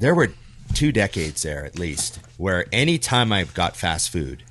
there 0.00 0.14
were 0.14 0.32
two 0.74 0.92
decades 0.92 1.42
there 1.42 1.64
at 1.64 1.78
least 1.78 2.18
where 2.36 2.66
anytime 2.72 3.32
I 3.32 3.44
got 3.44 3.76
fast 3.76 4.10
food, 4.10 4.42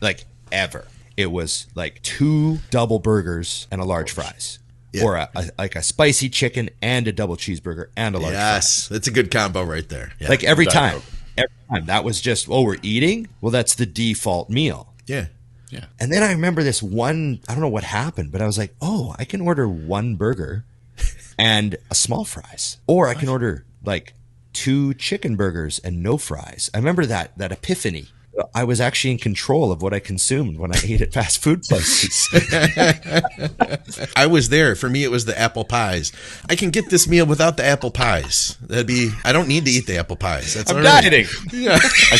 like 0.00 0.24
ever, 0.50 0.86
it 1.16 1.30
was 1.30 1.66
like 1.74 2.00
two 2.02 2.58
double 2.70 2.98
burgers 2.98 3.66
and 3.70 3.80
a 3.80 3.84
large 3.84 4.10
fries. 4.12 4.58
Yeah. 4.92 5.02
Or 5.04 5.16
a, 5.16 5.28
a 5.34 5.50
like 5.58 5.74
a 5.74 5.82
spicy 5.82 6.28
chicken 6.28 6.70
and 6.80 7.08
a 7.08 7.12
double 7.12 7.36
cheeseburger 7.36 7.88
and 7.96 8.14
a 8.14 8.18
large 8.18 8.34
fries. 8.34 8.54
Yes, 8.54 8.88
that's 8.88 9.08
a 9.08 9.10
good 9.10 9.30
combo 9.30 9.64
right 9.64 9.88
there. 9.88 10.12
Yeah. 10.20 10.28
Like 10.28 10.44
every 10.44 10.66
Diet 10.66 10.74
time. 10.74 10.92
Coke. 11.00 11.10
Every 11.36 11.80
time. 11.80 11.86
That 11.86 12.04
was 12.04 12.20
just, 12.20 12.48
oh, 12.48 12.62
we're 12.62 12.76
eating? 12.82 13.26
Well, 13.40 13.50
that's 13.50 13.74
the 13.74 13.86
default 13.86 14.48
meal. 14.50 14.94
yeah. 15.06 15.26
Yeah. 15.70 15.86
And 15.98 16.12
then 16.12 16.22
I 16.22 16.30
remember 16.30 16.62
this 16.62 16.80
one, 16.80 17.40
I 17.48 17.52
don't 17.52 17.60
know 17.60 17.68
what 17.68 17.82
happened, 17.82 18.30
but 18.30 18.40
I 18.40 18.46
was 18.46 18.56
like, 18.56 18.76
oh, 18.80 19.16
I 19.18 19.24
can 19.24 19.40
order 19.40 19.68
one 19.68 20.14
burger 20.14 20.64
and 21.38 21.76
a 21.90 21.96
small 21.96 22.24
fries. 22.24 22.78
Or 22.86 23.08
I 23.08 23.14
can 23.14 23.28
order 23.28 23.64
like 23.84 24.14
two 24.54 24.94
chicken 24.94 25.36
burgers 25.36 25.78
and 25.80 26.02
no 26.02 26.16
fries. 26.16 26.70
I 26.72 26.78
remember 26.78 27.04
that 27.06 27.36
that 27.36 27.52
epiphany. 27.52 28.06
I 28.52 28.64
was 28.64 28.80
actually 28.80 29.12
in 29.12 29.18
control 29.18 29.70
of 29.70 29.80
what 29.80 29.94
I 29.94 30.00
consumed 30.00 30.58
when 30.58 30.74
I 30.74 30.78
ate 30.84 31.00
at 31.00 31.12
fast 31.12 31.40
food 31.40 31.62
places. 31.62 32.28
I 34.16 34.26
was 34.26 34.48
there. 34.48 34.74
For 34.74 34.88
me, 34.88 35.04
it 35.04 35.10
was 35.12 35.24
the 35.24 35.38
apple 35.38 35.64
pies. 35.64 36.10
I 36.48 36.56
can 36.56 36.70
get 36.70 36.90
this 36.90 37.06
meal 37.06 37.26
without 37.26 37.56
the 37.56 37.64
apple 37.64 37.92
pies. 37.92 38.56
That'd 38.60 38.88
be. 38.88 39.12
I 39.24 39.30
don't 39.32 39.46
need 39.46 39.66
to 39.66 39.70
eat 39.70 39.86
the 39.86 39.98
apple 39.98 40.16
pies. 40.16 40.54
That's 40.54 40.68
I'm 40.70 40.78
all 40.78 40.82
right. 40.82 41.00
dieting. 41.02 41.26
Yeah. 41.52 41.78
I, 41.80 42.18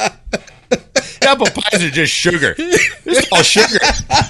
I 0.00 0.10
Apple 1.22 1.46
pies 1.46 1.82
are 1.84 1.90
just 1.90 2.12
sugar. 2.12 2.54
It's 2.58 3.30
all 3.30 3.42
sugar. 3.42 3.78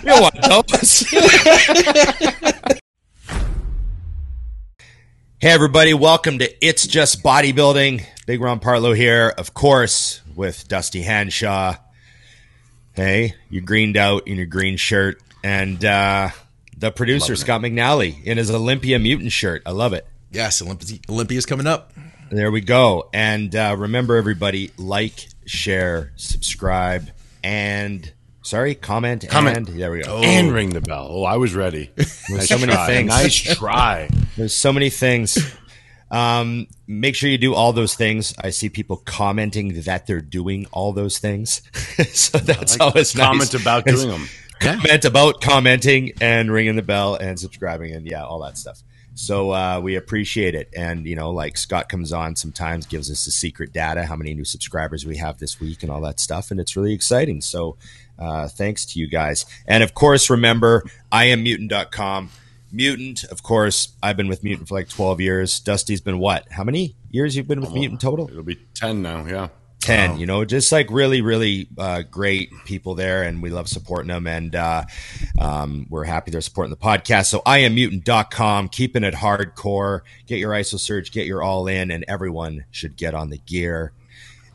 You 0.03 0.09
don't 0.09 0.21
want 0.21 0.35
those. 0.69 1.07
Hey, 5.41 5.51
everybody. 5.51 5.95
Welcome 5.95 6.41
to 6.41 6.67
It's 6.67 6.85
Just 6.87 7.23
Bodybuilding. 7.23 8.05
Big 8.27 8.41
Ron 8.41 8.59
Partlow 8.59 8.97
here, 8.97 9.33
of 9.39 9.55
course, 9.55 10.21
with 10.35 10.67
Dusty 10.67 11.03
Hanshaw. 11.03 11.77
Hey, 12.95 13.35
you 13.49 13.61
greened 13.61 13.97
out 13.97 14.27
in 14.27 14.37
your 14.37 14.47
green 14.47 14.77
shirt. 14.77 15.23
And 15.45 15.85
uh, 15.85 16.31
the 16.77 16.91
producer, 16.91 17.37
Scott 17.37 17.61
McNally, 17.61 18.25
in 18.25 18.37
his 18.37 18.51
Olympia 18.51 18.99
Mutant 18.99 19.31
shirt. 19.31 19.63
I 19.65 19.71
love 19.71 19.93
it. 19.93 20.07
Yes, 20.33 20.61
Olympi- 20.61 21.09
Olympia's 21.09 21.47
coming 21.47 21.69
up. 21.69 21.93
There 22.31 22.51
we 22.51 22.61
go. 22.61 23.09
And 23.15 23.55
uh, 23.55 23.77
remember, 23.79 24.17
everybody, 24.17 24.73
like, 24.77 25.29
share, 25.47 26.13
subscribe, 26.17 27.11
and 27.45 28.13
sorry, 28.43 28.75
comment, 28.75 29.29
Comment. 29.29 29.57
and 29.57 29.67
there 29.67 29.91
we 29.93 30.03
go. 30.03 30.19
and 30.23 30.53
ring 30.53 30.71
the 30.71 30.81
bell. 30.81 31.09
Oh, 31.11 31.25
I 31.25 31.37
was 31.37 31.55
ready. 31.55 31.91
So 32.41 32.59
many 32.59 32.73
try. 32.73 32.87
things. 32.87 33.09
Nice 33.09 33.35
try. 33.37 34.11
There's 34.37 34.55
so 34.55 34.71
many 34.73 34.91
things. 34.91 35.39
Um, 36.11 36.67
make 36.87 37.15
sure 37.15 37.31
you 37.31 37.39
do 37.39 37.55
all 37.55 37.73
those 37.73 37.95
things. 37.95 38.35
I 38.39 38.51
see 38.51 38.69
people 38.69 38.99
commenting 38.99 39.81
that 39.83 40.07
they're 40.07 40.21
doing 40.21 40.67
all 40.73 40.93
those 40.93 41.19
things, 41.19 41.63
so 42.13 42.39
that's 42.39 42.79
always 42.81 43.15
nice. 43.15 43.27
Comment 43.27 43.55
about 43.55 43.85
doing 43.87 44.09
them. 44.09 44.27
comment 44.61 45.05
about 45.05 45.41
commenting 45.41 46.13
and 46.21 46.51
ringing 46.53 46.77
the 46.77 46.83
bell 46.83 47.15
and 47.15 47.39
subscribing 47.41 47.95
and 47.95 48.07
yeah, 48.07 48.25
all 48.25 48.41
that 48.41 48.59
stuff. 48.59 48.83
So 49.15 49.51
uh, 49.53 49.81
we 49.83 49.97
appreciate 49.97 50.55
it. 50.55 50.69
And 50.77 51.05
you 51.07 51.17
know, 51.17 51.31
like 51.31 51.57
Scott 51.59 51.89
comes 51.89 52.13
on 52.13 52.37
sometimes, 52.37 52.87
gives 52.87 53.11
us 53.11 53.25
the 53.25 53.31
secret 53.31 53.73
data, 53.73 54.05
how 54.07 54.17
many 54.17 54.33
new 54.35 54.45
subscribers 54.45 55.05
we 55.05 55.17
have 55.17 55.39
this 55.39 55.61
week, 55.61 55.83
and 55.83 55.91
all 55.91 56.01
that 56.03 56.21
stuff, 56.21 56.51
and 56.51 56.61
it's 56.61 56.77
really 56.77 56.93
exciting. 56.95 57.41
So 57.41 57.77
uh, 58.19 58.49
thanks 58.49 58.87
to 58.87 59.01
you 59.01 59.09
guys. 59.09 59.47
And 59.67 59.83
of 59.83 59.95
course, 59.95 60.31
remember, 60.31 60.85
I 61.11 61.27
am 61.27 61.43
mutant.com. 61.43 62.31
Mutant, 62.71 63.25
of 63.25 63.43
course, 63.43 63.95
I've 64.03 64.17
been 64.17 64.29
with 64.29 64.45
Mutant 64.45 64.69
for 64.69 64.75
like 64.75 64.89
12 64.89 65.21
years. 65.21 65.61
Dusty's 65.61 66.03
been 66.03 66.19
what? 66.19 66.47
How 66.51 66.65
many 66.65 66.97
years 67.11 67.35
you've 67.37 67.49
been 67.49 67.61
with 67.61 67.73
Mutant 67.73 68.01
total? 68.01 68.29
It'll 68.29 68.43
be 68.43 68.59
10 68.75 69.01
now. 69.01 69.25
Yeah. 69.27 69.49
10 69.81 70.19
you 70.19 70.27
know 70.27 70.45
just 70.45 70.73
like 70.73 70.91
really 70.91 71.21
really 71.21 71.69
uh, 71.79 72.03
great 72.11 72.51
people 72.65 72.95
there 72.95 73.23
and 73.23 73.41
we 73.41 73.49
love 73.49 73.69
supporting 73.69 74.09
them 74.09 74.27
and 74.27 74.57
uh, 74.57 74.83
um, 75.41 75.87
we're 75.89 76.05
happy 76.05 76.31
they're 76.31 76.41
supporting 76.41 76.71
the 76.71 76.77
podcast 76.77 77.27
so 77.27 77.41
i 77.47 77.59
am 77.59 77.75
mutant.com 77.75 78.69
keeping 78.69 79.05
it 79.05 79.15
hardcore 79.15 80.01
get 80.27 80.39
your 80.39 80.53
iso 80.53 80.79
surge 80.79 81.13
get 81.13 81.27
your 81.27 81.43
all 81.43 81.69
in 81.69 81.91
and 81.91 82.05
everyone 82.09 82.65
should 82.71 82.97
get 82.97 83.15
on 83.15 83.31
the 83.31 83.39
gear 83.39 83.93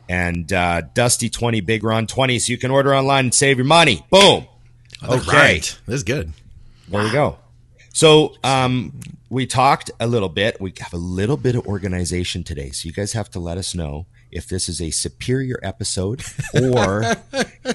and 0.08 0.52
uh, 0.52 0.82
dusty 0.94 1.28
20 1.30 1.60
big 1.62 1.82
ron 1.84 2.06
20 2.06 2.38
so 2.38 2.50
you 2.50 2.58
can 2.58 2.70
order 2.70 2.94
online 2.94 3.26
and 3.26 3.34
save 3.34 3.56
your 3.58 3.66
money 3.66 4.04
boom 4.10 4.46
That's 5.00 5.26
okay 5.28 5.36
right. 5.36 5.78
That's 5.86 6.02
good. 6.02 6.32
there 6.88 7.02
we 7.04 7.10
go. 7.10 7.38
So 7.92 8.34
um, 8.42 8.92
we 9.30 9.46
talked 9.46 9.90
a 10.00 10.06
little 10.08 10.28
bit. 10.28 10.60
We 10.60 10.72
have 10.80 10.92
a 10.92 10.96
little 10.98 11.36
bit 11.36 11.54
of 11.54 11.66
organization 11.66 12.42
today, 12.42 12.70
so 12.70 12.86
you 12.88 12.92
guys 12.92 13.12
have 13.12 13.30
to 13.30 13.38
let 13.38 13.56
us 13.56 13.74
know 13.74 14.06
if 14.34 14.48
this 14.48 14.68
is 14.68 14.80
a 14.82 14.90
superior 14.90 15.58
episode 15.62 16.22
or 16.54 17.04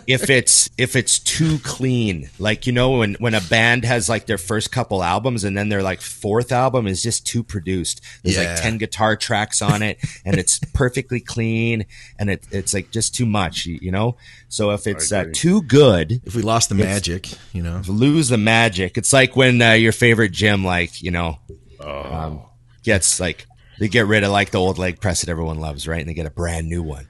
if 0.07 0.29
it's 0.29 0.69
if 0.77 0.95
it's 0.95 1.17
too 1.19 1.59
clean. 1.59 2.29
Like 2.37 2.67
you 2.67 2.73
know, 2.73 2.97
when 2.99 3.15
when 3.15 3.33
a 3.33 3.41
band 3.41 3.85
has 3.85 4.09
like 4.09 4.25
their 4.25 4.37
first 4.37 4.71
couple 4.71 5.03
albums 5.03 5.43
and 5.43 5.57
then 5.57 5.69
their 5.69 5.81
like 5.81 6.01
fourth 6.01 6.51
album 6.51 6.85
is 6.87 7.01
just 7.01 7.25
too 7.25 7.43
produced. 7.43 8.01
There's 8.23 8.37
Yeah. 8.37 8.51
like 8.53 8.61
ten 8.61 8.77
guitar 8.77 9.15
tracks 9.15 9.61
on 9.61 9.81
it, 9.81 9.97
and 10.25 10.37
it's 10.37 10.59
perfectly 10.73 11.19
clean, 11.19 11.85
and 12.17 12.29
it, 12.29 12.43
it's 12.51 12.73
like 12.73 12.91
just 12.91 13.15
too 13.15 13.25
much. 13.25 13.65
You, 13.65 13.79
you 13.81 13.91
know. 13.91 14.17
So 14.49 14.71
if 14.71 14.87
it's 14.87 15.11
uh, 15.11 15.25
too 15.31 15.61
good, 15.61 16.21
If 16.25 16.35
we 16.35 16.41
lost 16.41 16.69
the 16.69 16.75
magic, 16.75 17.29
you 17.53 17.61
know. 17.61 17.81
lose 17.87 18.29
the 18.29 18.37
magic. 18.37 18.97
It's 18.97 19.13
like 19.13 19.35
when 19.35 19.61
uh, 19.61 19.73
your 19.73 19.91
favorite 19.91 20.31
gym, 20.31 20.65
like 20.65 21.01
you 21.01 21.11
know, 21.11 21.39
Oh. 21.79 22.13
um, 22.13 22.41
gets 22.83 23.19
like 23.19 23.45
they 23.79 23.87
get 23.87 24.05
rid 24.07 24.23
of 24.23 24.31
like 24.31 24.51
the 24.51 24.59
old 24.59 24.77
leg 24.77 24.99
press 25.01 25.21
that 25.21 25.29
everyone 25.29 25.59
loves, 25.59 25.87
right? 25.87 25.99
And 25.99 26.09
they 26.09 26.13
get 26.13 26.25
a 26.25 26.31
brand 26.31 26.67
new 26.69 26.83
one. 26.83 27.07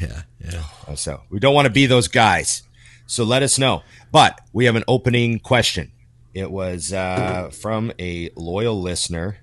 Yeah, 0.00 0.22
yeah. 0.42 0.64
Uh, 0.86 0.94
So 0.94 1.22
we 1.30 1.38
don't 1.40 1.54
want 1.54 1.66
to 1.66 1.72
be 1.72 1.86
those 1.86 2.08
guys. 2.08 2.62
So 3.06 3.24
let 3.24 3.42
us 3.42 3.58
know. 3.58 3.82
But 4.12 4.40
we 4.52 4.66
have 4.66 4.76
an 4.76 4.84
opening 4.86 5.40
question. 5.40 5.92
It 6.32 6.50
was 6.50 6.92
uh, 6.92 7.50
from 7.52 7.92
a 7.98 8.30
loyal 8.36 8.80
listener. 8.80 9.38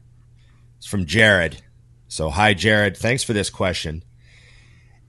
It's 0.77 0.87
from 0.87 1.05
Jared. 1.05 1.61
So 2.07 2.29
hi, 2.29 2.53
Jared. 2.53 2.95
Thanks 2.95 3.23
for 3.23 3.33
this 3.33 3.49
question. 3.49 4.03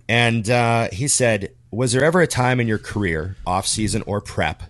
And 0.08 0.48
uh, 0.50 0.88
he 0.92 1.06
said, 1.06 1.54
"Was 1.70 1.92
there 1.92 2.02
ever 2.04 2.20
a 2.20 2.26
time 2.26 2.58
in 2.60 2.66
your 2.66 2.78
career, 2.78 3.36
off 3.46 3.66
season 3.66 4.02
or 4.06 4.20
prep, 4.20 4.62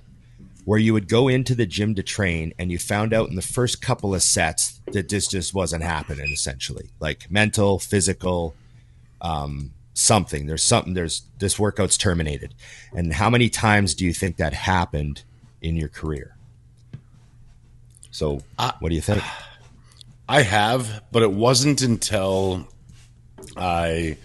where 0.68 0.78
you 0.78 0.92
would 0.92 1.08
go 1.08 1.28
into 1.28 1.54
the 1.54 1.64
gym 1.64 1.94
to 1.94 2.02
train 2.02 2.52
and 2.58 2.70
you 2.70 2.78
found 2.78 3.14
out 3.14 3.30
in 3.30 3.36
the 3.36 3.40
first 3.40 3.80
couple 3.80 4.14
of 4.14 4.22
sets 4.22 4.82
that 4.92 5.08
this 5.08 5.26
just 5.26 5.54
wasn't 5.54 5.82
happening? 5.82 6.30
Essentially, 6.30 6.90
like 7.00 7.30
mental, 7.30 7.78
physical, 7.78 8.54
um, 9.22 9.72
something. 9.94 10.44
There's 10.44 10.62
something. 10.62 10.92
There's 10.92 11.22
this 11.38 11.58
workout's 11.58 11.96
terminated. 11.96 12.52
And 12.92 13.14
how 13.14 13.30
many 13.30 13.48
times 13.48 13.94
do 13.94 14.04
you 14.04 14.12
think 14.12 14.36
that 14.36 14.52
happened 14.52 15.22
in 15.62 15.74
your 15.74 15.88
career? 15.88 16.36
So, 18.10 18.42
what 18.58 18.90
do 18.90 18.94
you 18.94 19.00
think? 19.00 19.22
I 20.28 20.42
have, 20.42 21.02
but 21.10 21.22
it 21.22 21.32
wasn't 21.32 21.80
until 21.80 22.68
I 23.56 24.18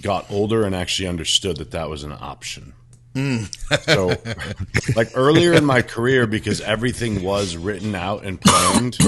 got 0.00 0.30
older 0.30 0.64
and 0.64 0.74
actually 0.74 1.08
understood 1.08 1.58
that 1.58 1.72
that 1.72 1.90
was 1.90 2.04
an 2.04 2.12
option. 2.12 2.72
so, 3.82 4.14
like 4.94 5.10
earlier 5.14 5.52
in 5.52 5.64
my 5.64 5.82
career, 5.82 6.26
because 6.26 6.60
everything 6.60 7.22
was 7.22 7.56
written 7.56 7.94
out 7.94 8.24
and 8.24 8.40
planned, 8.40 8.98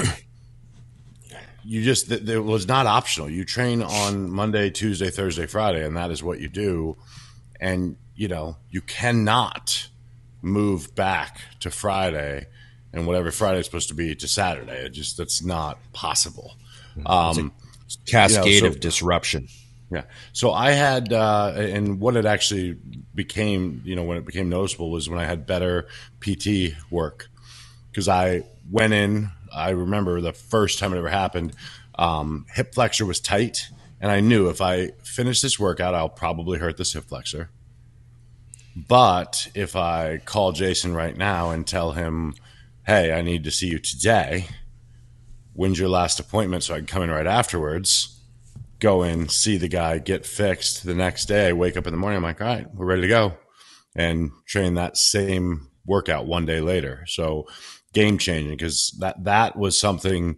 you 1.63 1.83
just 1.83 2.11
it 2.11 2.43
was 2.43 2.67
not 2.67 2.87
optional. 2.87 3.29
You 3.29 3.45
train 3.45 3.81
on 3.81 4.29
Monday, 4.29 4.69
Tuesday, 4.69 5.09
Thursday, 5.09 5.45
Friday, 5.45 5.85
and 5.85 5.95
that 5.95 6.11
is 6.11 6.23
what 6.23 6.39
you 6.39 6.49
do. 6.49 6.97
And 7.59 7.95
you 8.15 8.27
know 8.27 8.57
you 8.69 8.81
cannot 8.81 9.89
move 10.41 10.93
back 10.95 11.41
to 11.59 11.69
Friday 11.69 12.47
and 12.93 13.07
whatever 13.07 13.31
Friday 13.31 13.59
is 13.59 13.65
supposed 13.65 13.89
to 13.89 13.95
be 13.95 14.15
to 14.15 14.27
Saturday. 14.27 14.85
It 14.85 14.89
just 14.89 15.17
that's 15.17 15.43
not 15.43 15.77
possible. 15.93 16.55
Um, 17.05 17.53
Cascade 18.05 18.61
so- 18.61 18.67
of 18.67 18.79
disruption. 18.79 19.47
Yeah. 19.91 20.03
So 20.31 20.53
I 20.53 20.71
had, 20.71 21.11
uh, 21.11 21.53
and 21.57 21.99
what 21.99 22.15
it 22.15 22.25
actually 22.25 22.77
became, 23.13 23.81
you 23.83 23.95
know, 23.95 24.03
when 24.03 24.17
it 24.17 24.25
became 24.25 24.47
noticeable 24.47 24.89
was 24.89 25.09
when 25.09 25.19
I 25.19 25.25
had 25.25 25.45
better 25.45 25.87
PT 26.21 26.73
work. 26.89 27.29
Because 27.91 28.07
I 28.07 28.43
went 28.71 28.93
in, 28.93 29.31
I 29.53 29.71
remember 29.71 30.21
the 30.21 30.31
first 30.31 30.79
time 30.79 30.93
it 30.93 30.97
ever 30.97 31.09
happened, 31.09 31.53
um, 31.95 32.45
hip 32.53 32.73
flexor 32.73 33.05
was 33.05 33.19
tight. 33.19 33.67
And 33.99 34.09
I 34.09 34.21
knew 34.21 34.47
if 34.47 34.61
I 34.61 34.91
finish 35.03 35.41
this 35.41 35.59
workout, 35.59 35.93
I'll 35.93 36.09
probably 36.09 36.57
hurt 36.57 36.77
this 36.77 36.93
hip 36.93 37.03
flexor. 37.03 37.49
But 38.75 39.49
if 39.53 39.75
I 39.75 40.19
call 40.19 40.53
Jason 40.53 40.93
right 40.93 41.15
now 41.15 41.51
and 41.51 41.67
tell 41.67 41.91
him, 41.91 42.35
hey, 42.85 43.11
I 43.11 43.21
need 43.21 43.43
to 43.43 43.51
see 43.51 43.67
you 43.67 43.77
today, 43.77 44.47
when's 45.51 45.77
your 45.77 45.89
last 45.89 46.17
appointment 46.21 46.63
so 46.63 46.75
I 46.75 46.77
can 46.77 46.87
come 46.87 47.03
in 47.03 47.11
right 47.11 47.27
afterwards? 47.27 48.20
Go 48.81 49.03
in, 49.03 49.29
see 49.29 49.55
the 49.55 49.69
guy, 49.69 49.99
get 49.99 50.25
fixed. 50.25 50.83
The 50.85 50.95
next 50.95 51.25
day, 51.25 51.53
wake 51.53 51.77
up 51.77 51.87
in 51.87 51.93
the 51.93 51.97
morning. 51.97 52.17
I'm 52.17 52.23
like, 52.23 52.41
all 52.41 52.47
right, 52.47 52.67
we're 52.73 52.85
ready 52.85 53.03
to 53.03 53.07
go, 53.07 53.37
and 53.95 54.31
train 54.45 54.73
that 54.73 54.97
same 54.97 55.69
workout 55.85 56.25
one 56.25 56.45
day 56.45 56.59
later. 56.59 57.05
So 57.07 57.47
game 57.93 58.17
changing 58.17 58.51
because 58.51 58.95
that 58.99 59.23
that 59.23 59.57
was 59.57 59.79
something 59.79 60.37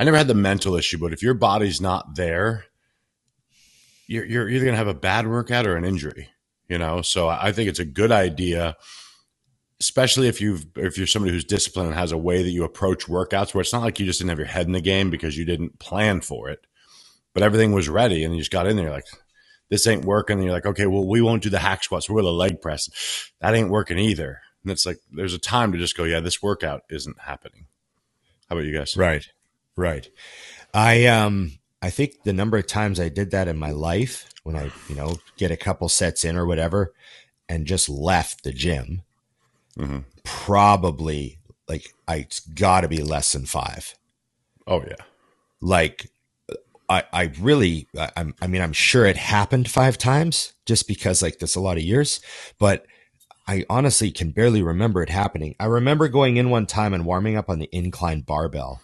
I 0.00 0.04
never 0.04 0.16
had 0.16 0.28
the 0.28 0.34
mental 0.34 0.76
issue, 0.76 0.96
but 0.96 1.12
if 1.12 1.22
your 1.22 1.34
body's 1.34 1.78
not 1.78 2.14
there, 2.14 2.64
you're, 4.06 4.24
you're 4.24 4.48
either 4.48 4.64
going 4.64 4.72
to 4.72 4.78
have 4.78 4.88
a 4.88 4.94
bad 4.94 5.28
workout 5.28 5.66
or 5.66 5.76
an 5.76 5.84
injury, 5.84 6.28
you 6.68 6.78
know? 6.78 7.02
So 7.02 7.28
I 7.28 7.52
think 7.52 7.68
it's 7.68 7.80
a 7.80 7.84
good 7.84 8.10
idea, 8.10 8.76
especially 9.78 10.26
if 10.26 10.40
you've, 10.40 10.64
if 10.76 10.96
you're 10.96 11.06
somebody 11.06 11.32
who's 11.32 11.44
disciplined 11.44 11.90
and 11.90 11.98
has 11.98 12.12
a 12.12 12.18
way 12.18 12.42
that 12.42 12.48
you 12.48 12.64
approach 12.64 13.08
workouts 13.08 13.52
where 13.52 13.60
it's 13.60 13.74
not 13.74 13.82
like 13.82 14.00
you 14.00 14.06
just 14.06 14.20
didn't 14.20 14.30
have 14.30 14.38
your 14.38 14.46
head 14.48 14.66
in 14.66 14.72
the 14.72 14.80
game 14.80 15.10
because 15.10 15.36
you 15.36 15.44
didn't 15.44 15.78
plan 15.78 16.22
for 16.22 16.48
it, 16.48 16.66
but 17.34 17.42
everything 17.42 17.72
was 17.72 17.88
ready 17.88 18.24
and 18.24 18.34
you 18.34 18.40
just 18.40 18.50
got 18.50 18.66
in 18.66 18.76
there 18.76 18.90
like, 18.90 19.06
this 19.68 19.86
ain't 19.86 20.04
working. 20.04 20.38
And 20.38 20.44
you're 20.44 20.52
like, 20.52 20.66
okay, 20.66 20.86
well, 20.86 21.06
we 21.06 21.20
won't 21.22 21.42
do 21.42 21.50
the 21.50 21.60
hack 21.60 21.84
squats. 21.84 22.10
We're 22.10 22.22
the 22.22 22.32
leg 22.32 22.60
press. 22.60 23.30
That 23.40 23.54
ain't 23.54 23.70
working 23.70 23.98
either. 23.98 24.40
And 24.64 24.72
it's 24.72 24.84
like, 24.84 24.98
there's 25.12 25.32
a 25.34 25.38
time 25.38 25.72
to 25.72 25.78
just 25.78 25.96
go, 25.96 26.04
yeah, 26.04 26.20
this 26.20 26.42
workout 26.42 26.82
isn't 26.90 27.20
happening. 27.20 27.66
How 28.48 28.56
about 28.56 28.66
you 28.66 28.76
guys? 28.76 28.96
Right. 28.96 29.28
Right. 29.76 30.08
I 30.74 31.06
um 31.06 31.52
I 31.80 31.90
think 31.90 32.24
the 32.24 32.32
number 32.32 32.58
of 32.58 32.66
times 32.66 32.98
I 33.00 33.08
did 33.08 33.30
that 33.30 33.48
in 33.48 33.56
my 33.58 33.70
life 33.70 34.28
when 34.42 34.56
I, 34.56 34.70
you 34.88 34.94
know, 34.96 35.16
get 35.36 35.50
a 35.50 35.56
couple 35.56 35.88
sets 35.88 36.24
in 36.24 36.36
or 36.36 36.46
whatever 36.46 36.92
and 37.48 37.66
just 37.66 37.88
left 37.88 38.42
the 38.42 38.52
gym, 38.52 39.02
Mhm. 39.78 40.04
probably 40.24 41.38
like 41.68 41.94
I 42.08 42.26
got 42.54 42.80
to 42.82 42.88
be 42.88 43.02
less 43.02 43.32
than 43.32 43.46
5. 43.46 43.94
Oh, 44.66 44.82
yeah. 44.86 45.04
Like 45.60 46.10
I 46.90 47.04
I 47.12 47.32
really 47.40 47.86
I, 47.96 48.10
I'm 48.16 48.34
mean 48.50 48.60
I'm 48.60 48.72
sure 48.74 49.06
it 49.06 49.16
happened 49.16 49.70
5 49.70 49.96
times 49.96 50.52
just 50.66 50.88
because 50.88 51.22
like 51.22 51.38
that's 51.38 51.54
a 51.54 51.60
lot 51.60 51.76
of 51.78 51.82
years, 51.84 52.20
but 52.58 52.84
I 53.46 53.64
honestly 53.70 54.10
can 54.10 54.30
barely 54.32 54.62
remember 54.62 55.02
it 55.02 55.08
happening. 55.08 55.54
I 55.58 55.66
remember 55.66 56.08
going 56.08 56.36
in 56.36 56.50
one 56.50 56.66
time 56.66 56.92
and 56.92 57.06
warming 57.06 57.36
up 57.36 57.48
on 57.48 57.58
the 57.58 57.68
incline 57.72 58.20
barbell. 58.20 58.82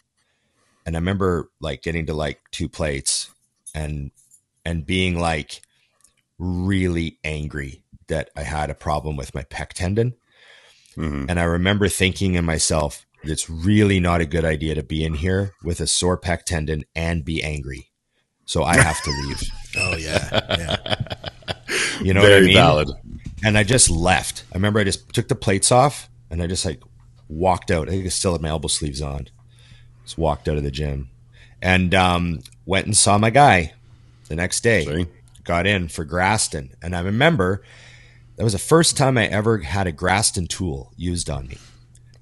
And 0.87 0.97
I 0.97 1.01
remember 1.01 1.51
like 1.61 1.83
getting 1.83 2.07
to 2.07 2.15
like 2.15 2.41
two 2.53 2.69
plates 2.69 3.31
and 3.75 4.13
and 4.65 4.87
being 4.87 5.19
like 5.19 5.61
really 6.39 7.19
angry 7.25 7.83
that 8.09 8.31
I 8.37 8.43
had 8.43 8.71
a 8.71 8.75
problem 8.75 9.17
with 9.17 9.35
my 9.35 9.43
pec 9.43 9.71
tendon. 9.71 10.15
Mhm. 10.97 11.27
And 11.29 11.41
I 11.41 11.45
remember 11.45 11.89
thinking 11.89 12.35
in 12.35 12.45
myself, 12.45 13.05
it's 13.23 13.51
really 13.51 13.99
not 14.01 14.21
a 14.21 14.27
good 14.27 14.45
idea 14.45 14.77
to 14.77 14.83
be 14.83 15.05
in 15.05 15.15
here 15.15 15.53
with 15.65 15.81
a 15.81 15.87
sore 15.87 16.19
pec 16.19 16.45
tendon 16.45 16.85
and 16.95 17.25
be 17.25 17.43
angry. 17.43 17.91
So 18.47 18.65
I 18.65 18.77
have 18.77 19.01
to 19.03 19.11
leave. 19.11 19.43
Oh 19.79 19.95
yeah, 19.95 20.31
yeah. 20.59 20.77
You 22.01 22.15
know 22.15 22.23
Very 22.23 22.33
what 22.33 22.43
I 22.43 22.47
mean? 22.47 22.55
valid. 22.55 22.89
and 23.45 23.59
I 23.59 23.63
just 23.63 23.91
left. 23.91 24.45
I 24.51 24.55
remember 24.57 24.81
I 24.81 24.85
just 24.85 25.13
took 25.13 25.29
the 25.29 25.35
plates 25.35 25.71
off 25.71 26.09
and 26.31 26.43
I 26.43 26.47
just 26.47 26.65
like 26.65 26.81
walked 27.29 27.71
out. 27.71 27.89
I 27.89 27.91
think 27.91 28.07
I 28.07 28.09
still 28.09 28.33
had 28.33 28.41
my 28.41 28.49
elbow 28.49 28.69
sleeves 28.69 29.03
on. 29.03 29.29
Just 30.05 30.17
walked 30.17 30.49
out 30.49 30.57
of 30.57 30.63
the 30.63 30.71
gym 30.71 31.11
and 31.61 31.95
um, 31.95 32.41
went 32.65 32.87
and 32.87 32.97
saw 32.97 33.19
my 33.19 33.29
guy 33.29 33.75
the 34.29 34.35
next 34.37 34.63
day. 34.63 34.87
See? 34.87 35.07
Got 35.45 35.67
in 35.67 35.89
for 35.89 36.07
Graston, 36.07 36.71
and 36.83 36.97
I 36.97 37.01
remember 37.01 37.63
that 38.37 38.45
was 38.45 38.55
the 38.55 38.59
first 38.59 38.97
time 38.97 39.19
I 39.19 39.27
ever 39.27 39.59
had 39.59 39.87
a 39.87 39.93
Graston 39.93 40.49
tool 40.49 40.91
used 40.97 41.29
on 41.29 41.49
me. 41.49 41.59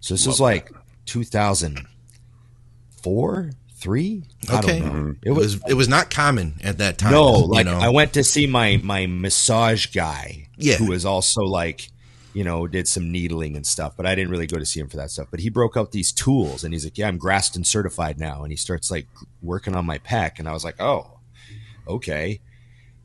So 0.01 0.15
this 0.15 0.27
was 0.27 0.41
like 0.41 0.73
2004, 1.07 3.51
three. 3.85 4.25
I 4.51 4.59
Okay, 4.59 4.81
don't 4.81 4.87
know. 4.87 4.93
Mm-hmm. 5.13 5.29
it 5.29 5.31
was 5.33 5.61
it 5.69 5.75
was 5.75 5.89
not 5.89 6.11
common 6.11 6.55
at 6.65 6.79
that 6.79 6.99
time. 6.99 7.13
No, 7.13 7.37
you 7.41 7.47
like 7.47 7.67
know? 7.67 7.79
I 7.79 7.91
went 7.91 8.15
to 8.15 8.25
see 8.25 8.47
my 8.49 8.81
my 8.83 9.07
massage 9.07 9.87
guy, 9.95 10.49
Yeah. 10.57 10.77
who 10.77 10.87
was 10.87 11.05
also 11.05 11.43
like, 11.43 11.91
you 12.33 12.43
know, 12.43 12.67
did 12.67 12.89
some 12.89 13.13
needling 13.13 13.55
and 13.57 13.65
stuff, 13.67 13.93
but 13.97 14.07
I 14.07 14.15
didn't 14.17 14.31
really 14.31 14.47
go 14.49 14.59
to 14.59 14.67
see 14.67 14.81
him 14.81 14.89
for 14.89 14.97
that 14.97 15.11
stuff. 15.11 15.29
But 15.31 15.41
he 15.41 15.51
broke 15.51 15.77
out 15.77 15.93
these 15.93 16.11
tools, 16.11 16.65
and 16.65 16.73
he's 16.75 16.85
like, 16.85 16.99
"Yeah, 16.99 17.07
I'm 17.09 17.19
Graston 17.19 17.65
certified 17.65 18.19
now," 18.19 18.43
and 18.43 18.51
he 18.51 18.57
starts 18.57 18.91
like 18.91 19.07
working 19.43 19.77
on 19.77 19.85
my 19.87 19.99
pec, 19.99 20.39
and 20.41 20.49
I 20.49 20.53
was 20.53 20.65
like, 20.65 20.81
"Oh, 20.81 21.19
okay." 21.87 22.41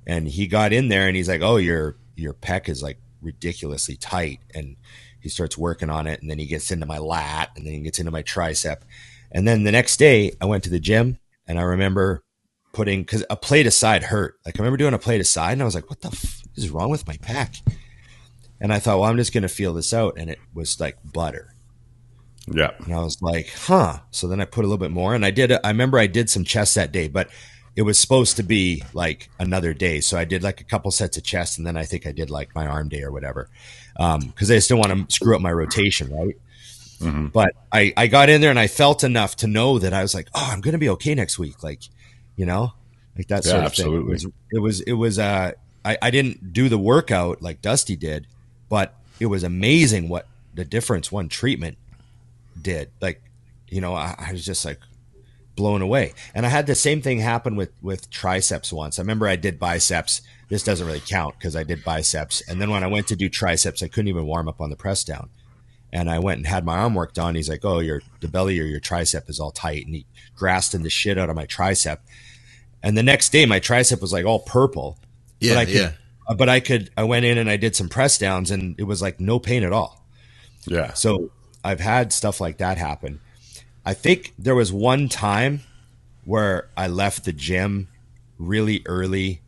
And 0.08 0.28
he 0.28 0.48
got 0.48 0.74
in 0.74 0.88
there, 0.88 1.08
and 1.08 1.16
he's 1.16 1.28
like, 1.30 1.42
"Oh, 1.42 1.58
your 1.58 1.98
your 2.16 2.34
pec 2.34 2.70
is 2.70 2.81
like 2.81 3.00
ridiculously 3.22 3.98
tight," 3.98 4.40
and 4.56 4.78
he 5.20 5.28
starts 5.30 5.58
working 5.58 5.90
on 5.90 6.08
it, 6.08 6.22
and 6.22 6.31
then 6.31 6.40
he 6.40 6.46
gets 6.46 6.72
into 6.72 6.86
my 6.86 6.98
lat, 6.98 7.50
and 7.56 7.66
then 7.66 7.74
he 7.74 7.80
gets 7.81 8.00
into 8.00 8.12
my 8.12 8.24
tricep, 8.24 8.78
and 9.31 9.48
then 9.48 9.64
the 9.64 9.72
next 9.72 9.98
day 9.98 10.34
I 10.42 10.46
went 10.46 10.64
to 10.66 10.70
the 10.70 10.80
gym, 10.80 11.20
and 11.48 11.60
I 11.60 11.64
remember 11.64 12.24
putting 12.74 13.02
because 13.02 13.26
a 13.30 13.36
plate 13.36 13.66
aside 13.68 14.04
hurt. 14.04 14.36
Like 14.46 14.60
I 14.60 14.64
remember 14.64 14.78
doing 14.78 14.94
a 14.94 15.00
plate 15.00 15.22
aside, 15.22 15.54
and 15.54 15.62
I 15.62 15.66
was 15.66 15.76
like, 15.76 15.90
"What 15.90 16.02
the 16.02 16.10
f- 16.10 16.42
is 16.56 16.70
wrong 16.70 16.90
with 16.90 17.08
my 17.08 17.16
pec?" 17.16 17.62
And 18.62 18.74
I 18.74 18.80
thought, 18.80 19.00
"Well, 19.00 19.10
I'm 19.10 19.18
just 19.18 19.34
going 19.34 19.44
to 19.44 19.50
feel 19.50 19.74
this 19.74 19.94
out," 19.94 20.16
and 20.18 20.30
it 20.30 20.40
was 20.54 20.80
like 20.80 20.98
butter. 21.04 21.54
Yeah. 22.52 22.72
And 22.80 22.94
I 22.94 23.02
was 23.02 23.22
like, 23.22 23.50
"Huh." 23.50 24.00
So 24.12 24.28
then 24.28 24.42
I 24.42 24.46
put 24.46 24.66
a 24.66 24.68
little 24.68 24.78
bit 24.78 24.92
more, 24.92 25.16
and 25.16 25.26
I 25.26 25.31
did. 25.31 25.52
I 25.52 25.70
remember 25.70 26.00
I 26.00 26.08
did 26.08 26.30
some 26.30 26.44
chest 26.44 26.76
that 26.76 26.92
day, 26.92 27.08
but 27.08 27.30
it 27.76 27.84
was 27.84 28.00
supposed 28.00 28.36
to 28.38 28.44
be 28.44 28.84
like 28.94 29.30
another 29.40 29.74
day. 29.74 30.02
So 30.02 30.18
I 30.18 30.26
did 30.26 30.44
like 30.44 30.60
a 30.60 30.66
couple 30.66 30.92
sets 30.92 31.18
of 31.18 31.24
chest, 31.24 31.58
and 31.58 31.66
then 31.66 31.78
I 31.78 31.86
think 31.86 32.06
I 32.06 32.12
did 32.12 32.30
like 32.30 32.54
my 32.56 32.68
arm 32.68 32.90
day 32.90 33.04
or 33.04 33.12
whatever, 33.12 33.50
um, 33.98 34.20
because 34.20 34.52
I 34.52 34.56
just 34.56 34.70
didn't 34.70 34.88
want 34.88 35.10
to 35.10 35.16
screw 35.16 35.36
up 35.36 35.42
my 35.42 35.52
rotation, 35.52 36.14
right? 36.14 36.36
But 37.30 37.54
I, 37.72 37.94
I 37.96 38.07
got 38.07 38.30
in 38.30 38.42
there 38.42 38.50
and 38.50 38.60
I 38.60 38.68
felt 38.68 39.04
enough 39.04 39.38
to 39.38 39.48
know 39.48 39.80
that 39.80 39.94
I 39.94 40.01
was 40.01 40.13
like, 40.13 40.28
oh, 40.34 40.50
I'm 40.51 40.62
going 40.62 40.74
to 40.74 40.78
be 40.80 40.90
okay 40.90 41.16
next 41.16 41.40
week. 41.40 41.63
Like, 41.63 41.81
you 42.36 42.46
know, 42.46 42.74
like 43.18 43.28
that 43.28 43.46
Yeah, 43.46 43.51
sort 43.51 43.60
of 43.60 43.66
absolutely. 43.68 44.18
thing. 44.18 44.34
It 44.51 44.60
was, 44.60 44.81
it 44.81 44.81
was, 44.81 44.81
it 44.81 44.94
was, 44.94 45.19
uh, 45.19 45.51
I, 45.86 45.98
I 46.01 46.12
didn't 46.12 46.51
do 46.51 46.68
the 46.68 46.78
workout 46.78 47.42
like 47.42 47.62
Dusty 47.62 47.96
did, 47.96 48.28
but 48.68 48.96
it 49.19 49.28
was 49.28 49.44
amazing 49.44 50.10
what 50.10 50.28
the 50.54 50.66
difference 50.66 51.12
one 51.12 51.30
treatment 51.30 51.78
did. 52.62 52.90
Like, 53.02 53.22
you 53.69 53.80
know, 53.81 53.94
I, 53.94 54.16
I 54.18 54.31
was 54.34 54.44
just 54.44 54.66
like 54.66 54.80
blown 55.56 55.81
away. 55.81 56.13
And 56.34 56.45
I 56.45 56.50
had 56.50 56.68
the 56.68 56.75
same 56.75 57.02
thing 57.02 57.19
happen 57.19 57.56
with, 57.56 57.72
with 57.81 58.10
triceps 58.10 58.74
once. 58.74 59.00
I 59.00 59.04
remember 59.04 59.28
I 59.28 59.36
did 59.36 59.60
biceps. 59.60 60.22
This 60.50 60.63
doesn't 60.63 60.86
really 60.86 61.02
count 61.02 61.36
because 61.38 61.56
I 61.56 61.63
did 61.63 61.84
biceps. 61.84 62.42
And 62.48 62.62
then 62.62 62.72
when 62.72 62.84
I 62.84 62.88
went 62.88 63.07
to 63.07 63.16
do 63.16 63.30
triceps, 63.30 63.84
I 63.84 63.88
couldn't 63.88 64.07
even 64.07 64.25
warm 64.25 64.50
up 64.50 64.60
on 64.60 64.69
the 64.69 64.75
press 64.75 65.04
down 65.04 65.30
and 65.92 66.10
I 66.10 66.20
went 66.20 66.38
and 66.38 66.48
had 66.48 66.66
my 66.66 66.78
arm 66.78 66.94
worked 66.96 67.18
on. 67.20 67.36
He's 67.36 67.50
like, 67.50 67.66
"Oh, 67.66 67.80
your 67.80 68.02
the 68.20 68.28
belly 68.28 68.60
or 68.60 68.64
your 68.66 68.80
tricep 68.80 69.30
is 69.30 69.40
all 69.40 69.52
tight," 69.52 69.86
and 69.86 69.96
he 69.96 70.06
Grastoned 70.36 70.86
the 70.86 70.90
shit 70.90 71.18
out 71.18 71.30
of 71.30 71.36
my 71.36 71.46
tricep. 71.46 71.98
And 72.82 72.98
the 72.98 73.04
next 73.04 73.34
day, 73.34 73.46
my 73.46 73.60
tricep 73.60 74.00
was 74.00 74.14
like 74.14 74.26
all 74.26 74.40
purple. 74.40 74.98
yeah, 75.42 75.54
but 75.54 75.60
I 75.60 75.66
could, 75.66 75.74
yeah. 75.76 75.92
uh, 76.30 76.36
But 76.36 76.48
I 76.48 76.60
could. 76.62 76.90
I 76.96 77.04
went 77.04 77.26
in 77.26 77.38
and 77.38 77.50
I 77.50 77.58
did 77.58 77.76
some 77.76 77.90
press 77.90 78.18
downs, 78.18 78.52
and 78.52 78.76
it 78.80 78.84
was 78.84 79.02
like 79.02 79.20
no 79.20 79.38
pain 79.38 79.64
at 79.66 79.74
all. 79.74 80.06
Yeah. 80.66 80.94
So 80.94 81.32
I've 81.62 81.82
had 81.82 82.14
stuff 82.14 82.40
like 82.40 82.58
that 82.60 82.78
happen. 82.78 83.20
I 83.86 83.94
think 83.94 84.34
there 84.40 84.56
was 84.56 84.72
one 84.72 85.10
time 85.10 85.62
where 86.24 86.70
I 86.78 86.88
left 86.88 87.26
the 87.26 87.34
gym 87.34 87.90
really 88.38 88.82
early. 88.86 89.42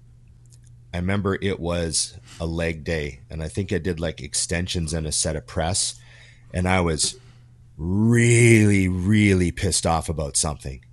I 0.93 0.97
remember 0.97 1.37
it 1.41 1.57
was 1.59 2.17
a 2.39 2.45
leg 2.45 2.83
day, 2.83 3.21
and 3.29 3.41
I 3.41 3.47
think 3.47 3.71
I 3.71 3.77
did 3.77 4.01
like 4.01 4.21
extensions 4.21 4.93
and 4.93 5.07
a 5.07 5.11
set 5.13 5.37
of 5.37 5.47
press, 5.47 5.95
and 6.53 6.67
I 6.67 6.81
was 6.81 7.17
really, 7.77 8.87
really 8.87 9.51
pissed 9.51 9.85
off 9.85 10.09
about 10.09 10.37
something. 10.37 10.83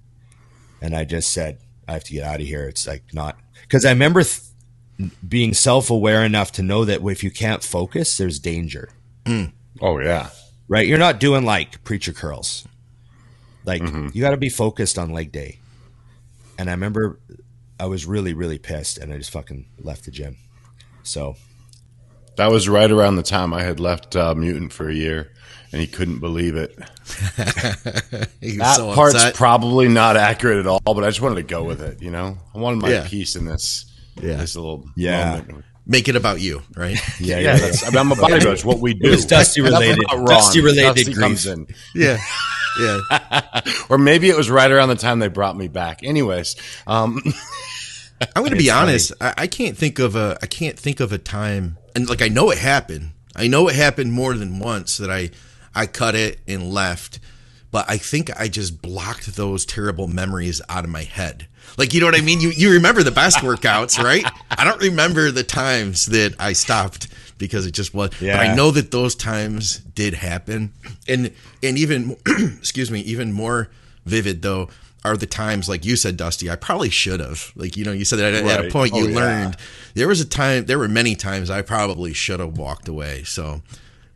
And 0.80 0.94
I 0.94 1.04
just 1.04 1.32
said, 1.32 1.58
I 1.86 1.92
have 1.92 2.04
to 2.04 2.12
get 2.12 2.24
out 2.24 2.40
of 2.40 2.46
here. 2.46 2.68
It's 2.68 2.86
like 2.86 3.02
not 3.12 3.38
because 3.62 3.84
I 3.84 3.90
remember 3.90 4.22
th- 4.22 5.10
being 5.26 5.54
self 5.54 5.90
aware 5.90 6.24
enough 6.24 6.52
to 6.52 6.62
know 6.62 6.84
that 6.84 7.02
if 7.02 7.24
you 7.24 7.30
can't 7.30 7.62
focus, 7.62 8.16
there's 8.16 8.38
danger 8.38 8.90
hmm. 9.28 9.44
Oh, 9.80 10.00
yeah. 10.00 10.30
right? 10.66 10.86
You're 10.86 10.98
not 10.98 11.20
doing 11.20 11.44
like 11.44 11.84
preacher 11.84 12.12
curls. 12.12 12.66
Like 13.64 13.82
mm-hmm. 13.82 14.08
you 14.12 14.22
got 14.22 14.30
to 14.30 14.36
be 14.36 14.48
focused 14.48 14.98
on 14.98 15.10
leg 15.10 15.30
day. 15.30 15.58
And 16.58 16.68
I 16.68 16.72
remember 16.72 17.20
I 17.78 17.86
was 17.86 18.06
really, 18.06 18.32
really 18.32 18.58
pissed, 18.58 18.98
and 18.98 19.12
I 19.12 19.18
just 19.18 19.30
fucking 19.30 19.66
left 19.78 20.06
the 20.06 20.10
gym. 20.10 20.36
So 21.04 21.36
That 22.38 22.50
was 22.50 22.68
right 22.68 22.90
around 22.90 23.16
the 23.16 23.22
time 23.22 23.52
I 23.52 23.62
had 23.62 23.78
left 23.80 24.16
uh, 24.16 24.34
Mutant 24.34 24.72
for 24.72 24.88
a 24.88 24.94
year, 24.94 25.30
and 25.72 25.80
he 25.80 25.86
couldn't 25.86 26.18
believe 26.20 26.56
it. 26.56 26.76
That 28.40 28.74
so 28.76 28.94
part's 28.94 29.14
upset. 29.16 29.34
probably 29.34 29.88
not 29.88 30.16
accurate 30.16 30.58
at 30.58 30.66
all, 30.66 30.80
but 30.84 31.04
I 31.04 31.08
just 31.08 31.20
wanted 31.20 31.36
to 31.36 31.42
go 31.42 31.62
with 31.64 31.80
it. 31.82 32.00
You 32.02 32.10
know, 32.10 32.36
I 32.54 32.58
wanted 32.58 32.80
my 32.82 32.90
Yeah. 32.90 33.06
piece 33.06 33.36
in 33.36 33.44
this. 33.44 33.84
Yeah. 34.20 34.36
this 34.36 34.56
little 34.56 34.84
Yeah. 34.96 35.36
moment. 35.46 35.64
Make 35.86 36.08
it 36.08 36.16
about 36.16 36.40
you, 36.40 36.62
right? 36.76 36.98
yeah, 37.20 37.38
Yeah, 37.38 37.56
that's, 37.56 37.82
I 37.82 37.90
mean, 37.90 37.98
I'm 37.98 38.12
a 38.12 38.14
bodybuilder. 38.14 38.52
It's 38.52 38.64
what 38.64 38.78
we 38.80 38.92
do. 38.94 39.08
It 39.08 39.10
was 39.10 39.24
Dusty 39.26 39.60
related. 39.62 39.98
Dusty 40.26 40.60
related 40.60 41.06
Dusty 41.06 41.14
comes 41.14 41.46
in. 41.46 41.66
yeah, 41.94 42.18
yeah. 42.80 43.00
Or 43.88 43.96
maybe 43.96 44.28
it 44.28 44.36
was 44.36 44.50
right 44.50 44.70
around 44.70 44.90
the 44.90 44.96
time 44.96 45.18
they 45.18 45.28
brought 45.28 45.56
me 45.56 45.68
back. 45.68 46.00
Anyways, 46.02 46.56
um, 46.86 47.22
I'm 48.20 48.42
going 48.42 48.50
to 48.50 48.56
be 48.58 48.70
honest. 48.70 49.12
I, 49.20 49.32
I 49.38 49.46
can't 49.46 49.76
think 49.78 49.98
of 49.98 50.14
a. 50.14 50.36
I 50.42 50.46
can't 50.46 50.78
think 50.78 51.00
of 51.00 51.10
a 51.12 51.18
time, 51.18 51.77
and 51.94 52.08
like 52.08 52.22
I 52.22 52.28
know 52.28 52.50
it 52.50 52.58
happened. 52.58 53.10
I 53.36 53.46
know 53.46 53.68
it 53.68 53.76
happened 53.76 54.12
more 54.12 54.34
than 54.34 54.58
once 54.58 54.96
that 54.96 55.10
I, 55.10 55.30
I 55.74 55.86
cut 55.86 56.14
it 56.14 56.40
and 56.48 56.72
left, 56.72 57.20
but 57.70 57.88
I 57.88 57.96
think 57.96 58.30
I 58.38 58.48
just 58.48 58.82
blocked 58.82 59.36
those 59.36 59.64
terrible 59.64 60.08
memories 60.08 60.60
out 60.68 60.84
of 60.84 60.90
my 60.90 61.04
head. 61.04 61.46
Like 61.76 61.94
you 61.94 62.00
know 62.00 62.06
what 62.06 62.16
I 62.16 62.20
mean? 62.22 62.40
You 62.40 62.50
you 62.50 62.72
remember 62.72 63.02
the 63.02 63.10
best 63.12 63.38
workouts, 63.38 64.02
right? 64.02 64.24
I 64.50 64.64
don't 64.64 64.80
remember 64.80 65.30
the 65.30 65.44
times 65.44 66.06
that 66.06 66.34
I 66.38 66.52
stopped 66.54 67.08
because 67.38 67.66
it 67.66 67.72
just 67.72 67.94
was. 67.94 68.10
But 68.38 68.46
I 68.46 68.54
know 68.54 68.70
that 68.70 68.90
those 68.90 69.14
times 69.14 69.78
did 69.78 70.14
happen, 70.14 70.72
and 71.06 71.32
and 71.62 71.78
even 71.78 72.16
excuse 72.58 72.90
me, 72.90 73.00
even 73.00 73.32
more 73.32 73.70
vivid 74.04 74.42
though 74.42 74.70
are 75.04 75.16
the 75.16 75.26
times, 75.26 75.68
like 75.68 75.84
you 75.84 75.96
said, 75.96 76.16
Dusty. 76.16 76.50
I 76.50 76.56
probably 76.56 76.90
should 76.90 77.20
have. 77.20 77.52
Like 77.56 77.76
you 77.76 77.84
know, 77.84 77.92
you 77.92 78.04
said 78.04 78.18
that 78.18 78.34
at, 78.34 78.44
at 78.44 78.60
a 78.60 78.62
Right. 78.64 78.72
point 78.72 78.94
you 78.94 79.04
Oh, 79.04 79.08
yeah. 79.08 79.16
learned. 79.16 79.56
There 79.94 80.08
was 80.08 80.20
a 80.20 80.24
time. 80.24 80.66
There 80.66 80.78
were 80.78 80.88
many 80.88 81.14
times 81.14 81.50
I 81.50 81.62
probably 81.62 82.12
should 82.12 82.40
have 82.40 82.58
walked 82.58 82.88
away. 82.88 83.22
So, 83.24 83.62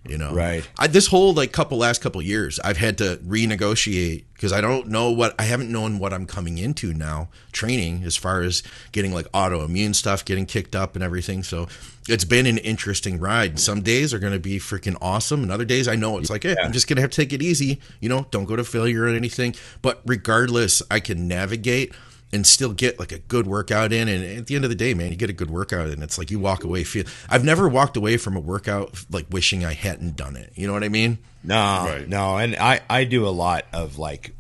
you 0.09 0.19
know, 0.19 0.33
Right. 0.35 0.69
I, 0.79 0.89
this 0.89 1.07
whole 1.07 1.33
like 1.33 1.53
couple 1.53 1.79
last 1.79 2.03
couple 2.03 2.21
years, 2.23 2.59
I've 2.61 2.77
had 2.77 2.99
to 2.99 3.21
renegotiate 3.25 4.25
because 4.35 4.53
I 4.53 4.61
don't 4.61 4.89
know 4.89 5.13
what 5.13 5.35
I 5.39 5.45
haven't 5.45 5.71
known 5.71 6.01
what 6.01 6.13
I'm 6.13 6.27
coming 6.27 6.59
into 6.59 6.93
now 6.93 7.29
training 7.53 8.03
as 8.03 8.17
far 8.17 8.43
as 8.43 8.65
getting 8.91 9.13
like 9.13 9.31
autoimmune 9.31 9.95
stuff 9.95 10.25
getting 10.25 10.47
kicked 10.47 10.75
up 10.75 10.97
and 10.97 11.05
everything. 11.05 11.45
So 11.45 11.69
it's 12.09 12.25
been 12.25 12.47
an 12.47 12.59
interesting 12.59 13.21
ride. 13.21 13.61
Some 13.61 13.83
days 13.83 14.13
are 14.13 14.19
going 14.19 14.33
to 14.33 14.41
be 14.41 14.59
freaking 14.59 14.97
awesome, 15.01 15.43
and 15.45 15.53
other 15.53 15.65
days 15.65 15.87
I 15.87 15.95
know 15.95 16.19
it's 16.19 16.31
like, 16.31 16.43
hey, 16.43 16.57
I'm 16.61 16.73
just 16.73 16.89
going 16.89 16.97
to 16.97 17.03
have 17.03 17.11
to 17.11 17.17
take 17.17 17.33
it 17.33 17.41
easy. 17.41 17.81
You 18.01 18.09
know, 18.09 18.27
don't 18.33 18.47
go 18.47 18.57
to 18.57 18.65
failure 18.65 19.05
or 19.05 19.09
anything. 19.09 19.55
But 19.83 20.03
regardless, 20.05 20.83
I 20.91 20.99
can 20.99 21.29
navigate 21.29 21.95
and 22.33 22.47
still 22.47 22.73
get 22.73 22.99
like 22.99 23.13
a 23.13 23.19
good 23.19 23.47
workout 23.47 23.93
in. 23.93 24.09
And 24.09 24.39
at 24.39 24.47
the 24.47 24.55
end 24.55 24.65
of 24.65 24.71
the 24.71 24.77
day, 24.77 24.95
man, 24.95 25.11
you 25.11 25.17
get 25.17 25.29
a 25.31 25.35
good 25.35 25.51
workout 25.51 25.89
and 25.89 26.03
it's 26.03 26.17
like 26.19 26.31
you 26.31 26.39
walk 26.39 26.65
away 26.65 26.83
feel. 26.85 27.05
I've 27.29 27.45
never 27.45 27.69
walked 27.69 27.97
away 27.97 28.17
from 28.17 28.37
a 28.37 28.41
workout 28.41 29.05
like 29.11 29.27
wishing 29.31 29.65
I 29.65 29.75
hadn't 29.75 30.17
done 30.17 30.37
it. 30.37 30.53
You 30.55 30.67
know 30.67 30.73
what 30.73 30.85
I 30.85 30.89
mean? 30.89 31.19
No, 31.45 31.57
Right. 31.57 32.09
no, 32.09 32.37
and 32.39 32.57
I 32.57 32.81
I 32.89 33.05
do 33.05 33.27
a 33.27 33.31
lot 33.31 33.67
of 33.73 33.99
like, 33.99 34.35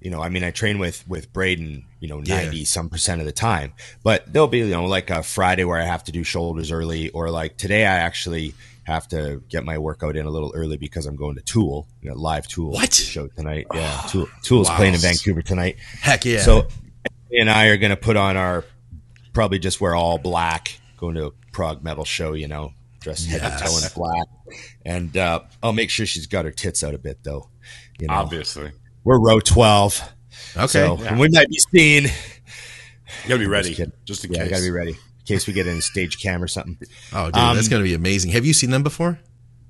you 0.00 0.10
know, 0.10 0.22
I 0.22 0.28
mean, 0.28 0.44
I 0.44 0.50
train 0.52 0.78
with 0.78 1.06
with 1.08 1.32
Braden, 1.32 1.84
you 2.00 2.08
know, 2.08 2.22
Yeah. 2.24 2.36
ninety 2.42 2.64
some 2.64 2.88
percent 2.88 3.20
of 3.20 3.26
the 3.26 3.32
time, 3.32 3.72
but 4.02 4.32
there'll 4.32 4.48
be 4.48 4.58
you 4.58 4.68
know 4.68 4.86
like 4.86 5.10
a 5.10 5.22
Friday 5.22 5.64
where 5.64 5.80
I 5.80 5.84
have 5.84 6.04
to 6.04 6.12
do 6.12 6.24
shoulders 6.24 6.70
early, 6.72 7.10
or 7.10 7.30
like 7.30 7.56
today 7.58 7.84
I 7.84 7.96
actually 7.98 8.54
have 8.84 9.08
to 9.08 9.42
get 9.48 9.64
my 9.64 9.78
workout 9.78 10.14
in 10.14 10.26
a 10.26 10.30
little 10.30 10.52
early 10.54 10.76
because 10.76 11.06
I'm 11.06 11.16
going 11.16 11.34
to 11.36 11.40
Tool, 11.40 11.86
you 12.02 12.10
know, 12.10 12.16
live 12.16 12.46
Tool 12.46 12.70
What? 12.70 12.92
show 12.92 13.26
tonight. 13.28 13.66
Yeah, 13.74 14.02
Tool 14.08 14.28
Tool's 14.42 14.68
Wow. 14.68 14.76
playing 14.76 14.94
in 14.94 15.00
Vancouver 15.00 15.40
tonight. 15.42 15.76
Heck 16.00 16.24
yeah. 16.26 16.42
So, 16.42 16.60
Andy 16.60 16.74
and 17.38 17.50
I 17.50 17.66
are 17.66 17.76
going 17.76 17.90
to 17.90 17.96
put 17.96 18.16
on 18.16 18.36
our 18.36 18.64
probably 19.32 19.58
just 19.58 19.80
wear 19.80 19.94
all 19.94 20.18
black, 20.18 20.78
going 20.96 21.14
to 21.16 21.26
a 21.26 21.30
prog 21.52 21.82
metal 21.82 22.04
show, 22.04 22.32
you 22.34 22.48
know, 22.48 22.72
dressed 23.00 23.26
head 23.28 23.40
to 23.40 23.64
toe 23.64 23.76
in 23.78 23.82
black. 23.94 24.26
And 24.84 25.16
uh, 25.16 25.40
I'll 25.62 25.72
make 25.72 25.90
sure 25.90 26.06
she's 26.06 26.26
got 26.26 26.44
her 26.44 26.50
tits 26.50 26.82
out 26.84 26.94
a 26.94 26.98
bit, 26.98 27.18
though. 27.24 27.48
You 27.98 28.06
know, 28.08 28.14
Obviously, 28.14 28.72
we're 29.04 29.18
row 29.20 29.40
12. 29.40 30.02
okay. 30.56 30.66
So, 30.66 30.96
and 31.04 31.18
we 31.18 31.28
might 31.30 31.48
be 31.48 31.58
seen. 31.72 32.04
you 32.04 32.10
gotta 33.28 33.38
be 33.38 33.46
ready, 33.46 33.74
kidding. 33.74 33.92
just 34.04 34.24
in 34.24 34.32
Yeah, 34.32 34.40
I 34.40 34.42
case. 34.44 34.50
got 34.50 34.56
to 34.58 34.62
be 34.64 34.70
ready 34.70 34.90
in 34.92 35.24
case 35.26 35.46
we 35.46 35.52
get 35.52 35.66
in 35.66 35.78
a 35.78 35.82
stage 35.82 36.20
cam 36.20 36.42
or 36.42 36.48
something. 36.48 36.76
oh, 37.12 37.26
dude, 37.26 37.36
Um, 37.36 37.56
that's 37.56 37.68
gonna 37.68 37.82
be 37.84 37.94
amazing. 37.94 38.30
Have 38.32 38.44
you 38.44 38.52
seen 38.52 38.70
them 38.70 38.82
before? 38.82 39.18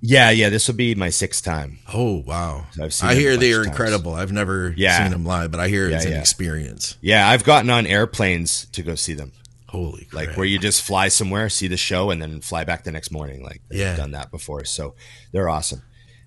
Yeah, 0.06 0.28
yeah, 0.30 0.50
this 0.50 0.68
will 0.68 0.74
be 0.74 0.94
my 0.94 1.08
sixth 1.08 1.42
time. 1.42 1.78
Oh 1.92 2.16
wow! 2.26 2.66
I've 2.78 2.92
seen 2.92 3.08
I 3.08 3.14
hear 3.14 3.38
they 3.38 3.52
are 3.54 3.64
times. 3.64 3.68
incredible. 3.68 4.12
I've 4.14 4.32
never 4.32 4.74
Yeah. 4.76 5.02
seen 5.02 5.10
them 5.12 5.24
live, 5.24 5.50
but 5.50 5.60
I 5.60 5.68
hear 5.68 5.88
it's 5.88 6.04
Yeah, 6.04 6.10
an 6.10 6.14
yeah. 6.16 6.20
experience. 6.20 6.96
Yeah, 7.00 7.26
I've 7.26 7.42
gotten 7.42 7.70
on 7.70 7.86
airplanes 7.86 8.66
to 8.72 8.82
go 8.82 8.96
see 8.96 9.14
them. 9.14 9.32
Holy 9.68 10.04
crap! 10.04 10.28
like 10.28 10.36
where 10.36 10.44
you 10.46 10.58
just 10.58 10.82
fly 10.82 11.08
somewhere, 11.08 11.48
see 11.48 11.68
the 11.68 11.78
show, 11.78 12.10
and 12.10 12.20
then 12.20 12.42
fly 12.42 12.64
back 12.64 12.84
the 12.84 12.92
next 12.92 13.10
morning. 13.12 13.42
Like 13.42 13.62
they've 13.70 13.80
Yeah. 13.80 13.96
done 13.96 14.10
that 14.10 14.30
before, 14.30 14.66
so 14.66 14.94
they're 15.32 15.48
awesome. 15.48 15.80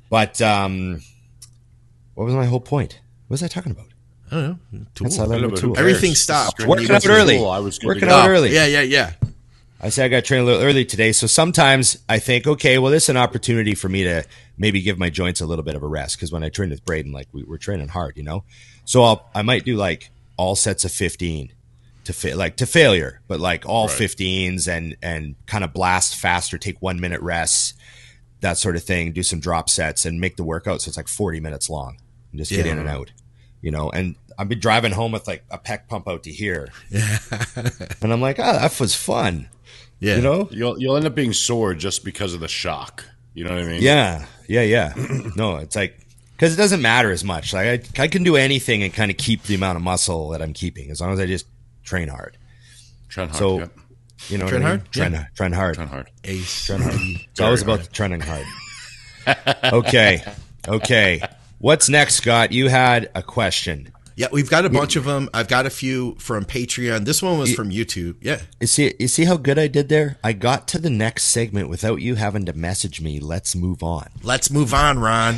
But 0.10 0.41
um, 0.41 1.01
what 2.15 2.25
was 2.25 2.34
my 2.34 2.46
whole 2.46 2.60
point? 2.62 3.00
What 3.27 3.36
was 3.36 3.43
I 3.43 3.48
talking 3.48 3.74
about? 3.74 3.86
I 4.31 4.36
don't 4.36 4.43
know. 4.72 4.79
Tool. 4.96 5.05
That's 5.05 5.17
how 5.17 5.24
I 5.24 5.36
I 5.36 5.38
learned 5.38 5.57
Tool. 5.57 5.77
Everything 5.77 6.15
stopped. 6.15 6.57
Just 6.57 6.67
Working 6.67 6.88
you 6.88 6.96
out 6.96 7.05
early. 7.07 7.38
I 7.38 7.60
was 7.60 7.79
Working 7.84 8.10
go. 8.10 8.15
out 8.15 8.27
early. 8.27 8.53
Yeah, 8.55 8.65
yeah, 8.65 8.81
yeah. 8.81 9.12
I 9.79 9.89
say 9.89 10.05
I 10.05 10.07
got 10.07 10.25
trained 10.25 10.41
a 10.43 10.46
little 10.46 10.62
early 10.63 10.86
today, 10.86 11.12
so 11.12 11.27
sometimes 11.27 12.00
I 12.10 12.17
think, 12.19 12.48
okay, 12.48 12.79
well, 12.79 12.91
this 12.91 13.03
is 13.03 13.10
an 13.10 13.17
opportunity 13.17 13.75
for 13.75 13.89
me 13.89 14.03
to 14.05 14.24
maybe 14.57 14.81
give 14.81 14.98
my 14.98 15.10
joints 15.12 15.39
a 15.39 15.46
little 15.46 15.63
bit 15.63 15.75
of 15.75 15.84
a 15.84 15.88
rest 15.88 16.17
because 16.17 16.31
when 16.31 16.43
I 16.43 16.50
train 16.50 16.72
with 16.72 16.84
Braden, 16.84 17.12
like 17.12 17.27
we, 17.31 17.43
we're 17.43 17.57
training 17.57 17.89
hard, 17.89 18.17
you 18.17 18.24
know. 18.24 18.43
So 18.86 19.03
I'll 19.03 19.29
I 19.36 19.43
might 19.43 19.65
do 19.65 19.75
like 19.77 20.10
all 20.36 20.55
sets 20.55 20.84
of 20.84 20.91
fifteen 20.91 21.51
to 22.05 22.13
fa- 22.13 22.36
like 22.36 22.55
to 22.57 22.65
failure, 22.65 23.22
but 23.27 23.39
like 23.39 23.65
all 23.67 23.88
Right. 23.88 23.98
15s 23.98 24.67
and 24.67 24.96
and 25.03 25.36
kind 25.46 25.63
of 25.63 25.74
blast 25.74 26.15
faster, 26.15 26.57
take 26.57 26.81
one 26.81 27.00
minute 27.00 27.22
rests, 27.22 27.75
that 28.41 28.57
sort 28.57 28.75
of 28.77 28.84
thing. 28.84 29.12
Do 29.12 29.22
some 29.22 29.39
drop 29.39 29.69
sets 29.69 30.05
and 30.05 30.19
make 30.19 30.38
the 30.38 30.43
workout 30.43 30.81
so 30.81 30.89
it's 30.89 30.98
like 30.98 31.07
forty 31.07 31.39
minutes 31.39 31.69
long 31.69 31.98
and 32.31 32.39
just 32.39 32.50
get 32.50 32.65
Yeah. 32.65 32.72
in 32.72 32.79
and 32.79 32.89
out, 32.89 33.12
you 33.62 33.69
know. 33.69 33.91
And 33.91 34.15
I've 34.38 34.50
been 34.50 34.60
driving 34.60 34.91
home 34.91 35.12
with 35.13 35.27
like 35.27 35.44
a 35.50 35.58
pec 35.58 35.88
pump 35.88 36.08
out 36.08 36.24
to 36.24 36.32
here, 36.32 36.70
Yeah. 36.89 37.17
and 38.01 38.13
I'm 38.13 38.22
like, 38.22 38.38
oh, 38.39 38.53
that 38.53 38.79
was 38.79 38.96
fun, 38.96 39.50
Yeah. 40.00 40.17
you 40.17 40.22
know. 40.22 40.48
You'll 40.51 40.79
you'll 40.79 40.96
end 40.98 41.06
up 41.06 41.15
being 41.15 41.34
sore 41.34 41.74
just 41.74 42.03
because 42.06 42.34
of 42.34 42.39
the 42.39 42.48
shock. 42.48 43.03
You 43.34 43.44
know 43.46 43.56
what 43.56 43.63
I 43.63 43.67
mean? 43.67 43.82
Yeah, 43.82 44.25
yeah, 44.48 44.62
yeah. 44.63 44.94
no, 45.36 45.58
it's 45.58 45.75
like 45.75 46.00
because 46.34 46.53
it 46.53 46.58
doesn't 46.58 46.82
matter 46.82 47.12
as 47.12 47.24
much. 47.24 47.53
Like 47.53 47.89
I, 48.00 48.03
I 48.03 48.08
can 48.08 48.24
do 48.24 48.36
anything 48.36 48.84
and 48.84 48.94
kind 48.94 49.10
of 49.12 49.17
keep 49.17 49.44
the 49.44 49.56
amount 49.56 49.75
of 49.77 49.82
muscle 49.84 50.29
that 50.29 50.41
I'm 50.41 50.53
keeping 50.53 50.91
as 50.91 51.01
long 51.01 51.13
as 51.13 51.20
I 51.20 51.25
just 51.25 51.46
train 51.84 52.08
hard. 52.08 52.38
Trent 53.10 53.32
hard. 53.32 53.39
So- 53.39 53.60
yep. 53.60 53.72
You 54.29 54.39
know, 54.39 54.48
Train 54.48 54.63
what 54.63 54.67
I 54.67 54.72
mean? 54.72 54.79
hard? 54.79 54.91
Train, 54.91 55.12
Yeah. 55.13 55.25
train 55.36 55.51
hard. 55.51 55.75
Trent 55.75 55.91
hard. 55.91 56.10
Ace. 56.24 56.70
It's 56.72 57.39
always 57.39 57.62
about 57.62 57.82
the 57.82 57.88
training 57.88 58.22
hard. 58.22 58.46
okay, 59.63 60.24
okay. 60.67 61.22
What's 61.60 61.88
next, 61.88 62.15
Scott? 62.15 62.51
You 62.51 62.67
had 62.67 63.10
a 63.15 63.22
question. 63.24 63.91
Yeah, 64.17 64.29
we've 64.31 64.50
got 64.50 64.65
a 64.65 64.69
bunch 64.71 64.95
of 64.95 65.05
them. 65.05 65.29
I've 65.31 65.47
got 65.47 65.67
a 65.67 65.69
few 65.69 66.15
from 66.15 66.43
Patreon. 66.43 67.05
This 67.05 67.21
one 67.21 67.38
was 67.38 67.53
from 67.53 67.69
YouTube. 67.69 68.15
Yeah. 68.19 68.41
You 68.59 68.65
see, 68.65 68.95
you 69.00 69.07
see 69.07 69.25
how 69.25 69.38
good 69.38 69.59
I 69.59 69.67
did 69.67 69.89
there? 69.89 70.17
I 70.24 70.33
got 70.33 70.67
to 70.69 70.79
the 70.79 70.89
next 70.89 71.25
segment 71.25 71.69
without 71.69 72.01
you 72.01 72.15
having 72.15 72.43
to 72.45 72.53
message 72.53 73.00
me. 73.00 73.19
Let's 73.19 73.55
move 73.55 73.83
on. 73.83 74.07
Let's 74.24 74.50
move 74.50 74.74
on, 74.74 74.97
Ron. 74.97 75.36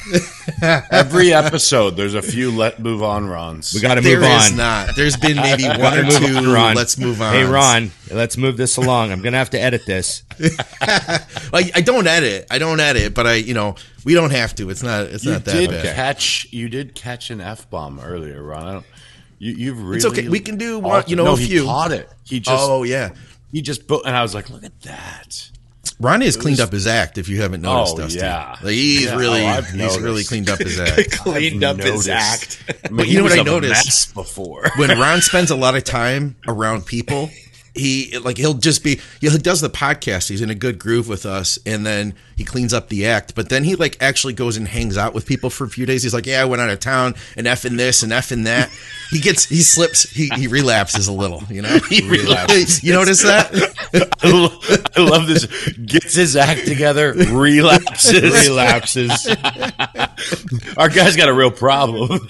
Every 0.90 1.32
episode, 1.32 1.90
there's 1.96 2.14
a 2.14 2.22
few 2.22 2.50
let 2.50 2.80
move 2.80 3.02
on 3.02 3.26
Rons. 3.28 3.74
We 3.74 3.80
got 3.80 3.96
to 3.96 4.02
move 4.02 4.22
is 4.22 4.50
on. 4.50 4.56
not. 4.56 4.96
There's 4.96 5.16
been 5.16 5.36
maybe 5.36 5.64
one 5.66 5.98
or 5.98 6.04
two. 6.10 6.36
on, 6.36 6.48
Ron. 6.48 6.74
Let's 6.74 6.98
move 6.98 7.20
on. 7.20 7.34
Hey, 7.34 7.44
Ron, 7.44 7.90
let's 8.10 8.36
move 8.36 8.56
this 8.56 8.76
along. 8.76 9.12
I'm 9.12 9.22
gonna 9.22 9.36
have 9.36 9.50
to 9.50 9.60
edit 9.60 9.84
this. 9.86 10.22
I, 10.80 11.70
I 11.74 11.80
don't 11.82 12.06
edit. 12.06 12.46
I 12.50 12.58
don't 12.58 12.80
edit, 12.80 13.14
but 13.14 13.26
I, 13.26 13.34
you 13.34 13.54
know, 13.54 13.74
we 14.04 14.14
don't 14.14 14.30
have 14.32 14.54
to. 14.56 14.70
It's 14.70 14.82
not. 14.82 15.06
It's 15.06 15.24
you 15.24 15.32
not 15.32 15.44
that 15.44 15.52
did 15.52 15.70
bad. 15.70 15.94
catch 15.94 16.52
you 16.52 16.68
did 16.68 16.94
catch 16.94 17.30
an 17.30 17.40
f 17.40 17.68
bomb 17.68 18.00
earlier, 18.00 18.42
Ron. 18.42 18.66
I 18.66 18.72
don't, 18.72 18.86
you 19.38 19.52
you've 19.52 19.82
really 19.82 19.96
It's 19.96 20.06
okay. 20.06 20.28
We 20.28 20.40
can 20.40 20.56
do 20.56 20.78
one- 20.78 21.04
you 21.06 21.16
know, 21.16 21.24
no, 21.24 21.34
a 21.34 21.38
he 21.38 21.62
caught 21.62 21.92
it. 21.92 22.08
He 22.24 22.40
just 22.40 22.62
oh 22.62 22.82
yeah. 22.84 23.10
he 23.50 23.60
just 23.62 23.90
and 23.90 24.16
I 24.16 24.22
was 24.22 24.34
like, 24.34 24.48
look 24.48 24.64
at 24.64 24.80
that. 24.82 25.50
Ron 26.02 26.20
has 26.22 26.36
cleaned 26.36 26.60
up 26.60 26.72
his 26.72 26.86
act. 26.86 27.16
If 27.16 27.28
you 27.28 27.40
haven't 27.42 27.64
oh, 27.64 27.74
noticed, 27.76 27.94
Oh, 27.94 27.98
Dusty. 28.02 28.18
yeah. 28.18 28.56
Like, 28.62 28.72
he's 28.74 29.04
Yeah, 29.04 29.16
really, 29.16 29.46
oh, 29.46 29.62
he's 29.62 29.74
noticed. 29.74 30.00
really 30.00 30.24
cleaned 30.24 30.50
up 30.50 30.58
his 30.58 30.78
act. 30.80 31.12
Cleaned 31.12 31.64
I've 31.64 31.78
up 31.80 31.84
his 31.86 32.08
act. 32.08 32.62
I 32.84 32.88
mean, 32.88 32.96
But 32.96 33.08
you 33.08 33.18
know 33.18 33.24
what 33.24 33.38
I 33.38 33.42
noticed? 33.42 34.12
before. 34.14 34.68
when 34.76 34.90
Ron 34.98 35.20
spends 35.22 35.50
a 35.50 35.56
lot 35.56 35.76
of 35.76 35.84
time 35.84 36.36
around 36.48 36.86
people, 36.86 37.30
he 37.74 38.18
like 38.18 38.36
he'll 38.36 38.52
just 38.52 38.84
be 38.84 39.00
he 39.22 39.28
does 39.38 39.62
the 39.62 39.70
podcast. 39.70 40.28
He's 40.28 40.42
in 40.42 40.50
a 40.50 40.54
good 40.54 40.78
groove 40.78 41.08
with 41.08 41.24
us, 41.24 41.58
and 41.64 41.86
then 41.86 42.14
he 42.36 42.44
cleans 42.44 42.74
up 42.74 42.90
the 42.90 43.06
act. 43.06 43.34
But 43.34 43.48
then 43.48 43.64
he 43.64 43.76
like 43.76 43.96
actually 44.02 44.34
goes 44.34 44.58
and 44.58 44.68
hangs 44.68 44.98
out 44.98 45.14
with 45.14 45.24
people 45.24 45.48
for 45.48 45.64
a 45.64 45.70
few 45.70 45.86
days. 45.86 46.02
He's 46.02 46.12
like, 46.12 46.26
"Yeah, 46.26 46.42
I 46.42 46.44
went 46.44 46.60
out 46.60 46.68
of 46.68 46.80
town 46.80 47.14
and 47.34 47.46
effing 47.46 47.78
this 47.78 48.02
and 48.02 48.12
effing 48.12 48.44
that." 48.44 48.68
He 49.10 49.20
gets 49.20 49.46
he 49.46 49.62
slips 49.62 50.02
he 50.10 50.28
he 50.36 50.48
relapses 50.48 51.08
a 51.08 51.12
little. 51.14 51.44
You 51.48 51.62
know, 51.62 51.78
he 51.88 52.06
relapses. 52.06 52.84
You 52.84 52.92
notice 52.92 53.22
that? 53.22 53.50
I 53.94 54.30
lo- 54.30 54.58
I 54.96 55.00
love 55.00 55.26
this. 55.26 55.46
Gets 55.72 56.14
his 56.14 56.36
act 56.36 56.66
together, 56.66 57.12
relapses. 57.12 58.48
Relapses. 58.48 59.28
Our 60.76 60.88
guy's 60.88 61.16
got 61.16 61.28
a 61.28 61.34
real 61.34 61.50
problem. 61.50 62.28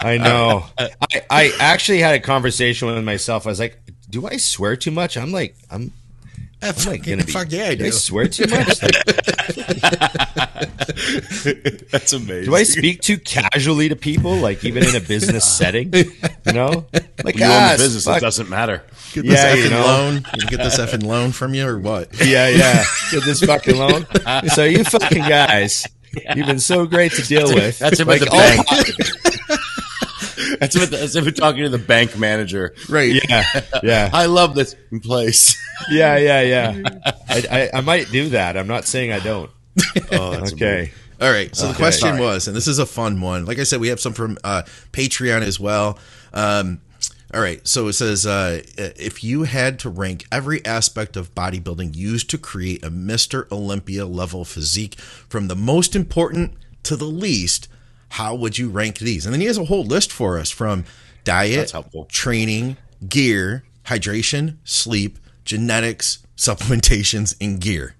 I 0.00 0.18
know. 0.18 0.66
Uh, 0.78 0.88
uh, 1.00 1.06
I, 1.10 1.22
I 1.30 1.52
actually 1.60 2.00
had 2.00 2.14
a 2.14 2.20
conversation 2.20 2.88
with 2.88 3.02
myself. 3.04 3.46
I 3.46 3.50
was 3.50 3.60
like, 3.60 3.78
"Do 4.10 4.26
I 4.26 4.36
swear 4.36 4.76
too 4.76 4.90
much?" 4.90 5.16
I'm 5.16 5.30
like, 5.32 5.56
"I'm, 5.70 5.92
I'm 6.64 6.74
like 6.86 7.02
gonna 7.04 7.24
be." 7.24 7.32
Fuck 7.32 7.50
yeah, 7.52 7.66
I 7.66 7.74
do 7.74 7.84
I 7.86 7.90
swear 7.90 8.28
too 8.28 8.46
much? 8.46 8.82
Like, 8.82 9.04
That's 11.90 12.12
amazing. 12.12 12.44
do 12.44 12.54
I 12.54 12.62
speak 12.62 13.00
too 13.00 13.18
casually 13.18 13.88
to 13.88 13.96
people? 13.96 14.36
Like 14.36 14.64
even 14.64 14.84
in 14.84 14.94
a 14.96 15.00
business 15.00 15.44
setting, 15.58 15.92
you 15.94 16.52
know? 16.52 16.86
Like 17.22 17.36
You 17.36 17.44
own 17.44 17.50
ah, 17.50 17.74
the 17.76 17.82
business. 17.84 18.04
fuck. 18.04 18.18
It 18.18 18.20
doesn't 18.20 18.48
matter. 18.48 18.82
Get 19.12 19.26
this 19.26 19.42
Yeah, 19.42 19.54
you 19.54 19.64
effing 19.66 19.70
know. 19.70 19.84
loan. 19.84 20.14
You 20.38 20.46
get 20.46 20.58
this 20.58 20.78
effing 20.78 21.02
loan 21.04 21.32
from 21.32 21.54
you 21.54 21.66
or 21.66 21.78
what? 21.78 22.08
Yeah, 22.24 22.48
yeah. 22.48 22.84
Get 23.12 23.24
this 23.24 23.42
fucking 23.42 23.76
loan. 23.76 24.06
So 24.54 24.64
you 24.64 24.84
fucking 24.84 25.22
guys, 25.28 25.86
you've 26.34 26.46
been 26.46 26.60
so 26.60 26.86
great 26.86 27.12
to 27.12 27.22
deal 27.22 27.52
with. 27.54 27.78
That's 27.78 28.00
about 28.00 28.20
Like, 28.20 28.20
the 28.20 28.30
all- 28.30 28.38
bank. 28.38 28.66
That's 30.60 30.78
what 30.78 30.90
that's 30.90 31.14
what 31.14 31.36
talking 31.36 31.62
to 31.62 31.68
the 31.68 31.78
bank 31.78 32.18
manager. 32.18 32.74
Right. 32.88 33.20
Yeah, 33.28 33.44
yeah. 33.82 34.10
I 34.12 34.26
love 34.26 34.54
this 34.54 34.74
place. 35.02 35.60
Yeah, 35.90 36.16
yeah, 36.16 36.40
yeah. 36.40 36.82
I, 37.28 37.44
I, 37.50 37.78
I 37.78 37.80
might 37.80 38.08
do 38.12 38.28
that. 38.30 38.56
I'm 38.56 38.68
not 38.68 38.84
saying 38.84 39.10
I 39.10 39.18
don't. 39.18 39.50
Oh, 40.12 40.30
that's 40.30 40.52
Okay. 40.52 40.92
All 41.20 41.30
right. 41.30 41.54
So 41.54 41.66
the 41.66 41.74
question 41.74 42.10
Sorry. 42.10 42.20
was, 42.20 42.46
and 42.46 42.56
this 42.56 42.68
is 42.68 42.78
a 42.78 42.86
fun 42.86 43.20
one. 43.20 43.44
Like 43.44 43.58
I 43.58 43.64
said, 43.64 43.80
we 43.80 43.88
have 43.88 43.98
some 43.98 44.12
from 44.12 44.38
uh, 44.44 44.62
Patreon 44.92 45.42
as 45.42 45.58
well. 45.58 45.98
Um, 46.32 46.80
all 47.34 47.40
right. 47.40 47.66
So 47.66 47.88
it 47.88 47.94
says, 47.94 48.24
uh, 48.24 48.62
if 48.76 49.24
you 49.24 49.42
had 49.42 49.80
to 49.80 49.90
rank 49.90 50.26
every 50.30 50.64
aspect 50.64 51.16
of 51.16 51.34
bodybuilding 51.34 51.96
used 51.96 52.30
to 52.30 52.38
create 52.38 52.84
a 52.84 52.90
Mr. 52.90 53.50
Olympia 53.50 54.06
level 54.06 54.44
physique 54.44 54.94
from 55.00 55.48
the 55.48 55.56
most 55.56 55.96
important 55.96 56.54
to 56.84 56.94
the 56.94 57.06
least, 57.06 57.66
how 58.14 58.34
would 58.34 58.56
you 58.56 58.70
rank 58.70 58.98
these? 58.98 59.26
And 59.26 59.32
then 59.32 59.40
he 59.40 59.46
has 59.48 59.58
a 59.58 59.64
whole 59.64 59.84
list 59.84 60.12
for 60.12 60.38
us 60.38 60.48
from 60.50 60.84
diet, 61.24 61.72
training, 62.08 62.76
gear, 63.08 63.64
hydration, 63.86 64.56
sleep, 64.62 65.18
genetics, 65.44 66.18
supplementations, 66.36 67.34
and 67.40 67.60
gear. 67.60 67.96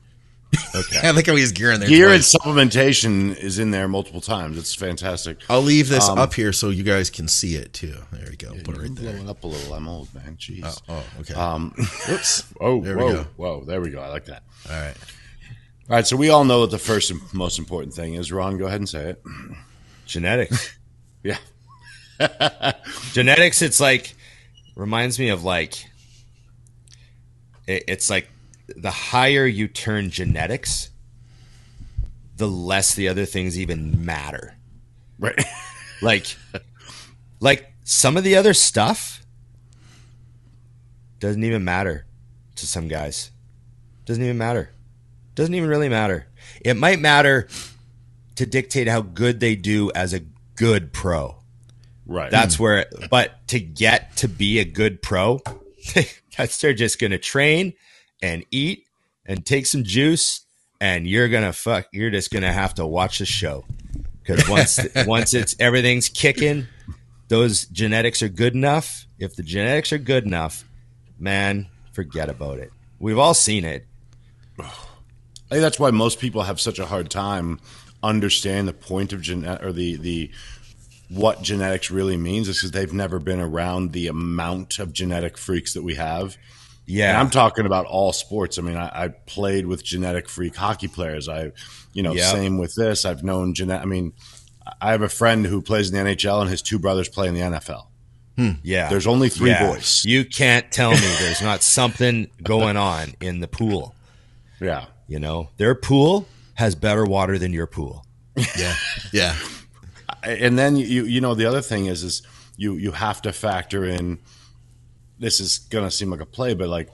Okay. 0.72 1.00
I 1.02 1.10
like 1.10 1.26
how 1.26 1.34
he 1.34 1.40
has 1.40 1.50
gear 1.50 1.72
in 1.72 1.80
there. 1.80 1.88
Gear 1.88 2.10
and 2.10 2.22
supplementation 2.22 3.36
is 3.36 3.58
in 3.58 3.72
there 3.72 3.88
multiple 3.88 4.20
times. 4.20 4.56
It's 4.56 4.72
fantastic. 4.72 5.38
I'll 5.48 5.60
leave 5.62 5.88
this 5.88 6.08
Um, 6.08 6.16
up 6.16 6.32
here 6.32 6.52
so 6.52 6.70
you 6.70 6.84
guys 6.84 7.10
can 7.10 7.26
see 7.26 7.56
it 7.56 7.72
too. 7.72 7.96
There 8.12 8.28
we 8.30 8.36
go. 8.36 8.52
Put 8.62 8.76
it 8.76 8.82
right 8.82 8.94
there. 8.94 9.28
Up 9.28 9.42
a 9.42 9.46
little. 9.48 9.74
I'm 9.74 9.88
old, 9.88 10.14
man. 10.14 10.36
Jeez. 10.38 10.80
Oh, 10.88 11.02
okay. 11.22 11.34
Um, 11.34 11.70
Whoops. 12.08 12.44
oh, 12.60 12.80
There 12.80 12.96
we 12.96 13.02
go. 13.12 13.26
whoa. 13.36 13.64
There 13.64 13.80
we 13.80 13.90
go. 13.90 14.00
I 14.00 14.08
like 14.10 14.26
that. 14.26 14.44
All 14.70 14.76
right. 14.80 14.94
All 15.90 15.96
right. 15.96 16.06
So 16.06 16.16
we 16.16 16.30
all 16.30 16.44
know 16.44 16.60
what 16.60 16.70
the 16.70 16.78
first 16.78 17.10
and 17.10 17.20
most 17.34 17.58
important 17.58 17.92
thing 17.94 18.14
is. 18.14 18.30
Ron, 18.30 18.56
go 18.58 18.66
ahead 18.66 18.80
and 18.80 18.88
say 18.88 19.10
it. 19.10 19.22
Genetics. 20.06 20.76
Yeah. 21.26 21.38
Genetics. 23.12 23.62
It's 23.62 23.80
like 23.80 24.14
reminds 24.76 25.18
me 25.18 25.30
of 25.30 25.42
like 25.42 25.86
it, 27.66 27.84
it's 27.88 28.10
like 28.10 28.28
the 28.68 28.90
higher 28.90 29.46
you 29.46 29.68
turn 29.68 30.10
genetics, 30.10 30.90
the 32.36 32.46
less 32.46 32.94
the 32.94 33.08
other 33.08 33.24
things 33.24 33.58
even 33.58 34.04
matter. 34.04 34.54
Right. 35.18 35.42
Like, 36.02 36.36
like 37.40 37.72
some 37.84 38.18
of 38.18 38.24
the 38.24 38.36
other 38.36 38.52
stuff 38.52 39.24
doesn't 41.18 41.42
even 41.42 41.64
matter 41.64 42.04
to 42.56 42.66
some 42.66 42.88
guys. 42.88 43.30
Doesn't 44.04 44.22
even 44.22 44.36
matter. 44.36 44.70
Doesn't 45.34 45.54
even 45.54 45.68
really 45.68 45.88
matter. 45.88 46.26
It 46.60 46.76
might 46.76 46.98
matter 46.98 47.48
to 48.36 48.46
dictate 48.46 48.88
how 48.88 49.00
good 49.00 49.40
they 49.40 49.56
do 49.56 49.90
as 49.94 50.12
a 50.12 50.20
good 50.56 50.92
pro. 50.92 51.36
Right. 52.06 52.30
That's 52.30 52.56
mm. 52.56 52.60
where, 52.60 52.86
but 53.10 53.46
to 53.48 53.60
get 53.60 54.16
to 54.18 54.28
be 54.28 54.58
a 54.58 54.64
good 54.64 55.02
pro, 55.02 55.40
that's 56.36 56.60
they're 56.60 56.74
just 56.74 56.98
going 56.98 57.12
to 57.12 57.18
train 57.18 57.74
and 58.22 58.44
eat 58.50 58.86
and 59.26 59.44
take 59.44 59.66
some 59.66 59.84
juice, 59.84 60.44
and 60.80 61.06
you're 61.06 61.28
gonna 61.28 61.52
fuck. 61.52 61.86
You're 61.92 62.10
just 62.10 62.30
gonna 62.30 62.52
have 62.52 62.74
to 62.74 62.86
watch 62.86 63.18
the 63.18 63.26
show 63.26 63.64
because 64.22 64.48
once 64.48 64.80
once 65.06 65.34
it's 65.34 65.56
everything's 65.58 66.08
kicking, 66.08 66.66
those 67.28 67.66
genetics 67.66 68.22
are 68.22 68.28
good 68.28 68.54
enough. 68.54 69.06
If 69.18 69.36
the 69.36 69.42
genetics 69.42 69.92
are 69.92 69.98
good 69.98 70.24
enough, 70.24 70.64
man, 71.18 71.68
forget 71.92 72.28
about 72.28 72.58
it. 72.58 72.72
We've 72.98 73.18
all 73.18 73.34
seen 73.34 73.64
it. 73.64 73.86
I 74.58 75.56
think 75.56 75.62
that's 75.62 75.78
why 75.78 75.90
most 75.90 76.18
people 76.18 76.42
have 76.42 76.60
such 76.60 76.78
a 76.78 76.86
hard 76.86 77.10
time 77.10 77.60
understanding 78.04 78.66
the 78.66 78.72
point 78.72 79.12
of 79.12 79.20
genet 79.22 79.64
or 79.64 79.72
the 79.72 79.96
the 79.96 80.30
what 81.08 81.42
genetics 81.42 81.90
really 81.90 82.16
means 82.16 82.48
is 82.48 82.58
because 82.58 82.70
they've 82.70 82.92
never 82.92 83.18
been 83.18 83.40
around 83.40 83.92
the 83.92 84.06
amount 84.08 84.78
of 84.78 84.92
genetic 84.92 85.36
freaks 85.38 85.74
that 85.74 85.82
we 85.82 85.94
have. 85.96 86.36
Yeah, 86.86 87.10
And 87.10 87.18
I'm 87.18 87.30
talking 87.30 87.66
about 87.66 87.86
all 87.86 88.12
sports. 88.12 88.58
I 88.58 88.62
mean, 88.62 88.76
I, 88.76 89.04
I 89.04 89.08
played 89.08 89.66
with 89.66 89.82
genetic 89.84 90.28
freak 90.28 90.54
hockey 90.56 90.88
players. 90.88 91.28
I, 91.28 91.52
you 91.94 92.02
know, 92.02 92.12
Yep. 92.12 92.32
same 92.32 92.58
with 92.58 92.74
this. 92.74 93.04
I've 93.04 93.22
known 93.24 93.54
genetic. 93.54 93.82
I 93.82 93.86
mean, 93.86 94.12
I 94.80 94.90
have 94.92 95.02
a 95.02 95.08
friend 95.08 95.46
who 95.46 95.62
plays 95.62 95.90
in 95.90 95.94
the 96.04 96.10
NHL, 96.10 96.40
and 96.42 96.50
his 96.50 96.60
two 96.62 96.78
brothers 96.78 97.08
play 97.08 97.28
in 97.28 97.34
the 97.34 97.40
NFL. 97.40 97.86
Hmm. 98.36 98.50
yeah. 98.62 98.88
There's 98.90 99.06
only 99.06 99.28
three 99.28 99.50
Yeah. 99.50 99.70
boys. 99.72 100.04
You 100.04 100.24
can't 100.24 100.70
tell 100.72 100.90
me 100.90 100.98
there's 101.20 101.40
not 101.42 101.62
something 101.62 102.28
going 102.42 102.76
on 102.76 103.14
in 103.20 103.40
the 103.40 103.48
pool. 103.48 103.94
Yeah, 104.60 104.86
You 105.06 105.20
know, 105.20 105.50
their 105.58 105.74
pool 105.74 106.26
has 106.54 106.74
better 106.74 107.04
water 107.04 107.38
than 107.38 107.52
your 107.52 107.66
pool. 107.66 108.04
Yeah. 108.58 108.74
Yeah. 109.12 109.36
and 110.24 110.58
then 110.58 110.76
you 110.76 111.04
you 111.04 111.20
know 111.20 111.34
the 111.34 111.46
other 111.46 111.60
thing 111.62 111.86
is 111.86 112.02
is 112.02 112.22
you 112.56 112.74
you 112.74 112.92
have 112.92 113.22
to 113.22 113.32
factor 113.32 113.84
in. 113.84 114.18
This 115.18 115.38
is 115.40 115.58
gonna 115.58 115.90
seem 115.90 116.10
like 116.10 116.20
a 116.20 116.26
play, 116.26 116.54
but 116.54 116.68
like 116.68 116.88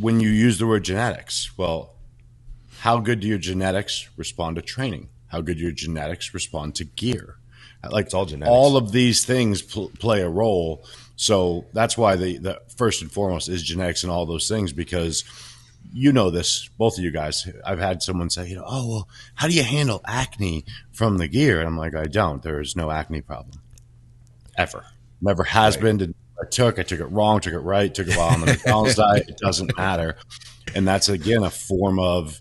when 0.00 0.20
you 0.20 0.28
use 0.30 0.58
the 0.58 0.66
word 0.66 0.84
genetics, 0.84 1.56
well, 1.58 1.94
how 2.78 2.98
good 2.98 3.20
do 3.20 3.26
your 3.26 3.38
genetics 3.38 4.08
respond 4.16 4.56
to 4.56 4.62
training? 4.62 5.08
How 5.28 5.40
good 5.42 5.56
do 5.58 5.62
your 5.62 5.72
genetics 5.72 6.32
respond 6.32 6.74
to 6.76 6.84
gear? 6.84 7.36
Like 7.90 8.06
It's 8.06 8.14
all 8.14 8.24
genetics. 8.26 8.50
all 8.50 8.76
of 8.76 8.92
these 8.92 9.24
things 9.24 9.62
pl- 9.62 9.90
play 9.98 10.22
a 10.22 10.28
role. 10.28 10.84
So 11.16 11.66
that's 11.72 11.96
why 11.96 12.16
the, 12.16 12.38
the 12.38 12.60
first 12.76 13.00
and 13.02 13.10
foremost 13.12 13.48
is 13.48 13.62
genetics 13.62 14.02
and 14.02 14.10
all 14.10 14.26
those 14.26 14.48
things 14.48 14.72
because 14.72 15.24
you 15.92 16.12
know 16.12 16.30
this, 16.30 16.68
both 16.78 16.98
of 16.98 17.04
you 17.04 17.10
guys. 17.10 17.48
I've 17.64 17.78
had 17.78 18.02
someone 18.02 18.30
say, 18.30 18.48
you 18.48 18.56
know, 18.56 18.64
oh 18.66 18.88
well, 18.88 19.08
how 19.34 19.46
do 19.48 19.54
you 19.54 19.62
handle 19.62 20.00
acne 20.06 20.64
from 20.92 21.18
the 21.18 21.28
gear? 21.28 21.58
And 21.58 21.66
I'm 21.68 21.76
like, 21.76 21.94
I 21.94 22.04
don't. 22.04 22.42
There 22.42 22.60
is 22.60 22.76
no 22.76 22.90
acne 22.90 23.20
problem 23.20 23.60
ever. 24.56 24.84
Never 25.20 25.44
has 25.44 25.76
been. 25.76 25.96
Did- 25.98 26.14
I 26.38 26.46
took. 26.50 26.78
I 26.78 26.82
took 26.82 27.00
it 27.00 27.06
wrong. 27.06 27.40
Took 27.40 27.54
it 27.54 27.60
right. 27.60 27.94
Took 27.94 28.08
it 28.08 28.16
while 28.16 28.28
on 28.34 28.40
the 28.40 28.46
McDonald's 28.46 28.96
diet. 28.96 29.26
It 29.30 29.38
doesn't 29.38 29.74
matter. 29.78 30.16
And 30.74 30.86
that's 30.86 31.08
again 31.08 31.42
a 31.42 31.48
form 31.50 31.98
of 31.98 32.38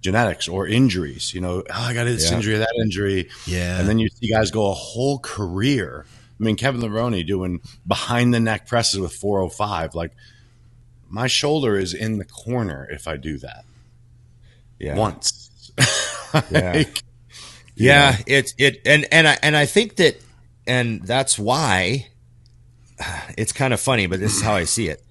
genetics 0.00 0.48
or 0.48 0.66
injuries. 0.66 1.34
You 1.34 1.42
know, 1.42 1.58
oh, 1.58 1.64
I 1.70 1.92
got 1.92 2.04
this 2.04 2.30
Yeah. 2.30 2.36
injury, 2.36 2.56
that 2.56 2.72
injury. 2.82 3.28
Yeah. 3.46 3.78
And 3.78 3.86
then 3.86 3.98
you 3.98 4.08
see 4.08 4.30
guys 4.30 4.50
go 4.50 4.70
a 4.70 4.74
whole 4.74 5.18
career. 5.18 6.06
I 6.40 6.42
mean, 6.42 6.56
Kevin 6.56 6.80
Levrone 6.80 7.26
doing 7.26 7.60
behind 7.86 8.32
the 8.32 8.40
neck 8.40 8.66
presses 8.66 8.98
with 9.00 9.12
405. 9.12 9.94
Like, 9.94 10.12
my 11.08 11.26
shoulder 11.26 11.76
is 11.78 11.94
in 11.94 12.18
the 12.18 12.24
corner 12.24 12.86
if 12.90 13.08
I 13.08 13.16
do 13.16 13.38
that 13.38 13.64
Yeah. 14.78 14.96
once. 14.96 15.72
Yeah. 16.50 16.72
Like, 16.72 17.02
Yeah, 17.74 18.16
it's 18.26 18.54
it 18.58 18.82
and 18.84 19.06
and 19.10 19.26
I 19.26 19.38
and 19.42 19.56
I 19.56 19.64
think 19.66 19.96
that 19.96 20.20
and 20.66 21.02
that's 21.02 21.38
why 21.38 22.08
it's 23.38 23.52
kind 23.52 23.72
of 23.72 23.80
funny, 23.80 24.06
but 24.06 24.20
this 24.20 24.36
is 24.36 24.42
how 24.42 24.54
I 24.54 24.64
see 24.64 24.88
it. 24.88 25.02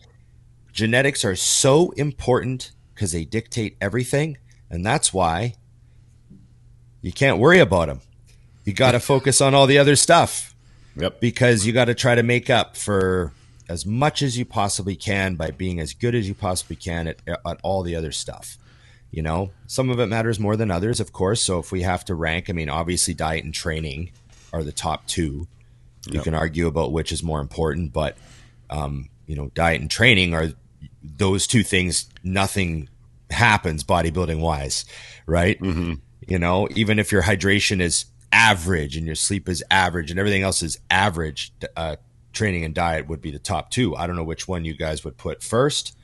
Genetics 0.74 1.26
are 1.26 1.36
so 1.36 1.90
important 1.92 2.72
because 2.94 3.12
they 3.14 3.26
dictate 3.26 3.78
everything, 3.82 4.38
and 4.70 4.86
that's 4.86 5.12
why 5.12 5.56
you 7.02 7.12
can't 7.12 7.40
worry 7.40 7.60
about 7.60 7.88
them. 7.88 8.02
You 8.66 8.74
got 8.74 8.92
to 8.92 9.00
focus 9.14 9.42
on 9.42 9.56
all 9.56 9.66
the 9.66 9.78
other 9.80 9.96
stuff 9.96 10.54
Yep. 10.98 11.20
because 11.20 11.66
you 11.66 11.74
got 11.74 11.86
to 11.86 11.96
try 11.96 12.14
to 12.16 12.22
make 12.24 12.50
up 12.52 12.76
for 12.78 13.32
as 13.70 13.86
much 13.86 14.22
as 14.22 14.38
you 14.38 14.46
possibly 14.46 14.96
can 14.96 15.36
by 15.36 15.52
being 15.52 15.80
as 15.80 15.94
good 15.94 16.16
as 16.16 16.28
you 16.28 16.34
possibly 16.34 16.76
can 16.76 17.08
at, 17.08 17.20
at 17.28 17.60
all 17.64 17.84
the 17.84 17.96
other 17.96 18.12
stuff. 18.12 18.58
You 19.12 19.22
know, 19.22 19.52
some 19.68 19.90
of 19.90 20.00
it 20.00 20.08
matters 20.08 20.40
more 20.40 20.56
than 20.56 20.70
others, 20.70 21.00
of 21.00 21.14
course. 21.14 21.42
So 21.42 21.60
if 21.60 21.72
we 21.72 21.82
have 21.84 22.04
to 22.06 22.16
rank, 22.16 22.50
I 22.50 22.54
mean, 22.54 22.70
obviously 22.70 23.14
diet 23.14 23.44
and 23.46 23.54
training 23.54 24.12
are 24.52 24.64
the 24.64 24.72
top 24.72 25.06
two. 25.08 25.48
You 26.10 26.20
can 26.22 26.34
argue 26.34 26.68
about 26.68 26.92
which 26.92 27.12
is 27.12 27.24
more 27.24 27.42
important, 27.42 27.94
but 27.94 28.18
um, 28.70 29.10
you 29.26 29.36
know, 29.36 29.50
diet 29.54 29.82
and 29.82 29.92
training 29.92 30.34
are 30.34 30.54
those 31.04 31.48
two 31.48 31.64
things. 31.64 32.10
Nothing 32.24 32.90
happens 33.30 33.84
bodybuilding 33.84 34.40
wise, 34.40 34.86
right? 35.26 35.58
You 36.28 36.40
know, 36.40 36.68
even 36.76 37.00
if 37.00 37.12
your 37.12 37.24
hydration 37.24 37.82
is 37.82 38.06
average 38.32 38.98
and 38.98 39.06
your 39.06 39.16
sleep 39.16 39.48
is 39.50 39.64
average 39.72 40.12
and 40.12 40.20
everything 40.20 40.44
else 40.44 40.62
is 40.62 40.80
average, 40.90 41.52
uh, 41.76 41.96
training 42.38 42.64
and 42.64 42.74
diet 42.74 43.08
would 43.08 43.22
be 43.22 43.32
the 43.32 43.40
top 43.40 43.72
two. 43.72 43.96
I 43.96 44.08
don't 44.08 44.16
know 44.16 44.24
which 44.24 44.48
one 44.48 44.64
you 44.66 44.74
guys 44.76 45.04
would 45.04 45.18
put 45.18 45.44
first. 45.44 45.96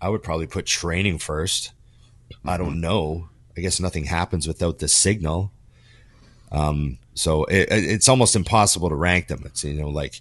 I 0.00 0.08
would 0.08 0.22
probably 0.22 0.46
put 0.46 0.64
training 0.66 1.18
first. 1.18 1.72
I 2.44 2.56
don't 2.56 2.80
know. 2.80 3.28
I 3.56 3.60
guess 3.60 3.80
nothing 3.80 4.04
happens 4.04 4.46
without 4.48 4.78
the 4.78 4.88
signal. 4.88 5.52
Um, 6.52 6.98
so 7.14 7.44
it, 7.44 7.70
it- 7.70 7.84
it's 7.84 8.08
almost 8.08 8.34
impossible 8.36 8.88
to 8.88 8.94
rank 8.94 9.28
them. 9.28 9.42
It's 9.44 9.62
you 9.64 9.74
know 9.80 9.88
like 9.88 10.20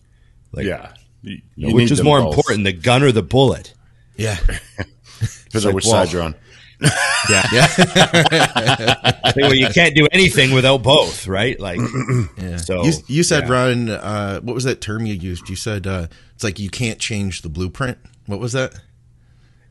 like 0.52 0.66
yeah. 0.66 0.94
You, 1.22 1.32
you 1.34 1.42
know, 1.64 1.70
you 1.70 1.76
which 1.76 1.92
is 1.92 2.02
more 2.04 2.20
both. 2.22 2.34
important, 2.34 2.64
the 2.64 2.72
gun 2.74 3.04
or 3.04 3.12
the 3.12 3.22
bullet? 3.24 3.74
Yeah. 4.16 4.38
Depends 5.20 5.66
on 5.66 5.70
like, 5.70 5.76
which 5.76 5.86
well- 5.86 6.06
side 6.06 6.14
you're 6.14 6.24
on. 6.24 6.36
Yeah, 6.82 7.44
yeah. 7.52 9.12
well, 9.36 9.54
you 9.54 9.68
can't 9.70 9.96
do 9.96 10.08
anything 10.12 10.54
without 10.54 10.82
both, 10.82 11.28
right? 11.28 11.60
Like, 11.60 11.80
Yeah. 12.38 12.58
So, 12.58 12.84
you, 12.84 12.94
you 13.08 13.24
said, 13.24 13.48
yeah. 13.48 13.54
Ron, 13.54 13.90
uh, 13.90 14.40
what 14.42 14.54
was 14.54 14.64
that 14.64 14.82
term 14.82 15.06
you 15.06 15.14
used? 15.14 15.50
You 15.50 15.56
said 15.56 15.86
uh, 15.86 16.08
it's 16.34 16.44
like 16.44 16.60
you 16.60 16.70
can't 16.70 17.00
change 17.00 17.42
the 17.42 17.50
blueprint. 17.50 17.98
What 18.26 18.40
was 18.40 18.54
that? 18.54 18.74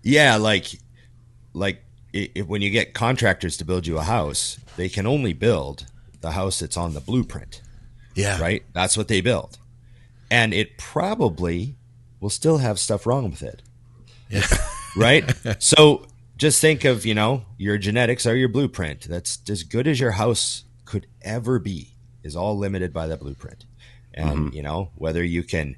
yeah, 0.03 0.37
like, 0.37 0.67
like 1.53 1.83
i 2.15 2.31
i 2.37 2.41
when 2.41 2.63
you 2.63 2.71
get 2.71 2.95
contractors 2.95 3.57
to 3.59 3.65
build 3.65 3.87
you 3.87 3.99
a 3.99 4.03
house, 4.03 4.59
they 4.77 4.89
can 4.89 5.07
only 5.07 5.33
build 5.33 5.87
the 6.21 6.33
house 6.33 6.61
that's 6.61 6.77
on 6.77 6.95
the 6.95 7.01
blueprint. 7.01 7.63
Yeah. 8.15 8.41
right? 8.41 8.65
That's 8.73 8.97
what 8.97 9.09
they 9.09 9.21
build. 9.21 9.59
And 10.31 10.53
it 10.53 10.77
probably 10.77 11.77
will 12.21 12.31
still 12.31 12.59
have 12.59 12.79
stuff 12.79 13.07
wrong 13.07 13.31
with 13.31 13.43
it. 13.43 13.63
Yeah. 14.29 14.47
Right? 14.97 15.25
so 15.63 16.07
just 16.39 16.61
think 16.61 16.85
of, 16.85 17.05
you 17.05 17.15
know, 17.15 17.45
your 17.59 17.77
genetics 17.79 18.25
are 18.25 18.37
your 18.37 18.49
blueprint. 18.49 19.09
That's 19.09 19.41
as 19.51 19.65
good 19.65 19.87
as 19.89 20.01
your 20.01 20.13
house 20.13 20.65
could 20.85 21.07
ever 21.21 21.59
be, 21.59 21.95
is 22.23 22.37
all 22.37 22.57
limited 22.57 22.93
by 22.93 23.09
that 23.09 23.21
blueprint. 23.21 23.67
And, 24.15 24.39
mm-hmm. 24.39 24.57
you 24.57 24.63
know, 24.63 24.91
whether 24.95 25.23
you 25.23 25.43
can, 25.43 25.77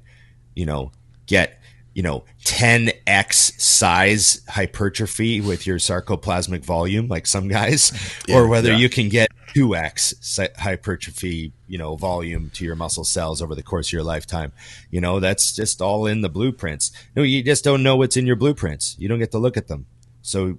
you 0.55 0.65
know, 0.65 0.91
get, 1.25 1.59
you 1.93 2.03
know, 2.03 2.23
10x 2.45 3.59
size 3.59 4.41
hypertrophy 4.47 5.41
with 5.41 5.65
your 5.65 5.77
sarcoplasmic 5.77 6.63
volume, 6.63 7.07
like 7.07 7.25
some 7.25 7.47
guys, 7.47 7.91
or 8.33 8.47
whether 8.47 8.71
yeah. 8.71 8.77
you 8.77 8.89
can 8.89 9.09
get 9.09 9.29
two 9.53 9.75
x 9.75 10.39
hypertrophy, 10.57 11.51
you 11.67 11.77
know, 11.77 11.95
volume 11.95 12.51
to 12.51 12.63
your 12.63 12.75
muscle 12.75 13.03
cells 13.03 13.41
over 13.41 13.55
the 13.55 13.63
course 13.63 13.89
of 13.89 13.93
your 13.93 14.03
lifetime. 14.03 14.53
You 14.91 15.01
know, 15.01 15.19
that's 15.19 15.55
just 15.55 15.81
all 15.81 16.05
in 16.05 16.21
the 16.21 16.29
blueprints. 16.29 16.91
No, 17.15 17.23
you 17.23 17.43
just 17.43 17.63
don't 17.63 17.83
know 17.83 17.95
what's 17.95 18.15
in 18.15 18.27
your 18.27 18.35
blueprints. 18.35 18.95
You 18.99 19.09
don't 19.09 19.19
get 19.19 19.31
to 19.31 19.39
look 19.39 19.57
at 19.57 19.67
them, 19.67 19.87
so 20.21 20.57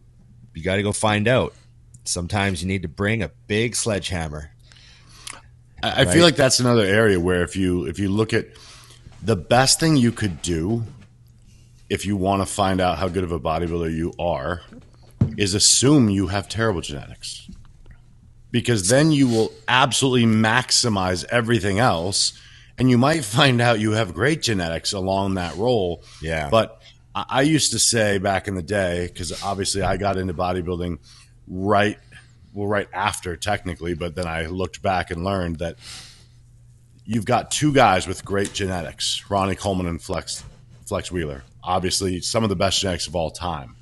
you 0.54 0.62
got 0.62 0.76
to 0.76 0.82
go 0.82 0.92
find 0.92 1.28
out. 1.28 1.54
Sometimes 2.04 2.62
you 2.62 2.68
need 2.68 2.82
to 2.82 2.88
bring 2.88 3.22
a 3.22 3.30
big 3.46 3.76
sledgehammer. 3.76 4.50
I, 5.82 5.90
I 5.90 5.96
right? 6.04 6.08
feel 6.08 6.24
like 6.24 6.36
that's 6.36 6.60
another 6.60 6.84
area 6.84 7.18
where 7.18 7.42
if 7.42 7.56
you 7.56 7.86
if 7.86 7.98
you 7.98 8.08
look 8.08 8.32
at 8.32 8.46
the 9.22 9.36
best 9.36 9.80
thing 9.80 9.96
you 9.96 10.12
could 10.12 10.42
do 10.42 10.84
if 11.88 12.06
you 12.06 12.16
want 12.16 12.42
to 12.42 12.46
find 12.46 12.80
out 12.80 12.98
how 12.98 13.08
good 13.08 13.24
of 13.24 13.32
a 13.32 13.40
bodybuilder 13.40 13.94
you 13.94 14.12
are 14.18 14.62
is 15.36 15.54
assume 15.54 16.08
you 16.08 16.26
have 16.28 16.48
terrible 16.48 16.80
genetics 16.80 17.48
because 18.50 18.88
then 18.88 19.12
you 19.12 19.28
will 19.28 19.52
absolutely 19.68 20.24
maximize 20.24 21.24
everything 21.26 21.78
else 21.78 22.38
and 22.78 22.90
you 22.90 22.98
might 22.98 23.24
find 23.24 23.60
out 23.60 23.78
you 23.78 23.92
have 23.92 24.14
great 24.14 24.42
genetics 24.42 24.92
along 24.92 25.34
that 25.34 25.56
role 25.56 26.02
yeah 26.20 26.48
but 26.50 26.81
i 27.14 27.42
used 27.42 27.72
to 27.72 27.78
say 27.78 28.18
back 28.18 28.48
in 28.48 28.54
the 28.54 28.62
day 28.62 29.06
because 29.06 29.42
obviously 29.42 29.82
i 29.82 29.96
got 29.96 30.16
into 30.16 30.34
bodybuilding 30.34 30.98
right 31.46 31.98
well 32.52 32.66
right 32.66 32.88
after 32.92 33.36
technically 33.36 33.94
but 33.94 34.14
then 34.14 34.26
i 34.26 34.46
looked 34.46 34.82
back 34.82 35.10
and 35.10 35.24
learned 35.24 35.58
that 35.58 35.76
you've 37.04 37.24
got 37.24 37.50
two 37.50 37.72
guys 37.72 38.06
with 38.06 38.24
great 38.24 38.52
genetics 38.52 39.24
ronnie 39.28 39.54
coleman 39.54 39.86
and 39.86 40.02
flex 40.02 40.44
flex 40.86 41.10
wheeler 41.12 41.42
obviously 41.62 42.20
some 42.20 42.42
of 42.42 42.48
the 42.48 42.56
best 42.56 42.80
genetics 42.80 43.06
of 43.06 43.14
all 43.14 43.30
time 43.30 43.76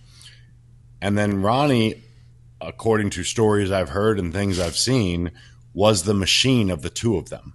and 1.00 1.16
then 1.16 1.42
Ronnie, 1.42 2.02
according 2.60 3.10
to 3.10 3.24
stories 3.24 3.70
I've 3.70 3.88
heard 3.90 4.18
and 4.18 4.32
things 4.32 4.60
I've 4.60 4.76
seen, 4.76 5.32
was 5.72 6.02
the 6.02 6.14
machine 6.14 6.70
of 6.70 6.82
the 6.82 6.90
two 6.90 7.16
of 7.16 7.30
them. 7.30 7.54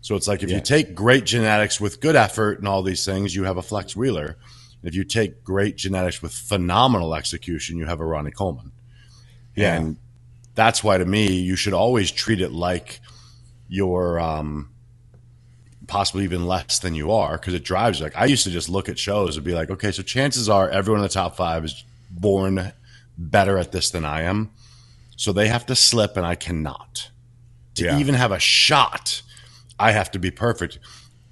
So 0.00 0.14
it's 0.14 0.28
like 0.28 0.42
if 0.42 0.50
yeah. 0.50 0.56
you 0.56 0.62
take 0.62 0.94
great 0.94 1.24
genetics 1.24 1.80
with 1.80 2.00
good 2.00 2.16
effort 2.16 2.58
and 2.58 2.68
all 2.68 2.82
these 2.82 3.04
things, 3.04 3.34
you 3.34 3.44
have 3.44 3.56
a 3.56 3.62
Flex 3.62 3.96
Wheeler. 3.96 4.36
If 4.86 4.94
you 4.94 5.04
take 5.04 5.42
great 5.42 5.76
genetics 5.76 6.22
with 6.22 6.32
phenomenal 6.32 7.14
execution, 7.14 7.76
you 7.76 7.86
have 7.86 8.00
a 8.00 8.04
Ronnie 8.04 8.30
Coleman. 8.30 8.72
Yeah. 9.54 9.74
And 9.74 9.96
that's 10.54 10.84
why 10.84 10.98
to 10.98 11.04
me, 11.04 11.32
you 11.32 11.56
should 11.56 11.72
always 11.72 12.10
treat 12.10 12.40
it 12.40 12.52
like 12.52 13.00
you're 13.68 14.20
um, 14.20 14.70
possibly 15.86 16.24
even 16.24 16.46
less 16.46 16.78
than 16.78 16.94
you 16.94 17.10
are 17.10 17.36
because 17.36 17.54
it 17.54 17.64
drives 17.64 17.98
you. 17.98 18.04
Like 18.04 18.16
I 18.16 18.26
used 18.26 18.44
to 18.44 18.50
just 18.50 18.68
look 18.68 18.88
at 18.88 18.98
shows 18.98 19.36
and 19.36 19.44
be 19.44 19.54
like, 19.54 19.70
okay, 19.70 19.92
so 19.92 20.02
chances 20.02 20.48
are 20.48 20.68
everyone 20.68 21.00
in 21.00 21.02
the 21.02 21.12
top 21.12 21.36
five 21.36 21.64
is 21.64 21.84
born 22.10 22.72
better 23.18 23.58
at 23.58 23.72
this 23.72 23.90
than 23.90 24.04
I 24.04 24.22
am. 24.22 24.50
So 25.16 25.32
they 25.32 25.48
have 25.48 25.66
to 25.66 25.74
slip 25.74 26.16
and 26.16 26.26
I 26.26 26.34
cannot. 26.34 27.10
To 27.76 27.84
yeah. 27.84 27.98
even 27.98 28.14
have 28.14 28.32
a 28.32 28.38
shot, 28.38 29.22
I 29.78 29.92
have 29.92 30.10
to 30.12 30.18
be 30.18 30.30
perfect. 30.30 30.78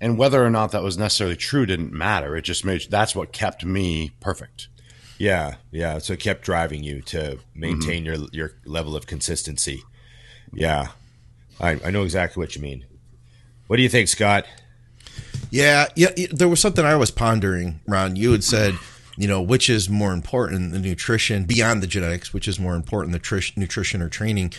And 0.04 0.18
whether 0.18 0.44
or 0.44 0.50
not 0.50 0.70
that 0.72 0.82
was 0.82 0.98
necessarily 0.98 1.34
true 1.34 1.64
didn't 1.64 1.90
matter. 1.90 2.36
It 2.36 2.42
just 2.42 2.62
made 2.62 2.82
that's 2.90 3.16
what 3.16 3.32
kept 3.32 3.64
me 3.64 4.10
perfect. 4.20 4.68
Yeah, 5.16 5.54
yeah. 5.70 5.96
So 5.96 6.12
it 6.12 6.20
kept 6.20 6.42
driving 6.42 6.84
you 6.84 7.00
to 7.02 7.38
maintain 7.54 8.04
mm-hmm. 8.04 8.22
your 8.34 8.50
your 8.50 8.52
level 8.66 8.96
of 8.96 9.06
consistency. 9.06 9.82
Yeah, 10.52 10.88
I, 11.58 11.80
I 11.82 11.90
know 11.90 12.02
exactly 12.02 12.38
what 12.38 12.54
you 12.54 12.60
mean. 12.60 12.84
What 13.66 13.78
do 13.78 13.82
you 13.82 13.88
think, 13.88 14.08
Scott? 14.08 14.44
Yeah, 15.50 15.86
yeah. 15.96 16.10
There 16.30 16.48
was 16.48 16.60
something 16.60 16.84
I 16.84 16.96
was 16.96 17.10
pondering, 17.10 17.80
Ron. 17.86 18.14
You 18.14 18.32
had 18.32 18.44
said 18.44 18.74
you 19.16 19.26
know, 19.26 19.40
which 19.40 19.70
is 19.70 19.88
more 19.88 20.12
important, 20.12 20.72
the 20.72 20.80
nutrition 20.80 21.44
beyond 21.44 21.82
the 21.82 21.86
genetics, 21.86 22.34
which 22.34 22.46
is 22.46 22.60
more 22.60 22.74
important, 22.74 23.12
the 23.12 23.18
tr- 23.18 23.52
nutrition 23.56 24.02
or 24.02 24.10
training. 24.10 24.52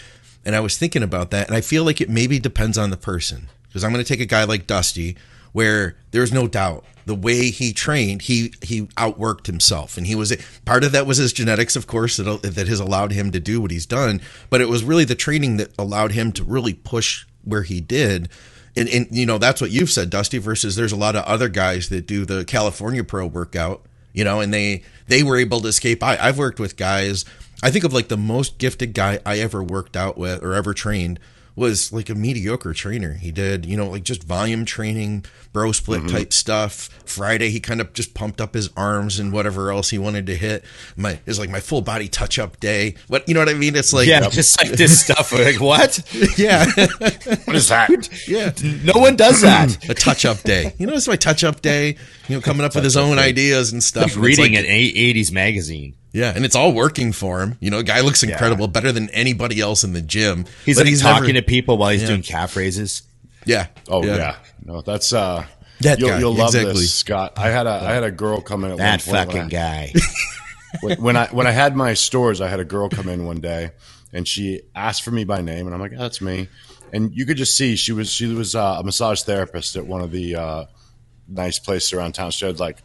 And 0.44 0.56
I 0.56 0.60
was 0.60 0.76
thinking 0.76 1.04
about 1.04 1.30
that, 1.32 1.48
and 1.48 1.56
I 1.56 1.62
feel 1.62 1.84
like 1.84 2.02
it 2.02 2.10
maybe 2.10 2.40
depends 2.40 2.80
on 2.80 2.90
the 2.90 2.98
person. 2.98 3.50
Because 3.68 3.84
I'm 3.84 3.92
going 3.92 4.04
to 4.04 4.08
take 4.08 4.22
a 4.22 4.26
guy 4.26 4.46
like 4.46 4.68
Dusty, 4.68 5.18
where 5.56 5.96
there's 6.12 6.34
no 6.34 6.50
doubt 6.50 6.84
the 7.06 7.16
way 7.16 7.50
he 7.50 7.72
trained, 7.72 8.24
he 8.24 8.54
he 8.62 8.82
outworked 8.98 9.46
himself, 9.46 9.98
and 9.98 10.06
he 10.06 10.14
was 10.14 10.36
part 10.66 10.84
of 10.84 10.92
that 10.92 11.08
was 11.08 11.16
his 11.16 11.32
genetics, 11.32 11.78
of 11.78 11.88
course, 11.88 12.18
that 12.18 12.42
that 12.44 12.68
has 12.68 12.82
allowed 12.82 13.14
him 13.14 13.32
to 13.32 13.40
do 13.40 13.62
what 13.62 13.72
he's 13.72 13.86
done. 13.86 14.20
But 14.50 14.60
it 14.60 14.68
was 14.68 14.84
really 14.84 15.06
the 15.06 15.16
training 15.16 15.56
that 15.56 15.72
allowed 15.80 16.12
him 16.12 16.34
to 16.34 16.44
really 16.44 16.74
push 16.74 17.26
where 17.46 17.64
he 17.64 17.80
did. 17.80 18.28
And, 18.76 18.90
and 18.90 19.08
you 19.12 19.26
know 19.26 19.38
that's 19.38 19.62
what 19.62 19.72
you've 19.72 19.92
said, 19.92 20.10
Dusty. 20.10 20.40
Versus 20.40 20.76
there's 20.76 20.92
a 20.92 20.98
lot 20.98 21.16
of 21.16 21.24
other 21.24 21.48
guys 21.48 21.88
that 21.88 22.06
do 22.06 22.26
the 22.26 22.44
California 22.44 23.06
Pro 23.06 23.26
workout 23.26 23.86
you 24.12 24.24
know, 24.24 24.40
and 24.42 24.54
they 24.54 24.82
they 25.08 25.24
were 25.24 25.38
able 25.38 25.62
to 25.62 25.68
escape. 25.68 26.02
I, 26.02 26.18
I've 26.18 26.38
worked 26.38 26.60
with 26.60 26.76
guys. 26.76 27.24
I 27.64 27.70
think 27.70 27.84
of 27.84 27.94
like 27.94 28.08
the 28.08 28.18
most 28.18 28.58
gifted 28.58 28.94
guy 28.94 29.20
I 29.26 29.40
ever 29.40 29.62
worked 29.62 29.96
out 29.96 30.18
with 30.18 30.44
or 30.44 30.54
ever 30.54 30.74
trained 30.74 31.20
was 31.56 31.94
like 31.94 32.10
a 32.10 32.16
mediocre 32.16 32.74
trainer. 32.74 33.14
He 33.14 33.32
did, 33.32 33.66
you 33.66 33.78
know, 33.78 33.90
like 33.90 34.04
just 34.04 34.24
volume 34.24 34.66
training, 34.66 35.26
bro 35.54 35.72
split 35.72 36.02
mm-hmm. 36.02 36.16
type 36.16 36.34
stuff. 36.34 36.90
Friday 37.06 37.50
he 37.50 37.60
kind 37.60 37.80
of 37.80 37.94
just 37.94 38.14
pumped 38.14 38.42
up 38.42 38.54
his 38.54 38.70
arms 38.76 39.20
and 39.20 39.32
whatever 39.32 39.72
else 39.72 39.90
he 39.90 39.98
wanted 39.98 40.26
to 40.28 40.36
hit. 40.36 40.66
My 40.98 41.20
is 41.26 41.40
like 41.40 41.50
my 41.50 41.62
full 41.62 41.82
body 41.82 42.08
touch 42.08 42.38
up 42.38 42.60
day. 42.60 42.96
What 43.08 43.28
you 43.28 43.34
know 43.34 43.40
what 43.40 43.50
I 43.50 43.54
mean? 43.54 43.76
It's 43.76 43.94
like 43.94 44.08
yeah, 44.08 44.28
just 44.30 44.62
like 44.62 44.72
this 44.72 45.00
stuff. 45.02 45.32
Like 45.32 45.62
what? 45.62 46.02
yeah. 46.38 46.66
what 46.76 47.56
is 47.56 47.70
that? 47.70 48.28
Yeah. 48.28 48.52
No 48.84 49.00
one 49.00 49.16
does 49.16 49.42
that. 49.42 49.90
a 49.90 49.94
touch 49.94 50.26
up 50.26 50.42
day. 50.42 50.74
You 50.78 50.88
know, 50.88 50.94
it's 50.94 51.08
my 51.08 51.16
touch 51.16 51.44
up 51.44 51.62
day. 51.62 51.96
You 52.28 52.36
know, 52.36 52.42
coming 52.42 52.66
up 52.66 52.76
with 52.76 52.84
his 52.84 52.98
own 52.98 53.18
ideas 53.18 53.72
and 53.72 53.84
stuff. 53.84 54.06
He's 54.06 54.18
reading 54.18 54.56
like, 54.56 54.66
an 54.66 54.70
'80s 54.70 55.32
magazine. 55.32 55.96
Yeah, 56.16 56.32
and 56.34 56.46
it's 56.46 56.56
all 56.56 56.72
working 56.72 57.12
for 57.12 57.42
him. 57.42 57.58
You 57.60 57.70
know, 57.70 57.84
guy 57.84 58.00
looks 58.00 58.24
incredible, 58.24 58.68
yeah. 58.68 58.72
better 58.72 58.94
than 58.94 59.10
anybody 59.10 59.60
else 59.60 59.84
in 59.84 59.92
the 59.92 60.02
gym. 60.02 60.46
He's 60.64 60.78
like 60.78 60.88
he's 60.88 61.02
talking 61.02 61.34
never, 61.34 61.42
to 61.42 61.46
people 61.46 61.78
while 61.78 61.90
he's 61.90 62.04
yeah. 62.04 62.08
doing 62.08 62.22
calf 62.22 62.56
raises. 62.56 63.04
Yeah. 63.44 63.68
Oh 63.90 64.02
yeah. 64.02 64.16
yeah. 64.16 64.36
No, 64.64 64.82
that's 64.82 65.12
uh 65.12 65.46
that 65.82 66.00
you'll, 66.00 66.10
guy. 66.10 66.20
you'll 66.20 66.34
love 66.34 66.56
exactly. 66.56 66.72
this, 66.72 66.94
Scott. 66.94 67.34
I 67.36 67.50
had 67.50 67.68
a 67.68 67.72
I 67.72 67.92
had 67.92 68.06
a 68.06 68.12
girl 68.12 68.40
come 68.40 68.64
in 68.64 68.72
at 68.72 68.78
that 68.78 69.02
fucking 69.02 69.42
I, 69.42 69.50
guy. 69.50 69.94
when 71.00 71.18
I 71.18 71.28
when 71.28 71.48
I 71.48 71.52
had 71.52 71.76
my 71.76 71.94
stores, 71.94 72.40
I 72.40 72.48
had 72.48 72.62
a 72.62 72.66
girl 72.66 72.88
come 72.88 73.10
in 73.10 73.26
one 73.26 73.42
day, 73.42 73.72
and 74.14 74.26
she 74.26 74.62
asked 74.74 75.04
for 75.04 75.12
me 75.12 75.26
by 75.26 75.42
name, 75.42 75.66
and 75.66 75.76
I'm 75.76 75.82
like, 75.82 75.92
oh, 75.96 75.98
"That's 75.98 76.22
me." 76.22 76.48
And 76.94 77.14
you 77.14 77.26
could 77.26 77.36
just 77.36 77.58
see 77.58 77.76
she 77.76 77.92
was 77.92 78.10
she 78.10 78.28
was 78.28 78.56
uh, 78.56 78.78
a 78.80 78.84
massage 78.86 79.24
therapist 79.24 79.76
at 79.76 79.86
one 79.86 80.00
of 80.00 80.12
the 80.12 80.38
uh, 80.38 80.66
nice 81.28 81.60
places 81.60 81.92
around 81.92 82.14
town. 82.14 82.32
She 82.32 82.46
had 82.46 82.62
like, 82.62 82.78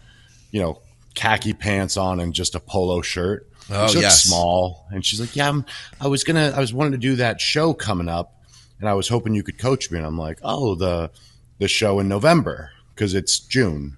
you 0.50 0.60
know, 0.60 0.82
khaki 1.14 1.52
pants 1.52 1.96
on 1.96 2.20
and 2.20 2.32
just 2.32 2.54
a 2.54 2.60
polo 2.60 3.02
shirt. 3.02 3.48
Oh, 3.70 3.86
she 3.86 4.00
yes. 4.00 4.24
small. 4.24 4.86
And 4.90 5.04
she's 5.04 5.20
like, 5.20 5.36
yeah, 5.36 5.48
I'm, 5.48 5.64
I 6.00 6.08
was 6.08 6.24
gonna, 6.24 6.52
I 6.54 6.60
was 6.60 6.74
wanting 6.74 6.92
to 6.92 6.98
do 6.98 7.16
that 7.16 7.40
show 7.40 7.72
coming 7.72 8.08
up, 8.08 8.40
and 8.80 8.88
I 8.88 8.94
was 8.94 9.08
hoping 9.08 9.34
you 9.34 9.42
could 9.42 9.58
coach 9.58 9.90
me. 9.90 9.98
And 9.98 10.06
I'm 10.06 10.18
like, 10.18 10.38
oh, 10.42 10.74
the 10.74 11.10
the 11.58 11.68
show 11.68 12.00
in 12.00 12.08
November 12.08 12.70
because 12.94 13.14
it's 13.14 13.38
June. 13.38 13.96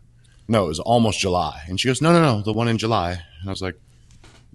No, 0.49 0.65
it 0.65 0.69
was 0.69 0.81
almost 0.81 1.21
July. 1.21 1.63
And 1.69 1.81
she 1.81 1.89
goes, 1.89 2.03
no, 2.03 2.13
no, 2.13 2.21
no, 2.21 2.43
the 2.43 2.53
one 2.53 2.69
in 2.69 2.77
July. 2.77 3.13
And 3.13 3.49
I 3.49 3.51
was 3.51 3.63
like, 3.63 3.77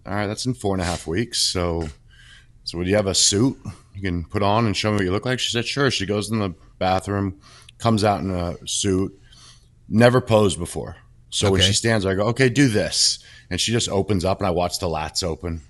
all 0.05 0.13
right, 0.13 0.27
that's 0.27 0.45
in 0.45 0.53
four 0.53 0.75
and 0.75 0.81
a 0.81 0.85
half 0.85 1.07
weeks. 1.07 1.39
So, 1.39 1.87
so 2.63 2.77
would 2.77 2.87
you 2.87 2.95
have 2.95 3.07
a 3.07 3.15
suit 3.15 3.57
you 3.95 4.01
can 4.01 4.25
put 4.25 4.43
on 4.43 4.65
and 4.65 4.75
show 4.75 4.91
me 4.91 4.97
what 4.97 5.05
you 5.05 5.11
look 5.11 5.25
like? 5.25 5.39
She 5.39 5.51
said, 5.51 5.65
sure. 5.65 5.89
She 5.89 6.05
goes 6.05 6.29
in 6.29 6.39
the 6.39 6.53
bathroom, 6.77 7.39
comes 7.77 8.03
out 8.03 8.21
in 8.21 8.29
a 8.29 8.55
suit, 8.67 9.17
never 9.89 10.21
posed 10.21 10.59
before. 10.59 10.97
So 11.29 11.47
okay. 11.47 11.53
when 11.53 11.61
she 11.61 11.73
stands 11.73 12.03
there, 12.03 12.13
I 12.13 12.15
go, 12.15 12.27
okay, 12.27 12.49
do 12.49 12.67
this. 12.67 13.19
And 13.49 13.59
she 13.59 13.71
just 13.71 13.89
opens 13.89 14.25
up 14.25 14.39
and 14.39 14.47
I 14.47 14.51
watch 14.51 14.79
the 14.79 14.87
lats 14.87 15.23
open 15.23 15.61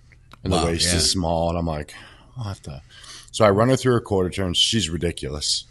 and 0.44 0.54
wow, 0.54 0.62
the 0.62 0.72
waist 0.72 0.92
yeah. 0.92 0.98
is 0.98 1.12
small. 1.12 1.50
And 1.50 1.58
I'm 1.58 1.66
like, 1.66 1.94
I'll 2.38 2.46
have 2.46 2.62
to. 2.64 2.82
So 3.32 3.46
I 3.46 3.50
run 3.50 3.70
her 3.70 3.76
through 3.76 3.94
her 3.94 4.02
quarter 4.02 4.30
turns. 4.30 4.58
She's 4.58 4.90
ridiculous. 4.90 5.66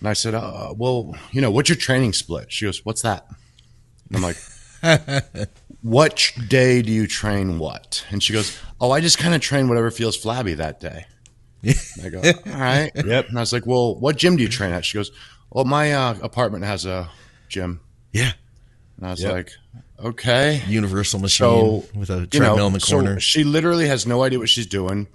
And 0.00 0.08
I 0.08 0.12
said, 0.12 0.34
uh, 0.34 0.74
well, 0.76 1.16
you 1.32 1.40
know, 1.40 1.50
what's 1.50 1.68
your 1.68 1.76
training 1.76 2.12
split? 2.12 2.52
She 2.52 2.66
goes, 2.66 2.84
what's 2.84 3.02
that? 3.02 3.26
And 4.08 4.16
I'm 4.16 4.22
like, 4.22 5.48
what 5.82 6.32
day 6.48 6.82
do 6.82 6.92
you 6.92 7.06
train 7.06 7.58
what? 7.58 8.04
And 8.10 8.22
she 8.22 8.32
goes, 8.32 8.58
oh, 8.80 8.90
I 8.90 9.00
just 9.00 9.18
kind 9.18 9.34
of 9.34 9.40
train 9.40 9.68
whatever 9.68 9.90
feels 9.90 10.16
flabby 10.16 10.54
that 10.54 10.80
day. 10.80 11.06
I 12.02 12.08
go, 12.10 12.18
all 12.46 12.60
right. 12.60 12.90
Yep. 12.94 13.28
And 13.28 13.38
I 13.38 13.40
was 13.40 13.52
like, 13.52 13.66
well, 13.66 13.98
what 13.98 14.16
gym 14.16 14.36
do 14.36 14.42
you 14.42 14.48
train 14.48 14.72
at? 14.72 14.84
She 14.84 14.98
goes, 14.98 15.10
well, 15.50 15.64
my 15.64 15.92
uh, 15.92 16.16
apartment 16.22 16.64
has 16.64 16.84
a 16.84 17.10
gym. 17.48 17.80
Yeah. 18.12 18.32
And 18.96 19.06
I 19.06 19.10
was 19.10 19.22
yep. 19.22 19.32
like, 19.32 19.52
okay. 20.02 20.62
Universal 20.66 21.20
machine 21.20 21.46
so, 21.46 21.84
with 21.94 22.10
a 22.10 22.26
treadmill 22.26 22.52
you 22.52 22.56
know, 22.56 22.66
in 22.68 22.72
the 22.72 22.80
corner. 22.80 23.14
So 23.14 23.18
she 23.20 23.44
literally 23.44 23.88
has 23.88 24.06
no 24.06 24.22
idea 24.22 24.38
what 24.38 24.48
she's 24.48 24.66
doing. 24.66 25.08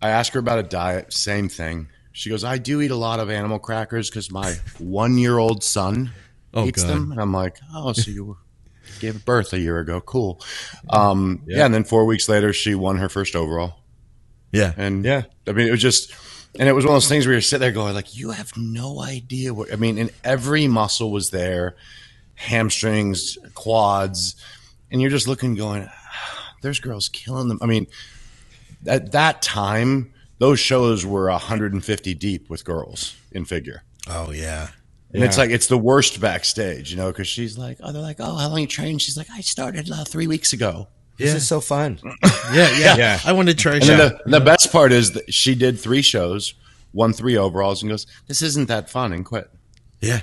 I 0.00 0.10
ask 0.10 0.32
her 0.34 0.38
about 0.38 0.58
a 0.58 0.62
diet, 0.62 1.12
same 1.12 1.48
thing. 1.48 1.88
She 2.12 2.30
goes, 2.30 2.44
I 2.44 2.58
do 2.58 2.80
eat 2.80 2.90
a 2.90 2.96
lot 2.96 3.20
of 3.20 3.30
animal 3.30 3.58
crackers 3.58 4.10
because 4.10 4.30
my 4.30 4.54
one 4.78 5.18
year 5.18 5.38
old 5.38 5.62
son 5.62 6.10
oh, 6.54 6.66
eats 6.66 6.82
God. 6.82 6.90
them. 6.90 7.12
And 7.12 7.20
I'm 7.20 7.32
like, 7.32 7.58
oh, 7.74 7.92
so 7.92 8.10
you 8.10 8.36
gave 9.00 9.24
birth 9.24 9.52
a 9.52 9.58
year 9.58 9.78
ago. 9.78 10.00
Cool. 10.00 10.40
Um, 10.90 11.42
yeah. 11.46 11.58
yeah. 11.58 11.64
And 11.66 11.74
then 11.74 11.84
four 11.84 12.04
weeks 12.04 12.28
later, 12.28 12.52
she 12.52 12.74
won 12.74 12.96
her 12.98 13.08
first 13.08 13.36
overall. 13.36 13.80
Yeah. 14.52 14.72
And 14.76 15.04
yeah, 15.04 15.24
I 15.46 15.52
mean, 15.52 15.68
it 15.68 15.70
was 15.70 15.82
just, 15.82 16.12
and 16.58 16.68
it 16.68 16.72
was 16.72 16.84
one 16.84 16.94
of 16.94 16.96
those 16.96 17.08
things 17.08 17.26
where 17.26 17.34
you 17.34 17.40
sit 17.40 17.58
there 17.58 17.72
going, 17.72 17.94
like, 17.94 18.16
you 18.16 18.30
have 18.30 18.56
no 18.56 19.00
idea 19.00 19.52
what, 19.52 19.72
I 19.72 19.76
mean, 19.76 19.98
and 19.98 20.10
every 20.24 20.66
muscle 20.66 21.12
was 21.12 21.30
there 21.30 21.76
hamstrings, 22.38 23.36
quads, 23.54 24.36
and 24.90 25.00
you're 25.00 25.10
just 25.10 25.28
looking, 25.28 25.54
going, 25.54 25.88
there's 26.62 26.80
girls 26.80 27.08
killing 27.08 27.48
them. 27.48 27.58
I 27.60 27.66
mean, 27.66 27.86
at 28.86 29.12
that 29.12 29.42
time, 29.42 30.12
those 30.38 30.60
shows 30.60 31.04
were 31.04 31.28
150 31.28 32.14
deep 32.14 32.48
with 32.48 32.64
girls 32.64 33.16
in 33.32 33.44
figure. 33.44 33.82
Oh 34.08 34.30
yeah. 34.30 34.68
And 35.12 35.24
it's 35.24 35.38
like 35.38 35.50
it's 35.50 35.68
the 35.68 35.78
worst 35.78 36.20
backstage, 36.20 36.90
you 36.90 36.96
know, 36.98 37.08
because 37.10 37.26
she's 37.26 37.56
like, 37.56 37.78
oh, 37.82 37.92
they're 37.92 38.02
like, 38.02 38.18
oh, 38.20 38.36
how 38.36 38.48
long 38.48 38.60
you 38.60 38.66
trained? 38.66 39.00
She's 39.00 39.16
like, 39.16 39.28
I 39.32 39.40
started 39.40 39.90
uh, 39.90 40.04
three 40.04 40.26
weeks 40.26 40.52
ago. 40.52 40.88
This 41.16 41.34
is 41.34 41.48
so 41.48 41.60
fun. 41.60 41.98
Yeah, 42.52 42.70
yeah. 42.78 42.96
Yeah. 42.96 43.20
I 43.26 43.32
wanted 43.32 43.58
to 43.58 43.62
try 43.62 43.74
And 43.74 43.82
the, 43.82 44.20
and 44.24 44.32
the 44.32 44.40
best 44.40 44.72
part 44.72 44.90
is 44.90 45.12
that 45.12 45.34
she 45.34 45.54
did 45.54 45.78
three 45.78 46.00
shows, 46.00 46.54
won 46.94 47.12
three 47.12 47.36
overalls, 47.36 47.82
and 47.82 47.90
goes, 47.90 48.06
"This 48.26 48.40
isn't 48.40 48.68
that 48.68 48.88
fun," 48.88 49.12
and 49.12 49.22
quit. 49.22 49.50
yeah. 50.00 50.20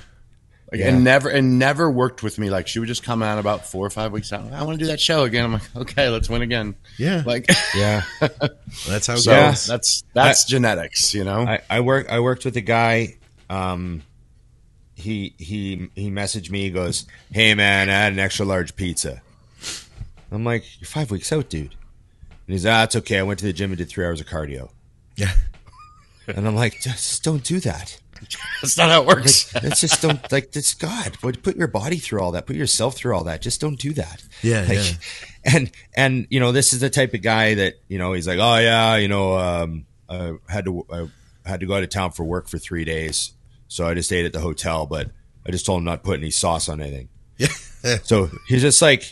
Like, 0.72 0.80
Yeah. 0.80 0.88
And 0.88 1.04
never 1.04 1.28
and 1.28 1.58
never 1.58 1.88
worked 1.90 2.22
with 2.22 2.38
me. 2.38 2.50
Like 2.50 2.66
she 2.66 2.78
would 2.80 2.88
just 2.88 3.02
come 3.04 3.22
out 3.22 3.38
about 3.38 3.66
four 3.66 3.86
or 3.86 3.90
five 3.90 4.10
weeks 4.12 4.32
out. 4.32 4.52
I 4.52 4.62
want 4.64 4.78
to 4.78 4.84
do 4.84 4.90
that 4.90 5.00
show 5.00 5.22
again. 5.24 5.44
I'm 5.44 5.52
like, 5.52 5.76
okay, 5.76 6.08
let's 6.08 6.28
win 6.28 6.42
again. 6.42 6.74
Yeah. 6.98 7.22
Like 7.24 7.48
Yeah. 7.74 8.02
That's 8.88 9.06
how 9.06 9.14
it 9.14 9.18
so 9.18 9.30
Yeah. 9.30 9.50
goes. 9.50 9.66
that's 9.66 10.02
that's 10.12 10.44
genetics, 10.44 11.14
you 11.14 11.22
know. 11.24 11.42
I, 11.42 11.60
I 11.70 11.80
work 11.80 12.10
I 12.10 12.18
worked 12.20 12.44
with 12.44 12.56
a 12.56 12.60
guy. 12.62 13.16
Um, 13.48 14.02
he 14.96 15.34
he 15.38 15.88
he 15.94 16.10
messaged 16.10 16.50
me. 16.50 16.62
He 16.62 16.70
goes, 16.70 17.06
"Hey 17.30 17.54
man, 17.54 17.88
I 17.88 17.92
had 17.92 18.12
an 18.14 18.18
extra 18.18 18.44
large 18.46 18.74
pizza." 18.76 19.22
I'm 20.32 20.42
like, 20.44 20.64
"You're 20.80 20.88
five 20.88 21.10
weeks 21.10 21.30
out, 21.32 21.48
dude." 21.48 21.74
And 22.46 22.54
he's, 22.54 22.66
"Ah, 22.66 22.82
it's 22.84 22.96
okay. 22.96 23.18
I 23.18 23.22
went 23.22 23.38
to 23.40 23.44
the 23.44 23.52
gym 23.52 23.70
and 23.70 23.78
did 23.78 23.88
three 23.88 24.04
hours 24.04 24.20
of 24.20 24.26
cardio." 24.26 24.70
Yeah. 25.14 25.32
And 26.26 26.48
I'm 26.48 26.56
like, 26.56 26.80
"Just 26.80 27.22
don't 27.22 27.44
do 27.44 27.60
that. 27.60 28.00
that's 28.62 28.76
not 28.76 28.88
how 28.90 29.02
it 29.02 29.06
works. 29.06 29.54
It's 29.56 29.80
just 29.80 30.02
don't 30.02 30.20
like 30.32 30.52
this. 30.52 30.74
God, 30.74 31.16
but 31.22 31.42
put 31.42 31.56
your 31.56 31.68
body 31.68 31.96
through 31.96 32.20
all 32.20 32.32
that. 32.32 32.46
Put 32.46 32.56
yourself 32.56 32.96
through 32.96 33.14
all 33.16 33.24
that. 33.24 33.42
Just 33.42 33.60
don't 33.60 33.78
do 33.78 33.92
that." 33.94 34.22
Yeah, 34.42 34.62
Like, 34.68 34.78
yeah. 34.78 34.92
and 35.54 35.70
and 35.96 36.26
you 36.30 36.40
know 36.40 36.52
this 36.52 36.72
is 36.72 36.80
the 36.80 36.90
type 36.90 37.14
of 37.14 37.22
guy 37.22 37.54
that 37.54 37.74
you 37.88 37.98
know 37.98 38.12
he's 38.12 38.26
like 38.26 38.38
oh 38.40 38.56
yeah 38.58 38.96
you 38.96 39.08
know 39.08 39.36
um 39.38 39.86
I 40.08 40.32
had 40.48 40.64
to 40.64 40.84
I 40.90 41.08
had 41.48 41.60
to 41.60 41.66
go 41.66 41.74
out 41.74 41.82
of 41.84 41.88
town 41.88 42.10
for 42.12 42.24
work 42.24 42.48
for 42.48 42.58
three 42.58 42.84
days 42.84 43.32
so 43.68 43.86
I 43.86 43.94
just 43.94 44.08
stayed 44.08 44.26
at 44.26 44.32
the 44.32 44.40
hotel 44.40 44.86
but 44.86 45.10
I 45.46 45.52
just 45.52 45.64
told 45.64 45.78
him 45.78 45.84
not 45.84 46.02
to 46.02 46.02
put 46.02 46.18
any 46.18 46.30
sauce 46.30 46.68
on 46.68 46.80
anything 46.80 47.08
Yeah. 47.38 47.48
so 48.02 48.28
he's 48.48 48.62
just 48.62 48.82
like 48.82 49.04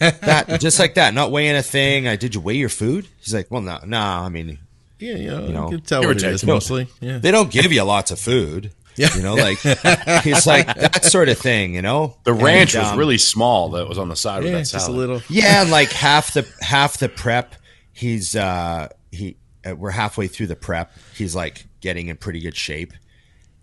that 0.00 0.58
just 0.60 0.78
like 0.78 0.94
that 0.94 1.12
not 1.12 1.30
weighing 1.30 1.56
a 1.56 1.62
thing 1.62 2.08
I 2.08 2.16
did 2.16 2.34
you 2.34 2.40
weigh 2.40 2.56
your 2.56 2.70
food 2.70 3.06
he's 3.20 3.34
like 3.34 3.50
well 3.50 3.60
no 3.60 3.78
no 3.84 4.00
I 4.00 4.30
mean 4.30 4.58
Yeah, 5.02 5.16
you 5.16 5.30
know, 5.30 5.46
You 5.46 5.52
you, 5.64 5.68
can 5.78 5.80
tell 5.82 6.02
what 6.02 6.16
it 6.16 6.20
take. 6.20 6.32
is 6.32 6.44
No. 6.44 6.54
mostly. 6.54 6.88
Yeah. 7.00 7.18
they 7.18 7.30
don't 7.30 7.50
give 7.50 7.72
you 7.72 7.82
lots 7.82 8.10
of 8.10 8.18
food 8.18 8.70
Yeah. 8.96 9.08
you 9.16 9.22
know 9.22 9.34
like 9.34 9.58
it's 9.64 10.46
like 10.46 10.66
that 10.66 11.04
sort 11.06 11.28
of 11.30 11.38
thing 11.38 11.74
you 11.74 11.80
know 11.82 12.16
The 12.24 12.34
ranch 12.34 12.74
And, 12.74 12.82
was 12.84 12.92
um, 12.92 12.98
really 12.98 13.16
small 13.18 13.70
that 13.70 13.88
was 13.88 13.96
on 13.98 14.08
the 14.10 14.16
side 14.16 14.42
Yeah, 14.44 14.50
of 14.50 14.54
that 14.56 14.68
just 14.70 14.88
a 14.88 14.92
little. 14.92 15.22
Yeah, 15.30 15.62
and 15.62 15.70
like 15.70 15.90
half 15.92 16.34
the 16.34 16.46
half 16.60 16.98
the 16.98 17.08
prep, 17.08 17.54
he's 17.92 18.36
uh 18.36 18.88
he 19.10 19.36
uh, 19.66 19.74
we're 19.76 19.90
halfway 19.92 20.26
through 20.28 20.48
the 20.48 20.56
prep. 20.56 20.92
He's 21.16 21.34
like 21.34 21.64
getting 21.80 22.08
in 22.08 22.16
pretty 22.18 22.40
good 22.40 22.56
shape, 22.56 22.92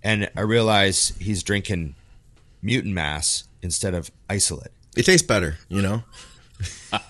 and 0.04 0.30
I 0.36 0.41
realize 0.41 1.13
he's 1.19 1.43
drinking 1.43 1.93
mutant 2.63 2.93
mass 2.95 3.43
instead 3.62 3.93
of 3.93 4.10
isolate. 4.30 4.71
It 4.97 5.04
tastes 5.04 5.25
better, 5.28 5.58
you 5.69 5.82
know. 5.84 6.04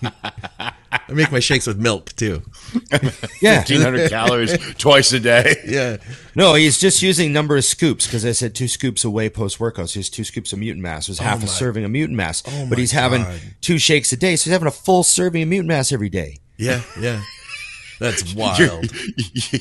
I 0.92 1.00
make 1.12 1.30
my 1.30 1.38
shakes 1.40 1.66
with 1.66 1.78
milk 1.78 2.14
too. 2.16 2.42
Yeah, 3.42 3.58
1500 3.58 4.10
calories 4.10 4.74
twice 4.76 5.12
a 5.12 5.20
day. 5.20 5.54
Yeah. 5.66 5.96
no, 6.34 6.54
he's 6.54 6.78
just 6.78 7.00
using 7.00 7.32
number 7.32 7.56
of 7.56 7.64
scoops 7.64 8.06
because 8.06 8.26
I 8.26 8.32
said 8.32 8.54
two 8.54 8.68
scoops 8.68 9.02
away 9.04 9.30
post 9.30 9.58
workout. 9.60 9.88
So 9.88 10.00
he's 10.00 10.10
two 10.10 10.24
scoops 10.24 10.52
of 10.52 10.58
mutant 10.58 10.82
mass. 10.82 11.08
It 11.08 11.12
was 11.12 11.18
half 11.20 11.38
my- 11.38 11.44
a 11.44 11.48
serving 11.48 11.84
of 11.84 11.90
mutant 11.90 12.16
mass, 12.16 12.42
Oh 12.46 12.66
but 12.68 12.76
my 12.76 12.80
he's 12.80 12.92
having 12.92 13.22
God. 13.22 13.40
two 13.62 13.78
shakes 13.78 14.12
a 14.12 14.16
day. 14.16 14.36
So 14.36 14.44
he's 14.44 14.52
having 14.52 14.68
a 14.68 14.72
full 14.72 15.02
serving 15.02 15.42
of 15.42 15.48
mutant 15.48 15.68
mass 15.68 15.90
every 15.92 16.10
day. 16.10 16.38
Yeah. 16.58 16.82
Yeah. 17.00 17.22
That's 17.98 18.34
wild. 18.34 18.90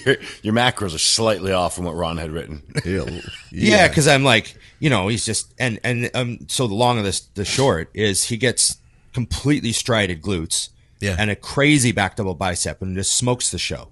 your, 0.05 0.17
your 0.41 0.53
macros 0.53 0.93
are 0.95 0.97
slightly 0.99 1.51
off 1.53 1.75
from 1.75 1.85
what 1.85 1.95
Ron 1.95 2.17
had 2.17 2.31
written. 2.31 2.63
yeah. 2.85 3.05
Yeah, 3.51 3.87
because 3.87 4.07
I'm 4.07 4.23
like, 4.23 4.55
you 4.79 4.89
know, 4.89 5.07
he's 5.07 5.25
just 5.25 5.53
and 5.59 5.79
and 5.83 6.09
um. 6.13 6.39
So 6.49 6.67
the 6.67 6.75
long 6.75 6.97
of 6.99 7.03
this, 7.03 7.21
the 7.21 7.43
short 7.45 7.89
is 7.93 8.25
he 8.25 8.37
gets 8.37 8.77
completely 9.13 9.71
striated 9.71 10.21
glutes, 10.21 10.69
Yeah. 11.01 11.15
and 11.17 11.29
a 11.31 11.35
crazy 11.35 11.91
back 11.91 12.15
double 12.17 12.35
bicep, 12.35 12.81
and 12.81 12.95
just 12.95 13.15
smokes 13.15 13.51
the 13.51 13.57
show, 13.59 13.89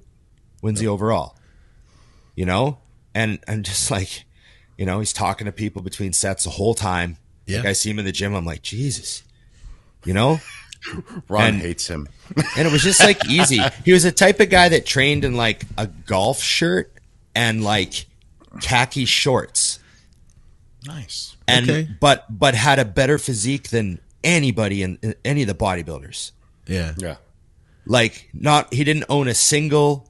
wins 0.62 0.80
the 0.80 0.88
overall. 0.88 1.38
You 2.36 2.46
know, 2.46 2.80
and 3.16 3.40
I'm 3.48 3.64
just 3.64 3.90
like, 3.90 4.26
you 4.78 4.86
know, 4.86 5.00
he's 5.00 5.14
talking 5.14 5.46
to 5.46 5.52
people 5.52 5.82
between 5.82 6.14
sets 6.14 6.44
the 6.44 6.50
whole 6.52 6.74
time. 6.76 7.18
Yeah. 7.46 7.58
Like 7.60 7.68
I 7.68 7.74
see 7.74 7.90
him 7.90 8.00
in 8.00 8.06
the 8.06 8.12
gym, 8.12 8.36
I'm 8.36 8.46
like, 8.46 8.62
Jesus, 8.62 9.24
you 10.06 10.14
know. 10.14 10.40
Ron 11.30 11.46
And- 11.56 11.62
hates 11.62 11.88
him. 11.88 12.08
And 12.58 12.68
it 12.68 12.72
was 12.72 12.84
just 12.84 13.02
like 13.04 13.28
easy. 13.30 13.60
He 13.84 13.92
was 13.94 14.04
the 14.04 14.12
type 14.12 14.40
of 14.40 14.50
guy 14.50 14.70
that 14.70 14.86
trained 14.86 15.26
in 15.26 15.36
like 15.36 15.64
a 15.78 15.88
golf 15.88 16.42
shirt 16.42 16.94
and 17.34 17.64
like 17.64 18.06
khaki 18.62 19.06
shorts. 19.06 19.80
Nice. 20.86 21.36
and 21.48 21.70
Okay. 21.70 21.90
but 22.00 22.26
but 22.30 22.54
had 22.54 22.80
a 22.80 22.86
better 22.86 23.18
physique 23.18 23.70
than 23.70 24.00
anybody 24.24 24.84
in, 24.84 25.00
in 25.02 25.16
any 25.26 25.42
of 25.42 25.48
the 25.48 25.56
bodybuilders. 25.56 26.32
Yeah. 26.68 26.94
Yeah. 26.98 27.16
Like 27.86 28.30
not 28.34 28.74
he 28.74 28.84
didn't 28.84 29.06
own 29.10 29.28
a 29.28 29.34
single 29.34 30.10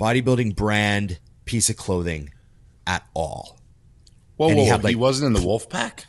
bodybuilding 0.00 0.56
brand 0.56 1.18
piece 1.44 1.68
of 1.70 1.76
clothing 1.76 2.32
at 2.86 3.04
all. 3.14 3.58
Whoa, 4.36 4.48
And 4.48 4.56
whoa, 4.56 4.62
he 4.62 4.64
he, 4.66 4.70
had, 4.70 4.84
like- 4.84 4.96
wasn't 4.96 5.26
in 5.26 5.32
the 5.40 5.46
wolf 5.46 5.68
pack? 5.68 6.06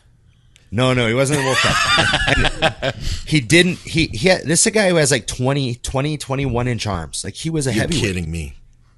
No, 0.73 0.93
no, 0.93 1.06
he 1.06 1.13
wasn't 1.13 1.39
in 1.39 1.45
the 1.45 1.49
World 1.49 2.93
Cup. 2.93 2.95
he 3.27 3.41
didn't 3.41 3.77
he 3.80 4.08
he 4.08 4.30
had, 4.30 4.43
this 4.43 4.62
is 4.62 4.67
a 4.67 4.71
guy 4.71 4.88
who 4.88 4.95
has 4.95 5.12
like 5.12 5.27
20 5.27 5.75
20 5.75 6.17
21 6.17 6.67
inch 6.69 6.88
arms. 6.88 7.25
Like 7.25 7.34
he 7.34 7.49
was 7.49 7.67
a 7.67 7.73
You're 7.73 7.82
heavyweight. 7.82 8.01
kidding 8.01 8.32
me. 8.32 8.54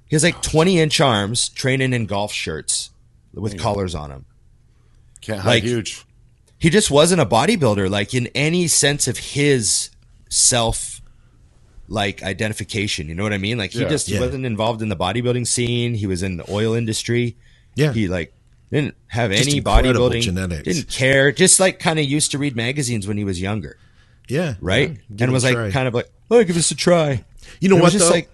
He 0.06 0.14
has 0.14 0.22
like 0.22 0.40
20 0.40 0.78
inch 0.78 1.00
arms 1.00 1.48
training 1.48 1.92
in 1.92 2.06
golf 2.06 2.30
shirts 2.32 2.90
with 3.32 3.58
collars 3.58 3.96
on 3.96 4.10
them. 4.10 4.24
Can't 5.20 5.40
hide 5.40 5.48
Like- 5.50 5.62
huge. 5.64 6.04
he 6.58 6.70
just 6.70 6.92
wasn't 6.92 7.20
a 7.20 7.26
bodybuilder 7.26 7.90
like 7.90 8.14
in 8.14 8.28
any 8.36 8.68
sense 8.68 9.08
of 9.08 9.18
his 9.18 9.90
self 10.30 11.00
like 11.88 12.22
identification 12.22 13.08
you 13.08 13.14
know 13.14 13.22
what 13.22 13.32
i 13.32 13.38
mean 13.38 13.58
like 13.58 13.72
he 13.72 13.80
Yeah. 13.82 13.88
just 13.88 14.06
he 14.08 14.14
Yeah. 14.14 14.20
wasn't 14.20 14.46
involved 14.46 14.80
in 14.80 14.88
the 14.88 14.96
bodybuilding 14.96 15.46
scene 15.46 15.94
he 15.94 16.06
was 16.06 16.22
in 16.22 16.38
the 16.38 16.50
oil 16.50 16.74
industry 16.74 17.36
Yeah. 17.76 17.92
he 17.92 18.08
like 18.08 18.32
didn't 18.72 18.94
have 19.08 19.30
Just 19.30 19.48
any 19.50 19.60
bodybuilding 19.60 20.22
genetics. 20.22 20.62
didn't 20.64 20.88
care 20.88 21.30
just 21.30 21.60
like 21.60 21.78
kind 21.78 21.98
of 21.98 22.04
used 22.06 22.30
to 22.30 22.38
read 22.38 22.56
magazines 22.56 23.06
when 23.06 23.18
he 23.18 23.24
was 23.24 23.40
younger 23.40 23.76
yeah. 24.28 24.54
right 24.60 24.92
Yeah. 25.14 25.24
And 25.24 25.32
was 25.32 25.44
like 25.44 25.54
try. 25.54 25.70
kind 25.70 25.86
of 25.86 25.92
like 25.94 26.10
oh 26.30 26.42
give 26.42 26.56
this 26.56 26.70
a 26.70 26.74
try 26.74 27.22
You 27.60 27.68
know 27.68 27.76
And 27.76 27.82
what 27.82 27.92
just 27.92 28.06
though? 28.06 28.14
like 28.14 28.30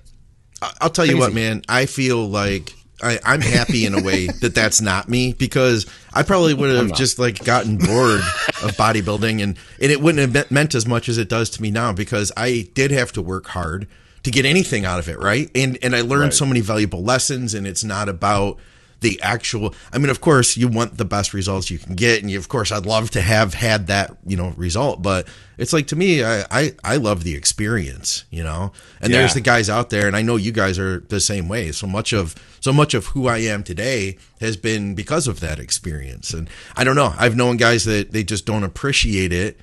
I'll 0.81 0.91
tell 0.91 1.07
you 1.07 1.17
what, 1.17 1.33
man. 1.33 1.63
I 1.71 1.87
feel 1.87 2.29
like 2.29 2.75
I, 3.03 3.19
I'm 3.25 3.41
happy 3.41 3.87
in 3.87 3.95
a 3.95 4.03
way 4.03 4.27
that 4.41 4.55
that's 4.55 4.81
not 4.81 5.09
me 5.09 5.33
because 5.33 5.87
I 6.13 6.23
probably 6.23 6.55
would 6.55 6.75
have 6.75 6.93
just 6.95 7.19
like 7.19 7.45
gotten 7.45 7.77
bored 7.79 8.21
of 8.63 8.73
bodybuilding 8.77 9.43
and, 9.43 9.57
and 9.81 9.93
it 9.93 10.01
wouldn't 10.01 10.21
have 10.21 10.33
meant- 10.33 10.51
meant 10.51 10.75
as 10.75 10.87
much 10.87 11.09
as 11.09 11.19
it 11.19 11.29
does 11.29 11.51
to 11.51 11.63
me 11.63 11.71
now 11.71 11.93
because 11.93 12.31
I 12.37 12.69
did 12.75 12.91
have 12.91 13.13
to 13.13 13.23
work 13.23 13.47
hard 13.49 13.87
to 14.23 14.31
get 14.31 14.45
anything 14.45 14.85
out 14.85 14.99
of 14.99 15.09
it, 15.09 15.19
right? 15.19 15.51
And 15.55 15.79
and 15.83 15.97
I 15.97 16.03
learned 16.03 16.25
Right. 16.25 16.35
so 16.35 16.45
many 16.45 16.61
valuable 16.61 17.03
lessons 17.03 17.55
and 17.55 17.67
it's 17.67 17.83
not 17.83 18.09
about 18.09 18.59
the 19.01 19.21
actual 19.23 19.75
I 19.93 19.99
mean 19.99 20.11
of 20.11 20.21
course 20.21 20.57
you 20.57 20.69
want 20.69 20.97
the 20.99 21.05
best 21.05 21.33
results 21.35 21.71
you 21.71 21.79
can 21.79 21.95
get 21.95 22.21
and 22.21 22.31
you, 22.31 22.39
of 22.39 22.49
course 22.49 22.71
I'd 22.71 22.87
love 22.87 23.11
to 23.13 23.21
have 23.21 23.55
had 23.55 23.87
that, 23.89 24.17
you 24.27 24.37
know, 24.37 24.53
result, 24.57 25.03
but 25.03 25.27
it's 25.59 25.73
like 25.73 25.87
to 25.89 25.97
me 25.97 26.23
I 26.23 26.45
I, 26.51 26.75
I 26.85 26.97
love 26.97 27.25
the 27.25 27.35
experience, 27.35 28.25
you 28.31 28.43
know. 28.43 28.73
And 29.01 29.13
there's 29.13 29.35
the 29.35 29.41
guys 29.41 29.71
out 29.71 29.91
there 29.91 30.07
and 30.07 30.17
I 30.17 30.23
know 30.23 30.37
you 30.37 30.53
guys 30.53 30.79
are 30.79 31.01
the 31.01 31.21
same 31.21 31.49
way. 31.49 31.73
So 31.73 31.87
much 31.87 32.13
of 32.13 32.35
so 32.61 32.73
much 32.73 32.95
of 32.95 33.07
who 33.07 33.27
I 33.27 33.39
am 33.39 33.63
today 33.63 34.19
has 34.41 34.57
been 34.57 34.95
because 34.95 35.27
of 35.27 35.41
that 35.41 35.59
experience. 35.59 36.33
And 36.35 36.49
I 36.77 36.85
don't 36.85 36.97
know, 36.97 37.15
I've 37.19 37.37
known 37.37 37.57
guys 37.57 37.85
that 37.85 38.13
they 38.13 38.23
just 38.23 38.45
don't 38.47 38.65
appreciate 38.65 39.33
it 39.33 39.59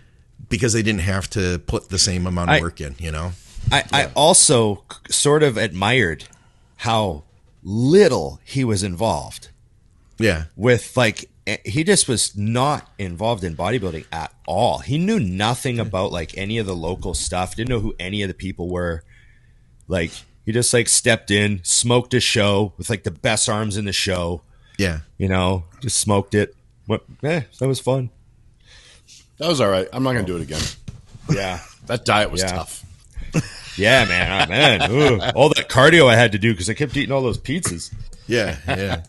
because 0.50 0.74
they 0.74 0.82
didn't 0.84 1.02
have 1.02 1.30
to 1.32 1.60
put 1.60 1.90
the 1.90 2.00
same 2.00 2.26
amount 2.26 2.50
of 2.50 2.56
I- 2.56 2.62
work 2.62 2.82
in, 2.82 2.96
you 3.00 3.12
know. 3.12 3.34
I, 3.70 3.84
I 3.92 4.12
also 4.16 4.84
sort 5.10 5.44
of 5.44 5.58
admired 5.58 6.24
how 6.78 7.24
little 7.70 8.40
he 8.46 8.64
was 8.64 8.82
involved 8.82 9.50
Yeah. 10.18 10.46
with 10.56 10.96
like 10.96 11.30
eh, 11.46 11.58
he 11.66 11.84
just 11.84 12.08
was 12.08 12.36
not 12.38 12.90
involved 12.98 13.44
in 13.44 13.56
bodybuilding 13.58 14.06
at 14.12 14.34
all. 14.48 14.80
He 14.80 14.98
knew 14.98 15.20
nothing 15.20 15.78
about 15.80 16.12
like 16.14 16.38
any 16.38 16.58
of 16.60 16.66
the 16.66 16.76
local 16.76 17.14
stuff. 17.14 17.56
Didn't 17.58 17.70
know 17.70 17.82
who 17.82 17.94
any 18.00 18.22
of 18.22 18.30
the 18.30 18.34
people 18.34 18.70
were. 18.70 19.04
Like 19.90 20.12
he 20.46 20.54
just 20.54 20.74
like 20.74 20.88
stepped 20.88 21.30
in, 21.30 21.60
smoked 21.64 22.14
a 22.14 22.22
show 22.22 22.72
with 22.78 22.90
like 22.90 23.04
the 23.04 23.12
best 23.12 23.50
arms 23.50 23.76
in 23.76 23.84
the 23.84 23.92
show. 23.94 24.42
Yeah. 24.78 25.00
You 25.18 25.28
know, 25.28 25.66
just 25.82 25.98
smoked 25.98 26.36
it. 26.36 26.56
What? 26.86 27.04
Eh, 27.22 27.42
that 27.60 27.68
was 27.68 27.82
fun. 27.82 28.12
That 29.40 29.50
was 29.50 29.60
all 29.60 29.70
right. 29.70 29.88
I'm 29.92 30.04
not 30.04 30.14
going 30.14 30.26
to 30.26 30.32
do 30.32 30.38
it 30.38 30.42
again. 30.44 30.62
Yeah, 31.30 31.60
That 31.88 32.06
diet 32.06 32.32
was 32.32 32.42
Yeah. 32.42 32.52
tough. 32.52 32.84
yeah, 33.78 34.06
man, 34.06 34.44
oh, 34.44 34.50
man. 34.50 34.92
Ooh, 34.92 35.20
all 35.36 35.50
that 35.50 35.70
cardio 35.70 36.08
I 36.08 36.16
had 36.16 36.32
to 36.34 36.38
do 36.40 36.52
because 36.54 36.70
I 36.70 36.74
kept 36.74 36.96
eating 36.98 37.12
all 37.12 37.22
those 37.22 37.38
pizzas. 37.38 37.94
Yeah. 38.28 38.58
Yeah. 38.68 39.04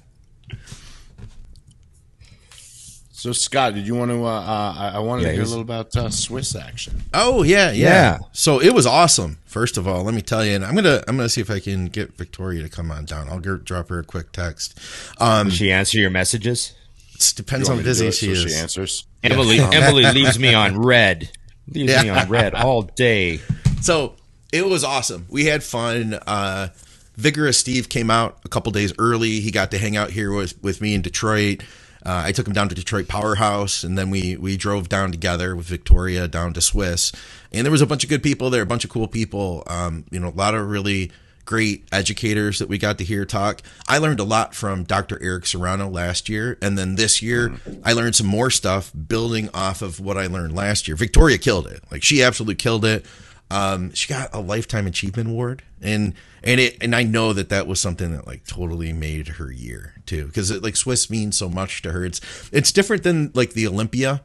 So 3.10 3.32
Scott, 3.32 3.74
did 3.74 3.84
you 3.84 3.96
want 3.96 4.12
to? 4.12 4.24
Uh, 4.24 4.28
uh, 4.28 4.74
I 4.78 4.88
I 4.94 4.98
wanted 5.00 5.22
Yeah, 5.22 5.28
to 5.30 5.34
hear 5.34 5.42
a 5.42 5.46
little 5.46 5.60
about 5.62 5.94
uh, 5.96 6.08
SWIS 6.08 6.54
action. 6.54 7.02
Oh 7.12 7.42
yeah, 7.42 7.72
yeah, 7.72 7.88
Yeah. 7.88 8.18
So 8.32 8.60
it 8.60 8.72
was 8.72 8.86
awesome. 8.86 9.38
First 9.44 9.76
of 9.76 9.88
all, 9.88 10.04
let 10.04 10.14
me 10.14 10.22
tell 10.22 10.44
you, 10.44 10.52
and 10.54 10.64
I'm 10.64 10.76
gonna 10.76 11.02
I'm 11.08 11.16
gonna 11.16 11.28
see 11.28 11.40
if 11.40 11.50
I 11.50 11.58
can 11.58 11.86
get 11.86 12.16
Victoria 12.16 12.62
to 12.62 12.68
come 12.68 12.92
on 12.92 13.06
down. 13.06 13.28
I'll 13.28 13.40
g- 13.40 13.56
drop 13.64 13.88
her 13.88 13.98
a 13.98 14.04
quick 14.04 14.30
text. 14.30 14.78
Um, 15.18 15.48
Did 15.48 15.56
she 15.56 15.72
answer 15.72 15.98
your 15.98 16.10
messages? 16.10 16.74
it 17.16 17.32
depends 17.34 17.68
on 17.68 17.72
how 17.72 17.76
want 17.78 17.86
me 17.88 17.92
to 17.92 17.98
do 17.98 18.04
busy 18.06 18.26
she 18.28 18.34
so 18.36 18.46
is. 18.46 18.52
She 18.52 18.58
answers. 18.60 19.06
Emily 19.24 19.58
Emily 19.58 20.04
leaves 20.12 20.38
me 20.38 20.54
on 20.54 20.78
read. 20.78 21.28
Leaves 21.66 22.00
me 22.00 22.10
on 22.10 22.28
read 22.28 22.54
all 22.54 22.82
day. 22.82 23.40
So 23.80 24.14
it 24.52 24.66
was 24.66 24.84
awesome. 24.84 25.26
We 25.28 25.46
had 25.46 25.62
fun. 25.62 26.14
Uh, 26.26 26.68
Vigorous 27.16 27.58
Steve 27.58 27.88
came 27.88 28.10
out 28.10 28.38
a 28.44 28.48
couple 28.48 28.70
days 28.72 28.92
early. 28.98 29.40
He 29.40 29.50
got 29.50 29.70
to 29.72 29.78
hang 29.78 29.96
out 29.96 30.10
here 30.10 30.32
with, 30.32 30.62
with 30.62 30.80
me 30.80 30.94
in 30.94 31.02
Detroit. 31.02 31.62
Uh, 32.04 32.22
I 32.26 32.32
took 32.32 32.46
him 32.46 32.52
down 32.52 32.68
to 32.68 32.74
Detroit 32.74 33.08
Powerhouse, 33.08 33.82
and 33.82 33.98
then 33.98 34.08
we 34.08 34.36
we 34.36 34.56
drove 34.56 34.88
down 34.88 35.10
together 35.10 35.56
with 35.56 35.66
Victoria 35.66 36.28
down 36.28 36.52
to 36.54 36.60
SWIS. 36.60 37.12
And 37.52 37.66
there 37.66 37.72
was 37.72 37.82
a 37.82 37.86
bunch 37.86 38.04
of 38.04 38.08
good 38.08 38.22
people 38.22 38.50
there, 38.50 38.62
a 38.62 38.66
bunch 38.66 38.84
of 38.84 38.90
cool 38.90 39.08
people. 39.08 39.64
Um, 39.66 40.04
you 40.10 40.20
know, 40.20 40.28
a 40.28 40.30
lot 40.30 40.54
of 40.54 40.68
really 40.68 41.10
great 41.44 41.88
educators 41.90 42.60
that 42.60 42.68
we 42.68 42.78
got 42.78 42.98
to 42.98 43.04
hear 43.04 43.24
talk. 43.24 43.62
I 43.88 43.98
learned 43.98 44.20
a 44.20 44.24
lot 44.24 44.54
from 44.54 44.84
Dr. 44.84 45.20
Eric 45.20 45.46
Serrano 45.46 45.88
last 45.88 46.28
year, 46.28 46.56
and 46.62 46.78
then 46.78 46.94
this 46.94 47.20
year 47.20 47.54
I 47.84 47.94
learned 47.94 48.14
some 48.14 48.26
more 48.26 48.50
stuff 48.50 48.92
building 49.08 49.48
off 49.52 49.82
of 49.82 49.98
what 49.98 50.16
I 50.16 50.28
learned 50.28 50.54
last 50.54 50.86
year. 50.86 50.96
Victoria 50.96 51.36
killed 51.36 51.66
it; 51.66 51.82
like 51.90 52.04
she 52.04 52.22
absolutely 52.22 52.54
killed 52.54 52.84
it. 52.84 53.04
Um, 53.50 53.92
she 53.94 54.08
got 54.08 54.30
a 54.34 54.40
lifetime 54.40 54.87
achievement 54.87 55.30
award, 55.30 55.62
and 55.80 56.14
and 56.42 56.61
it 56.61 56.76
and 56.80 56.94
I 56.94 57.02
know 57.02 57.32
that 57.32 57.48
that 57.48 57.66
was 57.66 57.80
something 57.80 58.12
that 58.12 58.26
like 58.26 58.46
totally 58.46 58.92
made 58.92 59.28
her 59.28 59.50
year 59.50 59.94
too, 60.06 60.26
because 60.26 60.50
like 60.62 60.76
SWIS 60.76 61.11
means 61.11 61.37
so 61.37 61.48
much 61.48 61.82
to 61.82 61.92
her. 61.92 62.04
It's 62.04 62.20
it's 62.52 62.72
different 62.72 63.02
than 63.02 63.30
like 63.34 63.54
the 63.54 63.66
Olympia 63.66 64.22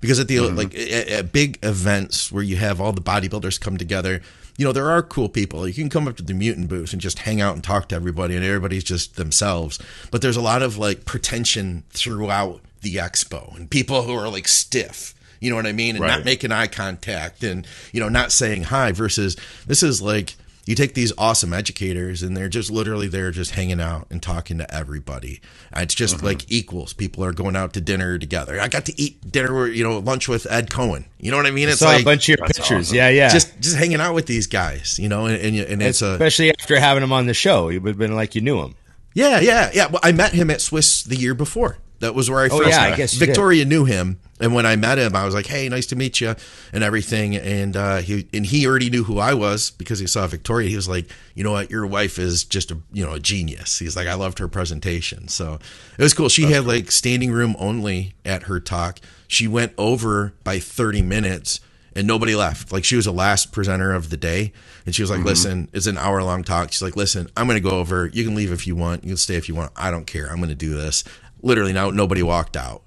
because 0.00 0.18
at 0.18 0.28
the 0.28 0.40
like 0.40 0.74
at, 0.74 1.08
at 1.08 1.32
big 1.32 1.58
events 1.62 2.32
where 2.32 2.42
you 2.42 2.56
have 2.56 2.80
all 2.80 2.92
the 2.92 3.00
bodybuilders 3.00 3.60
come 3.60 3.76
together 3.76 4.20
you 4.56 4.64
know 4.64 4.72
there 4.72 4.90
are 4.90 5.02
cool 5.02 5.28
people. 5.28 5.68
You 5.68 5.74
can 5.74 5.90
come 5.90 6.08
up 6.08 6.16
to 6.16 6.22
the 6.22 6.34
mutant 6.34 6.68
booth 6.68 6.92
and 6.92 7.00
just 7.00 7.20
hang 7.20 7.40
out 7.40 7.54
and 7.54 7.62
talk 7.62 7.88
to 7.88 7.94
everybody 7.94 8.34
and 8.36 8.44
everybody's 8.44 8.84
just 8.84 9.16
themselves. 9.16 9.78
But 10.10 10.22
there's 10.22 10.36
a 10.36 10.42
lot 10.42 10.62
of 10.62 10.78
like 10.78 11.04
pretension 11.04 11.84
throughout 11.90 12.60
the 12.80 12.96
expo 12.96 13.54
and 13.56 13.70
people 13.70 14.02
who 14.02 14.14
are 14.14 14.28
like 14.28 14.48
stiff 14.48 15.14
you 15.40 15.50
know 15.50 15.56
what 15.56 15.66
i 15.66 15.72
mean? 15.72 15.96
And 15.96 16.04
not 16.04 16.24
making 16.24 16.52
eye 16.52 16.66
contact 16.66 17.42
and 17.42 17.66
you 17.92 18.00
know 18.00 18.08
not 18.08 18.32
saying 18.32 18.64
hi 18.64 18.92
versus 18.92 19.36
this 19.66 19.82
is 19.82 20.00
like 20.02 20.34
you 20.68 20.74
take 20.74 20.94
these 20.94 21.12
awesome 21.16 21.52
educators 21.52 22.24
and 22.24 22.36
they're 22.36 22.48
just 22.48 22.72
literally 22.72 23.06
there 23.06 23.30
just 23.30 23.52
hanging 23.52 23.80
out 23.80 24.04
and 24.10 24.20
talking 24.20 24.58
to 24.58 24.74
everybody. 24.74 25.40
Uh, 25.72 25.78
it's 25.82 25.94
just 25.94 26.16
Mm-hmm. 26.16 26.26
like 26.26 26.50
equals. 26.50 26.92
People 26.92 27.24
are 27.24 27.32
going 27.32 27.54
out 27.54 27.72
to 27.74 27.80
dinner 27.80 28.18
together. 28.18 28.60
I 28.60 28.66
got 28.66 28.84
to 28.86 29.00
eat 29.00 29.30
dinner 29.30 29.68
you 29.68 29.84
know 29.84 29.98
lunch 30.00 30.26
with 30.26 30.44
ed 30.50 30.68
Coan. 30.68 31.04
You 31.20 31.30
know 31.30 31.36
what 31.36 31.46
i 31.46 31.52
mean? 31.52 31.68
It's 31.68 31.78
Saw 31.78 31.86
like 31.90 32.02
a 32.02 32.04
bunch 32.04 32.28
of 32.28 32.36
your 32.38 32.46
pictures. 32.48 32.92
Yeah, 32.92 33.08
yeah. 33.10 33.28
just 33.28 33.60
just 33.60 33.76
hanging 33.76 34.00
out 34.00 34.14
with 34.14 34.26
these 34.26 34.48
guys 34.48 34.98
you 34.98 35.08
know 35.08 35.26
and 35.26 35.36
and, 35.40 35.56
and 35.56 35.82
it's 35.82 36.02
a 36.02 36.12
especially 36.14 36.50
after 36.50 36.80
having 36.80 37.02
him 37.04 37.12
on 37.12 37.26
the 37.26 37.34
show, 37.34 37.68
you 37.68 37.80
would 37.80 37.90
have 37.90 37.98
been 37.98 38.16
like 38.16 38.34
you 38.34 38.40
knew 38.40 38.60
him. 38.60 38.74
yeah 39.14 39.38
yeah 39.38 39.70
yeah. 39.72 39.86
Well 39.86 40.00
i 40.02 40.10
met 40.10 40.32
him 40.32 40.50
at 40.50 40.60
SWIS 40.60 41.04
the 41.04 41.14
year 41.16 41.34
before. 41.34 41.78
That 42.00 42.16
was 42.16 42.28
where 42.28 42.40
i 42.40 42.48
Oh, 42.48 42.58
first 42.58 42.70
yeah, 42.70 42.82
I 42.82 42.90
met 42.90 42.96
guess 42.96 43.14
you 43.14 43.20
did. 43.20 43.26
victoria 43.26 43.64
knew 43.64 43.84
him 43.84 44.18
and 44.40 44.54
when 44.54 44.66
i 44.66 44.76
met 44.76 44.98
him 44.98 45.14
i 45.14 45.24
was 45.24 45.34
like 45.34 45.46
hey 45.46 45.68
nice 45.68 45.86
to 45.86 45.96
meet 45.96 46.20
you 46.20 46.34
and 46.72 46.84
everything 46.84 47.36
and 47.36 47.76
uh 47.76 47.96
he 47.98 48.26
and 48.32 48.46
he 48.46 48.66
already 48.66 48.90
knew 48.90 49.04
who 49.04 49.18
i 49.18 49.32
was 49.32 49.70
because 49.70 49.98
he 49.98 50.06
saw 50.06 50.26
victoria 50.26 50.68
he 50.68 50.76
was 50.76 50.88
like 50.88 51.10
you 51.34 51.42
know 51.44 51.52
what 51.52 51.70
your 51.70 51.86
wife 51.86 52.18
is 52.18 52.44
just 52.44 52.70
a 52.70 52.78
you 52.92 53.04
know 53.04 53.12
a 53.12 53.20
genius 53.20 53.78
he's 53.78 53.96
like 53.96 54.08
i 54.08 54.14
loved 54.14 54.38
her 54.38 54.48
presentation 54.48 55.28
so 55.28 55.58
it 55.98 56.02
was 56.02 56.14
cool 56.14 56.28
she 56.28 56.44
had 56.44 56.66
like 56.66 56.90
standing 56.90 57.30
room 57.30 57.56
only 57.58 58.14
at 58.24 58.44
her 58.44 58.60
talk 58.60 59.00
she 59.28 59.48
went 59.48 59.72
over 59.78 60.34
by 60.44 60.58
30 60.58 61.02
minutes 61.02 61.60
and 61.96 62.06
nobody 62.06 62.36
left. 62.36 62.70
Like 62.70 62.84
she 62.84 62.94
was 62.94 63.06
the 63.06 63.12
last 63.12 63.50
presenter 63.52 63.92
of 63.92 64.10
the 64.10 64.16
day, 64.16 64.52
and 64.84 64.94
she 64.94 65.02
was 65.02 65.10
like, 65.10 65.24
"Listen, 65.24 65.68
it's 65.72 65.86
an 65.86 65.96
hour 65.96 66.22
long 66.22 66.44
talk." 66.44 66.70
She's 66.70 66.82
like, 66.82 66.94
"Listen, 66.94 67.28
I'm 67.36 67.46
going 67.46 67.60
to 67.60 67.68
go 67.68 67.78
over. 67.78 68.06
You 68.06 68.22
can 68.24 68.34
leave 68.34 68.52
if 68.52 68.66
you 68.66 68.76
want. 68.76 69.02
You 69.02 69.10
can 69.10 69.16
stay 69.16 69.36
if 69.36 69.48
you 69.48 69.54
want. 69.54 69.72
I 69.74 69.90
don't 69.90 70.06
care. 70.06 70.30
I'm 70.30 70.36
going 70.36 70.50
to 70.50 70.54
do 70.54 70.74
this." 70.76 71.02
Literally, 71.42 71.72
now 71.72 71.90
nobody 71.90 72.22
walked 72.22 72.56
out. 72.56 72.82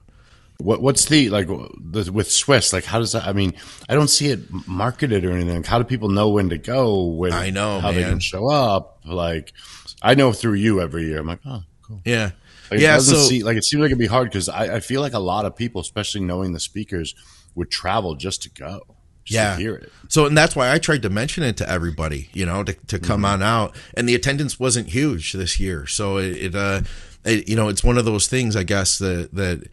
What 0.60 0.82
what's 0.82 1.06
the 1.06 1.30
like 1.30 1.48
the, 1.48 2.12
with 2.12 2.30
SWIS? 2.30 2.74
Like, 2.74 2.84
how 2.84 3.00
does 3.00 3.14
that? 3.14 3.26
I 3.26 3.32
mean, 3.32 3.54
I 3.88 3.96
don't 3.96 4.10
see 4.10 4.28
it 4.28 4.42
marketed 4.68 5.24
or 5.24 5.32
anything. 5.32 5.64
How 5.64 5.78
do 5.78 5.86
people 5.86 6.10
know 6.10 6.30
when 6.30 6.50
to 6.50 6.58
go? 6.58 7.06
When 7.06 7.32
I 7.32 7.50
know, 7.50 7.80
how 7.80 7.94
they 7.94 8.04
can 8.04 8.20
show 8.20 8.50
up. 8.52 9.00
Like, 9.06 9.54
I 10.02 10.16
know 10.16 10.34
through 10.34 10.56
you 10.56 10.82
every 10.82 11.06
year. 11.06 11.20
I'm 11.20 11.28
like, 11.28 11.40
oh, 11.46 11.64
cool. 11.82 12.02
Yeah, 12.04 12.32
Like, 12.70 12.82
yeah. 12.82 12.98
It 12.98 13.02
So 13.02 13.16
see, 13.16 13.42
like 13.42 13.56
it 13.56 13.64
seems 13.64 13.80
like 13.80 13.88
it'd 13.88 14.00
be 14.00 14.06
hard 14.08 14.30
because 14.30 14.50
I, 14.50 14.76
I 14.76 14.80
feel 14.82 15.00
like 15.00 15.14
a 15.14 15.20
lot 15.20 15.46
of 15.46 15.56
people, 15.56 15.80
especially 15.80 16.22
knowing 16.22 16.52
the 16.52 16.60
speakers, 16.60 17.16
would 17.56 17.72
travel 17.72 18.16
just 18.16 18.44
to 18.44 18.50
go, 18.50 18.82
just 19.24 19.36
Yeah. 19.36 19.56
to 19.56 19.62
hear 19.62 19.76
it. 19.76 19.92
So, 20.10 20.26
and 20.26 20.38
that's 20.38 20.58
why 20.58 20.72
I 20.74 20.78
tried 20.78 21.04
to 21.04 21.10
mention 21.10 21.44
it 21.44 21.56
to 21.58 21.70
everybody, 21.70 22.30
you 22.34 22.46
know, 22.46 22.64
to, 22.66 22.74
to 22.88 23.00
come 23.00 23.24
on 23.24 23.42
out. 23.42 23.76
And 23.96 24.10
the 24.10 24.16
attendance 24.16 24.60
wasn't 24.60 24.90
huge 24.90 25.32
this 25.32 25.58
year. 25.58 25.88
So 25.88 26.18
it, 26.18 26.36
it 26.36 26.56
uh, 26.56 26.82
it, 27.24 27.48
you 27.48 27.56
know, 27.56 27.70
it's 27.70 27.84
one 27.84 27.98
of 27.98 28.04
those 28.06 28.28
things, 28.28 28.56
I 28.58 28.64
guess, 28.64 28.98
that, 29.00 29.34
that, 29.36 29.70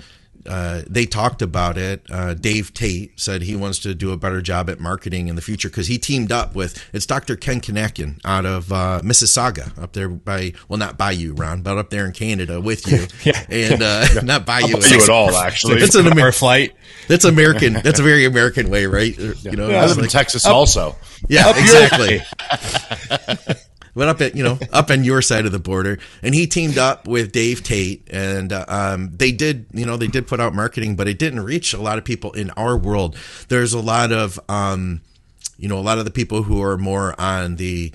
uh, 0.46 0.82
they 0.88 1.06
talked 1.06 1.42
about 1.42 1.76
it. 1.78 2.04
Uh, 2.10 2.34
Dave 2.34 2.72
Tate 2.74 3.18
said 3.18 3.42
he 3.42 3.56
wants 3.56 3.78
to 3.80 3.94
do 3.94 4.12
a 4.12 4.16
better 4.16 4.40
job 4.40 4.70
at 4.70 4.80
marketing 4.80 5.28
in 5.28 5.36
the 5.36 5.42
future 5.42 5.68
because 5.68 5.86
he 5.86 5.98
teamed 5.98 6.32
up 6.32 6.54
with 6.54 6.82
it's 6.92 7.06
Dr. 7.06 7.36
Ken 7.36 7.60
Kinakin 7.60 8.20
out 8.24 8.46
of 8.46 8.72
uh, 8.72 9.00
Mississauga 9.04 9.76
up 9.82 9.92
there 9.92 10.08
by 10.08 10.52
well 10.68 10.78
not 10.78 10.96
by 10.98 11.10
you 11.10 11.32
Ron 11.34 11.62
but 11.62 11.78
up 11.78 11.90
there 11.90 12.06
in 12.06 12.12
Canada 12.12 12.60
with 12.60 12.86
you 12.86 13.06
Yeah. 13.24 13.44
and 13.48 13.82
uh, 13.82 14.06
not 14.22 14.46
by 14.46 14.60
you 14.60 14.68
you 14.78 15.02
at 15.02 15.08
all, 15.08 15.34
actually. 15.36 15.82
It's 15.82 15.94
an 15.94 16.06
Our 16.06 16.12
Amer- 16.12 16.32
flight. 16.32 16.74
that's 17.08 17.24
American 17.24 17.74
that's 17.74 17.98
a 18.00 18.02
very 18.02 18.24
American 18.24 18.70
way 18.70 18.86
right 18.86 19.16
you 19.18 19.52
know 19.52 19.68
I 19.70 19.82
it's 19.82 19.88
live 19.90 19.98
in 19.98 20.02
like- 20.04 20.10
Texas 20.10 20.46
also. 20.46 20.94
yeah, 21.28 21.48
Up 21.48 21.56
exactly. 21.56 22.20
Went 23.96 24.10
up 24.10 24.20
at 24.20 24.36
you 24.36 24.44
know 24.44 24.58
up 24.72 24.90
on 24.90 25.02
your 25.02 25.22
side 25.22 25.46
of 25.46 25.52
the 25.52 25.58
border, 25.58 25.98
and 26.22 26.34
he 26.34 26.46
teamed 26.46 26.78
up 26.78 27.08
with 27.08 27.32
Dave 27.32 27.62
Tate, 27.64 28.06
and 28.12 28.52
uh, 28.52 28.64
um, 28.68 29.10
they 29.16 29.32
did 29.32 29.66
you 29.72 29.84
know 29.86 29.96
they 29.96 30.06
did 30.06 30.26
put 30.28 30.38
out 30.38 30.54
marketing, 30.54 30.94
but 30.94 31.08
it 31.08 31.18
didn't 31.18 31.40
reach 31.40 31.72
a 31.74 31.80
lot 31.80 31.96
of 31.98 32.04
people 32.04 32.30
in 32.32 32.50
our 32.50 32.76
world. 32.76 33.16
There's 33.48 33.72
a 33.72 33.80
lot 33.80 34.12
of 34.12 34.38
um, 34.48 35.00
you 35.58 35.66
know 35.68 35.78
a 35.78 35.80
lot 35.80 35.98
of 35.98 36.04
the 36.04 36.10
people 36.10 36.42
who 36.44 36.62
are 36.62 36.76
more 36.76 37.18
on 37.20 37.56
the 37.56 37.90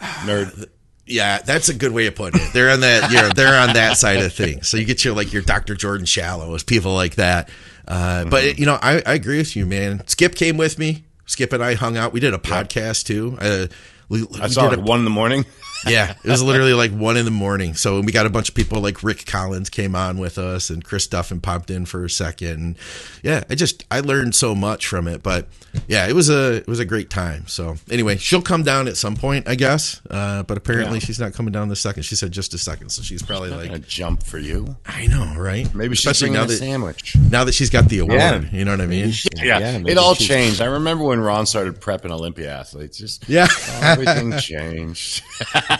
Nerd. 0.00 0.66
yeah, 1.06 1.38
that's 1.38 1.68
a 1.70 1.74
good 1.74 1.92
way 1.92 2.06
of 2.06 2.14
putting 2.14 2.40
it. 2.40 2.52
They're 2.52 2.70
on 2.70 2.80
that, 2.80 3.10
you 3.10 3.16
know, 3.16 3.30
they're 3.30 3.58
on 3.58 3.74
that 3.74 3.96
side 3.96 4.20
of 4.20 4.32
things. 4.34 4.68
So 4.68 4.76
you 4.76 4.84
get 4.84 5.04
your 5.04 5.14
like 5.14 5.32
your 5.32 5.40
Dr. 5.42 5.74
Jordan 5.74 6.04
Shallows, 6.06 6.62
people 6.64 6.92
like 6.94 7.14
that. 7.14 7.48
Uh, 7.88 8.24
But 8.26 8.58
you 8.58 8.66
know, 8.66 8.78
I, 8.82 9.02
I 9.06 9.14
agree 9.14 9.38
with 9.38 9.56
you, 9.56 9.64
man. 9.64 10.06
Skip 10.06 10.34
came 10.34 10.56
with 10.58 10.78
me. 10.78 11.04
Skip 11.24 11.52
and 11.52 11.62
I 11.64 11.74
hung 11.74 11.96
out. 11.96 12.12
We 12.12 12.20
did 12.20 12.34
a 12.34 12.38
podcast 12.38 13.06
too. 13.06 13.38
Uh, 13.40 13.66
we, 14.08 14.22
I 14.40 14.46
we 14.46 14.48
saw 14.48 14.62
did 14.68 14.78
like 14.78 14.86
a- 14.86 14.90
one 14.90 14.98
in 15.00 15.04
the 15.04 15.10
morning. 15.10 15.44
Yeah, 15.86 16.14
it 16.22 16.28
was 16.30 16.42
literally 16.42 16.72
like 16.74 16.90
one 16.92 17.16
in 17.16 17.24
the 17.24 17.30
morning. 17.30 17.74
So 17.74 18.00
we 18.00 18.12
got 18.12 18.26
a 18.26 18.30
bunch 18.30 18.48
of 18.48 18.54
people 18.54 18.80
like 18.80 19.02
Rick 19.02 19.26
Collins 19.26 19.70
came 19.70 19.94
on 19.94 20.18
with 20.18 20.38
us, 20.38 20.70
and 20.70 20.84
Chris 20.84 21.06
Duffin 21.06 21.40
popped 21.40 21.70
in 21.70 21.86
for 21.86 22.04
a 22.04 22.10
second. 22.10 22.50
And 22.50 22.76
yeah, 23.22 23.44
I 23.50 23.54
just 23.54 23.84
I 23.90 24.00
learned 24.00 24.34
so 24.34 24.54
much 24.54 24.86
from 24.86 25.08
it. 25.08 25.22
But 25.22 25.46
yeah, 25.88 26.06
it 26.08 26.14
was 26.14 26.28
a 26.30 26.56
it 26.56 26.66
was 26.66 26.78
a 26.80 26.84
great 26.84 27.10
time. 27.10 27.46
So 27.46 27.76
anyway, 27.90 28.16
she'll 28.16 28.42
come 28.42 28.62
down 28.62 28.88
at 28.88 28.96
some 28.96 29.16
point, 29.16 29.48
I 29.48 29.54
guess. 29.54 30.00
Uh, 30.10 30.42
but 30.42 30.56
apparently 30.56 30.98
Yeah. 30.98 31.04
she's 31.04 31.20
not 31.20 31.32
coming 31.34 31.52
down 31.52 31.68
this 31.68 31.80
second. 31.80 32.02
She 32.04 32.16
said 32.16 32.32
just 32.32 32.54
a 32.54 32.58
second, 32.58 32.90
so 32.90 33.02
she's 33.02 33.22
probably 33.22 33.50
A 33.50 33.56
like, 33.56 33.86
jump 33.86 34.22
for 34.22 34.38
you. 34.38 34.76
I 34.86 35.06
know, 35.06 35.34
right? 35.36 35.72
Maybe 35.74 35.94
she's 35.96 36.06
especially 36.06 36.30
bringing 36.30 36.40
now 36.40 36.44
a 36.44 36.48
that 36.48 36.56
sandwich. 36.58 37.16
now 37.30 37.44
that 37.44 37.52
she's 37.52 37.70
got 37.70 37.88
the 37.88 37.98
award. 38.00 38.18
Yeah. 38.18 38.40
You 38.52 38.64
know 38.64 38.70
what 38.72 38.80
I 38.80 38.86
mean? 38.86 39.12
Yeah, 39.36 39.78
maybe 39.78 39.92
it 39.92 39.98
all 39.98 40.14
she's- 40.14 40.28
changed. 40.28 40.60
I 40.60 40.66
remember 40.66 41.04
when 41.04 41.20
Ron 41.20 41.46
started 41.46 41.80
prepping 41.80 42.10
Olympia 42.10 42.50
athletes. 42.52 42.96
Just 42.98 43.28
Yeah. 43.28 43.46
everything 43.82 44.36
changed. 44.38 45.22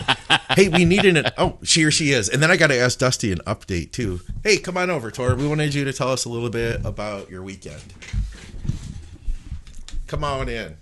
hey, 0.51 0.69
we 0.69 0.85
needed 0.85 1.17
an 1.17 1.31
oh, 1.37 1.57
she 1.63 1.83
or 1.83 1.91
she 1.91 2.11
is. 2.11 2.29
And 2.29 2.41
then 2.41 2.51
I 2.51 2.57
got 2.57 2.67
to 2.67 2.77
ask 2.77 2.99
Dusty 2.99 3.31
an 3.31 3.39
update 3.39 3.91
too. 3.91 4.21
Hey, 4.43 4.57
come 4.57 4.77
on 4.77 4.89
over, 4.89 5.11
Tor. 5.11 5.35
We 5.35 5.47
wanted 5.47 5.73
you 5.73 5.85
to 5.85 5.93
tell 5.93 6.09
us 6.09 6.25
a 6.25 6.29
little 6.29 6.49
bit 6.49 6.83
about 6.85 7.29
your 7.29 7.43
weekend. 7.43 7.93
Come 10.07 10.23
on 10.23 10.49
in. 10.49 10.77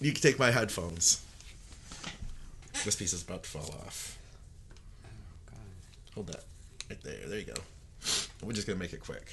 You 0.00 0.12
can 0.12 0.20
take 0.20 0.38
my 0.38 0.50
headphones. 0.50 1.24
This 2.84 2.94
piece 2.94 3.12
is 3.12 3.22
about 3.22 3.42
to 3.42 3.48
fall 3.48 3.74
off. 3.84 4.18
Hold 6.14 6.28
that 6.28 6.44
right 6.88 7.02
there. 7.02 7.26
There 7.26 7.38
you 7.38 7.46
go. 7.46 7.60
We're 8.42 8.52
just 8.52 8.66
gonna 8.66 8.78
make 8.78 8.92
it 8.92 9.00
quick. 9.00 9.32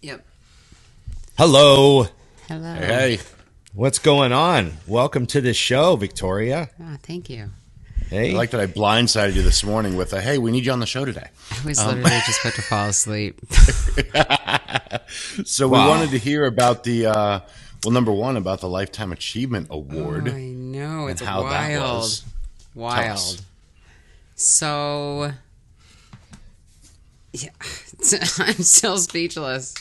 Yep. 0.00 0.24
Hello. 1.36 2.06
Hello. 2.48 2.74
Hey, 2.74 3.18
What's 3.74 3.98
going 3.98 4.32
on? 4.32 4.74
Welcome 4.86 5.24
to 5.28 5.40
the 5.40 5.54
show, 5.54 5.96
Victoria. 5.96 6.68
Oh, 6.78 6.98
thank 7.02 7.30
you. 7.30 7.48
Hey. 8.12 8.32
I 8.32 8.36
like 8.36 8.50
that 8.50 8.60
I 8.60 8.66
blindsided 8.66 9.34
you 9.34 9.42
this 9.42 9.64
morning 9.64 9.96
with 9.96 10.12
a 10.12 10.20
"Hey, 10.20 10.36
we 10.38 10.50
need 10.50 10.66
you 10.66 10.72
on 10.72 10.80
the 10.80 10.86
show 10.86 11.04
today." 11.06 11.28
I 11.50 11.64
was 11.66 11.78
literally 11.84 12.10
just 12.26 12.40
about 12.42 12.54
to 12.54 12.62
fall 12.62 12.88
asleep. 12.88 13.40
So 15.44 15.68
Wow. 15.68 15.84
we 15.84 15.88
wanted 15.90 16.10
to 16.10 16.18
hear 16.18 16.44
about 16.46 16.84
the 16.84 17.06
uh, 17.06 17.40
well, 17.84 17.92
number 17.92 18.12
one 18.12 18.36
about 18.36 18.60
the 18.60 18.68
Lifetime 18.68 19.12
Achievement 19.12 19.66
Award. 19.70 20.28
Oh, 20.28 20.32
I 20.34 20.40
know 20.40 21.06
it's 21.08 21.20
and 21.20 21.28
how 21.28 21.42
that 21.42 21.78
wild, 21.78 21.82
was. 22.00 22.22
us. 22.22 22.24
wild. 22.74 23.42
So, 24.34 25.32
yeah, 27.32 27.50
I'm 28.38 28.62
still 28.62 28.96
speechless. 28.98 29.74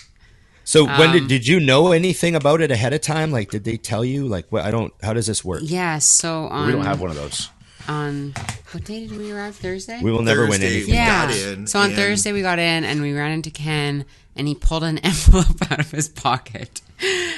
So 0.64 0.86
when 0.86 1.10
Um, 1.10 1.12
did 1.14 1.28
did 1.28 1.48
you 1.48 1.60
know 1.60 1.92
anything 1.92 2.36
about 2.36 2.62
it 2.62 2.72
ahead 2.72 2.94
of 2.94 3.02
time? 3.02 3.32
Like, 3.32 3.50
did 3.52 3.64
they 3.64 3.78
tell 3.78 4.04
you? 4.06 4.28
Like, 4.28 4.46
what? 4.52 4.64
I 4.66 4.72
don't. 4.72 4.94
How 5.02 5.14
does 5.14 5.28
this 5.28 5.44
work? 5.46 5.62
Yeah. 5.64 6.00
So 6.00 6.46
on 6.48 6.66
We 6.68 6.72
don't 6.74 6.86
have 6.86 7.00
one 7.02 7.10
of 7.10 7.16
those. 7.18 7.50
On 7.88 8.34
what 8.72 8.84
day 8.86 9.08
did 9.08 9.18
we 9.18 9.32
arrive? 9.32 9.56
Thursday. 9.56 10.00
We 10.02 10.12
will 10.12 10.22
never 10.22 10.42
win 10.44 10.62
Thursday, 10.62 10.76
anything. 10.78 10.94
yeah. 10.94 11.28
got 11.28 11.36
in, 11.36 11.68
so 11.68 11.80
on 11.80 11.88
and- 11.88 11.96
Thursday 11.96 12.32
we 12.32 12.42
got 12.42 12.60
in 12.60 12.84
and 12.84 13.02
we 13.02 13.14
ran 13.14 13.32
into 13.32 13.50
Ken 13.52 14.06
and 14.36 14.48
he 14.48 14.56
pulled 14.56 14.84
an 14.84 14.98
envelope 15.04 15.62
out 15.72 15.80
of 15.80 15.92
his 15.92 16.08
pocket, 16.10 16.82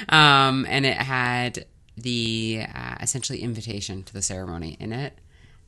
um, 0.09 0.65
and 0.69 0.85
it 0.85 0.97
had 0.97 1.65
the 1.97 2.65
uh, 2.73 2.95
essentially 3.01 3.39
invitation 3.41 4.03
to 4.03 4.13
the 4.13 4.21
ceremony 4.21 4.77
in 4.79 4.93
it. 4.93 5.17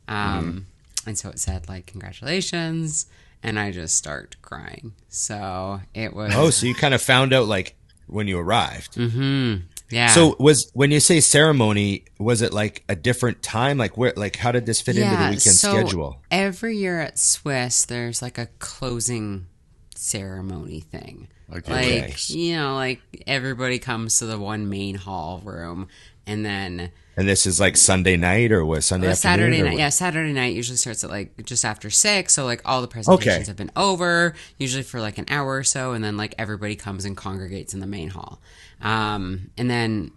Um, 0.08 0.66
And 1.06 1.16
so 1.18 1.28
it 1.30 1.38
said 1.38 1.68
like 1.68 1.86
congratulations, 1.86 3.06
and 3.42 3.58
I 3.58 3.70
just 3.72 3.96
start 3.96 4.36
crying. 4.42 4.92
So 5.08 5.80
it 5.94 6.14
was 6.14 6.32
Oh, 6.34 6.50
so 6.50 6.66
you 6.66 6.74
kind 6.74 6.94
of 6.94 7.02
found 7.02 7.32
out 7.32 7.46
like 7.46 7.74
when 8.06 8.26
you 8.28 8.38
arrived. 8.38 8.94
Mm. 8.94 9.62
Yeah. 9.90 10.08
So 10.08 10.36
was 10.38 10.70
when 10.74 10.90
you 10.90 11.00
say 11.00 11.20
ceremony, 11.20 12.04
was 12.18 12.42
it 12.42 12.52
like 12.52 12.84
a 12.88 12.96
different 12.96 13.42
time? 13.42 13.78
Like 13.78 13.96
where? 13.96 14.12
Like 14.16 14.36
how 14.36 14.52
did 14.52 14.66
this 14.66 14.80
fit 14.80 14.96
into 14.96 15.10
the 15.10 15.24
weekend 15.24 15.40
so 15.40 15.70
schedule? 15.72 16.22
Every 16.30 16.76
year 16.76 17.00
at 17.00 17.18
SWIS, 17.18 17.86
there's 17.86 18.22
like 18.22 18.38
a 18.38 18.46
closing 18.58 19.46
ceremony 19.94 20.80
thing. 20.80 21.28
Like 21.48 21.68
Like, 21.68 22.16
the 22.16 22.38
you 22.38 22.56
know, 22.56 22.74
like 22.74 23.00
everybody 23.26 23.78
comes 23.78 24.18
to 24.18 24.26
the 24.26 24.38
one 24.38 24.68
main 24.68 24.96
hall 24.96 25.40
room, 25.44 25.88
and 26.26 26.44
then 26.44 26.90
And 27.16 27.28
this 27.28 27.46
is 27.46 27.58
like 27.60 27.76
Sunday 27.76 28.16
night 28.16 28.52
or 28.52 28.64
was 28.64 28.84
Sunday. 28.86 29.12
Saturday 29.14 29.62
night. 29.62 29.72
what? 29.72 29.78
Yeah, 29.78 29.88
Saturday 29.88 30.32
night 30.32 30.54
usually 30.54 30.76
starts 30.76 31.02
at 31.04 31.10
like 31.10 31.44
just 31.44 31.64
after 31.64 31.88
six. 31.90 32.34
So 32.34 32.44
like 32.44 32.60
all 32.64 32.82
the 32.82 32.88
presentations 32.88 33.34
Okay. 33.36 33.46
have 33.46 33.56
been 33.56 33.70
over, 33.76 34.34
usually 34.58 34.82
for 34.82 35.00
like 35.00 35.16
an 35.18 35.26
hour 35.28 35.56
or 35.56 35.64
so, 35.64 35.92
and 35.92 36.04
then 36.04 36.16
like 36.16 36.34
everybody 36.38 36.76
comes 36.76 37.04
and 37.04 37.16
congregates 37.16 37.72
in 37.74 37.80
the 37.80 37.86
main 37.86 38.10
hall. 38.10 38.40
Um, 38.82 39.50
and 39.56 39.70
then 39.70 40.12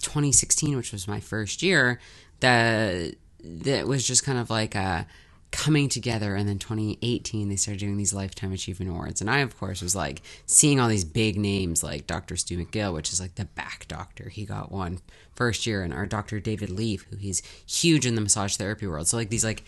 2016, 0.00 0.76
which 0.76 0.92
was 0.92 1.08
my 1.08 1.20
first 1.20 1.62
year, 1.62 2.00
the 2.40 3.14
that 3.42 3.86
was 3.86 4.06
just 4.06 4.24
kind 4.24 4.38
of 4.38 4.50
like 4.50 4.74
a 4.74 5.06
coming 5.50 5.88
together. 5.88 6.34
And 6.34 6.48
then 6.48 6.58
2018, 6.58 7.48
they 7.48 7.56
started 7.56 7.80
doing 7.80 7.96
these 7.96 8.12
lifetime 8.14 8.52
achievement 8.52 8.90
awards, 8.90 9.20
and 9.20 9.30
I 9.30 9.38
of 9.38 9.56
course 9.58 9.80
was 9.82 9.96
like 9.96 10.22
seeing 10.46 10.78
all 10.80 10.88
these 10.88 11.04
big 11.04 11.38
names 11.38 11.82
like 11.82 12.06
Dr. 12.06 12.36
Stu 12.36 12.58
McGill, 12.64 12.92
which 12.94 13.12
is 13.12 13.20
like 13.20 13.34
the 13.36 13.44
back 13.46 13.86
doctor. 13.88 14.28
He 14.28 14.44
got 14.44 14.70
one 14.72 15.00
first 15.34 15.66
year, 15.66 15.82
and 15.82 15.92
our 15.94 16.06
Dr. 16.06 16.40
David 16.40 16.70
Leaf, 16.70 17.06
who 17.10 17.16
he's 17.16 17.42
huge 17.66 18.04
in 18.06 18.14
the 18.14 18.20
massage 18.20 18.56
therapy 18.56 18.86
world. 18.86 19.06
So 19.08 19.16
like 19.16 19.30
these 19.30 19.44
like 19.44 19.64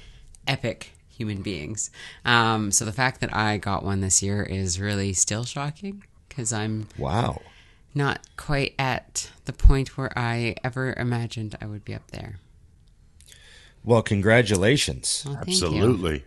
epic 0.46 0.92
human 1.08 1.42
beings. 1.42 1.90
Um, 2.24 2.70
so 2.70 2.84
the 2.84 2.92
fact 2.92 3.20
that 3.20 3.34
I 3.34 3.58
got 3.58 3.84
one 3.84 4.00
this 4.00 4.22
year 4.22 4.42
is 4.42 4.80
really 4.80 5.12
still 5.12 5.44
shocking 5.44 6.02
because 6.28 6.50
I'm 6.52 6.88
Wow. 6.96 7.42
not 7.94 8.26
quite 8.36 8.74
at 8.78 9.30
the 9.44 9.52
point 9.52 9.98
where 9.98 10.16
I 10.18 10.54
ever 10.64 10.94
imagined 10.94 11.56
I 11.60 11.66
would 11.66 11.84
be 11.84 11.94
up 11.94 12.10
there. 12.10 12.38
Well, 13.84 14.02
congratulations. 14.02 15.22
Well, 15.26 15.34
thank 15.36 15.48
you. 15.48 15.52
Absolutely. 15.52 16.24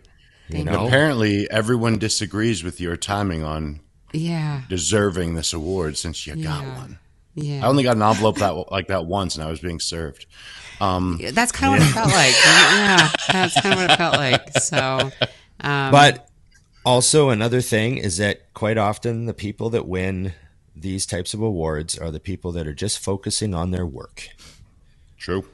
Thank 0.50 0.66
know? 0.66 0.86
Apparently, 0.86 1.50
everyone 1.50 1.98
disagrees 1.98 2.62
with 2.64 2.80
your 2.80 2.96
timing 2.96 3.42
on 3.42 3.80
Yeah. 4.12 4.62
deserving 4.68 5.34
this 5.34 5.52
award 5.52 5.96
since 5.96 6.26
you 6.26 6.36
got 6.36 6.64
one. 6.64 6.98
Yeah. 7.34 7.64
I 7.64 7.68
only 7.68 7.82
got 7.82 7.96
an 7.96 8.02
envelope 8.02 8.38
that 8.38 8.70
like 8.70 8.88
that 8.88 9.06
once, 9.06 9.34
and 9.34 9.44
I 9.44 9.50
was 9.50 9.60
being 9.60 9.80
served. 9.80 10.26
Um, 10.80 11.18
yeah, 11.20 11.30
that's 11.32 11.52
kind 11.52 11.74
of 11.74 11.80
what 11.80 11.88
it 11.88 11.92
felt 11.92 12.12
like. 12.12 12.34
Yeah. 12.74 13.10
That's 13.32 13.60
kind 13.60 13.74
of 13.74 13.80
what 13.80 13.90
it 13.90 13.96
felt 13.96 14.16
like. 14.16 14.58
So, 14.58 15.10
um, 15.60 15.90
But 15.90 16.28
also 16.84 17.30
another 17.30 17.60
thing 17.60 17.96
is 17.96 18.18
that 18.18 18.52
quite 18.54 18.76
often 18.78 19.26
the 19.26 19.34
people 19.34 19.70
that 19.70 19.86
win 19.86 20.34
these 20.76 21.06
types 21.06 21.32
of 21.34 21.40
awards 21.40 21.96
are 21.96 22.10
the 22.10 22.20
people 22.20 22.52
that 22.52 22.66
are 22.66 22.74
just 22.74 22.98
focusing 22.98 23.54
on 23.54 23.70
their 23.70 23.86
work. 23.86 24.28
True. 25.18 25.44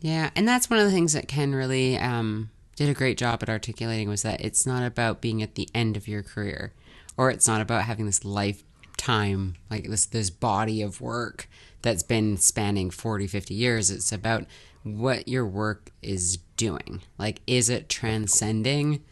Yeah, 0.00 0.30
and 0.34 0.46
that's 0.48 0.70
one 0.70 0.78
of 0.78 0.84
the 0.86 0.90
things 0.92 1.12
that 1.12 1.28
Ken 1.28 1.54
really 1.54 1.96
um, 1.98 2.50
did 2.76 2.88
a 2.88 2.94
great 2.94 3.18
job 3.18 3.42
at 3.42 3.48
articulating 3.50 4.08
was 4.08 4.22
that 4.22 4.40
it's 4.40 4.66
not 4.66 4.82
about 4.82 5.20
being 5.20 5.42
at 5.42 5.54
the 5.56 5.68
end 5.74 5.96
of 5.96 6.08
your 6.08 6.22
career, 6.22 6.72
or 7.16 7.30
it's 7.30 7.46
not 7.46 7.60
about 7.60 7.82
having 7.82 8.06
this 8.06 8.24
lifetime, 8.24 9.56
like 9.70 9.88
this 9.88 10.06
this 10.06 10.30
body 10.30 10.80
of 10.82 11.00
work 11.00 11.48
that's 11.82 12.02
been 12.02 12.36
spanning 12.36 12.90
40, 12.90 13.26
50 13.26 13.54
years. 13.54 13.90
It's 13.90 14.12
about 14.12 14.44
what 14.82 15.28
your 15.28 15.46
work 15.46 15.90
is 16.02 16.38
doing. 16.56 17.02
Like, 17.18 17.40
is 17.46 17.68
it 17.68 17.88
transcending, 17.88 19.02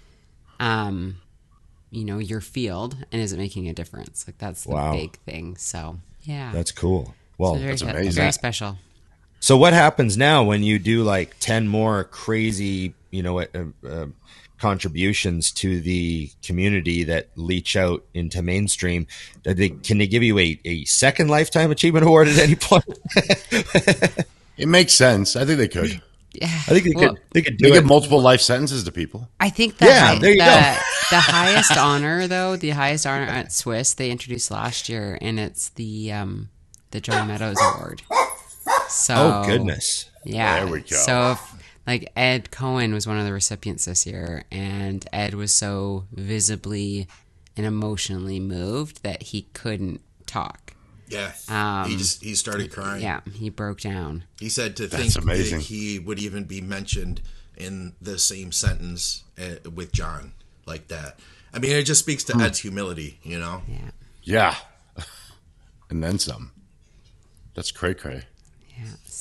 um, 0.60 1.16
you 1.90 2.04
know, 2.04 2.18
your 2.18 2.40
field, 2.40 2.96
and 3.12 3.20
is 3.20 3.32
it 3.32 3.38
making 3.38 3.68
a 3.68 3.74
difference? 3.74 4.26
Like, 4.26 4.38
that's 4.38 4.64
the 4.64 4.70
Wow. 4.70 4.92
big 4.92 5.16
thing. 5.20 5.56
So, 5.56 5.98
yeah, 6.22 6.50
That's 6.52 6.72
cool. 6.72 7.14
Well, 7.38 7.54
So 7.54 7.60
that's 7.60 7.82
amazing. 7.82 8.12
very 8.12 8.32
special. 8.32 8.78
So 9.40 9.56
what 9.56 9.72
happens 9.72 10.16
now 10.16 10.42
when 10.44 10.62
you 10.62 10.78
do 10.78 11.02
like 11.02 11.36
10 11.40 11.68
more 11.68 12.04
crazy, 12.04 12.94
you 13.10 13.22
know, 13.22 13.40
uh, 13.40 13.46
uh, 13.88 14.06
contributions 14.58 15.52
to 15.52 15.80
the 15.80 16.30
community 16.42 17.04
that 17.04 17.28
leach 17.36 17.76
out 17.76 18.04
into 18.14 18.42
mainstream? 18.42 19.06
Do 19.44 19.54
they, 19.54 19.68
can 19.70 19.98
they 19.98 20.06
give 20.08 20.22
you 20.22 20.38
a, 20.38 20.60
a 20.64 20.84
second 20.84 21.28
lifetime 21.28 21.70
achievement 21.70 22.04
award 22.04 22.28
at 22.28 22.38
any 22.38 22.56
point? 22.56 22.84
It 24.58 24.66
makes 24.66 24.92
sense. 24.92 25.36
I 25.36 25.44
think 25.44 25.58
they 25.58 25.68
could. 25.68 26.02
Yeah, 26.32 26.46
I 26.48 26.76
think 26.78 26.84
they 26.84 26.92
Well, 26.94 27.10
could, 27.14 27.22
they 27.30 27.42
could 27.42 27.56
do 27.56 27.66
They 27.66 27.72
give 27.74 27.86
multiple 27.86 28.20
life 28.20 28.40
sentences 28.40 28.82
to 28.84 28.92
people. 28.92 29.28
I 29.40 29.50
think 29.50 29.78
the, 29.78 29.86
Yeah, 29.86 30.18
there 30.18 30.32
you 30.32 30.38
the, 30.38 30.44
go. 30.44 30.76
the 31.10 31.20
highest 31.20 31.76
honor 31.78 32.26
though, 32.26 32.56
the 32.56 32.70
highest 32.70 33.06
honor 33.06 33.24
at 33.24 33.52
SWIS 33.52 33.94
they 33.94 34.10
introduced 34.10 34.50
last 34.50 34.88
year, 34.88 35.16
and 35.20 35.38
it's 35.38 35.68
the 35.70 36.12
um, 36.12 36.48
the 36.90 37.00
John 37.00 37.28
Meadows 37.28 37.56
Award. 37.62 38.02
So 38.88 39.14
Oh, 39.16 39.44
goodness. 39.46 40.10
yeah. 40.24 40.60
There 40.64 40.72
we 40.72 40.80
go. 40.80 40.96
So 40.96 41.32
if, 41.32 41.54
like 41.86 42.10
Ed 42.16 42.50
Coan 42.50 42.92
was 42.92 43.06
one 43.06 43.18
of 43.18 43.24
the 43.24 43.32
recipients 43.32 43.84
this 43.86 44.06
year, 44.06 44.44
and 44.50 45.06
Ed 45.12 45.34
was 45.34 45.52
so 45.52 46.04
visibly 46.12 47.06
and 47.56 47.66
emotionally 47.66 48.38
moved 48.40 49.02
that 49.02 49.22
he 49.24 49.42
couldn't 49.52 50.00
talk. 50.26 50.74
Yeah, 51.08 51.32
Um, 51.48 51.88
he 51.90 51.96
just 51.96 52.22
he 52.22 52.34
started 52.34 52.70
crying. 52.70 53.02
Yeah, 53.02 53.20
he 53.32 53.48
broke 53.48 53.80
down. 53.80 54.24
He 54.38 54.50
said 54.50 54.76
to 54.76 54.86
That's 54.86 55.14
think 55.14 55.24
amazing. 55.24 55.58
that 55.60 55.64
he 55.64 55.98
would 55.98 56.18
even 56.18 56.44
be 56.44 56.60
mentioned 56.60 57.22
in 57.56 57.94
the 58.00 58.18
same 58.18 58.52
sentence 58.52 59.24
uh, 59.40 59.70
with 59.70 59.90
John 59.90 60.32
like 60.66 60.88
that. 60.88 61.18
I 61.52 61.60
mean, 61.60 61.72
it 61.72 61.84
just 61.84 62.00
speaks 62.00 62.24
to 62.24 62.36
Ed's 62.38 62.58
humility, 62.58 63.20
you 63.22 63.38
know. 63.38 63.62
Yeah. 63.66 63.90
Yeah. 64.22 64.54
and 65.90 66.04
then 66.04 66.18
some. 66.18 66.52
That's 67.54 67.72
cray 67.72 67.94
cray. 67.94 68.24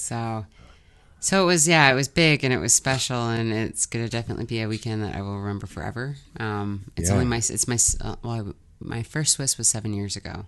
So, 0.08 0.46
so 1.20 1.44
it 1.44 1.46
was 1.46 1.68
yeah, 1.68 1.92
it 1.92 1.96
was 1.96 2.08
big 2.08 2.44
and 2.44 2.54
it 2.54 2.60
was 2.60 2.74
special, 2.74 3.28
and 3.30 3.52
it's 3.52 3.86
gonna 3.86 4.08
definitely 4.10 4.46
be 4.46 4.62
a 4.62 4.68
weekend 4.68 5.04
that 5.04 5.16
I 5.16 5.22
will 5.22 5.38
remember 5.40 5.68
forever. 5.68 6.16
Um, 6.40 6.86
it's 6.96 7.10
Yeah. 7.10 7.16
only 7.16 7.26
my 7.26 7.38
it's 7.38 7.68
my 7.68 7.78
uh, 8.02 8.16
well, 8.24 8.50
I- 8.50 8.54
my 8.80 9.02
first 9.04 9.34
SWIS 9.34 9.58
was 9.58 9.68
seven 9.68 9.92
years 9.94 10.16
ago. 10.16 10.46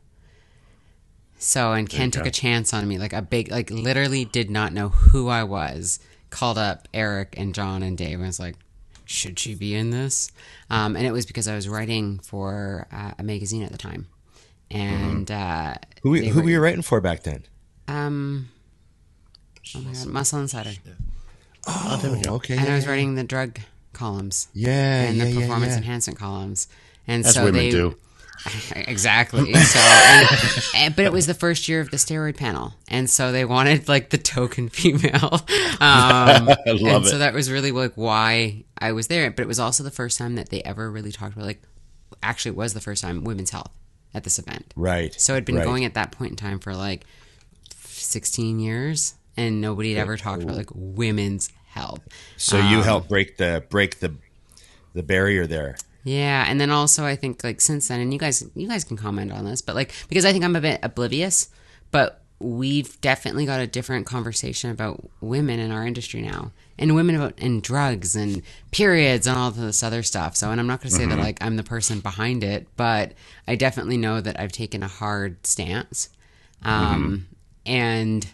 So 1.37 1.71
and 1.73 1.89
Ken 1.89 2.11
took 2.11 2.23
go. 2.23 2.27
a 2.27 2.31
chance 2.31 2.73
on 2.73 2.87
me, 2.87 2.97
like 2.97 3.13
a 3.13 3.21
big, 3.21 3.49
like 3.49 3.69
literally 3.71 4.25
did 4.25 4.49
not 4.51 4.73
know 4.73 4.89
who 4.89 5.29
I 5.29 5.43
was. 5.43 5.99
Called 6.29 6.59
up 6.59 6.87
Eric 6.93 7.33
and 7.37 7.55
John 7.55 7.81
and 7.81 7.97
Dave 7.97 8.19
and 8.19 8.27
was 8.27 8.39
like, 8.39 8.55
"Should 9.05 9.39
she 9.39 9.55
be 9.55 9.73
in 9.73 9.89
this?" 9.89 10.31
Um, 10.69 10.95
and 10.95 11.07
it 11.07 11.11
was 11.11 11.25
because 11.25 11.47
I 11.47 11.55
was 11.55 11.67
writing 11.67 12.19
for 12.19 12.85
uh, 12.91 13.13
a 13.17 13.23
magazine 13.23 13.63
at 13.63 13.71
the 13.71 13.79
time, 13.79 14.05
and 14.69 15.31
uh, 15.31 15.73
Who, 16.03 16.15
who 16.17 16.35
were- 16.37 16.43
were 16.43 16.49
you 16.51 16.59
writing 16.59 16.83
for 16.83 17.01
back 17.01 17.23
then? 17.23 17.45
um, 17.87 18.49
oh 19.75 19.81
my 19.81 19.93
god, 19.93 20.05
Muscle 20.07 20.39
Insider. 20.39 20.71
Oh, 21.67 21.99
there 22.01 22.11
we 22.11 22.21
go. 22.21 22.35
Okay. 22.35 22.55
and 22.57 22.65
yeah, 22.65 22.71
I 22.71 22.75
was 22.75 22.85
yeah. 22.85 22.91
writing 22.91 23.15
the 23.15 23.23
drug 23.23 23.59
columns 23.93 24.47
Yeah, 24.53 25.03
and 25.03 25.17
yeah, 25.17 25.25
the 25.25 25.35
performance 25.41 25.71
yeah. 25.73 25.77
enhancement 25.77 26.17
columns. 26.19 26.67
And 27.07 27.25
As 27.25 27.33
so 27.33 27.43
women 27.45 27.59
they 27.61 27.69
do. 27.71 27.97
exactly. 28.75 29.53
So, 29.53 29.79
and, 29.79 30.27
and- 30.75 30.95
but 30.95 31.05
it 31.05 31.11
was 31.11 31.27
the 31.27 31.33
first 31.33 31.67
year 31.67 31.81
of 31.81 31.91
the 31.91 31.97
steroid 31.97 32.37
panel, 32.37 32.73
and 32.87 33.09
so 33.09 33.31
they 33.31 33.43
wanted 33.45 33.87
like 33.89 34.09
the 34.11 34.17
token 34.17 34.69
female. 34.69 35.29
Um, 35.33 35.39
I 35.81 36.57
love 36.67 37.03
and 37.03 37.05
it. 37.05 37.09
so 37.09 37.17
that 37.17 37.33
was 37.33 37.51
really 37.51 37.71
like 37.71 37.93
why 37.95 38.63
I 38.77 38.93
was 38.93 39.07
there. 39.07 39.29
But 39.31 39.43
it 39.43 39.47
was 39.47 39.59
also 39.59 39.83
the 39.83 39.91
first 39.91 40.17
time 40.17 40.35
that 40.35 40.49
they 40.49 40.61
ever 40.61 40.89
really 40.89 41.11
talked 41.11 41.33
about 41.33 41.45
like, 41.45 41.61
actually, 42.23 42.51
it 42.51 42.57
was 42.57 42.73
the 42.73 42.79
first 42.81 43.01
time 43.03 43.23
women's 43.25 43.49
health 43.49 43.71
at 44.13 44.23
this 44.23 44.39
event. 44.39 44.73
Right. 44.75 45.13
So 45.19 45.33
it'd 45.33 45.45
been 45.45 45.57
right. 45.57 45.65
going 45.65 45.83
at 45.83 45.95
that 45.95 46.11
point 46.11 46.31
in 46.31 46.37
time 46.37 46.59
for 46.59 46.73
like 46.75 47.05
16 47.75 48.59
years, 48.59 49.15
and 49.39 49.61
nobody 49.61 49.93
had 49.93 50.01
ever 50.01 50.17
talked 50.17 50.43
about 50.43 50.57
like 50.57 50.69
women's 50.73 51.49
health. 51.69 52.01
So 52.37 52.57
you 52.57 52.79
um, 52.79 52.83
helped 52.83 53.09
break 53.09 53.37
the 53.37 53.63
break 53.69 53.99
the 53.99 54.15
the 54.93 55.03
barrier 55.03 55.47
there. 55.47 55.77
Yeah, 56.03 56.45
and 56.47 56.59
then 56.59 56.69
also 56.69 57.05
I 57.05 57.15
think 57.15 57.43
like 57.43 57.61
since 57.61 57.87
then, 57.87 57.99
and 57.99 58.13
you 58.13 58.19
guys, 58.19 58.45
you 58.55 58.67
guys 58.67 58.83
can 58.83 58.97
comment 58.97 59.31
on 59.31 59.45
this, 59.45 59.61
but 59.61 59.75
like 59.75 59.93
because 60.09 60.25
I 60.25 60.31
think 60.31 60.43
I'm 60.43 60.55
a 60.55 60.61
bit 60.61 60.79
oblivious, 60.83 61.49
but 61.91 62.21
we've 62.39 62.99
definitely 63.01 63.45
got 63.45 63.59
a 63.59 63.67
different 63.67 64.05
conversation 64.05 64.71
about 64.71 65.09
women 65.19 65.59
in 65.59 65.71
our 65.71 65.85
industry 65.85 66.21
now 66.21 66.51
and 66.77 66.95
women 66.95 67.15
about 67.15 67.33
and 67.37 67.61
drugs 67.61 68.15
and 68.15 68.41
periods 68.71 69.27
and 69.27 69.37
all 69.37 69.51
this 69.51 69.83
other 69.83 70.03
stuff. 70.03 70.37
So 70.37 70.49
and 70.49 70.59
i'm 70.59 70.65
not 70.65 70.79
going 70.79 70.89
to 70.89 70.95
say 70.95 71.05
that 71.05 71.15
mm-hmm. 71.15 71.21
like 71.21 71.43
i'm 71.43 71.57
the 71.57 71.63
person 71.63 71.99
behind 71.99 72.41
it 72.41 72.65
but 72.77 73.11
i 73.45 73.55
definitely 73.55 73.97
know 73.97 74.21
that 74.21 74.39
i've 74.39 74.53
taken 74.53 74.83
a 74.83 74.87
hard 74.87 75.45
stance. 75.45 76.09
Mm-hmm. 76.63 76.69
Um, 76.69 77.27
and 77.65 78.25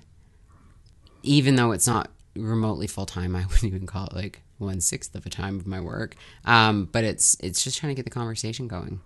even 1.25 1.55
though 1.55 1.71
it's 1.71 1.87
not 1.87 2.09
remotely 2.35 2.87
full-time 2.87 3.35
i 3.35 3.41
wouldn't 3.49 3.63
even 3.63 3.85
call 3.85 4.05
it 4.07 4.13
like 4.13 4.41
one 4.57 4.79
sixth 4.79 5.15
of 5.15 5.25
a 5.25 5.29
time 5.29 5.59
of 5.59 5.67
my 5.67 5.79
work 5.81 6.15
um, 6.45 6.85
but 6.91 7.03
it's 7.03 7.35
it's 7.41 7.63
just 7.63 7.77
trying 7.77 7.91
to 7.91 7.95
get 7.95 8.05
the 8.05 8.11
conversation 8.11 8.67
going 8.67 9.01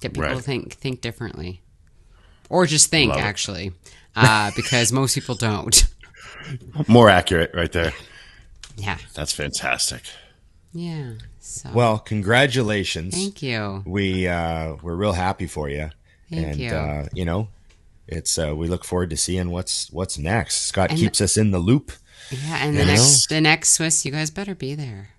get 0.00 0.12
people 0.12 0.28
Right. 0.28 0.36
to 0.36 0.42
think 0.42 0.74
think 0.74 1.00
differently 1.00 1.62
or 2.50 2.66
just 2.66 2.90
think 2.90 3.10
Love 3.10 3.20
actually 3.20 3.72
uh, 4.16 4.50
because 4.56 4.92
most 4.92 5.14
people 5.14 5.34
don't 5.34 5.86
More 6.88 7.08
accurate, 7.08 7.52
right 7.54 7.72
there. 7.72 7.92
yeah 8.76 8.98
That's 9.14 9.32
fantastic. 9.32 10.02
yeah 10.74 11.12
so 11.40 11.70
Well, 11.72 11.98
congratulations. 11.98 13.14
thank 13.14 13.42
you 13.42 13.82
We 13.86 14.28
uh, 14.28 14.76
we're 14.82 14.96
real 14.96 15.12
happy 15.12 15.46
for 15.46 15.68
you, 15.70 15.90
Thank 16.30 16.46
and 16.46 16.56
you. 16.58 16.70
Uh, 16.70 17.06
you 17.14 17.24
know, 17.24 17.48
it's 18.08 18.38
uh, 18.38 18.54
we 18.56 18.66
look 18.68 18.84
forward 18.84 19.10
to 19.10 19.16
seeing 19.16 19.50
what's 19.50 19.90
what's 19.92 20.18
next. 20.18 20.62
Scott 20.66 20.90
And- 20.90 20.98
keeps 20.98 21.20
us 21.20 21.36
in 21.36 21.50
the 21.50 21.58
loop. 21.58 21.92
yeah 22.30 22.58
and 22.64 22.76
the 22.76 22.84
know? 22.84 22.92
next 22.92 23.28
the 23.28 23.40
next 23.40 23.70
SWIS 23.70 24.04
you 24.04 24.12
guys 24.12 24.30
better 24.30 24.54
be 24.54 24.74
there 24.74 25.10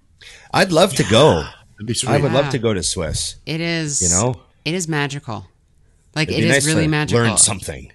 I'd 0.54 0.72
love 0.72 0.94
to 0.96 1.04
go. 1.04 1.44
Be 1.86 1.94
sweet. 1.94 2.12
I 2.12 2.18
would 2.20 2.32
Yeah. 2.32 2.40
love 2.42 2.50
to 2.52 2.60
go 2.60 2.74
to 2.74 2.82
SWIS. 2.82 3.36
it 3.46 3.60
is 3.62 4.02
You 4.02 4.10
know, 4.10 4.42
it 4.66 4.74
is 4.74 4.88
magical 4.88 5.48
like 6.16 6.30
It'd 6.30 6.42
be 6.42 6.48
is 6.48 6.52
nice 6.52 6.66
really 6.66 6.84
to 6.84 6.90
magical 6.90 7.24
Learn 7.26 7.38
something. 7.38 7.92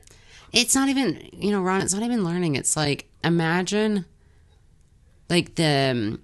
it's 0.52 0.74
not 0.74 0.88
even 0.88 1.28
you 1.32 1.50
know 1.52 1.62
ron 1.62 1.80
it's 1.82 1.94
not 1.94 2.02
even 2.02 2.24
learning 2.24 2.54
it's 2.56 2.76
like 2.76 3.06
imagine 3.24 4.04
like 5.30 5.54
the 5.56 6.18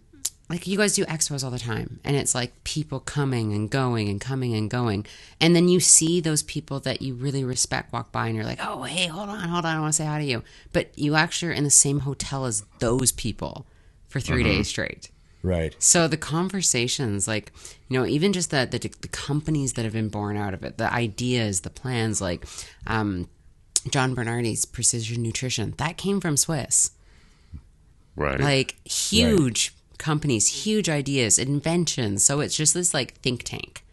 like 0.49 0.67
you 0.67 0.77
guys 0.77 0.95
do 0.95 1.05
expos 1.07 1.43
all 1.43 1.51
the 1.51 1.59
time 1.59 2.01
and 2.05 2.17
it's 2.17 2.35
like 2.35 2.53
people 2.65 3.01
coming 3.01 3.53
and 3.53 3.71
going 3.71 4.09
and 4.09 4.21
coming 4.21 4.55
and 4.55 4.71
going 4.71 5.07
and 5.41 5.57
then 5.57 5.69
you 5.69 5.81
see 5.81 6.21
those 6.21 6.43
people 6.43 6.81
that 6.81 7.01
you 7.01 7.15
really 7.15 7.43
respect 7.43 7.93
walk 7.93 8.13
by 8.13 8.27
and 8.27 8.37
you're 8.37 8.45
like 8.45 8.61
oh 8.63 8.83
hey 8.83 9.07
hold 9.07 9.29
on 9.29 9.49
hold 9.49 9.65
on 9.65 9.77
i 9.77 9.81
want 9.81 9.93
to 9.93 9.97
say 9.97 10.05
hi 10.05 10.19
to 10.19 10.25
you 10.25 10.43
but 10.73 10.97
you 10.99 11.15
actually 11.15 11.51
are 11.51 11.55
in 11.55 11.65
the 11.65 11.71
same 11.71 12.01
hotel 12.01 12.45
as 12.45 12.65
those 12.79 13.11
people 13.13 13.67
for 14.09 14.21
3 14.21 14.43
days 14.43 14.69
straight 14.69 15.11
Right. 15.43 15.77
so 15.79 16.09
the 16.09 16.17
conversations, 16.17 17.29
like 17.29 17.53
you 17.91 17.99
know, 17.99 18.07
even 18.07 18.33
just 18.33 18.51
the, 18.51 18.67
the 18.71 18.79
the 18.79 19.09
companies 19.09 19.75
that 19.75 19.83
have 19.83 19.93
been 19.93 20.09
born 20.09 20.39
out 20.39 20.55
of 20.55 20.65
it, 20.65 20.79
the 20.79 20.91
ideas, 20.91 21.61
the 21.61 21.69
plans, 21.69 22.19
like 22.23 22.47
um, 22.87 23.29
John 23.91 24.15
Berardi's 24.15 24.65
Precision 24.65 25.23
Nutrition, 25.23 25.75
that 25.77 25.99
came 25.99 26.19
from 26.19 26.39
SWIS. 26.39 26.93
Right. 28.17 28.41
Like 28.41 28.77
huge 28.89 29.75
companies, 29.99 30.65
huge 30.65 30.89
ideas, 30.89 31.39
inventions. 31.39 32.23
So 32.25 32.41
it's 32.41 32.57
just 32.57 32.75
this 32.75 32.93
like 32.95 33.15
think 33.21 33.43
tank 33.45 33.85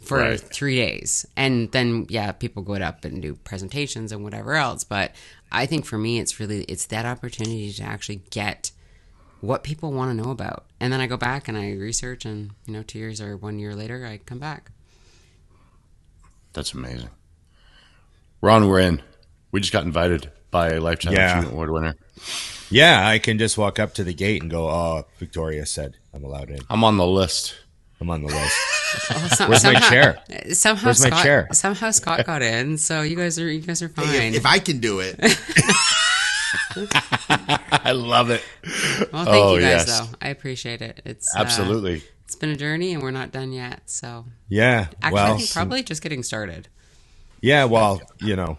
for 0.00 0.18
Right. 0.18 0.40
three 0.40 0.76
days, 0.76 1.24
and 1.36 1.70
then 1.72 2.06
yeah, 2.08 2.32
people 2.32 2.62
go 2.62 2.74
up 2.74 3.04
and 3.04 3.22
do 3.22 3.34
presentations 3.36 4.10
and 4.10 4.24
whatever 4.24 4.54
else. 4.54 4.82
But 4.84 5.12
I 5.52 5.64
think 5.66 5.84
for 5.84 5.96
me, 5.98 6.18
it's 6.18 6.40
really 6.40 6.64
it's 6.64 6.86
that 6.86 7.06
opportunity 7.06 7.72
to 7.72 7.82
actually 7.84 8.22
get 8.30 8.72
what 9.40 9.62
people 9.62 9.92
want 9.92 10.10
to 10.16 10.22
know 10.22 10.30
about. 10.30 10.66
And 10.80 10.92
then 10.92 11.00
I 11.00 11.06
go 11.06 11.16
back 11.16 11.46
and 11.48 11.56
I 11.56 11.72
research, 11.72 12.24
and 12.24 12.50
you 12.66 12.72
know, 12.72 12.82
two 12.82 12.98
years 12.98 13.20
or 13.20 13.36
one 13.36 13.58
year 13.58 13.74
later, 13.76 14.04
I 14.06 14.18
come 14.18 14.38
back. 14.38 14.72
That's 16.52 16.74
amazing. 16.74 17.08
Ron, 18.40 18.68
we're 18.68 18.80
in. 18.80 19.02
We 19.52 19.60
just 19.60 19.72
got 19.72 19.84
invited 19.84 20.30
by 20.52 20.68
a 20.74 20.80
Lifetime 20.80 21.14
Yeah. 21.14 21.32
Achievement 21.32 21.54
Award 21.54 21.70
winner. 21.72 21.96
Yeah, 22.70 23.04
I 23.08 23.18
can 23.18 23.38
just 23.38 23.58
walk 23.58 23.80
up 23.80 23.94
to 23.94 24.04
the 24.04 24.14
gate 24.14 24.40
and 24.40 24.50
go, 24.50 24.68
"Oh, 24.68 25.04
Victoria 25.18 25.66
said 25.66 25.96
I'm 26.14 26.22
allowed 26.22 26.50
in. 26.50 26.60
I'm 26.70 26.84
on 26.84 26.96
the 26.96 27.06
list. 27.06 27.56
I'm 28.00 28.08
on 28.10 28.22
the 28.22 28.28
list." 28.28 28.56
Well, 29.08 29.28
some- 29.30 29.48
Where's 29.48 29.64
my 29.64 29.72
somehow- 29.72 29.88
chair? 29.88 30.22
Somehow 30.52 30.84
Where's 30.88 31.00
my 31.00 31.08
Scott, 31.08 31.22
chair? 31.22 31.48
Somehow 31.52 31.90
Scott 31.92 32.26
got 32.26 32.42
in, 32.42 32.76
so 32.76 33.00
you 33.00 33.16
guys 33.16 33.38
are 33.38 33.50
you 33.50 33.60
guys 33.62 33.80
are 33.82 33.88
fine. 33.88 34.06
If, 34.34 34.36
if 34.36 34.46
I 34.46 34.58
can 34.58 34.80
do 34.80 35.00
it, 35.00 35.16
I 36.76 37.92
love 37.92 38.30
it. 38.30 38.42
well, 39.12 39.24
thank 39.24 39.28
Oh, 39.28 39.54
you 39.54 39.60
guys, 39.62 39.86
yes. 39.86 40.00
though. 40.00 40.06
I 40.20 40.28
appreciate 40.28 40.82
it. 40.82 41.00
It's 41.04 41.34
uh, 41.34 41.40
Absolutely. 41.40 42.02
it's 42.24 42.36
been 42.36 42.50
a 42.50 42.56
journey, 42.56 42.92
and 42.92 43.02
we're 43.02 43.10
not 43.12 43.32
done 43.32 43.52
yet. 43.52 43.82
So 43.88 44.26
Yeah. 44.48 44.88
actually, 45.02 45.12
well, 45.14 45.34
I 45.34 45.36
think 45.38 45.50
probably 45.52 45.82
just 45.82 46.02
getting 46.02 46.22
started. 46.22 46.68
yeah. 47.40 47.64
Well, 47.64 48.02
you 48.20 48.36
know, 48.36 48.58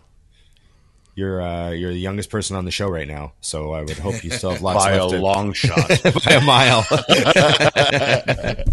you're 1.15 1.41
uh, 1.41 1.69
you're 1.71 1.91
the 1.91 1.99
youngest 1.99 2.29
person 2.29 2.55
on 2.55 2.65
the 2.65 2.71
show 2.71 2.87
right 2.89 3.07
now, 3.07 3.33
so 3.41 3.71
I 3.73 3.81
would 3.83 3.97
hope 3.99 4.23
you 4.23 4.31
still 4.31 4.51
have 4.51 4.61
lots 4.63 4.83
By 4.85 4.91
a 4.93 4.99
to- 5.09 5.19
long 5.19 5.53
shot. 5.53 5.87
by 6.25 6.31
a 6.33 6.41
mile. 6.41 6.85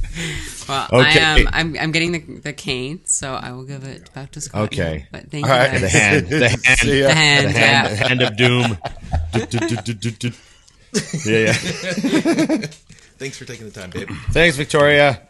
Well, 0.68 0.86
Okay. 0.93 1.18
I 1.20 1.38
am. 1.41 1.49
I'm, 1.53 1.76
I'm 1.80 1.91
getting 1.93 2.12
the, 2.12 2.18
the 2.43 2.53
cane, 2.53 3.01
so 3.05 3.34
I 3.34 3.51
will 3.51 3.64
give 3.64 3.82
it 3.82 4.12
back 4.14 4.30
to 4.32 4.41
Scott. 4.41 4.62
Okay. 4.72 4.99
now. 5.12 5.18
But 5.18 5.30
thank 5.30 5.45
All 5.49 5.53
you 5.53 5.59
right. 5.62 5.70
guys. 5.72 5.80
the 5.80 5.88
hand, 5.88 6.26
the 6.28 6.49
hand, 6.49 6.61
The 6.62 7.14
hand, 7.14 7.47
the 7.47 7.51
hand, 7.53 7.55
yeah. 7.55 7.88
the 7.88 7.97
hand 7.97 8.22
of 8.22 8.36
doom. 8.36 8.78
Yeah, 11.26 11.47
yeah. 11.47 11.53
thanks 13.18 13.36
for 13.36 13.45
taking 13.47 13.66
the 13.66 13.72
time, 13.72 13.91
babe. 13.91 14.09
Thanks, 14.30 14.57
Victoria. 14.57 15.20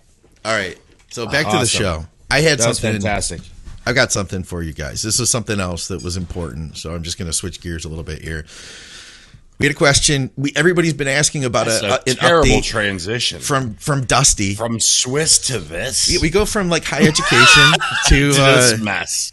All 0.45 0.53
right, 0.55 0.79
so 1.11 1.27
back 1.27 1.47
to 1.51 1.59
the 1.59 1.67
show. 1.67 2.05
I 2.31 2.41
had 2.41 2.59
That 2.59 2.75
something. 2.75 2.93
fantastic. 3.01 3.41
I've 3.87 3.95
got 3.95 4.13
something 4.13 4.43
for 4.43 4.63
you 4.63 4.73
guys. 4.73 5.03
This 5.03 5.19
is 5.21 5.31
something 5.31 5.59
else 5.59 5.89
that 5.89 6.03
was 6.03 6.17
important, 6.17 6.77
so 6.77 6.95
I'm 6.95 7.03
just 7.03 7.19
going 7.19 7.27
to 7.31 7.33
switch 7.33 7.61
gears 7.61 7.85
a 7.85 7.89
little 7.89 8.05
bit 8.05 8.23
here. 8.23 8.45
We 9.59 9.67
had 9.67 9.75
a 9.75 9.79
question. 9.79 10.31
We 10.37 10.53
everybody's 10.57 10.95
been 10.95 11.09
asking 11.09 11.45
about 11.45 11.67
It's 11.69 11.83
a, 11.83 11.95
a 12.11 12.15
terrible 12.15 12.49
update 12.49 12.63
transition. 12.65 13.41
from 13.41 13.75
from 13.75 14.05
Dusty. 14.05 14.55
From 14.55 14.81
SWIS 14.81 15.39
to 15.49 15.59
this. 15.59 16.19
we 16.23 16.31
go 16.31 16.47
from 16.47 16.69
like 16.71 16.85
high 16.85 17.03
education 17.07 17.73
to 18.09 18.33
to 18.33 18.43
uh, 18.43 18.57
this 18.71 18.81
mess. 18.81 19.33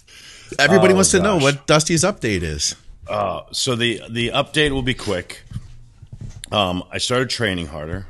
everybody 0.59 0.91
Oh, 0.93 0.95
wants 0.95 1.11
to 1.11 1.21
know 1.21 1.37
what 1.37 1.65
Dusty's 1.65 2.03
update 2.03 2.41
is. 2.41 2.75
Uh, 3.07 3.41
so 3.51 3.75
the 3.75 4.01
the 4.09 4.29
update 4.29 4.71
will 4.71 4.81
be 4.81 4.93
quick. 4.93 5.43
Um, 6.51 6.83
I 6.91 6.97
started 6.97 7.29
training 7.29 7.67
harder, 7.67 8.05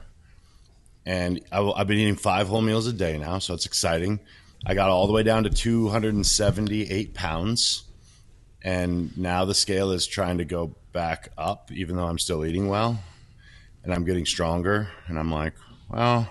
and 1.05 1.39
I, 1.51 1.61
I've 1.61 1.87
been 1.87 1.99
eating 1.99 2.15
five 2.15 2.47
whole 2.47 2.61
meals 2.63 2.87
a 2.87 2.93
day 2.93 3.17
now, 3.19 3.37
so 3.39 3.53
it's 3.53 3.65
exciting. 3.67 4.19
I 4.67 4.73
got 4.73 4.89
all 4.89 5.07
the 5.07 5.13
way 5.13 5.23
down 5.23 5.45
to 5.45 5.49
278 5.49 7.13
pounds, 7.13 7.85
and 8.61 9.17
now 9.17 9.45
the 9.45 9.53
scale 9.53 9.91
is 9.91 10.05
trying 10.05 10.39
to 10.39 10.45
go 10.45 10.75
back 10.91 11.29
up, 11.37 11.71
even 11.71 11.95
though 11.95 12.05
I'm 12.05 12.19
still 12.19 12.45
eating 12.45 12.67
well, 12.67 12.99
and 13.83 13.93
I'm 13.93 14.03
getting 14.03 14.25
stronger. 14.25 14.89
And 15.07 15.17
I'm 15.17 15.31
like, 15.31 15.53
well, 15.89 16.29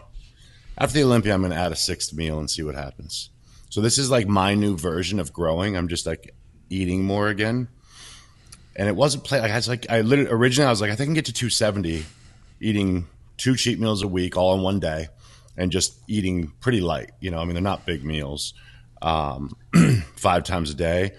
after 0.76 0.98
the 0.98 1.04
Olympia, 1.04 1.32
I'm 1.32 1.40
going 1.40 1.52
to 1.52 1.58
add 1.58 1.72
a 1.72 1.76
sixth 1.76 2.12
meal 2.12 2.38
and 2.38 2.50
see 2.50 2.62
what 2.62 2.74
happens. 2.74 3.30
So 3.70 3.80
this 3.80 3.96
is 3.96 4.10
like 4.10 4.28
my 4.28 4.54
new 4.54 4.76
version 4.76 5.18
of 5.18 5.32
growing. 5.32 5.74
I'm 5.74 5.88
just 5.88 6.04
like 6.04 6.34
eating 6.68 7.04
more 7.04 7.28
again 7.28 7.68
and 8.76 8.88
it 8.88 8.94
wasn't. 8.94 9.30
Like 9.30 9.50
I 9.50 9.56
was 9.56 9.68
like, 9.68 9.86
I 9.90 10.02
literally 10.02 10.30
originally 10.30 10.66
I 10.66 10.70
was 10.70 10.80
like, 10.80 10.90
I 10.90 10.94
think 10.94 11.06
I 11.06 11.08
can 11.08 11.14
get 11.14 11.24
to 11.26 11.32
270, 11.32 12.04
eating 12.60 13.06
two 13.38 13.56
cheat 13.56 13.80
meals 13.80 14.02
a 14.02 14.08
week, 14.08 14.36
all 14.36 14.54
in 14.54 14.62
one 14.62 14.78
day, 14.78 15.08
and 15.56 15.70
just 15.72 15.98
eating 16.08 16.52
pretty 16.60 16.80
light. 16.80 17.12
You 17.20 17.30
know, 17.30 17.38
I 17.38 17.44
mean, 17.44 17.54
they're 17.54 17.62
not 17.62 17.86
big 17.86 18.04
meals, 18.04 18.54
um, 19.02 19.56
five 20.16 20.44
times 20.44 20.70
a 20.70 20.74
day, 20.74 21.12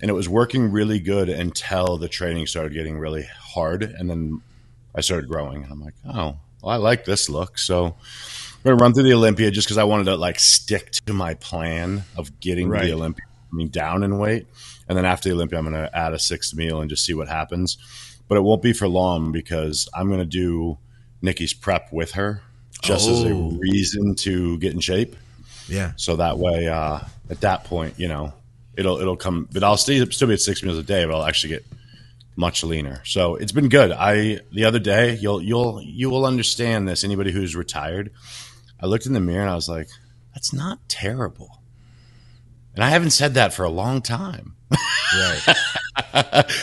and 0.00 0.10
it 0.10 0.14
was 0.14 0.28
working 0.28 0.70
really 0.70 0.98
good 1.00 1.28
until 1.28 1.96
the 1.96 2.08
training 2.08 2.46
started 2.46 2.72
getting 2.74 2.98
really 2.98 3.28
hard, 3.38 3.82
and 3.82 4.08
then 4.10 4.42
I 4.94 5.00
started 5.00 5.28
growing, 5.28 5.62
and 5.62 5.72
I'm 5.72 5.80
like, 5.82 5.94
oh, 6.06 6.36
well, 6.62 6.72
I 6.72 6.76
like 6.76 7.04
this 7.04 7.28
look, 7.28 7.58
so. 7.58 7.96
I'm 8.66 8.70
gonna 8.70 8.82
run 8.82 8.94
through 8.94 9.02
the 9.02 9.12
Olympia 9.12 9.50
just 9.50 9.66
because 9.66 9.76
I 9.76 9.84
wanted 9.84 10.04
to 10.04 10.16
like 10.16 10.40
stick 10.40 10.90
to 11.06 11.12
my 11.12 11.34
plan 11.34 12.04
of 12.16 12.40
getting 12.40 12.70
Right. 12.70 12.86
the 12.86 12.94
Olympia, 12.94 13.26
I 13.52 13.54
mean, 13.54 13.68
down 13.68 14.02
in 14.02 14.16
weight. 14.16 14.46
And 14.88 14.96
then 14.96 15.04
after 15.04 15.28
the 15.28 15.34
Olympia, 15.34 15.58
I'm 15.58 15.70
going 15.70 15.82
to 15.82 15.94
add 15.94 16.14
a 16.14 16.18
sixth 16.18 16.54
meal 16.54 16.80
and 16.80 16.88
just 16.88 17.04
see 17.04 17.12
what 17.12 17.28
happens. 17.28 17.76
But 18.26 18.38
it 18.38 18.40
won't 18.40 18.62
be 18.62 18.72
for 18.72 18.88
long 18.88 19.32
because 19.32 19.86
I'm 19.92 20.08
going 20.08 20.20
to 20.20 20.24
do 20.24 20.78
Nikki's 21.20 21.52
prep 21.52 21.92
with 21.92 22.12
her 22.12 22.40
just 22.84 23.08
as 23.08 23.24
a 23.24 23.30
Oh. 23.30 23.50
reason 23.58 24.14
to 24.16 24.58
get 24.58 24.72
in 24.72 24.80
shape. 24.80 25.16
Yeah. 25.68 25.92
So 25.96 26.16
that 26.16 26.38
way, 26.38 26.68
uh, 26.68 27.00
at 27.30 27.40
that 27.40 27.64
point, 27.64 27.94
you 27.98 28.08
know, 28.08 28.32
it'll 28.76 28.98
it'll 28.98 29.16
come. 29.16 29.48
But 29.52 29.64
I'll 29.64 29.76
still 29.76 30.06
still 30.10 30.28
be 30.28 30.34
at 30.34 30.40
six 30.40 30.62
meals 30.62 30.78
a 30.78 30.82
day, 30.82 31.04
but 31.04 31.14
I'll 31.14 31.24
actually 31.26 31.50
get 31.54 31.64
much 32.36 32.62
leaner. 32.64 33.00
So 33.04 33.36
it's 33.36 33.52
been 33.52 33.68
good. 33.68 33.90
I 33.92 34.40
the 34.52 34.64
other 34.66 34.78
day, 34.78 35.14
you'll 35.16 35.40
you'll 35.42 35.80
you 35.82 36.10
will 36.10 36.26
understand 36.26 36.86
this. 36.88 37.02
Anybody 37.04 37.32
who's 37.32 37.56
retired, 37.56 38.12
I 38.80 38.86
looked 38.86 39.06
in 39.06 39.12
the 39.14 39.20
mirror 39.20 39.40
and 39.42 39.50
I 39.50 39.54
was 39.54 39.68
like, 39.68 39.88
that's 40.34 40.52
not 40.52 40.80
terrible. 40.88 41.60
And 42.74 42.82
I 42.84 42.90
haven't 42.90 43.10
said 43.10 43.34
that 43.34 43.54
for 43.54 43.64
a 43.64 43.70
long 43.70 44.02
time. 44.02 44.56
Right. 44.70 45.42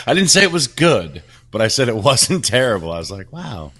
I 0.06 0.14
didn't 0.14 0.28
say 0.28 0.42
it 0.42 0.52
was 0.52 0.66
good, 0.66 1.22
but 1.50 1.62
I 1.62 1.68
said 1.68 1.88
it 1.88 1.96
wasn't 2.10 2.44
terrible. 2.44 2.92
I 2.92 2.98
was 2.98 3.10
like, 3.10 3.32
wow, 3.32 3.72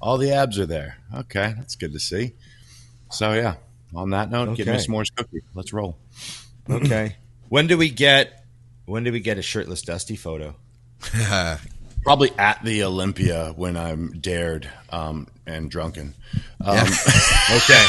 all 0.00 0.18
the 0.18 0.32
abs 0.32 0.58
are 0.58 0.66
there. 0.66 0.98
Okay, 1.14 1.54
that's 1.56 1.76
good 1.76 1.92
to 1.92 2.00
see. 2.00 2.32
So 3.10 3.32
yeah, 3.34 3.54
on 3.94 4.10
that 4.10 4.30
note, 4.30 4.56
get 4.56 4.66
me 4.66 4.72
a 4.72 4.76
Okay. 4.76 5.04
cookie. 5.16 5.40
Let's 5.54 5.72
roll. 5.72 5.96
Okay. 6.70 7.16
When 7.48 7.66
do 7.66 7.78
we 7.78 7.88
get? 7.88 8.44
When 8.84 9.04
do 9.04 9.10
we 9.12 9.20
get 9.20 9.38
a 9.38 9.42
shirtless 9.42 9.80
Dusty 9.80 10.16
photo? 10.16 10.54
Probably 12.04 12.30
at 12.38 12.62
the 12.62 12.84
Olympia 12.84 13.52
when 13.56 13.74
I'm 13.76 14.12
dared 14.20 14.68
um, 14.90 15.28
and 15.46 15.70
drunken. 15.70 16.12
Um, 16.62 16.86
Okay. 17.50 17.84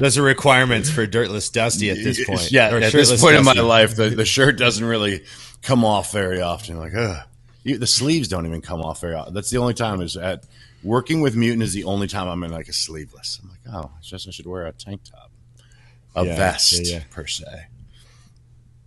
Those 0.00 0.18
are 0.18 0.22
requirements 0.22 0.90
for 0.90 1.06
Dirtless 1.06 1.48
Dusty 1.50 1.90
at 1.90 1.96
this 1.96 2.24
point. 2.24 2.50
Yeah, 2.52 2.72
Or 2.74 2.78
at 2.78 2.92
this 2.92 3.20
point 3.20 3.36
in 3.36 3.44
my 3.44 3.52
life, 3.52 3.96
the, 3.96 4.10
the 4.10 4.24
shirt 4.24 4.58
doesn't 4.58 4.84
really 4.84 5.24
come 5.62 5.84
off 5.84 6.12
very 6.12 6.40
often. 6.40 6.78
Like, 6.78 6.94
ugh. 6.94 7.22
You, 7.68 7.78
the 7.78 7.86
sleeves 7.86 8.28
don't 8.28 8.46
even 8.46 8.60
come 8.60 8.80
off 8.80 9.00
very 9.00 9.14
often. 9.14 9.34
That's 9.34 9.50
the 9.50 9.58
only 9.58 9.74
time 9.74 10.00
is 10.00 10.16
at 10.16 10.44
working 10.82 11.20
with 11.20 11.36
Mutant 11.36 11.62
is 11.62 11.72
the 11.72 11.84
only 11.84 12.06
time 12.06 12.28
I'm 12.28 12.42
in 12.44 12.50
like 12.50 12.68
a 12.68 12.72
sleeveless. 12.72 13.40
I'm 13.42 13.50
like, 13.50 13.60
oh, 13.84 13.90
I 13.96 14.00
just 14.02 14.26
I 14.26 14.30
should 14.30 14.46
wear 14.46 14.66
a 14.66 14.72
tank 14.72 15.02
top, 15.04 15.30
a 16.14 16.24
Yeah, 16.24 16.36
vest 16.36 16.72
yeah, 16.86 16.98
yeah. 16.98 17.02
per 17.10 17.26
se. 17.26 17.66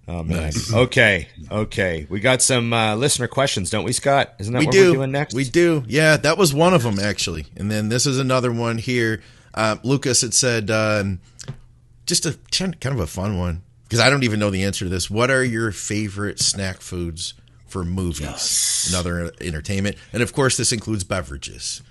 Oh 0.08 0.24
man. 0.24 0.52
Okay. 0.74 1.28
Okay. 1.50 2.08
We 2.10 2.20
got 2.20 2.42
some 2.42 2.74
uh, 2.74 2.96
listener 2.96 3.28
questions, 3.28 3.70
don't 3.70 3.86
we, 3.86 3.94
Scott? 3.94 4.34
Isn't 4.40 4.54
that 4.54 4.60
we 4.60 4.66
what 4.66 4.74
do. 4.74 4.90
we're 4.90 4.96
doing 4.98 5.12
next? 5.12 5.34
We 5.34 5.44
do. 5.46 5.84
Yeah, 5.88 6.18
that 6.18 6.38
was 6.38 6.54
one 6.54 6.74
of 6.74 6.84
them 6.84 7.00
actually. 7.00 7.46
And 7.56 7.72
then 7.72 7.90
this 7.90 8.06
is 8.06 8.20
another 8.20 8.52
one 8.52 8.78
here. 8.78 9.22
Uh, 9.54 9.78
Lucas 9.84 10.22
had 10.22 10.34
said 10.34 10.72
um, 10.72 11.20
just 12.06 12.26
a 12.26 12.38
kind 12.52 12.76
of 12.86 13.00
a 13.00 13.08
fun 13.08 13.38
one 13.38 13.62
because 13.84 14.00
I 14.00 14.10
don't 14.10 14.24
even 14.24 14.40
know 14.40 14.50
the 14.50 14.64
answer 14.64 14.86
to 14.86 14.90
this. 14.90 15.10
What 15.10 15.30
are 15.30 15.44
your 15.44 15.72
favorite 15.72 16.40
snack 16.40 16.82
foods 16.82 17.34
for 17.72 17.84
movies 17.84 18.86
and 18.88 18.96
other 19.00 19.32
entertainment? 19.42 19.96
And 20.14 20.22
of 20.22 20.34
course, 20.34 20.58
this 20.58 20.72
includes 20.72 21.04
beverages. 21.04 21.82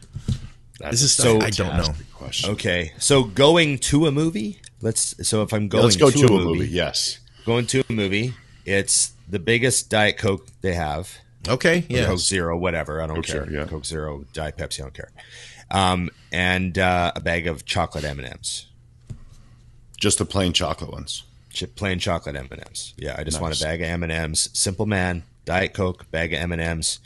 That's 0.78 0.92
This 0.92 1.02
is 1.02 1.12
so 1.12 1.40
I 1.40 1.50
don't 1.50 1.76
know. 1.76 1.94
Question. 2.14 2.50
Okay. 2.52 2.92
So 2.98 3.24
going 3.24 3.78
to 3.78 4.06
a 4.06 4.12
movie. 4.12 4.60
Let's. 4.80 5.26
So 5.28 5.42
if 5.42 5.52
I'm 5.52 5.68
going 5.68 5.84
Let's 5.84 5.96
go 5.96 6.10
to, 6.10 6.26
to, 6.26 6.34
a 6.36 6.40
movie, 6.44 6.68
Yes. 6.68 7.18
going 7.44 7.66
to 7.68 7.82
a 7.88 7.92
movie, 7.92 8.34
it's 8.64 9.12
the 9.28 9.38
biggest 9.38 9.90
Diet 9.90 10.16
Coke 10.16 10.46
they 10.62 10.74
have. 10.74 11.18
Okay, 11.48 11.86
yeah. 11.88 12.04
Coke 12.06 12.18
Zero, 12.18 12.56
whatever. 12.56 13.00
I 13.02 13.06
don't 13.06 13.16
Coke 13.16 13.24
care. 13.26 13.46
Zero, 13.48 13.62
yeah. 13.62 13.68
Coke 13.68 13.84
Zero, 13.86 14.24
Diet 14.34 14.56
Pepsi, 14.58 14.80
I 14.80 14.82
don't 14.82 14.94
care. 14.94 15.10
Um, 15.70 16.10
and 16.32 16.78
uh, 16.78 17.12
a 17.14 17.20
bag 17.20 17.46
of 17.46 17.64
chocolate 17.64 18.04
M 18.04 18.18
and 18.18 18.28
M's, 18.28 18.66
Just 19.98 20.18
the 20.18 20.24
plain 20.26 20.52
chocolate 20.52 20.90
ones. 20.92 21.22
plain 21.76 21.98
chocolate 21.98 22.36
M 22.36 22.48
and 22.50 22.60
M's. 22.66 22.92
Yeah, 22.96 23.14
I 23.18 23.24
just 23.24 23.40
want 23.40 23.58
a 23.58 23.62
bag 23.64 23.80
of 23.80 23.86
M 23.88 24.02
and 24.02 24.12
M's. 24.12 24.50
Simple 24.52 24.84
man, 24.86 25.22
Diet 25.50 25.74
Coke, 25.74 26.08
bag 26.12 26.32
of 26.32 26.38
M 26.38 26.52
and 26.52 26.62
M's, 26.62 27.00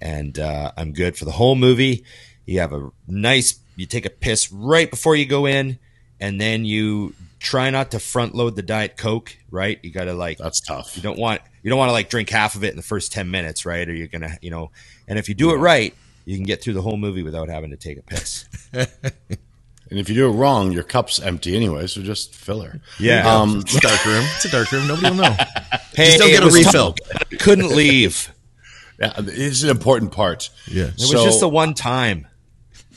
and 0.00 0.38
uh, 0.38 0.70
I'm 0.76 0.92
good 0.92 1.16
for 1.16 1.24
the 1.24 1.32
whole 1.32 1.56
movie. 1.56 2.04
You 2.46 2.60
have 2.60 2.72
a 2.72 2.90
nice. 3.08 3.58
You 3.74 3.84
take 3.84 4.06
a 4.06 4.10
piss 4.10 4.52
right 4.52 4.88
before 4.88 5.16
you 5.16 5.26
go 5.26 5.44
in, 5.44 5.76
and 6.20 6.40
then 6.40 6.64
you 6.64 7.14
try 7.40 7.68
not 7.70 7.90
to 7.90 7.98
front 7.98 8.32
load 8.36 8.54
the 8.54 8.62
Diet 8.62 8.96
Coke. 8.96 9.36
Right, 9.50 9.80
you 9.82 9.90
got 9.90 10.04
to 10.04 10.12
like 10.12 10.38
That's 10.38 10.60
tough. 10.60 10.96
you 10.96 11.02
don't 11.02 11.18
want 11.18 11.40
you 11.64 11.68
don't 11.68 11.80
want 11.80 11.88
to 11.88 11.92
like 11.92 12.08
drink 12.08 12.30
half 12.30 12.54
of 12.54 12.62
it 12.62 12.70
in 12.70 12.76
the 12.76 12.82
first 12.82 13.10
10 13.10 13.28
minutes 13.28 13.66
right 13.66 13.88
or 13.88 13.92
you're 13.92 14.06
gonna 14.06 14.38
you 14.40 14.50
know 14.50 14.70
and 15.08 15.18
if 15.18 15.28
you 15.28 15.34
do 15.34 15.50
it 15.50 15.56
right 15.56 15.92
you 16.24 16.36
can 16.36 16.46
get 16.46 16.62
through 16.62 16.74
the 16.74 16.82
whole 16.82 16.96
movie 16.96 17.22
without 17.24 17.48
having 17.48 17.70
to 17.70 17.76
take 17.76 17.98
a 17.98 18.02
piss 18.02 18.48
And 19.90 19.98
if 19.98 20.08
you 20.08 20.14
do 20.14 20.28
it 20.28 20.32
wrong, 20.32 20.70
your 20.72 20.84
cup's 20.84 21.18
empty 21.18 21.56
anyway, 21.56 21.86
so 21.88 22.00
just 22.00 22.34
fill 22.34 22.60
her. 22.62 22.80
yeah 23.00 23.28
Um, 23.28 23.60
It's 23.60 23.74
a 23.76 23.80
dark 23.80 24.04
room. 24.06 24.24
It's 24.36 24.44
a 24.44 24.50
dark 24.50 24.70
room. 24.70 24.86
Nobody 24.86 25.10
will 25.10 25.16
know. 25.24 25.36
hey, 25.94 26.16
don't 26.16 26.28
it 26.28 26.32
get 26.32 26.42
a 26.44 26.50
refill. 26.50 26.92
tough. 26.92 27.30
couldn't 27.40 27.74
leave 27.74 28.32
yeah, 29.00 29.12
it's 29.18 29.62
an 29.62 29.70
important 29.70 30.12
part. 30.12 30.50
Yeah. 30.66 30.84
it 30.88 30.94
was 30.98 31.10
just 31.10 31.40
the 31.40 31.48
one 31.48 31.74
time 31.74 32.26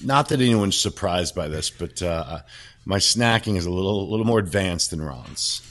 not 0.03 0.29
that 0.29 0.41
anyone's 0.41 0.77
surprised 0.77 1.33
by 1.33 1.47
this, 1.47 1.69
but 1.69 2.01
uh, 2.01 2.39
my 2.85 2.97
snacking 2.97 3.55
is 3.55 3.65
a 3.65 3.71
little 3.71 4.01
a 4.07 4.09
little 4.09 4.25
more 4.25 4.39
advanced 4.39 4.91
than 4.91 5.01
Ron's. 5.01 5.61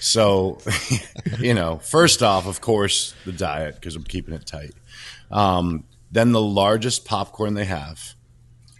So, 0.00 0.58
you 1.38 1.54
know, 1.54 1.78
first 1.78 2.22
off, 2.24 2.46
of 2.48 2.60
course, 2.60 3.14
the 3.24 3.30
diet 3.32 3.76
because 3.76 3.94
I'm 3.94 4.02
keeping 4.04 4.34
it 4.34 4.44
tight. 4.46 4.74
Um, 5.30 5.84
then 6.10 6.32
the 6.32 6.42
largest 6.42 7.04
popcorn 7.04 7.54
they 7.54 7.64
have, 7.66 8.14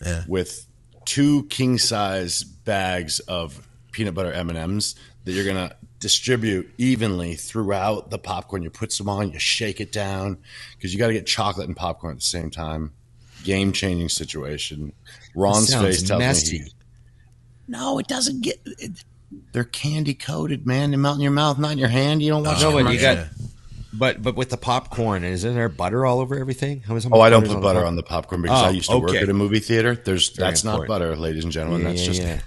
Yeah. 0.04 0.24
with 0.26 0.66
two 1.04 1.44
king 1.44 1.78
size 1.78 2.44
bags 2.44 3.20
of 3.20 3.66
peanut 3.92 4.14
butter 4.14 4.32
M 4.32 4.48
and 4.48 4.58
M's 4.58 4.94
that 5.24 5.32
you're 5.32 5.44
gonna 5.44 5.76
distribute 6.02 6.68
evenly 6.78 7.36
throughout 7.36 8.10
the 8.10 8.18
popcorn. 8.18 8.62
You 8.62 8.70
put 8.70 8.92
some 8.92 9.08
on, 9.08 9.32
you 9.32 9.38
shake 9.38 9.80
it 9.80 9.92
down 9.92 10.36
because 10.76 10.92
you 10.92 10.98
got 10.98 11.06
to 11.06 11.12
get 11.12 11.26
chocolate 11.26 11.68
and 11.68 11.76
popcorn 11.76 12.12
at 12.12 12.18
the 12.18 12.24
same 12.24 12.50
time. 12.50 12.92
Game 13.44 13.72
changing 13.72 14.08
situation. 14.08 14.92
Ron's 15.34 15.72
face 15.74 16.02
tells 16.02 16.18
messy. 16.18 16.58
me. 16.58 16.64
He, 16.64 16.72
no, 17.68 17.98
it 17.98 18.08
doesn't 18.08 18.42
get. 18.42 18.60
It, 18.66 19.04
they're 19.52 19.64
candy 19.64 20.14
coated, 20.14 20.66
man. 20.66 20.90
They 20.90 20.96
melt 20.96 21.16
in 21.16 21.22
your 21.22 21.32
mouth, 21.32 21.58
not 21.58 21.72
in 21.72 21.78
your 21.78 21.88
hand. 21.88 22.22
You 22.22 22.30
don't 22.30 22.44
watch. 22.44 22.60
no 22.60 22.76
the 22.76 22.84
but 22.84 22.92
you 22.92 22.98
commercial. 22.98 23.24
got 23.24 23.51
but 23.92 24.22
but 24.22 24.34
with 24.36 24.48
the 24.50 24.56
popcorn 24.56 25.22
isn't 25.24 25.54
there 25.54 25.68
butter 25.68 26.06
all 26.06 26.20
over 26.20 26.38
everything 26.38 26.80
How 26.80 26.96
Oh, 27.12 27.20
I 27.20 27.30
don't 27.30 27.46
put 27.46 27.60
butter 27.60 27.80
the 27.80 27.86
on 27.86 27.96
the 27.96 28.02
popcorn 28.02 28.42
because 28.42 28.62
Oh, 28.62 28.66
I 28.66 28.70
used 28.70 28.90
to 28.90 28.98
work 28.98 29.14
at 29.14 29.28
a 29.28 29.34
movie 29.34 29.60
theater. 29.60 29.94
There's 29.94 30.28
Very 30.30 30.48
that's 30.50 30.64
not 30.64 30.86
butter, 30.86 31.14
ladies 31.16 31.44
and 31.44 31.52
gentlemen. 31.52 31.82
yeah, 31.82 31.88
that's 31.88 32.00
yeah, 32.02 32.06
just 32.06 32.22
yeah. 32.22 32.40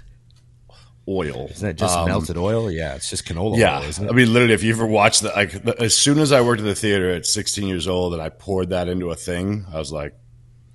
oil. 1.08 1.46
isn't 1.50 1.66
that 1.68 1.76
just 1.76 1.96
Um, 1.96 2.06
melted 2.08 2.36
oil 2.36 2.70
yeah 2.70 2.94
it's 2.96 3.08
just 3.08 3.24
canola 3.24 3.56
Yeah, 3.58 3.78
oil 3.78 3.84
isn't 3.84 4.08
I 4.08 4.12
mean, 4.12 4.32
literally, 4.32 4.54
if 4.54 4.62
you 4.64 4.72
ever 4.72 4.86
watched 4.86 5.22
that, 5.22 5.36
like, 5.36 5.62
the- 5.64 5.80
as 5.80 5.96
soon 5.96 6.18
as 6.18 6.32
I 6.32 6.40
worked 6.40 6.60
at 6.60 6.64
the 6.66 6.74
theater 6.74 7.10
at 7.12 7.26
16 7.26 7.68
years 7.68 7.86
old 7.86 8.12
and 8.12 8.20
I 8.22 8.28
poured 8.28 8.70
that 8.70 8.88
into 8.88 9.10
a 9.10 9.14
thing, 9.16 9.66
I 9.72 9.78
was 9.78 9.92
like, 9.92 10.14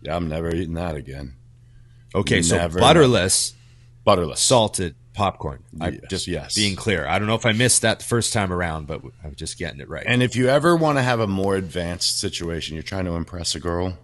"Yeah, 0.01 0.15
I'm 0.15 0.29
never 0.29 0.53
eating 0.55 0.75
that 0.75 0.95
again." 0.95 1.35
okay 2.15 2.41
so 2.41 2.57
Never, 2.57 2.79
butterless 2.79 3.53
Butterless. 4.05 4.37
salted 4.39 4.95
popcorn 5.13 5.63
i 5.81 5.89
Yes, 5.89 6.01
just 6.09 6.27
yes. 6.27 6.55
being 6.55 6.75
clear 6.75 7.05
i 7.07 7.19
don't 7.19 7.27
know 7.27 7.35
if 7.35 7.45
i 7.45 7.51
missed 7.51 7.81
that 7.81 7.99
the 7.99 8.05
first 8.05 8.31
time 8.33 8.51
around 8.53 8.87
but 8.87 9.01
i'm 9.23 9.35
just 9.35 9.57
getting 9.57 9.79
it 9.81 9.89
right 9.89 10.05
And 10.07 10.23
if 10.23 10.35
you 10.35 10.47
ever 10.47 10.75
want 10.75 10.97
to 10.97 11.01
have 11.01 11.19
a 11.19 11.27
more 11.27 11.55
advanced 11.55 12.19
situation, 12.19 12.75
you're 12.75 12.83
trying 12.83 13.05
to 13.05 13.11
impress 13.15 13.53
a 13.55 13.59
girl, 13.59 13.97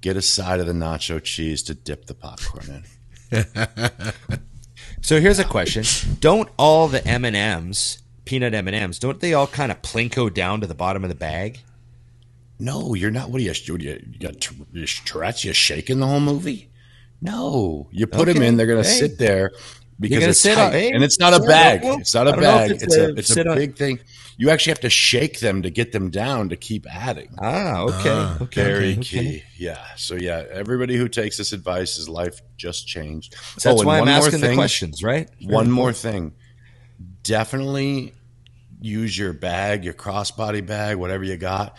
get 0.00 0.16
a 0.16 0.22
side 0.22 0.58
of 0.60 0.66
the 0.66 0.72
nacho 0.72 1.22
cheese 1.22 1.62
to 1.64 1.74
dip 1.74 2.06
the 2.06 2.14
popcorn 2.14 2.84
in. 3.32 3.44
So 5.02 5.20
here's 5.20 5.38
a 5.38 5.44
question: 5.44 5.84
Don't 6.20 6.48
all 6.58 6.88
the 6.88 7.06
M 7.06 7.24
and 7.24 7.36
M's, 7.36 8.02
peanut 8.24 8.52
M 8.54 8.68
and 8.68 8.76
M's, 8.76 8.98
don't 8.98 9.18
they 9.20 9.32
all 9.34 9.46
kind 9.46 9.72
of 9.72 9.80
plinko 9.82 10.32
down 10.32 10.60
to 10.60 10.66
the 10.66 10.74
bottom 10.74 11.04
of 11.04 11.08
the 11.08 11.16
bag? 11.16 11.60
No, 12.58 12.94
you're 12.94 13.10
not. 13.10 13.30
What 13.30 13.40
are 13.40 13.44
you? 13.44 13.52
You, 13.64 13.76
you 13.78 14.18
got 14.18 14.50
you 14.50 14.86
Tourette's? 14.86 15.44
You 15.44 15.52
shaking 15.54 16.00
the 16.00 16.06
whole 16.06 16.20
movie? 16.20 16.68
No, 17.22 17.88
you 17.92 18.06
put 18.06 18.26
them 18.26 18.42
in. 18.42 18.56
They're 18.56 18.66
going 18.66 18.82
to 18.82 18.88
Hey. 18.88 18.98
sit 18.98 19.18
there 19.18 19.52
because 20.00 20.24
it's 20.24 20.40
sit 20.40 20.54
tight. 20.56 20.88
on- 20.88 20.94
and 20.94 21.04
it's 21.04 21.18
not 21.20 21.34
a 21.34 21.40
bag. 21.40 21.80
It's 21.84 22.14
not 22.14 22.26
a 22.26 22.30
I 22.30 22.32
don't 22.32 22.42
know 22.42 22.50
if 22.50 22.68
bag. 22.68 22.70
it's 22.70 22.82
It's, 22.84 22.96
a- 22.96 23.04
a 23.06 23.12
it's 23.14 23.30
a 23.30 23.34
sit 23.34 23.46
on- 23.46 23.56
big 23.56 23.76
thing. 23.76 24.00
You 24.36 24.48
actually 24.48 24.70
have 24.70 24.80
to 24.80 24.90
shake 24.90 25.40
them 25.40 25.60
to 25.62 25.70
get 25.70 25.92
them 25.92 26.08
down 26.08 26.48
to 26.48 26.56
keep 26.56 26.86
adding. 26.90 27.34
Ah, 27.38 27.80
okay, 27.82 28.44
okay, 28.44 28.62
Very 28.64 28.92
okay, 28.92 29.02
key. 29.02 29.18
okay. 29.18 29.44
Yeah. 29.58 29.84
So 29.96 30.14
yeah, 30.14 30.44
everybody 30.50 30.96
who 30.96 31.08
takes 31.08 31.36
this 31.36 31.52
advice, 31.52 31.96
his 31.96 32.08
life 32.08 32.40
just 32.56 32.86
changed. 32.88 33.34
So 33.58 33.68
that's 33.68 33.82
Oh, 33.82 33.86
why 33.86 33.96
I'm 33.96 34.06
one 34.06 34.08
more 34.08 34.16
asking 34.16 34.40
the 34.40 34.46
thing- 34.46 34.56
questions, 34.56 35.02
right? 35.02 35.28
One 35.42 35.70
more 35.70 35.92
thing. 35.92 36.32
Definitely 37.22 38.14
use 38.80 39.16
your 39.18 39.32
bag, 39.34 39.84
your 39.84 39.92
crossbody 39.94 40.64
bag, 40.64 40.96
whatever 40.96 41.22
you 41.24 41.36
got, 41.36 41.76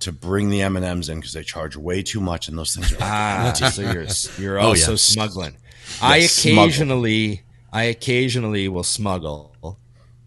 to 0.00 0.10
bring 0.12 0.50
the 0.50 0.62
M 0.62 0.76
and 0.76 0.84
M's 0.84 1.08
in 1.08 1.18
because 1.18 1.32
they 1.32 1.44
charge 1.44 1.76
way 1.76 2.02
too 2.02 2.20
much, 2.20 2.48
and 2.48 2.58
those 2.58 2.74
things 2.74 2.90
are 2.92 2.96
like 2.96 3.04
Ah, 3.04 3.52
so 3.72 3.82
you're 3.82 4.06
you're 4.38 4.58
Oh, 4.58 4.68
also 4.68 4.92
yeah. 4.92 4.96
smuggling. 4.96 5.56
I 6.02 6.22
smuggle. 6.26 6.64
occasionally, 6.64 7.42
I 7.72 7.84
occasionally 7.84 8.68
will 8.68 8.84
smuggle, 8.84 9.76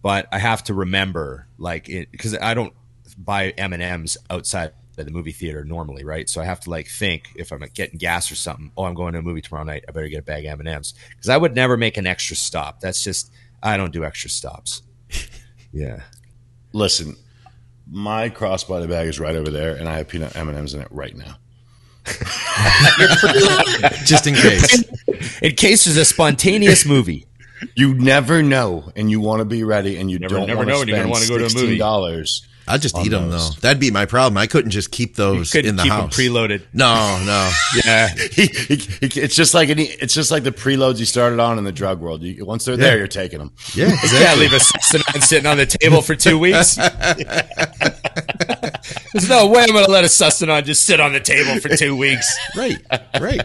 but 0.02 0.26
I 0.32 0.38
have 0.38 0.64
to 0.64 0.74
remember, 0.74 1.46
like, 1.58 1.86
because 1.86 2.36
I 2.36 2.54
don't 2.54 2.72
buy 3.18 3.50
M 3.50 3.72
and 3.72 3.82
M's 3.82 4.16
outside 4.30 4.72
of 4.96 5.04
the 5.06 5.10
movie 5.10 5.32
theater 5.32 5.64
normally, 5.64 6.04
right? 6.04 6.28
So 6.28 6.40
I 6.40 6.44
have 6.44 6.60
to 6.60 6.70
like 6.70 6.88
think 6.88 7.30
if 7.36 7.52
I'm 7.52 7.60
getting 7.74 7.98
gas 7.98 8.30
or 8.30 8.36
something. 8.36 8.70
Oh, 8.76 8.84
I'm 8.84 8.94
going 8.94 9.12
to 9.14 9.18
a 9.18 9.22
movie 9.22 9.40
tomorrow 9.40 9.64
night. 9.64 9.84
I 9.88 9.92
better 9.92 10.08
get 10.08 10.20
a 10.20 10.22
bag 10.22 10.44
of 10.44 10.52
M 10.52 10.60
and 10.60 10.68
M's 10.68 10.94
because 11.10 11.28
I 11.28 11.36
would 11.36 11.54
never 11.54 11.76
make 11.76 11.96
an 11.96 12.06
extra 12.06 12.36
stop. 12.36 12.80
That's 12.80 13.02
just 13.02 13.32
I 13.62 13.76
don't 13.76 13.92
do 13.92 14.04
extra 14.04 14.30
stops. 14.30 14.82
Yeah. 15.76 16.02
Listen, 16.72 17.16
my 17.90 18.30
crossbody 18.30 18.88
bag 18.88 19.08
is 19.08 19.18
right 19.18 19.34
over 19.34 19.50
there, 19.50 19.74
and 19.74 19.88
I 19.88 19.96
have 19.96 20.06
peanut 20.06 20.36
M 20.36 20.48
and 20.48 20.56
M's 20.56 20.72
in 20.72 20.80
it 20.80 20.88
right 20.92 21.16
now. 21.16 21.36
Just 24.04 24.28
in 24.28 24.34
case. 24.36 24.84
In 25.42 25.56
case 25.56 25.84
there's 25.84 25.96
a 25.96 26.04
spontaneous 26.04 26.86
movie. 26.86 27.26
You 27.74 27.94
never 27.94 28.42
know, 28.42 28.90
and 28.96 29.10
you 29.10 29.20
want 29.20 29.40
to 29.40 29.44
be 29.44 29.64
ready, 29.64 29.96
and 29.96 30.10
you 30.10 30.18
Never- 30.18 30.36
don't 30.36 30.46
never 30.46 30.58
want 30.58 30.68
know 30.68 30.74
to 30.74 30.78
when 30.80 30.88
you're 30.88 30.96
gonna 31.04 31.14
spend 31.14 31.14
wanna 31.14 31.26
go 31.26 31.38
to 31.38 31.44
a 31.44 31.48
movie. 31.48 31.58
sixteen 31.58 31.78
dollars. 31.78 32.46
I'll 32.66 32.78
just 32.78 32.96
eat 32.96 33.10
them 33.10 33.28
though. 33.28 33.50
That'd 33.60 33.78
be 33.78 33.90
my 33.90 34.06
problem. 34.06 34.38
I 34.38 34.46
couldn't 34.46 34.70
just 34.70 34.90
keep 34.90 35.16
those 35.16 35.52
Couldn't 35.52 35.68
in 35.68 35.76
the 35.76 35.82
keep 35.82 35.92
them 35.92 36.00
house. 36.00 36.16
preloaded. 36.16 36.62
no, 36.72 37.22
no. 37.26 37.50
Yeah. 37.84 38.08
he, 38.32 38.46
he, 38.46 38.76
he- 38.76 39.20
it's 39.20 39.36
just 39.36 39.52
like 39.52 39.68
any, 39.68 39.84
it's 39.84 40.14
just 40.14 40.30
like 40.30 40.44
the 40.44 40.50
preloads 40.50 40.98
you 40.98 41.04
started 41.04 41.40
on 41.40 41.58
in 41.58 41.64
the 41.64 41.72
drug 41.72 42.00
world. 42.00 42.22
You, 42.22 42.42
once 42.46 42.64
they're 42.64 42.78
there, 42.78 42.96
you're 42.96 43.06
taking 43.06 43.38
them. 43.40 43.52
Yeah, 43.74 43.88
You 43.90 43.98
can't 44.08 44.40
leave 44.40 44.54
a 44.54 44.60
Sassenine 44.60 45.22
sitting 45.22 45.44
on 45.46 45.58
the 45.58 45.66
table 45.66 46.00
for 46.00 46.14
two 46.14 46.38
weeks. 46.38 46.76
There's 49.12 49.28
no 49.28 49.46
way 49.48 49.62
I'm 49.62 49.68
going 49.72 49.84
to 49.84 49.90
let 49.90 50.04
a 50.04 50.08
Sassenine 50.08 50.64
just 50.64 50.84
sit 50.84 51.00
on 51.00 51.12
the 51.12 51.20
table 51.20 51.60
for 51.60 51.68
two 51.76 51.96
weeks. 51.96 52.34
right, 52.56 52.78
right. 53.20 53.42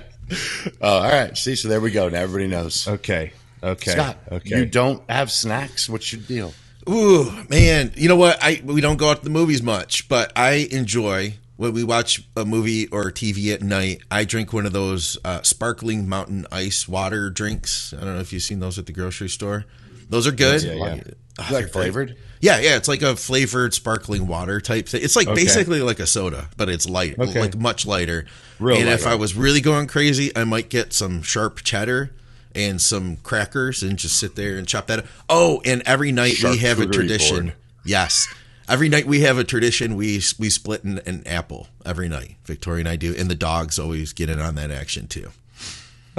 Oh, 0.82 1.00
all 1.00 1.12
right. 1.12 1.36
See, 1.38 1.56
so 1.56 1.68
there 1.68 1.82
we 1.82 1.92
go. 1.92 2.10
Now 2.10 2.22
everybody 2.22 2.48
knows. 2.48 2.88
Okay. 2.88 3.34
Okay. 3.64 3.92
Scott, 3.92 4.18
Okay. 4.32 4.58
you 4.60 4.66
don't 4.66 5.02
have 5.10 5.32
snacks. 5.32 5.90
What's 5.90 6.12
your 6.14 6.22
deal? 6.22 6.54
Ooh, 6.88 7.32
man. 7.50 7.92
You 7.96 8.08
know 8.08 8.16
what? 8.16 8.38
I 8.42 8.62
we 8.64 8.82
don't 8.82 8.98
go 8.98 9.10
out 9.10 9.18
to 9.20 9.24
the 9.24 9.30
movies 9.30 9.62
much, 9.62 10.08
but 10.10 10.32
I 10.36 10.68
enjoy 10.72 11.36
when 11.58 11.74
we 11.74 11.84
watch 11.84 12.24
a 12.38 12.46
movie 12.46 12.88
or 12.88 13.12
TV 13.12 13.54
at 13.54 13.62
night. 13.62 14.02
I 14.10 14.24
drink 14.24 14.54
one 14.54 14.66
of 14.66 14.72
those 14.74 15.18
uh, 15.26 15.42
sparkling 15.44 16.08
mountain 16.08 16.48
ice 16.52 16.88
water 16.88 17.30
drinks. 17.30 17.94
I 17.94 18.04
don't 18.04 18.16
know 18.16 18.22
if 18.22 18.32
you've 18.34 18.42
seen 18.44 18.60
those 18.60 18.80
at 18.80 18.86
the 18.86 18.94
grocery 18.94 19.30
store. 19.30 19.66
Those 20.10 20.26
are 20.26 20.32
good. 20.32 20.64
Yeah, 20.64 20.74
yeah. 20.74 21.04
Ah, 21.38 21.44
Is 21.46 21.50
they're 21.52 21.68
flavored? 21.68 22.18
Yeah, 22.42 22.60
yeah, 22.60 22.78
it's 22.78 22.88
like 22.88 23.02
a 23.02 23.16
flavored 23.16 23.74
sparkling 23.74 24.26
water 24.28 24.60
type 24.62 24.88
thing. 24.88 25.04
It's 25.04 25.16
like 25.16 25.28
Okay. 25.28 25.44
basically 25.44 25.82
like 25.82 26.00
a 26.00 26.08
soda, 26.08 26.50
but 26.58 26.70
it's 26.70 26.88
light, 26.90 27.20
Okay. 27.20 27.40
like 27.42 27.58
much 27.58 27.86
lighter. 27.86 28.26
Real 28.60 28.78
and 28.78 28.90
if. 28.90 29.06
I 29.06 29.16
was 29.16 29.36
really 29.36 29.62
going 29.62 29.88
crazy, 29.88 30.36
I 30.36 30.46
might 30.46 30.70
get 30.70 30.94
some 30.94 31.22
sharp 31.22 31.62
cheddar 31.64 32.12
and 32.56 32.82
some 32.82 33.18
crackers 33.18 33.84
and 33.84 33.98
just 33.98 34.18
sit 34.18 34.36
there 34.36 34.58
and 34.58 34.68
chop 34.68 34.88
that. 34.88 35.00
Up. 35.00 35.06
Oh, 35.28 35.62
and 35.66 35.82
every 35.86 36.12
night 36.12 36.42
we 36.44 36.58
have 36.58 36.80
a 36.80 36.86
tradition. 36.86 37.46
board. 37.48 37.56
Yes, 37.86 38.28
every 38.68 38.90
night 38.90 39.06
we 39.06 39.22
have 39.22 39.38
a 39.38 39.44
tradition. 39.44 39.96
We 39.96 40.22
we 40.38 40.50
split 40.50 40.84
an, 40.84 41.00
an 41.06 41.24
apple 41.26 41.68
every 41.86 42.10
night. 42.10 42.36
Victoria 42.46 42.82
and 42.82 42.90
I 42.90 42.96
do, 42.96 43.16
and 43.18 43.30
the 43.30 43.36
dogs 43.36 43.80
always 43.80 44.14
get 44.14 44.30
in 44.30 44.40
on 44.40 44.56
that 44.56 44.72
action 44.72 45.08
too. 45.08 45.32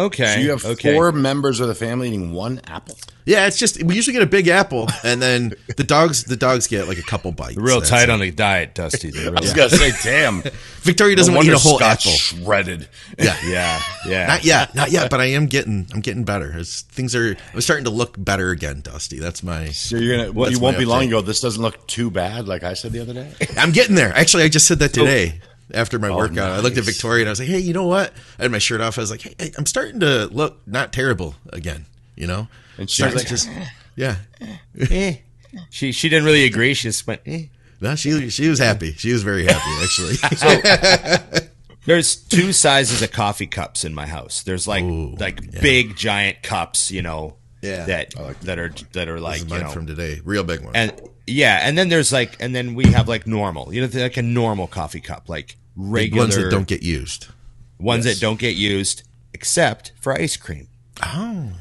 Okay. 0.00 0.34
So 0.34 0.40
you 0.40 0.50
have 0.50 0.64
okay. 0.64 0.94
four 0.94 1.12
members 1.12 1.60
of 1.60 1.68
the 1.68 1.74
family 1.74 2.08
eating 2.08 2.32
one 2.32 2.60
apple. 2.66 2.96
Yeah, 3.26 3.46
it's 3.46 3.58
just 3.58 3.82
we 3.82 3.94
usually 3.94 4.14
get 4.14 4.22
a 4.22 4.26
big 4.26 4.48
apple, 4.48 4.88
and 5.04 5.20
then 5.20 5.52
the 5.76 5.84
dogs 5.84 6.24
the 6.24 6.36
dogs 6.36 6.66
get 6.66 6.88
like 6.88 6.98
a 6.98 7.02
couple 7.02 7.30
bites. 7.32 7.56
Real 7.56 7.80
tight 7.80 8.04
it. 8.04 8.10
on 8.10 8.18
the 8.18 8.30
diet, 8.30 8.74
Dusty. 8.74 9.10
They're 9.10 9.24
I 9.28 9.30
real- 9.30 9.42
was 9.42 9.52
gonna 9.52 9.68
say, 9.70 9.92
damn. 10.02 10.42
Victoria 10.80 11.14
doesn't 11.14 11.34
No 11.34 11.38
want 11.38 11.46
to 11.46 11.52
eat 11.52 11.54
a 11.54 11.56
wonder 11.56 11.68
whole 11.68 11.78
Scott's 11.78 12.06
apple. 12.06 12.44
shredded. 12.44 12.88
Yeah. 13.18 13.36
Yeah, 13.50 13.80
yeah. 14.06 14.26
Not 14.26 14.44
yet, 14.44 14.74
not 14.74 14.90
yet, 14.90 15.10
but 15.10 15.20
I 15.20 15.26
am 15.26 15.46
getting, 15.46 15.86
I'm 15.92 16.00
getting 16.00 16.24
better. 16.24 16.52
It's, 16.56 16.82
things 16.82 17.14
are, 17.16 17.36
I'm 17.52 17.60
starting 17.60 17.84
to 17.84 17.90
look 17.90 18.14
better 18.22 18.50
again, 18.50 18.80
Dusty. 18.80 19.18
That's 19.18 19.42
my, 19.42 19.68
So 19.68 19.96
you're 19.96 20.16
gonna. 20.16 20.32
That's 20.32 20.52
you 20.52 20.60
won't 20.60 20.76
my 20.76 20.80
be 20.80 20.84
long 20.86 21.06
ago. 21.06 21.20
This 21.20 21.40
doesn't 21.40 21.60
look 21.60 21.86
too 21.86 22.10
bad, 22.10 22.46
like 22.48 22.62
I 22.62 22.74
said 22.74 22.92
the 22.92 23.00
other 23.00 23.12
day. 23.14 23.32
I'm 23.56 23.72
getting 23.72 23.94
there. 23.96 24.14
Actually, 24.14 24.44
I 24.44 24.48
just 24.48 24.66
said 24.66 24.78
that 24.78 24.92
today 24.92 25.40
after 25.74 25.98
my 25.98 26.08
Oh, 26.08 26.16
workout. 26.16 26.50
I 26.52 26.60
looked 26.60 26.76
at. 26.78 26.84
Victoria 26.84 27.22
and 27.22 27.28
I 27.28 27.32
was 27.32 27.40
like, 27.40 27.48
hey, 27.48 27.58
you 27.60 27.72
know 27.72 27.86
what? 27.86 28.12
I 28.38 28.42
had 28.42 28.50
my 28.50 28.58
shirt 28.58 28.80
off. 28.80 28.98
I 28.98 29.00
was 29.02 29.10
like, 29.10 29.22
hey, 29.22 29.52
I'm 29.58 29.66
starting 29.66 30.00
to 30.00 30.26
look 30.26 30.58
not 30.66 30.92
terrible 30.92 31.34
again, 31.52 31.86
you 32.16 32.26
know? 32.26 32.48
And 32.78 32.88
she 32.90 33.04
was 33.04 33.14
like, 33.14 33.26
just, 33.26 33.48
yeah. 33.96 34.16
Eh. 34.90 35.16
She 35.68 35.90
she 35.92 36.08
didn't 36.08 36.24
really 36.24 36.44
agree. 36.44 36.74
She 36.74 36.88
just 36.88 37.06
went. 37.06 37.22
Eh. 37.26 37.46
No, 37.80 37.94
she, 37.96 38.28
she 38.30 38.48
was 38.48 38.58
happy. 38.58 38.92
She 38.92 39.12
was 39.12 39.22
very 39.22 39.44
happy, 39.46 39.82
actually. 39.82 41.40
There's 41.86 42.14
two 42.16 42.52
sizes 42.52 43.00
of 43.02 43.10
coffee 43.10 43.46
cups 43.46 43.84
in 43.84 43.94
my 43.94 44.06
house. 44.06 44.42
There's 44.42 44.68
like 44.68 44.84
like 45.18 45.60
big 45.60 45.96
giant 45.96 46.42
cups, 46.42 46.90
you 46.90 47.02
know, 47.02 47.36
Yeah. 47.62 47.86
that 47.86 48.14
that 48.42 48.58
are 48.58 48.70
that 48.92 49.08
are 49.08 49.14
this 49.14 49.22
like 49.22 49.40
you 49.50 49.58
know, 49.58 49.70
from 49.70 49.86
today. 49.86 50.20
Real 50.24 50.44
big 50.44 50.60
one. 50.62 50.76
and 50.76 50.92
yeah, 51.26 51.60
and 51.66 51.78
then 51.78 51.88
there's 51.88 52.12
like, 52.12 52.36
and 52.40 52.54
then 52.54 52.74
we 52.74 52.86
have 52.92 53.08
like 53.08 53.26
normal, 53.26 53.72
you 53.72 53.80
know, 53.80 53.88
like 54.00 54.16
a 54.18 54.22
normal 54.22 54.66
coffee 54.66 55.00
cup, 55.00 55.28
like 55.28 55.56
Big 55.76 55.86
regular 56.14 56.22
ones 56.24 56.36
that 56.36 56.50
don't 56.50 56.66
get 56.68 56.82
used. 56.82 57.28
ones 57.78 58.04
that 58.04 58.20
don't 58.20 58.38
get 58.38 58.56
used 58.56 59.02
except 59.32 59.92
for 60.00 60.12
ice 60.12 60.36
cream. 60.36 60.68
Oh. 61.02 61.52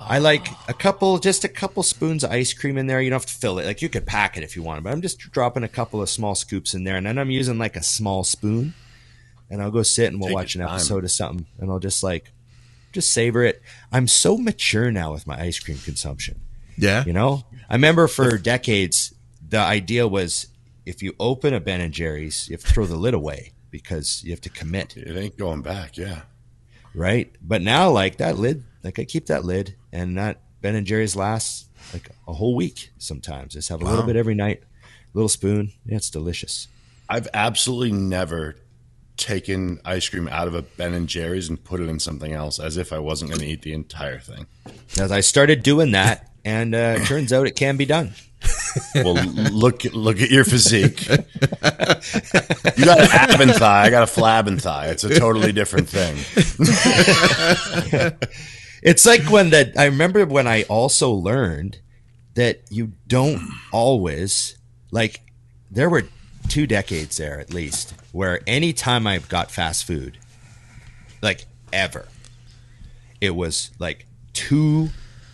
I 0.00 0.18
like 0.20 0.46
a 0.68 0.74
couple, 0.74 1.18
just 1.18 1.42
a 1.42 1.48
couple 1.48 1.82
spoons 1.82 2.22
of 2.22 2.30
ice 2.30 2.52
cream 2.52 2.78
in 2.78 2.86
there. 2.86 3.00
You 3.00 3.10
don't 3.10 3.20
have 3.20 3.26
to 3.26 3.34
fill 3.34 3.58
it. 3.58 3.66
Like 3.66 3.82
you 3.82 3.88
could 3.88 4.06
pack 4.06 4.36
it 4.36 4.44
if 4.44 4.54
you 4.54 4.62
want, 4.62 4.84
but 4.84 4.92
I'm 4.92 5.02
just 5.02 5.18
dropping 5.18 5.64
a 5.64 5.68
couple 5.68 6.00
of 6.00 6.08
small 6.08 6.36
scoops 6.36 6.72
in 6.72 6.84
there, 6.84 6.96
and 6.96 7.04
then 7.04 7.18
I'm 7.18 7.30
using 7.30 7.58
like 7.58 7.74
a 7.74 7.82
small 7.82 8.22
spoon, 8.22 8.74
and 9.50 9.60
I'll 9.60 9.72
go 9.72 9.82
sit 9.82 10.12
and 10.12 10.20
we'll 10.20 10.28
Take 10.28 10.36
watch 10.36 10.54
an 10.54 10.60
time. 10.60 10.70
episode 10.70 11.02
of 11.02 11.10
something, 11.10 11.46
and 11.58 11.68
I'll 11.68 11.80
just 11.80 12.04
like, 12.04 12.30
just 12.92 13.12
savor 13.12 13.42
it. 13.42 13.60
I'm 13.90 14.06
so 14.06 14.38
mature 14.38 14.92
now 14.92 15.12
with 15.12 15.26
my 15.26 15.40
ice 15.40 15.58
cream 15.58 15.78
consumption. 15.78 16.40
Yeah. 16.76 17.04
You 17.04 17.12
know, 17.12 17.44
I 17.68 17.74
remember 17.74 18.06
for 18.06 18.38
decades 18.38 19.12
the 19.46 19.58
idea 19.58 20.06
was 20.06 20.46
if 20.88 21.02
you 21.02 21.14
open 21.20 21.52
a 21.52 21.60
Ben 21.60 21.82
and 21.82 21.92
Jerry's, 21.92 22.48
you 22.48 22.54
have 22.54 22.62
to 22.62 22.72
throw 22.72 22.86
the 22.86 22.96
lid 22.96 23.12
away 23.12 23.52
because 23.70 24.24
you 24.24 24.30
have 24.30 24.40
to 24.40 24.48
commit 24.48 24.96
it 24.96 25.14
ain't 25.16 25.36
going 25.36 25.60
back. 25.60 25.98
Yeah. 25.98 26.22
right? 26.94 27.30
But 27.42 27.60
now, 27.60 27.90
like 27.90 28.16
that 28.16 28.38
lid, 28.38 28.64
like 28.82 28.98
I 28.98 29.04
keep 29.04 29.26
that 29.26 29.44
lid, 29.44 29.74
and 29.92 30.16
that 30.16 30.40
Ben 30.62 30.74
and 30.74 30.86
Jerry's 30.86 31.14
lasts 31.14 31.66
like 31.92 32.08
a 32.26 32.32
whole 32.32 32.56
week. 32.56 32.90
Sometimes 32.96 33.52
just 33.52 33.68
have 33.68 33.82
a 33.82 33.84
little 33.84 34.02
bit 34.02 34.16
every 34.16 34.34
night, 34.34 34.62
little 35.12 35.28
spoon. 35.28 35.72
Yeah, 35.84 35.96
it's 35.96 36.08
delicious. 36.10 36.68
I've 37.08 37.28
absolutely 37.34 37.92
never 37.92 38.56
taken 39.18 39.80
ice 39.84 40.08
cream 40.08 40.28
out 40.28 40.48
of 40.48 40.54
a 40.54 40.62
Ben 40.62 40.94
and 40.94 41.08
Jerry's 41.08 41.48
and 41.50 41.62
put 41.62 41.80
it 41.80 41.88
in 41.88 41.98
something 41.98 42.32
else, 42.32 42.58
as 42.58 42.78
if 42.78 42.92
I 42.94 42.98
wasn't 42.98 43.30
going 43.30 43.40
to 43.40 43.46
eat 43.46 43.62
the 43.62 43.74
entire 43.74 44.20
thing. 44.20 44.46
As 44.98 45.12
I 45.12 45.20
started 45.20 45.62
doing 45.62 45.92
that, 45.92 46.30
and 46.44 46.74
uh, 46.74 47.04
turns 47.04 47.30
out 47.32 47.46
it 47.46 47.56
can 47.56 47.76
be 47.76 47.84
done. 47.84 48.12
Well, 48.94 49.14
look 49.14 49.84
look 49.92 50.20
at 50.20 50.30
your 50.30 50.44
physique. 50.44 51.08
You 51.08 51.16
got 52.84 53.00
an 53.00 53.08
ab 53.10 53.40
and 53.40 53.52
thigh. 53.52 53.84
I 53.86 53.90
got 53.90 54.02
a 54.02 54.20
flab 54.20 54.46
and 54.46 54.62
thigh. 54.62 54.86
It's 54.88 55.04
a 55.04 55.18
totally 55.18 55.52
different 55.52 55.88
thing. 55.88 56.16
It's 58.82 59.04
like 59.04 59.22
when 59.24 59.50
that 59.50 59.76
I 59.76 59.86
remember 59.86 60.24
when 60.24 60.46
I 60.46 60.62
also 60.64 61.10
learned 61.10 61.78
that 62.34 62.60
you 62.70 62.92
don't 63.06 63.42
always 63.72 64.56
like 64.90 65.20
there 65.70 65.90
were 65.90 66.04
two 66.48 66.66
decades 66.66 67.16
there 67.16 67.40
at 67.40 67.52
least 67.52 67.92
where 68.12 68.40
anytime 68.46 69.06
I 69.06 69.18
got 69.18 69.50
fast 69.50 69.84
food, 69.84 70.18
like 71.20 71.46
ever, 71.72 72.06
it 73.20 73.34
was 73.34 73.70
like 73.78 74.06
two 74.32 74.90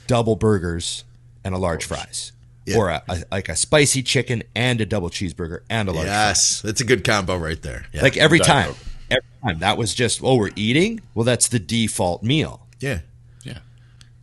double 0.07 0.37
burgers 0.37 1.05
and 1.45 1.55
a 1.55 1.59
large 1.59 1.85
fries. 1.85 2.33
Yeah. 2.67 2.79
Or 2.79 2.89
a, 2.89 3.03
a, 3.09 3.23
like 3.31 3.49
a 3.49 3.57
spicy 3.57 4.03
chicken 4.03 4.43
and 4.55 4.81
a 4.81 4.87
double 4.87 5.11
cheeseburger 5.11 5.61
and 5.69 5.89
a 5.89 5.93
large 5.93 6.07
fry. 6.07 6.15
Yes. 6.15 6.63
That's 6.63 6.81
a 6.81 6.85
good 6.85 7.05
combo 7.05 7.37
right 7.37 7.61
there. 7.61 7.85
Yeah. 7.93 8.03
Like 8.03 8.17
every 8.17 8.39
Diet 8.39 8.47
time. 8.49 8.67
Coke. 8.69 8.77
Every 9.11 9.23
time. 9.43 9.59
That 9.61 9.77
was 9.77 9.93
just, 9.95 10.21
oh, 10.23 10.37
we're 10.37 10.51
eating? 10.57 11.01
Well, 11.15 11.25
that's 11.25 11.49
the 11.49 11.59
default 11.59 12.23
meal. 12.23 12.67
yeah. 12.81 13.01
Yeah. 13.43 13.59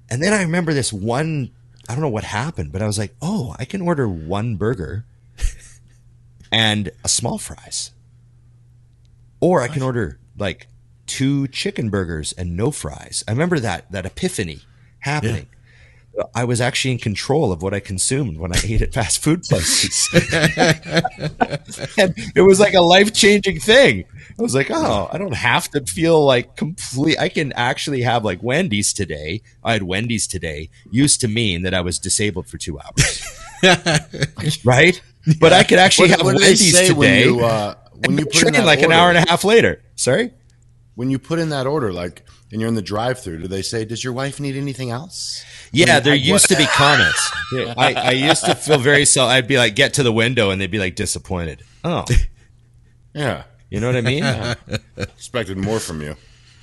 And 0.10 0.24
then 0.24 0.34
I 0.34 0.42
remember 0.42 0.74
this 0.74 0.92
one, 0.92 1.52
I 1.88 1.94
don't 1.94 2.02
know 2.02 2.10
what 2.10 2.24
happened, 2.24 2.72
but 2.72 2.82
I 2.82 2.88
was 2.88 2.98
like, 2.98 3.14
oh, 3.22 3.56
I 3.60 3.66
can 3.66 3.82
order 3.82 4.10
one 4.10 4.56
burger 4.56 5.06
and 6.52 6.90
a 7.04 7.08
small 7.10 7.38
fries. 7.38 7.92
Or 9.40 9.62
I 9.62 9.68
can 9.68 9.82
order 9.84 10.20
like 10.38 10.68
two 11.06 11.48
chicken 11.48 11.90
burgers 11.90 12.32
and 12.34 12.56
no 12.56 12.72
fries. 12.72 13.24
I 13.28 13.32
remember 13.32 13.60
that 13.60 13.92
that 13.92 14.06
epiphany 14.06 14.62
happening. 15.00 15.48
I 16.36 16.44
was 16.44 16.60
actually 16.60 16.92
in 16.92 16.98
control 16.98 17.52
of 17.52 17.62
what 17.62 17.74
I 17.74 17.80
consumed 17.80 18.38
when 18.38 18.54
I 18.54 18.60
ate 18.66 18.82
at 18.82 18.94
fast 18.94 19.22
food 19.24 19.44
places. 19.44 20.10
and 21.98 22.14
it 22.36 22.42
was 22.46 22.60
like 22.60 22.74
a 22.74 22.82
life 22.82 23.14
changing 23.14 23.60
thing. 23.60 24.06
I 24.38 24.42
was 24.42 24.56
like, 24.56 24.70
oh, 24.70 25.10
I 25.12 25.18
don't 25.18 25.36
have 25.36 25.70
to 25.72 25.82
feel 25.86 26.24
like 26.26 26.56
complete. 26.56 27.18
I 27.20 27.30
can 27.30 27.54
actually 27.54 28.02
have 28.02 28.26
like 28.26 28.42
Wendy's 28.44 28.94
today. 28.94 29.42
I 29.64 29.74
had 29.74 29.84
Wendy's 29.84 30.28
today 30.28 30.70
used 30.90 31.22
to 31.22 31.28
mean 31.28 31.64
that 31.64 31.74
I 31.74 31.82
was 31.82 32.00
disabled 32.00 32.48
for 32.48 32.58
two 32.58 32.80
hours. 32.80 33.38
right? 34.66 35.02
But 35.40 35.54
I 35.54 35.64
could 35.64 35.80
actually 35.80 36.10
What, 36.10 36.20
have 36.20 36.26
what 36.26 36.36
Wendy's 36.40 36.76
say 36.76 36.92
when 36.92 37.10
today. 37.10 37.26
you 37.26 37.40
uh, 37.46 37.76
when 38.06 38.18
you 38.18 38.26
put 38.26 38.56
in 38.56 38.66
like 38.66 38.82
an 38.82 38.92
hour 38.92 39.10
and 39.10 39.18
a 39.18 39.30
half 39.30 39.44
later. 39.44 39.82
Sorry? 39.96 40.34
When 40.96 41.10
you 41.10 41.20
put 41.20 41.40
in 41.40 41.50
that 41.50 41.68
order, 41.68 41.94
like, 41.94 42.26
and 42.52 42.60
you're 42.62 42.68
in 42.68 42.76
the 42.76 42.82
drive-through, 42.82 43.42
do 43.42 43.48
they 43.48 43.62
say, 43.62 43.86
"Does 43.86 44.04
your 44.04 44.14
wife 44.14 44.40
need 44.40 44.56
anything 44.56 44.90
else?" 44.92 45.44
Yeah, 45.72 46.00
there 46.00 46.16
used 46.16 46.48
to 46.50 46.56
be 46.58 46.66
comments. 46.76 47.32
I, 47.54 47.94
I 47.96 48.12
used 48.12 48.44
to 48.46 48.56
feel 48.56 48.78
very 48.78 49.06
so. 49.06 49.26
I'd 49.26 49.48
be 49.48 49.58
like, 49.58 49.76
get 49.76 49.94
to 49.96 50.04
the 50.04 50.12
window, 50.12 50.50
and 50.52 50.60
they'd 50.60 50.70
be 50.72 50.80
like 50.80 50.96
disappointed. 50.96 51.64
Oh, 51.84 52.06
Yeah, 53.14 53.44
you 53.70 53.80
know 53.80 53.88
what 53.88 53.96
I 53.98 54.02
mean? 54.02 54.24
expected 54.98 55.58
more 55.58 55.80
from 55.80 56.02
you. 56.02 56.16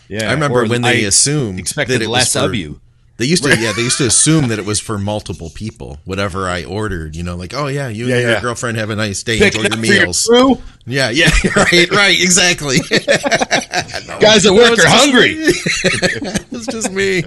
Yeah. 0.09 0.31
I 0.31 0.33
remember 0.33 0.63
Or 0.63 0.67
when 0.69 0.81
they 0.83 1.05
I 1.05 1.09
assumed 1.09 1.59
expected 1.59 2.01
that 2.01 2.05
it 2.05 2.09
was 2.09 2.15
less 2.15 2.33
for- 2.33 2.47
of 2.47 2.55
you. 2.55 2.81
They 3.19 3.25
used 3.25 3.43
to, 3.43 3.51
yeah, 3.59 3.73
they 3.73 3.83
used 3.83 3.99
to 3.99 4.07
assume 4.07 4.47
that 4.49 4.61
it 4.61 4.65
was 4.65 4.79
for 4.79 4.97
multiple 4.97 5.51
people. 5.51 5.99
Whatever 6.05 6.49
I 6.49 6.63
ordered, 6.63 7.17
you 7.17 7.25
know, 7.25 7.35
like, 7.35 7.53
oh 7.53 7.67
yeah, 7.67 7.89
you 7.89 8.07
Yeah, 8.07 8.15
and 8.15 8.23
your 8.23 8.31
yeah. 8.33 8.41
girlfriend 8.41 8.77
have 8.79 8.91
a 8.91 8.97
nice 8.97 9.25
day, 9.25 9.39
Pick 9.39 9.57
enjoy 9.57 9.69
your 9.77 9.85
your 9.85 10.03
meals. 10.05 10.25
crew. 10.25 10.59
Yeah, 10.87 11.11
yeah, 11.11 11.29
right, 11.57 11.91
right, 11.91 12.17
exactly. 12.21 12.79
Guys 14.21 14.47
at 14.47 14.53
work 14.55 14.79
are 14.79 14.87
hungry. 14.89 15.35
it's 15.37 16.67
just 16.69 16.93
me. 16.93 17.23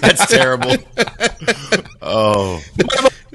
That's 0.00 0.26
terrible. 0.26 0.76
oh, 2.00 2.62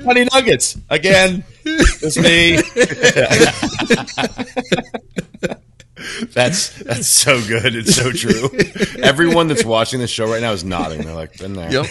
Honey 0.03 0.25
nuggets 0.33 0.77
again. 0.89 1.43
It's 1.65 2.17
me. 2.17 2.57
That's 6.33 6.69
that's 6.83 7.07
so 7.07 7.39
good. 7.47 7.75
It's 7.75 7.95
so 7.95 8.11
true. 8.11 8.49
Everyone 9.03 9.47
that's 9.47 9.65
watching 9.65 9.99
this 9.99 10.09
show 10.09 10.29
right 10.29 10.41
now 10.41 10.51
is 10.53 10.63
nodding. 10.63 11.01
They're 11.03 11.13
like, 11.15 11.37
"Been 11.37 11.53
there, 11.53 11.71
Yep. 11.71 11.85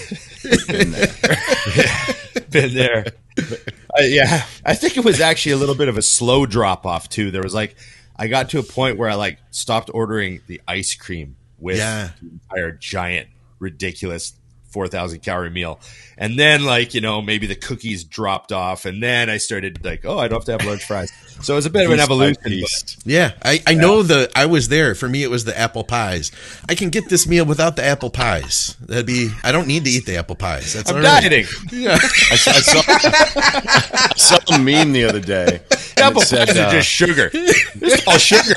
been 0.69 0.91
there." 0.93 1.07
Been 2.51 2.75
there. 2.75 3.07
Uh, 3.39 4.03
yeah, 4.03 4.45
I 4.65 4.75
think 4.75 4.97
it 4.97 5.05
was 5.05 5.21
actually 5.21 5.53
a 5.53 5.57
little 5.57 5.77
bit 5.77 5.89
of 5.89 5.97
a 5.97 6.03
slow 6.03 6.47
drop 6.47 6.85
off 6.85 7.09
too. 7.09 7.31
There 7.31 7.43
was 7.43 7.55
like, 7.55 7.77
I 8.17 8.27
got 8.27 8.51
to 8.51 8.59
a 8.59 8.63
point 8.65 8.99
where 8.99 9.09
I 9.09 9.15
like 9.15 9.39
stopped 9.51 9.89
ordering 9.95 10.41
the 10.49 10.61
ice 10.67 10.95
cream 10.95 11.37
with 11.61 11.79
Yeah. 11.79 12.11
the 12.21 12.29
entire 12.31 12.73
giant, 12.73 13.29
ridiculous 13.61 14.33
4,000 14.71 15.21
calorie 15.21 15.51
meal. 15.51 15.81
And 16.19 16.39
then 16.39 16.65
like, 16.65 16.93
you 16.95 17.01
know, 17.01 17.23
maybe 17.23 17.47
the 17.47 17.55
cookies 17.55 18.05
dropped 18.05 18.53
off 18.53 18.85
and 18.85 19.03
then 19.03 19.31
I 19.31 19.39
started 19.39 19.83
like, 19.85 20.05
oh, 20.05 20.19
I 20.19 20.29
don't 20.29 20.39
have 20.41 20.45
to 20.47 20.53
have 20.53 20.65
large 20.65 20.85
fries. 20.85 21.11
So 21.43 21.55
it 21.55 21.57
was 21.57 21.65
a 21.67 21.71
bit 21.71 21.87
of 21.87 21.91
an 21.93 21.97
Piece 21.97 22.05
evolution. 22.05 22.43
piece. 22.45 22.95
but- 22.97 23.07
Yeah, 23.07 23.33
I, 23.43 23.63
I 23.67 23.73
know 23.75 24.03
the 24.03 24.31
I 24.37 24.45
was 24.47 24.69
there. 24.69 24.95
For 24.95 25.09
me, 25.09 25.23
it 25.23 25.31
was 25.31 25.45
the 25.47 25.59
apple 25.59 25.85
pies. 25.85 26.31
I 26.69 26.75
can 26.75 26.91
get 26.91 27.09
this 27.09 27.27
meal 27.27 27.47
without 27.47 27.77
the 27.77 27.85
apple 27.85 28.11
pies. 28.11 28.77
That'd 28.81 29.07
be. 29.07 29.31
I 29.43 29.51
don't 29.51 29.67
need 29.67 29.85
to 29.87 29.91
eat 29.91 30.05
the 30.05 30.17
apple 30.19 30.37
pies. 30.37 30.75
That's 30.75 30.91
I'm 30.91 30.97
all 30.97 31.03
right. 31.03 31.23
dieting. 31.23 31.47
Yeah. 31.73 31.95
I, 32.03 32.37
saw- 32.37 32.51
I 32.51 32.61
saw, 32.61 32.83
I 32.87 34.13
saw 34.17 34.55
a 34.55 34.59
meme 34.59 34.93
the 34.93 35.05
other 35.05 35.21
day. 35.21 35.61
Apple 35.97 36.21
it 36.21 36.27
said, 36.27 36.49
pies 36.49 36.59
are 36.59 36.67
uh, 36.67 36.73
just 36.73 36.89
sugar. 36.91 37.31
It's 37.83 38.07
all 38.07 38.19
sugar. 38.19 38.55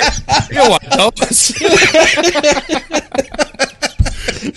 You 0.50 0.56
don't 0.56 0.70
want 0.70 0.84
those. 1.20 1.54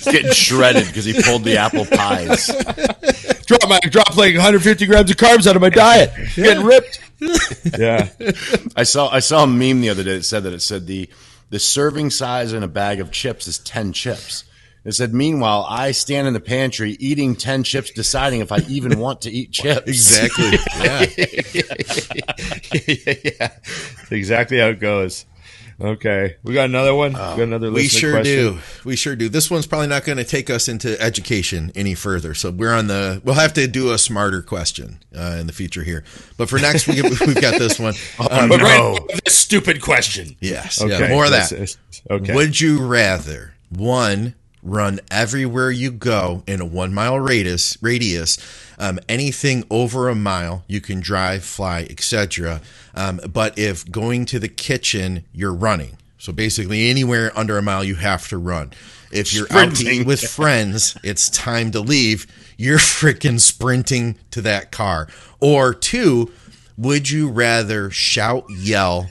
He's 0.07 0.15
getting 0.15 0.33
shredded 0.33 0.87
because 0.87 1.05
he 1.05 1.21
pulled 1.23 1.45
the 1.45 1.57
apple 1.59 1.85
pies. 1.85 2.47
drop 3.47 3.69
my 3.69 3.81
drop 3.81 4.17
like 4.17 4.35
150 4.35 4.87
grams 4.87 5.11
of 5.11 5.17
carbs 5.17 5.47
out 5.47 5.57
of 5.57 5.63
my 5.63 5.71
diet. 5.71 6.13
Getting 6.35 6.65
ripped. 6.65 7.01
Yeah. 7.79 8.11
I 8.77 8.83
saw 8.83 9.09
I 9.09 9.21
saw 9.21 9.45
a 9.45 9.47
meme 9.47 9.81
the 9.81 9.89
other 9.89 10.05
day 10.05 10.17
that 10.19 10.25
said 10.25 10.43
that 10.43 10.53
it 10.53 10.61
said 10.61 10.87
the 10.87 11.09
the 11.49 11.59
serving 11.59 12.11
size 12.11 12.53
in 12.53 12.63
a 12.63 12.69
bag 12.69 13.01
of 13.01 13.11
chips 13.11 13.47
is 13.49 13.59
ten 13.59 13.93
chips. 13.95 14.45
It 14.85 14.93
said, 14.93 15.13
meanwhile, 15.13 15.67
I 15.69 15.91
stand 15.91 16.29
in 16.29 16.35
the 16.35 16.41
pantry 16.41 16.93
eating 17.01 17.35
ten 17.35 17.65
chips, 17.65 17.91
deciding 17.91 18.41
if 18.41 18.53
I 18.53 18.59
even 18.69 19.01
want 19.01 19.23
to 19.23 19.31
eat 19.31 19.51
chips. 19.51 19.89
Exactly. 19.89 20.59
Yeah. 20.85 21.07
yeah. 23.25 23.49
That's 23.49 24.13
exactly 24.13 24.59
how 24.59 24.69
it 24.69 24.79
goes. 24.79 25.25
Okay. 25.81 26.37
We 26.43 26.55
got 26.55 26.66
another 26.66 26.95
one. 26.95 27.12
we 27.12 27.18
got 27.18 27.39
another 27.41 27.70
We 27.70 27.87
sure 27.89 28.12
question. 28.12 28.55
do. 28.55 28.59
We 28.85 28.97
sure 28.97 29.14
do. 29.14 29.29
This 29.29 29.51
one's 29.51 29.66
probably 29.66 29.89
not 29.89 30.05
going 30.05 30.16
to 30.18 30.24
take 30.24 30.49
us 30.49 30.68
into 30.68 30.99
education 31.01 31.70
any 31.74 31.95
further. 31.95 32.33
So 32.35 32.51
we're 32.51 32.72
on 32.72 32.87
the. 32.87 33.20
We'll 33.24 33.35
have 33.35 33.53
to 33.55 33.66
do 33.66 33.93
a 33.93 33.99
smarter 33.99 34.41
question 34.41 34.99
uh, 35.14 35.37
in 35.39 35.47
the 35.47 35.53
future 35.53 35.83
here. 35.85 36.03
But 36.39 36.49
for 36.49 36.59
next, 36.59 36.87
we, 36.89 37.03
we've 37.03 37.41
got 37.41 37.59
this 37.59 37.79
one. 37.79 37.95
Um, 38.18 38.49
But 38.49 38.62
right 38.62 38.99
this 39.24 39.37
stupid 39.37 39.83
question. 39.83 40.37
yes. 40.41 40.81
Okay. 40.81 40.99
Yeah. 40.99 41.09
More 41.09 41.27
of 41.27 41.31
That's- 41.31 41.77
that. 41.77 42.11
Okay. 42.11 42.35
Would 42.35 42.61
you 42.61 42.85
rather 42.85 43.55
one 43.68 44.35
run 44.67 45.01
everywhere 45.11 45.71
you 45.71 45.91
go 45.91 46.43
in 46.47 46.61
a 46.61 46.64
one 46.64 46.93
mile 46.93 47.19
radius? 47.19 47.79
Radius, 47.81 48.39
um, 48.79 48.99
anything 49.09 49.64
over 49.71 50.09
a 50.09 50.14
mile 50.14 50.64
you 50.67 50.81
can 50.81 51.01
drive, 51.01 51.45
fly, 51.45 51.87
etc. 51.89 52.61
Um, 52.95 53.21
but 53.33 53.59
if 53.59 53.91
going 53.91 54.27
to 54.27 54.39
the 54.39 54.49
kitchen, 54.49 55.25
you're 55.33 55.55
running. 55.55 55.97
So 56.19 56.33
basically, 56.33 56.91
anywhere 56.91 57.31
under 57.37 57.57
a 57.57 57.62
mile, 57.62 57.85
you 57.85 57.95
have 57.97 58.29
to 58.29 58.39
run. 58.39 58.73
If 59.12 59.33
you're 59.33 59.47
out 59.53 59.77
to 59.77 59.89
eat 59.89 60.07
with 60.07 60.21
friends, 60.23 60.97
it's 61.05 61.31
time 61.31 61.71
to 61.71 61.81
leave. 61.81 62.27
You're 62.57 62.79
freaking 62.79 63.41
sprinting 63.41 64.19
to 64.33 64.41
that 64.43 64.73
car. 64.73 65.09
Or 65.41 65.73
two, 65.73 66.33
would 66.77 67.09
you 67.09 67.31
rather 67.31 67.91
shout, 67.91 68.47
yell 68.51 69.09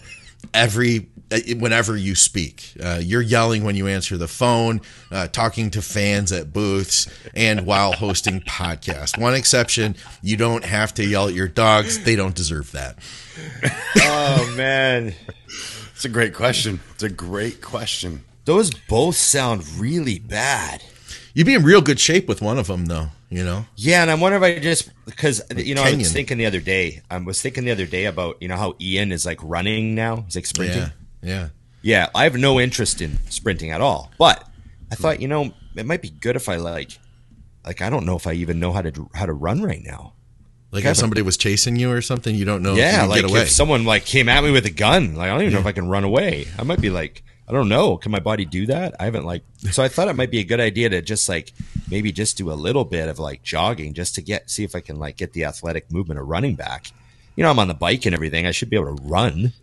every 0.53 1.07
whenever 1.57 1.97
you 1.97 2.15
speak? 2.15 2.73
Uh, 2.81 2.99
you're 3.01 3.21
yelling 3.21 3.63
when 3.63 3.75
you 3.75 3.87
answer 3.87 4.17
the 4.17 4.27
phone, 4.27 4.81
uh, 5.11 5.27
talking 5.27 5.69
to 5.71 5.81
fans 5.81 6.31
at 6.31 6.53
booths, 6.53 7.07
and 7.33 7.65
while 7.65 7.93
hosting 7.93 8.41
podcasts. 8.47 9.19
One 9.19 9.33
exception: 9.33 9.95
you 10.21 10.37
don't 10.37 10.65
have 10.65 10.93
to 10.95 11.05
yell 11.05 11.27
at 11.27 11.33
your 11.33 11.47
dogs; 11.47 12.03
they 12.03 12.15
don't 12.15 12.35
deserve 12.35 12.71
that. 12.71 12.97
Oh 13.97 14.53
man. 14.55 15.13
It's 15.95 16.03
a 16.05 16.09
great 16.09 16.33
question. 16.33 16.81
It's 16.93 17.03
a 17.03 17.09
great 17.09 17.61
question. 17.61 18.25
Those 18.43 18.69
both 18.71 19.15
sound 19.15 19.67
really 19.77 20.19
bad. 20.19 20.83
You'd 21.33 21.47
be 21.47 21.53
in 21.53 21.63
real 21.63 21.81
good 21.81 21.99
shape 21.99 22.27
with 22.27 22.41
one 22.41 22.57
of 22.57 22.67
them, 22.67 22.85
though. 22.85 23.07
You 23.29 23.43
know. 23.43 23.65
Yeah, 23.75 24.01
and 24.01 24.11
I 24.11 24.15
wonder 24.15 24.37
if 24.37 24.43
I 24.43 24.59
just 24.59 24.89
because 25.05 25.41
you 25.55 25.73
know 25.73 25.83
I 25.83 25.95
was 25.95 26.11
thinking 26.13 26.37
the 26.37 26.45
other 26.45 26.59
day. 26.59 27.01
I 27.09 27.17
was 27.17 27.41
thinking 27.41 27.65
the 27.65 27.71
other 27.71 27.85
day 27.85 28.05
about 28.05 28.41
you 28.41 28.47
know 28.47 28.55
how 28.55 28.75
Ian 28.79 29.11
is 29.11 29.25
like 29.25 29.39
running 29.41 29.95
now. 29.95 30.17
He's 30.21 30.35
like 30.35 30.45
sprinting. 30.45 30.83
Yeah. 30.83 30.89
Yeah. 31.25 31.49
Yeah, 31.81 32.09
I 32.15 32.23
have 32.23 32.35
no 32.35 32.59
interest 32.59 33.01
in 33.01 33.19
sprinting 33.29 33.71
at 33.71 33.81
all. 33.81 34.11
But 34.17 34.43
I 34.91 34.95
thought, 34.95 35.21
you 35.21 35.27
know, 35.27 35.53
it 35.75 35.85
might 35.85 36.01
be 36.01 36.09
good 36.09 36.35
if 36.35 36.49
I 36.49 36.55
like, 36.55 36.97
like 37.63 37.81
I 37.81 37.89
don't 37.89 38.05
know 38.05 38.15
if 38.15 38.25
I 38.27 38.33
even 38.33 38.59
know 38.59 38.71
how 38.71 38.81
to 38.81 39.09
how 39.13 39.25
to 39.25 39.33
run 39.33 39.61
right 39.61 39.83
now. 39.83 40.13
Like 40.71 40.83
if 40.83 40.97
somebody 40.97 41.21
was 41.21 41.37
chasing 41.37 41.77
you 41.77 41.91
or 41.91 42.01
something, 42.01 42.35
you 42.35 42.43
don't 42.43 42.61
know. 42.61 42.73
if 42.73 42.79
yeah, 42.79 43.05
like 43.05 43.21
get 43.21 43.29
away. 43.29 43.41
if 43.41 43.49
someone 43.49 43.85
like 43.85 44.05
came 44.05 44.27
at 44.27 44.43
me 44.43 44.51
with 44.51 44.65
a 44.65 44.71
gun, 44.71 45.15
like 45.15 45.29
I 45.29 45.33
don't 45.33 45.41
even 45.41 45.53
know 45.53 45.59
if 45.59 45.65
I 45.65 45.71
can 45.71 45.87
run 45.87 46.03
away. 46.03 46.47
I 46.59 46.63
might 46.63 46.81
be 46.81 46.89
like, 46.89 47.23
I 47.47 47.53
don't 47.53 47.69
know, 47.69 47.97
can 47.97 48.11
my 48.11 48.19
body 48.19 48.43
do 48.43 48.65
that? 48.65 48.95
I 48.99 49.05
haven't 49.05 49.25
like, 49.25 49.43
so 49.71 49.83
I 49.83 49.87
thought 49.87 50.07
it 50.07 50.15
might 50.15 50.31
be 50.31 50.39
a 50.39 50.43
good 50.43 50.59
idea 50.59 50.89
to 50.89 51.01
just 51.01 51.29
like 51.29 51.53
maybe 51.89 52.11
just 52.11 52.37
do 52.37 52.51
a 52.51 52.53
little 52.53 52.83
bit 52.83 53.07
of 53.07 53.19
like 53.19 53.43
jogging 53.43 53.93
just 53.93 54.15
to 54.15 54.21
get 54.21 54.49
see 54.49 54.63
if 54.63 54.75
I 54.75 54.79
can 54.79 54.97
like 54.97 55.17
get 55.17 55.33
the 55.33 55.45
athletic 55.45 55.91
movement 55.91 56.19
of 56.19 56.27
running 56.27 56.55
back. 56.55 56.87
You 57.35 57.43
know, 57.43 57.51
I'm 57.51 57.59
on 57.59 57.67
the 57.67 57.73
bike 57.73 58.05
and 58.05 58.15
everything. 58.15 58.45
I 58.45 58.51
should 58.51 58.69
be 58.69 58.77
able 58.77 58.97
to 58.97 59.03
run. 59.03 59.53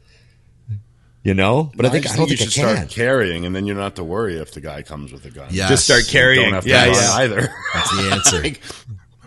You 1.25 1.35
know, 1.35 1.71
but 1.77 1.87
I 1.87 1.89
think 1.91 2.03
just 2.03 2.15
I 2.17 2.19
don't 2.19 2.31
you 2.31 2.37
think 2.37 2.49
I 2.49 2.51
should 2.51 2.63
can. 2.65 2.77
start 2.77 2.89
carrying, 2.91 3.47
and 3.47 3.55
then 3.55 3.65
you 3.65 3.75
don't 3.75 3.83
have 3.85 3.95
to 3.95 4.03
worry 4.05 4.39
if 4.39 4.53
the 4.53 4.61
guy 4.61 4.83
comes 4.83 5.13
with 5.13 5.25
a 5.25 5.31
gun. 5.31 5.47
Yes. 5.53 5.69
Just 5.69 5.85
start 5.85 6.07
carrying. 6.09 6.43
Don't 6.47 6.55
have 6.55 6.65
to 6.65 6.71
yeah, 6.71 6.87
yeah. 6.87 7.13
either. 7.19 7.55
That's 7.75 7.91
the 7.97 8.11
answer. 8.13 8.43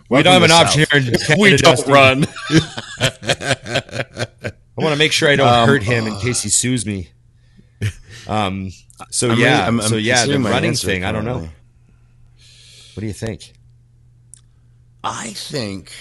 We 0.10 0.22
don't 0.22 0.34
have 0.34 0.44
an 0.44 0.50
Welcome 0.50 0.68
option 0.68 0.86
to 0.86 1.00
here 1.00 1.00
in 1.00 1.18
Canada, 1.20 1.36
we 1.40 1.50
don't 1.52 1.62
Dustin. 1.62 1.94
run. 1.94 2.26
I 3.00 4.82
want 4.82 4.92
to 4.94 4.98
make 4.98 5.12
sure 5.14 5.30
I 5.30 5.36
don't 5.36 5.68
hurt 5.68 5.84
him 5.84 6.06
in 6.08 6.16
case 6.20 6.42
he 6.44 6.50
sues 6.50 6.86
me. 6.86 7.10
Um. 8.28 8.72
So 9.10 9.30
I'm 9.32 9.40
yeah. 9.40 9.46
really- 9.46 9.62
I'm- 9.64 9.80
I'm 9.82 9.88
so 9.90 9.96
yeah, 9.96 10.26
the 10.26 10.40
running 10.40 10.70
answer 10.72 10.88
thing. 10.88 11.04
I 11.06 11.12
don't 11.12 11.26
know. 11.26 11.40
What 11.40 13.02
do 13.02 13.06
you 13.08 13.14
think? 13.14 13.54
I 15.04 15.30
think 15.30 15.92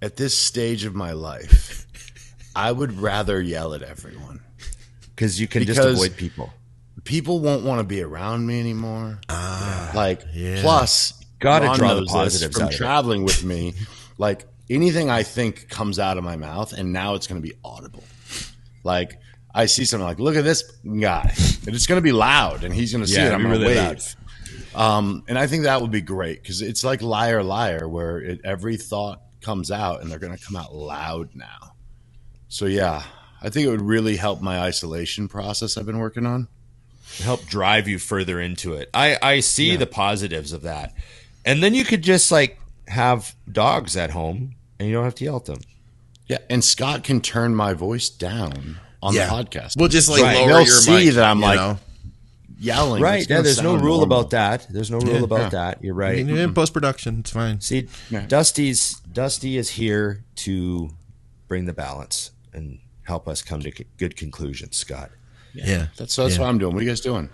at 0.00 0.16
this 0.16 0.36
stage 0.38 0.84
of 0.84 0.94
my 0.94 1.12
life, 1.12 1.86
I 2.54 2.72
would 2.72 2.92
rather 2.98 3.40
yell 3.40 3.74
at 3.74 3.82
everyone. 3.82 4.40
Because 5.14 5.40
you 5.40 5.48
can 5.48 5.64
just 5.64 5.80
avoid 5.80 6.16
people. 6.16 6.52
People 7.04 7.40
won't 7.40 7.64
want 7.64 7.80
to 7.80 7.84
be 7.84 8.02
around 8.02 8.46
me 8.46 8.60
anymore. 8.60 9.20
Ah, 9.28 9.90
like 9.94 10.22
yeah. 10.34 10.60
plus, 10.60 11.14
Gotta 11.40 11.66
Ron 11.66 11.76
draw 11.78 11.94
the 11.94 12.06
positives 12.06 12.54
from 12.56 12.64
out 12.64 12.68
of 12.70 12.74
it. 12.74 12.78
traveling 12.78 13.24
with 13.24 13.44
me. 13.44 13.74
Like 14.18 14.46
anything 14.68 15.08
I 15.08 15.22
think 15.22 15.68
comes 15.68 15.98
out 15.98 16.18
of 16.18 16.24
my 16.24 16.36
mouth, 16.36 16.72
and 16.72 16.92
now 16.92 17.14
it's 17.14 17.26
going 17.26 17.40
to 17.40 17.46
be 17.46 17.54
audible. 17.64 18.02
Like 18.84 19.18
I 19.54 19.66
see 19.66 19.84
something 19.84 20.06
like, 20.06 20.18
"Look 20.18 20.36
at 20.36 20.44
this 20.44 20.62
guy," 20.82 21.32
and 21.66 21.74
it's 21.74 21.86
going 21.86 21.98
to 21.98 22.02
be 22.02 22.12
loud, 22.12 22.64
and 22.64 22.74
he's 22.74 22.92
going 22.92 23.04
to 23.04 23.08
see 23.10 23.16
Yeah, 23.16 23.28
it. 23.28 23.32
I'm 23.34 23.42
going 23.42 23.54
to 23.58 23.66
really 23.66 23.76
wave. 23.76 24.16
Um, 24.74 25.24
and 25.28 25.38
I 25.38 25.46
think 25.46 25.64
that 25.64 25.80
would 25.80 25.90
be 25.90 26.00
great 26.00 26.42
because 26.42 26.62
it's 26.62 26.84
like 26.84 27.02
liar, 27.02 27.42
liar, 27.42 27.88
where 27.88 28.18
it, 28.18 28.40
every 28.44 28.76
thought 28.76 29.22
comes 29.40 29.70
out, 29.70 30.02
and 30.02 30.10
they're 30.10 30.18
going 30.18 30.36
to 30.36 30.44
come 30.44 30.56
out 30.56 30.74
loud 30.74 31.30
now. 31.34 31.74
So 32.48 32.66
yeah, 32.66 33.02
I 33.42 33.50
think 33.50 33.66
it 33.66 33.70
would 33.70 33.82
really 33.82 34.16
help 34.16 34.40
my 34.40 34.58
isolation 34.60 35.28
process 35.28 35.76
I've 35.76 35.86
been 35.86 35.98
working 35.98 36.26
on. 36.26 36.48
help 37.22 37.44
drive 37.46 37.88
you 37.88 37.98
further 37.98 38.40
into 38.40 38.74
it. 38.74 38.90
I 38.94 39.16
I 39.22 39.40
see 39.40 39.76
the 39.76 39.86
positives 39.86 40.52
of 40.52 40.62
that, 40.62 40.94
and 41.44 41.62
then 41.62 41.74
you 41.74 41.84
could 41.84 42.02
just 42.02 42.30
like 42.30 42.58
have 42.88 43.34
dogs 43.50 43.96
at 43.96 44.10
home, 44.10 44.54
and 44.78 44.88
you 44.88 44.94
don't 44.94 45.04
have 45.04 45.14
to 45.16 45.24
yell 45.24 45.36
at 45.36 45.44
them. 45.46 45.60
Yeah, 46.26 46.38
and 46.50 46.62
Scott 46.64 47.04
can 47.04 47.20
turn 47.20 47.54
my 47.54 47.72
voice 47.74 48.08
down 48.10 48.78
on 49.02 49.14
yeah. 49.14 49.26
the 49.26 49.32
podcast. 49.32 49.76
We'll 49.78 49.88
just 49.88 50.08
like 50.10 50.22
Right. 50.22 50.36
lower 50.38 50.48
They'll 50.48 50.58
your 50.58 50.66
see 50.66 51.06
mic, 51.06 51.14
that 51.14 51.24
I'm 51.24 51.38
you 51.38 51.42
like- 51.44 51.56
know? 51.56 51.78
yelling. 52.60 53.00
Right? 53.02 53.28
Yeah. 53.28 53.40
There's 53.42 53.62
no 53.62 53.76
rule 53.76 53.98
normal. 53.98 54.02
about 54.02 54.30
that. 54.30 54.66
There's 54.68 54.90
no 54.90 54.98
rule 54.98 55.14
Yeah. 55.18 55.22
about 55.22 55.40
Yeah. 55.40 55.48
that. 55.50 55.84
You're 55.84 55.94
I 56.02 56.06
right. 56.08 56.26
mean, 56.26 56.36
in 56.36 56.52
post 56.54 56.72
production, 56.74 57.20
it's 57.20 57.30
fine. 57.30 57.60
See, 57.60 57.86
Yeah. 58.10 58.26
Dusty's 58.26 58.94
Dusty 59.12 59.56
is 59.56 59.70
here 59.70 60.24
to 60.36 60.90
bring 61.46 61.66
the 61.66 61.72
balance 61.72 62.32
and 62.52 62.78
help 63.02 63.26
us 63.28 63.42
come 63.42 63.60
to 63.60 63.70
good 63.96 64.16
conclusions. 64.16 64.76
Scott, 64.76 65.10
Yeah, 65.54 65.86
That's 65.96 66.14
that's 66.16 66.34
Yeah. 66.34 66.40
what 66.42 66.48
I'm 66.48 66.58
doing. 66.58 66.74
What 66.74 66.80
are 66.80 66.84
you 66.84 66.90
guys 66.90 67.00
doing? 67.00 67.28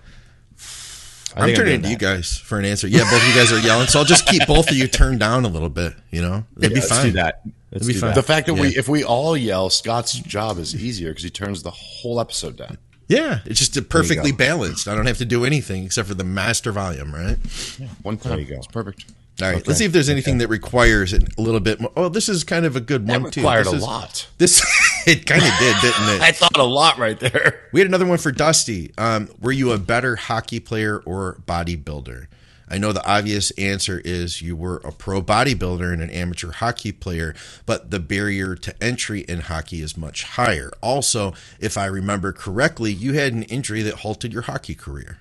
I 1.36 1.40
I'm 1.40 1.44
think 1.46 1.56
turning 1.58 1.72
doing 1.80 1.82
to 1.82 1.88
you 1.90 1.96
guys 1.96 2.36
for 2.38 2.58
an 2.60 2.64
answer. 2.64 2.86
Yeah, 2.86 3.00
both 3.10 3.20
of 3.20 3.28
you 3.28 3.34
guys 3.34 3.50
are 3.52 3.58
yelling, 3.58 3.88
so 3.88 3.98
I'll 3.98 4.04
just 4.04 4.24
keep 4.26 4.46
both 4.46 4.70
of 4.70 4.76
you 4.76 4.86
turned 4.86 5.18
down 5.18 5.44
a 5.44 5.48
little 5.48 5.68
bit. 5.68 5.94
You 6.12 6.22
know, 6.22 6.44
it'd 6.58 6.70
be 6.70 6.76
Let's 6.76 6.88
fine. 6.90 7.06
do 7.06 7.12
that. 7.12 7.42
Let's 7.72 7.86
be 7.88 7.92
do 7.94 7.98
fine. 8.00 8.10
that. 8.10 8.14
The 8.14 8.22
fact 8.22 8.46
that 8.46 8.54
we, 8.54 8.68
if 8.76 8.88
we 8.88 9.02
all 9.02 9.36
yell, 9.36 9.68
Scott's 9.68 10.12
job 10.20 10.58
is 10.58 10.76
easier 10.76 11.08
because 11.10 11.24
he 11.24 11.30
turns 11.30 11.64
the 11.64 11.72
whole 11.72 12.20
episode 12.20 12.56
down. 12.56 12.78
Yeah, 13.08 13.40
it's 13.46 13.58
just 13.68 13.88
perfectly 13.88 14.30
balanced. 14.30 14.86
I 14.86 14.94
don't 14.94 15.06
have 15.06 15.18
to 15.18 15.24
do 15.24 15.44
anything 15.44 15.84
except 15.84 16.06
for 16.08 16.14
the 16.14 16.22
master 16.24 16.70
volume, 16.70 17.12
right? 17.12 17.36
Yeah, 17.80 17.88
One 18.02 18.16
time, 18.16 18.38
you 18.38 18.44
go. 18.46 18.54
It's 18.54 18.66
perfect. 18.68 19.04
All 19.42 19.50
right, 19.50 19.66
let's 19.66 19.80
see 19.80 19.84
if 19.84 19.90
there's 19.92 20.08
anything 20.08 20.38
that 20.38 20.46
requires 20.48 21.12
it 21.12 21.24
a 21.36 21.42
little 21.42 21.58
bit 21.58 21.80
more. 21.80 21.90
Oh, 21.96 22.08
this 22.08 22.28
is 22.28 22.44
kind 22.44 22.64
of 22.64 22.76
a 22.76 22.80
good 22.80 23.08
That 23.08 23.20
one 23.22 23.30
too. 23.32 23.40
required 23.40 23.64
This 23.66 23.72
a 23.72 23.76
is- 23.76 23.82
lot. 23.82 24.28
This 24.38 24.62
it 25.06 25.26
kind 25.26 25.42
of 25.42 25.52
did, 25.58 25.76
didn't 25.80 26.08
it? 26.08 26.20
I 26.20 26.32
thought 26.32 26.56
a 26.56 26.64
lot 26.64 26.98
right 26.98 27.18
there. 27.18 27.60
We 27.72 27.80
had 27.80 27.88
another 27.88 28.06
one 28.06 28.18
for 28.18 28.30
Dusty. 28.30 28.92
Um, 28.96 29.28
were 29.40 29.50
you 29.50 29.72
a 29.72 29.78
better 29.78 30.14
hockey 30.14 30.60
player 30.60 31.02
or 31.04 31.40
bodybuilder? 31.44 32.28
I 32.68 32.78
know 32.78 32.92
the 32.92 33.04
obvious 33.04 33.50
answer 33.52 34.00
is 34.04 34.40
you 34.40 34.54
were 34.54 34.76
a 34.84 34.92
pro 34.92 35.20
bodybuilder 35.20 35.92
and 35.92 36.00
an 36.00 36.10
amateur 36.10 36.52
hockey 36.52 36.92
player, 36.92 37.34
but 37.66 37.90
the 37.90 37.98
barrier 37.98 38.54
to 38.54 38.82
entry 38.82 39.20
in 39.22 39.40
hockey 39.40 39.82
is 39.82 39.96
much 39.96 40.22
higher. 40.22 40.70
Also, 40.80 41.34
if 41.58 41.76
I 41.76 41.86
remember 41.86 42.32
correctly, 42.32 42.92
you 42.92 43.14
had 43.14 43.32
an 43.32 43.42
injury 43.44 43.82
that 43.82 43.94
halted 43.96 44.32
your 44.32 44.42
hockey 44.42 44.74
career. 44.74 45.18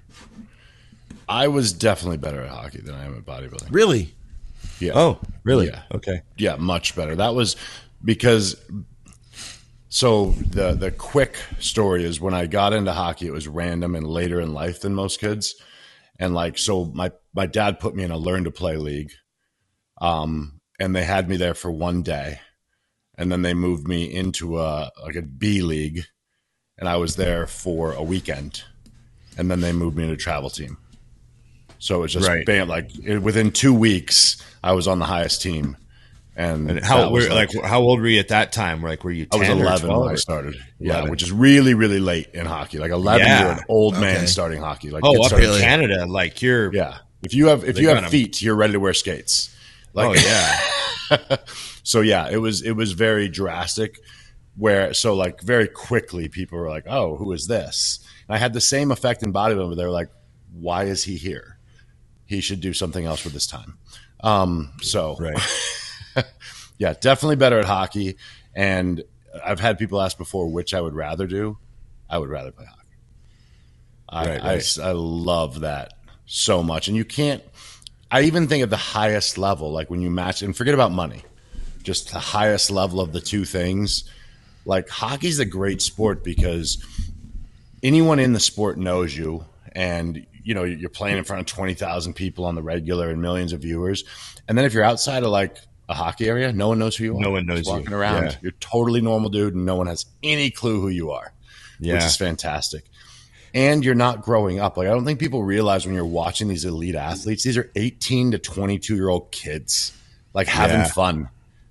I 1.28 1.48
was 1.48 1.74
definitely 1.74 2.18
better 2.18 2.42
at 2.42 2.50
hockey 2.50 2.82
than 2.82 2.96
I 2.96 3.06
am 3.06 3.16
at 3.18 3.26
bodybuilding. 3.26 3.70
Really? 3.72 4.14
Yeah. 4.80 4.94
Oh, 4.96 5.20
really? 5.44 5.68
Yeah. 5.68 5.82
Okay. 5.94 6.22
Yeah, 6.38 6.56
much 6.58 6.96
better. 6.96 7.16
That 7.16 7.34
was 7.34 7.56
because 8.04 8.56
so 9.94 10.32
the 10.32 10.74
the 10.74 10.90
quick 10.90 11.38
story 11.60 12.04
is 12.04 12.20
when 12.20 12.34
I 12.34 12.48
got 12.48 12.74
into 12.74 12.92
hockey, 12.92 13.28
it 13.28 13.32
was 13.32 13.48
random 13.48 13.94
and 13.94 14.08
later 14.08 14.42
in 14.42 14.52
life 14.52 14.82
than 14.82 14.96
most 14.96 15.20
kids. 15.20 15.54
And 16.18 16.34
like 16.34 16.58
so 16.58 16.86
my 16.86 17.12
my 17.36 17.46
dad 17.46 17.80
put 17.80 17.96
me 17.96 18.02
in 18.04 18.10
a 18.10 18.18
learn 18.18 18.46
to 18.46 18.52
play 18.52 18.76
league. 18.76 19.12
Um 20.02 20.60
and 20.80 20.96
they 20.96 21.04
had 21.04 21.30
me 21.30 21.38
there 21.38 21.54
for 21.54 21.70
one 21.70 22.02
day. 22.02 22.40
And 23.20 23.32
then 23.32 23.44
they 23.44 23.54
moved 23.54 23.88
me 23.88 24.12
into 24.12 24.60
a 24.60 24.90
like 25.04 25.16
a 25.16 25.22
B 25.22 25.62
league 25.62 26.06
and 26.80 26.90
I 26.90 26.96
was 26.96 27.16
there 27.16 27.46
for 27.46 27.92
a 27.94 28.02
weekend. 28.02 28.64
And 29.38 29.52
then 29.52 29.62
they 29.62 29.74
moved 29.74 29.96
me 29.96 30.04
into 30.06 30.16
a 30.16 30.18
travel 30.18 30.50
team. 30.50 30.76
So 31.78 31.98
it 31.98 32.02
was 32.02 32.14
just 32.14 32.28
Right. 32.28 32.48
bam, 32.48 32.68
like 32.68 32.90
it, 33.06 33.20
within 33.20 33.52
2 33.52 33.76
weeks 33.76 34.42
I 34.64 34.72
was 34.72 34.88
on 34.88 34.98
the 34.98 35.06
highest 35.06 35.44
team. 35.44 35.78
And, 36.36 36.70
And 36.70 36.84
how 36.84 37.12
were, 37.12 37.30
like, 37.30 37.52
how 37.64 37.82
old 37.82 38.00
were 38.02 38.08
you 38.08 38.20
at 38.20 38.30
that 38.30 38.52
time? 38.52 38.82
Like 38.82 39.04
were 39.04 39.12
you 39.12 39.28
I 39.32 39.38
10 39.38 39.40
was 39.40 39.50
or 39.50 39.62
11 39.90 40.00
when 40.00 40.10
I 40.10 40.16
started. 40.16 40.56
Yeah, 40.80 40.94
11. 40.94 41.12
which 41.12 41.22
is 41.24 41.32
really, 41.32 41.76
really 41.76 42.00
late 42.00 42.30
in 42.34 42.48
hockey. 42.48 42.80
Like 42.80 42.90
11, 42.92 43.26
Yeah. 43.28 43.42
you're 43.44 43.52
an 43.54 43.60
old 43.70 43.94
man 43.94 44.18
Okay. 44.18 44.26
starting 44.26 44.60
hockey. 44.60 44.90
Like 44.90 45.04
Oh, 45.06 45.24
up 45.24 45.32
in 45.34 45.60
Canada, 45.62 46.06
like 46.08 46.42
you're 46.42 46.74
yeah. 46.74 46.98
If 47.22 47.34
you 47.36 47.48
have 47.48 47.64
if 47.64 47.78
you 47.78 47.86
got 47.86 47.96
have 47.98 48.06
'em. 48.06 48.10
feet, 48.12 48.42
you're 48.42 48.56
ready 48.56 48.74
to 48.74 48.80
wear 48.80 48.94
skates. 48.94 49.56
Like, 49.94 50.08
Oh 50.08 50.14
yeah. 50.14 51.38
so 51.84 52.02
yeah, 52.02 52.28
it 52.30 52.38
was 52.38 52.64
it 52.64 52.72
was 52.72 52.94
very 52.94 53.30
drastic. 53.30 54.00
Where 54.56 54.94
so 54.94 55.16
like 55.16 55.42
very 55.42 55.68
quickly 55.68 56.28
people 56.30 56.58
were 56.60 56.70
like, 56.70 56.86
"Oh, 56.88 57.16
who 57.16 57.32
is 57.32 57.48
this?" 57.48 58.00
And 58.28 58.36
I 58.36 58.40
had 58.40 58.54
the 58.54 58.62
same 58.62 58.92
effect 58.92 59.24
in 59.24 59.34
bodybuilding. 59.34 59.76
They 59.78 59.84
were 59.84 59.90
like, 59.92 60.10
"Why 60.52 60.84
is 60.86 61.04
he 61.04 61.16
here? 61.16 61.58
He 62.26 62.40
should 62.42 62.60
do 62.62 62.74
something 62.74 63.06
else 63.06 63.24
with 63.24 63.34
his 63.34 63.48
time." 63.48 63.78
Um, 64.22 64.74
so 64.82 65.16
right. 65.20 65.38
yeah, 66.78 66.94
definitely 67.00 67.36
better 67.36 67.60
at 67.60 67.66
hockey. 67.66 68.18
And 68.56 69.04
I've 69.44 69.60
had 69.60 69.78
people 69.78 70.02
ask 70.02 70.18
before 70.18 70.48
which 70.48 70.74
I 70.74 70.82
would 70.82 70.94
rather 70.94 71.28
do. 71.28 71.58
I 72.10 72.18
would 72.18 72.30
rather 72.30 72.52
play 72.52 72.66
hockey. 72.66 72.80
I, 74.10 74.26
Right, 74.26 74.44
I- 74.80 74.90
I, 74.90 74.92
love 74.92 75.62
that 75.62 75.94
so 76.26 76.62
much. 76.62 76.88
And 76.88 76.96
you 76.96 77.04
can't, 77.06 77.44
I 78.12 78.24
even 78.24 78.48
think 78.48 78.62
at 78.64 78.70
the 78.70 78.78
highest 78.78 79.38
level, 79.38 79.72
like 79.72 79.90
when 79.90 80.02
you 80.02 80.12
match, 80.12 80.42
and 80.44 80.56
forget 80.56 80.76
about 80.76 80.92
money, 80.92 81.24
just 81.82 82.12
the 82.12 82.20
highest 82.20 82.70
level 82.70 83.02
of 83.02 83.12
the 83.12 83.22
two 83.22 83.44
things. 83.46 84.04
Like 84.66 84.88
hockey's 84.88 85.40
a 85.40 85.46
great 85.46 85.82
sport 85.82 86.24
because 86.24 86.84
anyone 87.82 88.20
in 88.20 88.34
the 88.34 88.40
sport 88.40 88.78
knows 88.78 89.16
you 89.16 89.46
and 89.74 90.26
you 90.44 90.54
know 90.54 90.64
you're 90.64 90.90
playing 90.90 91.18
in 91.18 91.24
front 91.24 91.42
of 91.42 91.48
20,000 91.48 92.14
people 92.14 92.46
on 92.46 92.56
the 92.56 92.62
regular 92.62 93.10
and 93.10 93.22
millions 93.22 93.52
of 93.52 93.62
viewers 93.62 94.04
and 94.48 94.58
then 94.58 94.64
if 94.66 94.74
you're 94.74 94.84
outside 94.84 95.24
of 95.24 95.30
like 95.30 95.58
a 95.90 95.94
hockey 95.94 96.28
area 96.28 96.52
no 96.54 96.68
one 96.70 96.80
knows 96.80 96.96
who 96.96 97.04
you 97.06 97.18
are 97.18 97.20
No 97.22 97.32
one 97.32 97.46
knows 97.46 97.60
Just 97.60 97.70
walking 97.70 97.92
you. 97.92 97.98
around 97.98 98.24
Yeah. 98.24 98.36
you're 98.42 98.52
totally 98.60 99.02
normal 99.02 99.30
dude 99.30 99.54
and 99.56 99.66
no 99.66 99.76
one 99.76 99.88
has 99.88 100.06
any 100.24 100.50
clue 100.50 100.80
who 100.82 100.88
you 100.90 101.12
are 101.12 101.34
Yeah. 101.80 101.96
which 101.96 102.04
is 102.06 102.16
fantastic 102.16 102.86
and 103.54 103.84
you're 103.86 103.94
not 103.96 104.22
growing 104.22 104.60
up 104.60 104.78
like 104.78 104.88
i 104.88 104.92
don't 104.92 105.06
think 105.06 105.20
people 105.20 105.44
realize 105.44 105.86
when 105.86 105.94
you're 105.96 106.06
watching 106.06 106.48
these 106.48 106.66
elite 106.66 106.96
athletes 106.96 107.44
these 107.44 107.58
are 107.58 107.70
18 107.76 108.32
to 108.32 108.38
22 108.40 108.96
year 108.96 109.10
old 109.10 109.32
kids 109.32 109.92
like 110.34 110.48
having 110.48 110.78
Yeah. 110.80 110.86
fun 110.88 111.30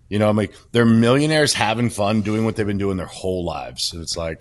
you 0.09 0.19
know 0.19 0.29
i'm 0.29 0.37
like 0.37 0.55
they're 0.73 0.85
millionaires 0.85 1.55
having 1.55 1.89
fun 1.91 2.21
doing 2.21 2.45
what 2.45 2.55
they've 2.57 2.67
been 2.67 2.79
doing 2.79 2.99
their 2.99 3.07
whole 3.07 3.45
lives 3.45 3.93
and 3.93 4.03
it's 4.03 4.17
like 4.17 4.41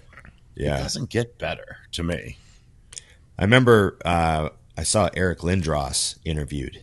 yeah, 0.53 0.77
it 0.79 0.83
doesn't 0.83 1.09
get 1.09 1.37
better 1.37 1.77
to 1.93 2.03
me 2.03 2.37
I 3.39 3.43
remember 3.45 3.97
uh, 4.05 4.49
I 4.77 4.83
saw 4.83 5.09
Eric 5.15 5.39
Lindros 5.39 6.17
interviewed. 6.23 6.81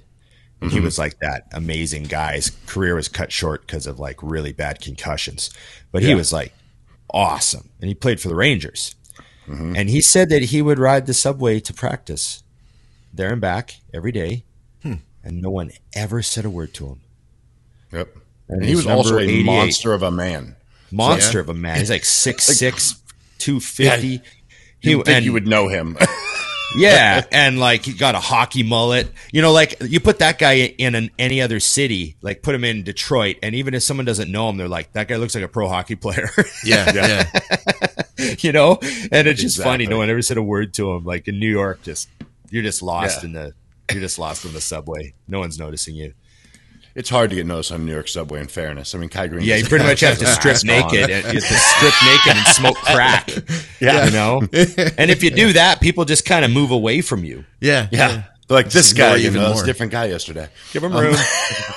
And 0.61 0.71
Mm-hmm. 0.71 0.79
He 0.79 0.85
was 0.85 0.99
like 0.99 1.19
that 1.21 1.47
amazing 1.53 2.05
guy. 2.05 2.35
His 2.35 2.51
career 2.67 2.95
was 2.97 3.07
cut 3.09 3.31
short 3.31 3.61
because 3.67 3.87
of 3.87 4.01
like 4.01 4.17
really 4.23 4.53
bad 4.53 4.81
concussions, 4.81 5.51
but 5.93 6.03
he 6.03 6.15
was 6.17 6.33
like 6.33 6.53
awesome, 7.11 7.71
and 7.81 7.89
he 7.89 7.95
played 7.95 8.21
for 8.21 8.29
the 8.29 8.35
Rangers. 8.35 8.95
Mm-hmm. 9.47 9.77
And 9.77 9.89
he 9.89 10.01
said 10.01 10.29
that 10.31 10.43
he 10.43 10.61
would 10.61 10.79
ride 10.79 11.07
the 11.07 11.15
subway 11.15 11.61
to 11.61 11.73
practice 11.73 12.43
there 13.15 13.31
and 13.33 13.41
back 13.41 13.77
every 13.95 14.11
day, 14.13 14.45
Hmm. 14.83 14.95
and 15.25 15.41
no 15.41 15.49
one 15.51 15.71
ever 15.95 16.23
said 16.23 16.45
a 16.45 16.51
word 16.51 16.75
to 16.75 16.87
him. 16.89 17.01
Yep. 17.93 18.17
And 18.49 18.61
And 18.61 18.69
he 18.69 18.75
was 18.77 18.87
also 18.87 19.19
a 19.19 19.43
monster 19.45 19.93
of 19.93 20.03
a 20.03 20.11
man. 20.11 20.57
Monster 20.91 21.39
of 21.41 21.49
a 21.49 21.55
man. 21.55 21.79
He's 21.79 21.89
like 21.91 22.05
six 22.25 22.45
six, 22.45 23.01
two 23.39 23.61
fifty. 23.61 24.21
You 24.81 24.99
would 24.99 25.07
think 25.07 25.17
and- 25.19 25.25
you 25.25 25.33
would 25.33 25.47
know 25.47 25.69
him. 25.69 25.97
Yeah, 26.77 27.25
and 27.33 27.59
like 27.59 27.85
he 27.85 27.93
got 27.95 28.14
a 28.14 28.21
hockey 28.21 28.62
mullet. 28.62 29.11
You 29.33 29.41
know, 29.43 29.53
like 29.53 29.77
you 29.81 30.01
put 30.01 30.19
that 30.19 30.39
guy 30.39 30.55
in 30.55 30.95
an, 30.95 31.11
any 31.19 31.41
other 31.41 31.61
city, 31.61 32.16
like 32.21 32.43
put 32.43 32.55
him 32.55 32.64
in 32.64 32.83
Detroit, 32.83 33.37
and 33.43 33.55
even 33.55 33.75
if 33.75 33.83
someone 33.83 34.05
doesn't 34.05 34.31
know 34.31 34.49
him, 34.51 34.57
they're 34.59 34.69
like, 34.69 34.93
"That 34.93 35.09
guy 35.09 35.16
looks 35.16 35.35
like 35.35 35.45
a 35.45 35.49
pro 35.49 35.69
hockey 35.69 35.95
player." 35.97 36.29
Yeah, 36.64 36.93
yeah. 36.95 37.27
you 38.41 38.53
know, 38.53 38.79
and 39.12 39.27
it's 39.29 39.41
just 39.41 39.62
funny. 39.62 39.87
No 39.87 39.99
one 39.99 40.11
ever 40.11 40.21
said 40.23 40.37
a 40.37 40.43
word 40.43 40.75
to 40.75 40.93
him. 40.93 41.05
Like 41.05 41.29
in 41.29 41.39
New 41.39 41.51
York, 41.51 41.83
just 41.83 42.09
you're 42.51 42.62
just 42.62 42.83
lost 42.83 43.23
Yeah. 43.23 43.27
in 43.27 43.33
the 43.33 43.55
you're 43.93 44.01
just 44.03 44.19
lost 44.19 44.45
in 44.45 44.53
the 44.53 44.61
subway. 44.61 45.14
No 45.27 45.39
one's 45.39 45.59
noticing 45.59 45.95
you. 45.95 46.12
It's 46.99 47.11
hard 47.11 47.30
to 47.30 47.36
get 47.36 47.46
noticed 47.46 47.70
on 47.70 47.86
New 47.86 47.92
York 47.92 48.09
subway. 48.09 48.40
In 48.40 48.49
fairness, 48.49 48.92
I 48.92 48.99
mean, 48.99 49.09
Kai 49.09 49.28
Greene. 49.28 49.46
Yeah, 49.46 49.55
you 49.55 49.64
pretty 49.64 49.84
much 49.84 50.01
have 50.01 50.18
to 50.18 50.26
strip 50.34 50.64
naked. 50.64 51.09
And 51.09 51.24
you 51.26 51.40
have 51.40 51.49
to 51.49 51.55
strip 51.55 51.94
naked 52.05 52.36
and 52.36 52.46
smoke 52.49 52.76
crack. 52.76 53.30
Yeah. 53.80 54.07
you 54.07 54.11
know. 54.11 54.40
And 54.99 55.09
if 55.09 55.22
you 55.22 55.30
do 55.30 55.53
that, 55.53 55.80
people 55.80 56.05
just 56.05 56.24
kind 56.24 56.44
of 56.44 56.51
move 56.51 56.72
away 56.72 57.01
from 57.01 57.22
you. 57.22 57.44
Yeah. 57.61 57.86
Yeah, 57.92 58.24
They're 58.49 58.57
like 58.57 58.70
this 58.70 58.90
ignore 58.90 59.11
guy. 59.11 59.16
You 59.18 59.26
even 59.28 59.40
know, 59.40 59.51
it's 59.51 59.59
more. 59.59 59.62
a 59.62 59.66
different 59.66 59.92
guy 59.92 60.07
yesterday. 60.07 60.49
Give 60.72 60.82
him 60.82 60.92
room. 60.92 61.14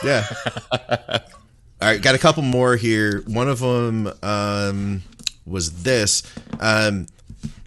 Yeah. 0.04 0.26
All 0.72 1.20
right, 1.82 2.02
got 2.02 2.16
a 2.16 2.18
couple 2.18 2.42
more 2.42 2.76
here. 2.76 3.22
One 3.28 3.48
of 3.48 3.60
them 3.60 4.12
um, 4.24 5.04
was 5.46 5.84
this. 5.84 6.24
Um, 6.60 7.06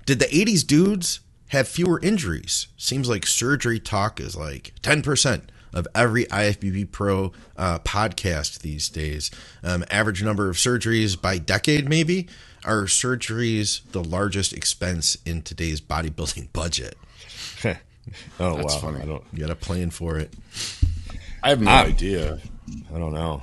did 0.06 0.18
the 0.18 0.24
80s 0.26 0.66
dudes 0.66 1.20
have 1.48 1.68
fewer 1.68 2.00
injuries? 2.00 2.66
Seems 2.76 3.08
like 3.08 3.24
surgery 3.24 3.78
talk 3.78 4.18
is 4.18 4.34
like 4.34 4.72
10% 4.82 5.42
of 5.74 5.86
every 5.94 6.24
IFBB 6.26 6.90
Pro 6.90 7.32
uh, 7.58 7.80
podcast 7.80 8.60
these 8.60 8.88
days. 8.88 9.30
Um, 9.62 9.84
average 9.90 10.22
number 10.22 10.48
of 10.48 10.56
surgeries 10.56 11.20
by 11.20 11.36
decade, 11.36 11.86
maybe? 11.88 12.28
Are 12.64 12.84
surgeries 12.84 13.82
the 13.92 14.02
largest 14.02 14.54
expense 14.54 15.18
in 15.26 15.42
today's 15.42 15.82
bodybuilding 15.82 16.50
budget? 16.54 16.96
oh 18.40 18.56
That's 18.56 18.74
wow, 18.74 18.80
funny. 18.80 19.02
I 19.02 19.04
don't, 19.04 19.24
You 19.32 19.40
got 19.40 19.50
a 19.50 19.54
plan 19.56 19.90
for 19.90 20.16
it. 20.18 20.32
I 21.42 21.50
have 21.50 21.60
no 21.60 21.70
Ah. 21.70 21.82
idea. 21.84 22.40
I 22.94 22.98
don't 22.98 23.12
know. 23.12 23.42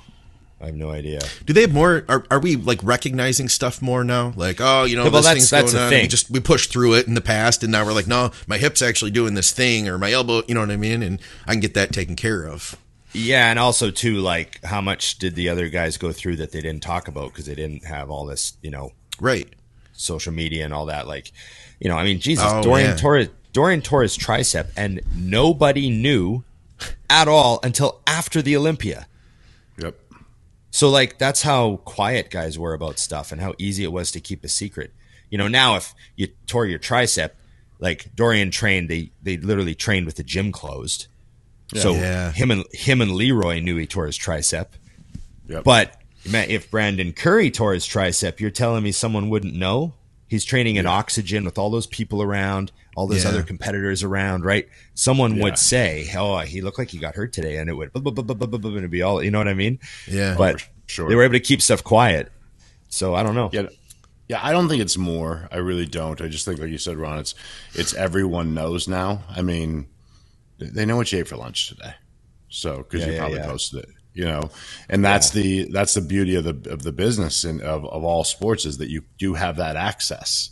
I 0.62 0.68
have 0.68 0.76
no 0.76 0.91
idea. 0.91 1.20
Do 1.45 1.53
they 1.53 1.62
have 1.62 1.74
more? 1.74 2.05
Are, 2.07 2.24
are 2.30 2.39
we 2.39 2.55
like 2.55 2.80
recognizing 2.84 3.49
stuff 3.49 3.82
more 3.82 4.03
now? 4.03 4.34
Like, 4.36 4.57
oh, 4.59 4.84
you 4.84 4.95
know, 4.95 5.03
Yeah, 5.05 5.09
well, 5.09 5.22
this 5.22 5.26
that's- 5.26 5.36
thing's 5.36 5.49
that's 5.49 5.72
going 5.74 5.84
on. 5.86 5.89
thing. 5.89 6.01
We 6.03 6.07
just 6.07 6.30
we 6.30 6.39
pushed 6.39 6.72
through 6.72 6.93
it 6.95 7.07
in 7.07 7.16
the 7.16 7.22
past, 7.22 7.64
and 7.64 7.72
now 7.72 7.84
we're 7.86 7.93
like, 7.93 8.07
no, 8.07 8.32
my 8.47 8.57
hip's 8.57 8.82
actually 8.82 9.12
doing 9.12 9.34
this 9.34 9.51
thing, 9.51 9.88
or 9.88 9.97
my 9.97 10.12
elbow. 10.12 10.43
You 10.47 10.53
know 10.53 10.62
what 10.62 10.70
I 10.72 10.78
mean? 10.78 11.01
And 11.01 11.20
I 11.47 11.51
can 11.53 11.62
get 11.62 11.74
that 11.74 11.91
taken 11.91 12.16
care 12.16 12.47
of. 12.47 12.76
Yeah, 13.14 13.49
and 13.49 13.59
also 13.59 13.91
too, 13.91 14.18
like 14.20 14.64
how 14.64 14.80
much 14.82 15.18
did 15.18 15.36
the 15.36 15.49
other 15.49 15.68
guys 15.68 15.97
go 15.97 16.12
through 16.12 16.38
that 16.38 16.51
they 16.51 16.62
didn't 16.62 16.84
talk 16.84 17.07
about 17.07 17.32
because 17.34 17.45
they 17.45 17.55
didn't 17.55 17.84
have 17.86 18.09
all 18.09 18.26
this, 18.26 18.53
you 18.62 18.72
know, 18.72 18.91
Right. 19.20 19.49
social 19.93 20.32
media 20.32 20.64
and 20.64 20.74
all 20.74 20.86
that. 20.86 21.07
Like, 21.07 21.32
you 21.80 21.89
know, 21.89 21.97
I 21.97 22.03
mean, 22.05 22.20
Jesus, 22.20 22.45
Oh, 22.47 22.62
Dorian 22.64 22.91
yeah. 22.91 22.95
Torres, 22.95 23.28
Dorian 23.51 23.82
Torres 23.82 24.18
tricep, 24.18 24.68
and 24.78 25.01
nobody 25.14 25.89
knew 25.89 26.43
at 27.09 27.28
all 27.28 27.59
until 27.64 27.99
after 28.07 28.41
the 28.41 28.55
Olympia. 28.55 29.07
Yep. 30.72 30.76
So 30.76 30.90
like 30.90 31.18
that's 31.18 31.42
how 31.42 31.78
quiet 31.86 32.30
guys 32.30 32.58
were 32.58 32.74
about 32.74 33.00
stuff 33.00 33.32
and 33.32 33.42
how 33.42 33.54
easy 33.58 33.84
it 33.84 33.92
was 33.92 34.12
to 34.12 34.20
keep 34.20 34.44
a 34.44 34.48
secret. 34.48 34.94
You 35.30 35.38
know, 35.38 35.48
now 35.48 35.76
if 35.76 35.94
you 36.16 36.28
tore 36.48 36.66
your 36.66 36.80
tricep, 36.80 37.32
like 37.80 38.16
Dorian 38.16 38.52
trained, 38.52 38.90
they 38.90 39.12
they 39.22 39.38
literally 39.38 39.76
trained 39.76 40.06
with 40.06 40.16
the 40.16 40.24
gym 40.24 40.52
closed. 40.52 41.08
So 41.76 41.94
Yeah. 41.94 42.32
him 42.32 42.52
and 42.52 42.66
him 42.74 43.02
and 43.02 43.12
Leroy 43.12 43.60
knew 43.60 43.78
he 43.78 43.86
tore 43.88 44.06
his 44.06 44.18
tricep. 44.18 44.68
Yep. 45.48 45.64
But 45.64 46.02
man, 46.30 46.50
if 46.50 46.70
Brandon 46.72 47.14
Curry 47.14 47.50
tore 47.52 47.74
his 47.74 47.86
tricep, 47.88 48.40
you're 48.40 48.50
telling 48.52 48.84
me 48.84 48.92
someone 48.92 49.30
wouldn't 49.30 49.54
know? 49.56 49.94
He's 50.28 50.46
training 50.46 50.78
in 50.78 50.86
oxygen 50.86 51.44
with 51.44 51.58
all 51.58 51.70
those 51.70 51.88
people 51.88 52.22
around, 52.22 52.72
all 52.96 53.08
those 53.08 53.24
Yeah. 53.24 53.30
other 53.30 53.44
competitors 53.44 54.04
around, 54.04 54.44
right? 54.44 54.68
Someone 54.96 55.36
Yeah. 55.36 55.44
would 55.44 55.58
say, 55.58 56.10
"Oh, 56.16 56.39
he 56.39 56.62
looked 56.62 56.78
like 56.78 56.89
he 56.89 56.98
got 56.98 57.16
hurt 57.16 57.32
today," 57.34 57.58
and 57.58 57.70
it 57.70 57.74
would, 57.74 57.92
and 57.96 58.78
it'd 58.78 58.92
be 58.92 59.02
all, 59.02 59.24
you 59.24 59.32
know 59.32 59.38
what 59.38 59.48
I 59.48 59.54
mean? 59.54 59.80
Yeah. 60.08 60.36
But 60.38 60.66
sure. 60.88 61.08
they 61.10 61.16
were 61.16 61.24
able 61.24 61.34
to 61.34 61.39
keep 61.39 61.62
stuff 61.62 61.84
quiet. 61.84 62.32
So 62.89 63.16
I 63.16 63.24
don't 63.24 63.36
know. 63.36 63.50
Yeah. 63.54 63.68
Yeah, 64.28 64.39
I 64.42 64.54
don't 64.54 64.70
think 64.70 64.82
it's 64.82 64.98
more. 64.98 65.50
I 65.52 65.58
really 65.58 65.86
don't. 65.86 66.22
I 66.22 66.30
just 66.30 66.46
think, 66.46 66.60
like 66.60 66.70
you 66.70 66.78
said, 66.78 66.96
Ron, 66.96 67.20
it's 67.20 67.36
it's 67.74 67.94
everyone 67.94 68.54
knows 68.54 68.88
now. 68.88 69.24
I 69.30 69.42
mean, 69.42 69.88
they 70.58 70.86
know 70.86 70.96
what 70.96 71.12
you 71.12 71.20
ate 71.20 71.28
for 71.28 71.36
lunch 71.36 71.68
today, 71.68 71.96
so 72.48 72.78
because 72.78 73.02
Yeah, 73.02 73.08
you 73.08 73.12
yeah, 73.14 73.20
probably 73.20 73.38
yeah. 73.39 73.46
posted 73.46 73.80
it, 73.84 73.89
you 74.14 74.24
know. 74.24 74.50
And 74.88 75.04
that's 75.04 75.32
the 75.32 75.66
that's 75.72 75.96
the 75.96 76.02
beauty 76.02 76.36
of 76.36 76.46
the 76.46 76.72
of 76.72 76.84
the 76.84 76.94
business 76.94 77.44
and 77.44 77.62
of, 77.62 77.84
of 77.86 78.06
all 78.06 78.24
sports 78.24 78.66
is 78.66 78.78
that 78.78 78.89
you 78.89 79.04
do 79.18 79.34
have 79.34 79.58
that 79.58 79.76
access. 79.76 80.52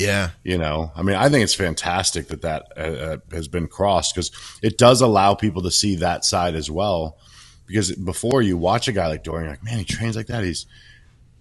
Yeah. 0.00 0.30
You 0.42 0.58
know, 0.58 0.92
I 0.96 1.02
mean, 1.02 1.16
I 1.16 1.28
think 1.28 1.44
it's 1.44 1.54
fantastic 1.54 2.28
that 2.28 2.42
that 2.42 2.66
uh, 2.76 2.80
uh, 2.80 3.16
has 3.32 3.48
been 3.48 3.66
crossed 3.68 4.14
because 4.14 4.30
it 4.62 4.78
does 4.78 5.00
allow 5.00 5.34
people 5.34 5.62
to 5.62 5.70
see 5.70 5.96
that 5.96 6.24
side 6.24 6.54
as 6.54 6.70
well. 6.70 7.18
Because 7.66 7.92
before 7.92 8.42
you 8.42 8.56
watch 8.56 8.88
a 8.88 8.92
guy 8.92 9.06
like 9.06 9.22
Dorian, 9.22 9.44
you're 9.44 9.52
like, 9.52 9.62
man, 9.64 9.78
he 9.78 9.84
trains 9.84 10.16
like 10.16 10.26
that. 10.26 10.42
He's 10.42 10.66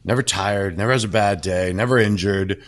never 0.04 0.22
tired, 0.22 0.78
never 0.78 0.92
has 0.92 1.04
a 1.04 1.08
bad 1.08 1.42
day, 1.42 1.74
never 1.74 1.98
injured. 1.98 2.62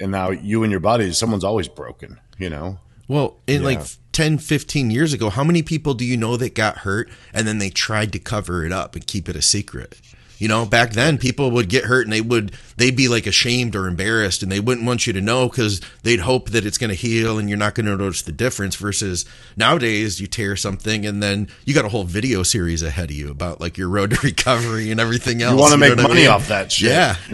And 0.00 0.10
now 0.10 0.30
you 0.30 0.62
and 0.62 0.70
your 0.70 0.80
buddies, 0.80 1.16
someone's 1.16 1.44
always 1.44 1.68
broken, 1.68 2.20
you 2.38 2.50
know? 2.50 2.78
Well, 3.08 3.36
in 3.46 3.62
Yeah. 3.62 3.68
like 3.68 3.80
10, 4.12 4.38
15 4.38 4.90
years 4.90 5.12
ago, 5.12 5.30
how 5.30 5.44
many 5.44 5.62
people 5.62 5.94
do 5.94 6.04
you 6.04 6.16
know 6.16 6.36
that 6.36 6.54
got 6.54 6.78
hurt 6.78 7.08
and 7.32 7.46
then 7.46 7.58
they 7.58 7.70
tried 7.70 8.12
to 8.12 8.18
cover 8.18 8.64
it 8.64 8.72
up 8.72 8.94
and 8.96 9.06
keep 9.06 9.28
it 9.28 9.36
a 9.36 9.42
secret? 9.42 10.00
You 10.38 10.48
know, 10.48 10.66
back 10.66 10.92
then 10.92 11.18
people 11.18 11.50
would 11.52 11.68
get 11.68 11.84
hurt 11.84 12.04
and 12.06 12.12
they 12.12 12.20
would 12.20 12.52
they'd 12.76 12.94
be 12.96 13.08
like 13.08 13.26
ashamed 13.26 13.74
or 13.74 13.86
embarrassed 13.88 14.42
and 14.42 14.52
they 14.52 14.60
wouldn't 14.60 14.86
want 14.86 15.06
you 15.06 15.12
to 15.14 15.20
know 15.20 15.48
because 15.48 15.80
they'd 16.02 16.20
hope 16.20 16.50
that 16.50 16.66
it's 16.66 16.76
going 16.76 16.90
to 16.90 16.94
heal 16.94 17.38
and 17.38 17.48
you're 17.48 17.56
not 17.56 17.74
going 17.74 17.86
to 17.86 17.96
notice 17.96 18.22
the 18.22 18.32
difference. 18.32 18.76
Versus 18.76 19.24
nowadays, 19.56 20.20
you 20.20 20.26
tear 20.26 20.56
something 20.56 21.06
and 21.06 21.22
then 21.22 21.48
you 21.64 21.72
got 21.74 21.84
a 21.84 21.88
whole 21.88 22.04
video 22.04 22.42
series 22.42 22.82
ahead 22.82 23.10
of 23.10 23.16
you 23.16 23.30
about 23.30 23.60
like 23.60 23.78
your 23.78 23.88
road 23.88 24.10
to 24.10 24.20
recovery 24.22 24.90
and 24.90 25.00
everything 25.00 25.40
else. 25.42 25.54
You 25.54 25.58
want 25.60 25.72
to 25.72 25.78
make 25.78 25.90
what 25.90 26.00
I 26.00 26.02
money 26.08 26.20
mean? 26.22 26.28
off 26.30 26.48
that 26.48 26.70
shit. 26.70 26.90
Yeah. 26.90 27.16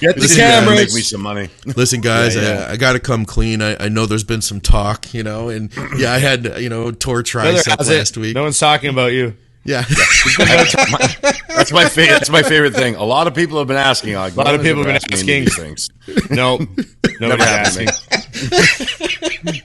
Get 0.00 0.14
the 0.16 0.22
Listen, 0.22 0.36
camera, 0.38 0.74
guys. 0.76 0.86
make 0.86 0.94
me 0.94 1.00
some 1.02 1.20
money. 1.20 1.48
Listen, 1.76 2.00
guys, 2.00 2.34
Yeah, 2.36 2.42
yeah. 2.42 2.66
I, 2.68 2.72
I 2.72 2.76
got 2.76 2.92
to 2.94 3.00
come 3.00 3.24
clean. 3.24 3.62
I, 3.62 3.76
I 3.84 3.88
know 3.88 4.06
there's 4.06 4.24
been 4.24 4.42
some 4.42 4.60
talk, 4.60 5.12
you 5.14 5.22
know, 5.22 5.48
and 5.48 5.70
yeah, 5.96 6.12
I 6.12 6.18
had 6.18 6.44
you 6.60 6.68
know 6.68 6.90
tore 6.90 7.22
Brother, 7.22 7.58
tricep 7.58 7.76
how's 7.76 7.88
it? 7.88 7.98
last 7.98 8.16
week. 8.16 8.34
No 8.34 8.42
one's 8.44 8.58
talking 8.58 8.90
about 8.90 9.12
you. 9.12 9.36
Yeah, 9.64 9.82
That's 9.88 11.72
my 11.72 11.88
favorite. 11.88 12.12
That's 12.18 12.30
my 12.30 12.42
favorite 12.42 12.74
thing. 12.74 12.96
A 12.96 13.04
lot 13.04 13.28
of 13.28 13.34
people 13.34 13.58
have 13.58 13.68
been 13.68 13.76
asking. 13.76 14.14
Like, 14.14 14.34
A 14.34 14.38
lot 14.38 14.54
of 14.56 14.62
people 14.62 14.78
have 14.84 14.86
been 14.86 14.96
asking. 14.96 15.24
these 15.26 15.56
things. 15.56 15.88
No, 16.30 16.58
nobody's 17.20 17.44
happened 17.46 17.88
asking. 17.88 19.46
me. 19.46 19.62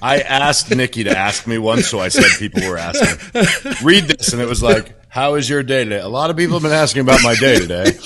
I 0.00 0.20
asked 0.20 0.74
Nikki 0.74 1.04
to 1.04 1.16
ask 1.16 1.46
me 1.46 1.58
once, 1.58 1.86
so 1.86 2.00
I 2.00 2.08
said 2.08 2.24
people 2.38 2.66
were 2.66 2.78
asking. 2.78 3.18
Read 3.84 4.04
this, 4.04 4.32
and 4.32 4.40
it 4.40 4.48
was 4.48 4.62
like, 4.62 4.94
"How 5.10 5.34
is 5.34 5.50
your 5.50 5.62
day 5.62 5.84
today?" 5.84 6.00
A 6.00 6.08
lot 6.08 6.30
of 6.30 6.38
people 6.38 6.54
have 6.54 6.62
been 6.62 6.72
asking 6.72 7.02
about 7.02 7.22
my 7.22 7.34
day 7.34 7.58
today. 7.58 7.92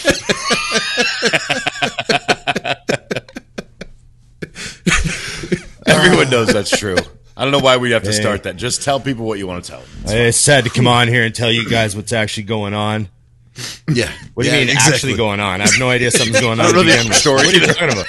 Everyone 5.86 6.30
knows 6.30 6.52
that's 6.52 6.76
true. 6.76 6.96
I 7.36 7.44
don't 7.44 7.52
know 7.52 7.60
why 7.60 7.78
we 7.78 7.90
have 7.92 8.02
to 8.04 8.12
start 8.12 8.42
that. 8.44 8.56
Just 8.56 8.82
tell 8.82 9.00
people 9.00 9.24
what 9.24 9.38
you 9.38 9.46
want 9.46 9.64
to 9.64 9.70
tell 9.70 9.80
them. 9.80 9.88
I 10.06 10.30
said 10.30 10.64
to 10.64 10.70
come 10.70 10.86
on 10.86 11.08
here 11.08 11.24
and 11.24 11.34
tell 11.34 11.50
you 11.50 11.68
guys 11.68 11.96
what's 11.96 12.12
actually 12.12 12.44
going 12.44 12.74
on. 12.74 13.08
yeah. 13.92 14.10
What 14.34 14.44
do 14.44 14.48
Yeah, 14.50 14.56
you 14.56 14.66
mean 14.66 14.70
exactly. 14.70 14.94
actually 14.94 15.16
going 15.16 15.40
on? 15.40 15.60
I 15.60 15.64
have 15.64 15.78
no 15.78 15.90
idea 15.90 16.10
something's 16.10 16.40
going 16.40 16.60
on. 16.60 16.66
I 16.66 16.72
don't 16.72 16.86
know 16.86 16.92
the 17.04 17.14
story 17.14 17.36
What 17.46 17.54
are 17.54 17.58
you 17.58 17.66
talking 17.66 17.92
about? 17.92 18.06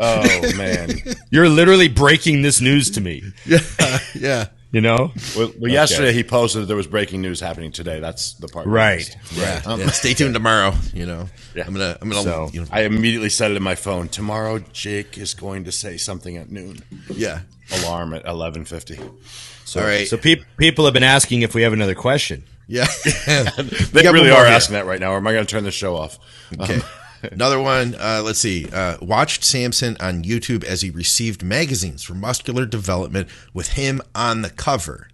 Oh 0.00 0.52
man. 0.56 0.90
You're 1.30 1.48
literally 1.48 1.88
breaking 1.88 2.42
this 2.42 2.60
news 2.60 2.90
to 2.92 3.00
me. 3.00 3.22
Yeah, 3.46 3.98
yeah, 4.14 4.46
You 4.72 4.80
know? 4.80 5.12
Well, 5.36 5.52
well 5.60 5.70
yesterday 5.70 6.12
he 6.12 6.22
posted 6.24 6.62
that 6.62 6.66
there 6.66 6.76
was 6.76 6.86
breaking 6.86 7.20
news 7.22 7.40
happening 7.40 7.72
today. 7.72 8.00
That's 8.00 8.34
the 8.34 8.48
part. 8.48 8.66
we 8.66 8.72
Right. 8.72 8.96
missed. 8.98 9.16
yeah. 9.32 9.76
yeah. 9.76 9.86
Stay 9.90 10.14
tuned 10.14 10.34
tomorrow. 10.34 10.72
You 10.92 11.06
know, 11.06 11.28
Yeah. 11.54 11.64
I'm 11.66 11.72
gonna, 11.72 11.96
I'm 12.00 12.08
gonna, 12.10 12.22
So- 12.22 12.50
you 12.52 12.60
know, 12.62 12.66
I 12.70 12.82
immediately 12.82 13.28
set 13.30 13.50
it 13.50 13.56
in 13.56 13.62
my 13.62 13.74
phone. 13.74 14.08
Tomorrow, 14.08 14.58
Jake 14.72 15.16
is 15.18 15.34
going 15.34 15.64
to 15.64 15.72
say 15.72 15.96
something 15.96 16.36
at 16.36 16.50
noon. 16.50 16.78
yeah. 17.12 17.40
Alarm 17.82 18.14
at 18.14 18.24
eleven 18.26 18.64
fifty. 18.64 18.98
All 18.98 19.82
right. 19.82 20.06
So 20.06 20.16
pe- 20.16 20.42
people 20.56 20.84
have 20.84 20.94
been 20.94 21.02
asking 21.02 21.42
if 21.42 21.54
we 21.54 21.62
have 21.62 21.72
another 21.72 21.94
question. 21.96 22.44
yeah. 22.68 22.86
They 23.26 24.02
really 24.02 24.20
one 24.20 24.28
more 24.30 24.32
are 24.40 24.46
here. 24.46 24.54
asking 24.54 24.74
that 24.74 24.86
right 24.86 25.00
now. 25.00 25.12
Or 25.12 25.16
am 25.16 25.26
I 25.26 25.32
going 25.32 25.44
to 25.46 25.50
turn 25.50 25.64
the 25.64 25.70
show 25.72 25.96
off? 25.96 26.18
Okay. 26.60 26.76
Um, 26.76 26.82
Another 27.32 27.60
one. 27.60 27.94
Uh, 27.94 28.22
let's 28.24 28.38
see. 28.38 28.68
Uh, 28.72 28.96
watched 29.00 29.44
Samson 29.44 29.96
on 30.00 30.22
YouTube 30.22 30.64
as 30.64 30.82
he 30.82 30.90
received 30.90 31.42
magazines 31.42 32.02
for 32.02 32.14
muscular 32.14 32.66
development 32.66 33.28
with 33.52 33.72
him 33.72 34.00
on 34.14 34.42
the 34.42 34.50
cover. 34.50 35.08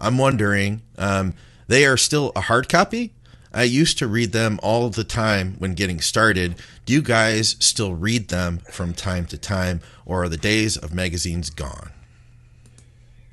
I'm 0.00 0.16
wondering, 0.18 0.82
um, 0.96 1.34
they 1.68 1.84
are 1.84 1.96
still 1.96 2.32
a 2.34 2.42
hard 2.42 2.68
copy. 2.68 3.12
I 3.52 3.64
used 3.64 3.98
to 3.98 4.06
read 4.06 4.32
them 4.32 4.60
all 4.62 4.88
the 4.90 5.04
time 5.04 5.56
when 5.58 5.74
getting 5.74 6.00
started. 6.00 6.54
Do 6.86 6.92
you 6.92 7.02
guys 7.02 7.56
still 7.58 7.94
read 7.94 8.28
them 8.28 8.60
from 8.70 8.94
time 8.94 9.26
to 9.26 9.38
time, 9.38 9.80
or 10.06 10.22
are 10.22 10.28
the 10.28 10.36
days 10.36 10.76
of 10.76 10.94
magazines 10.94 11.50
gone? 11.50 11.90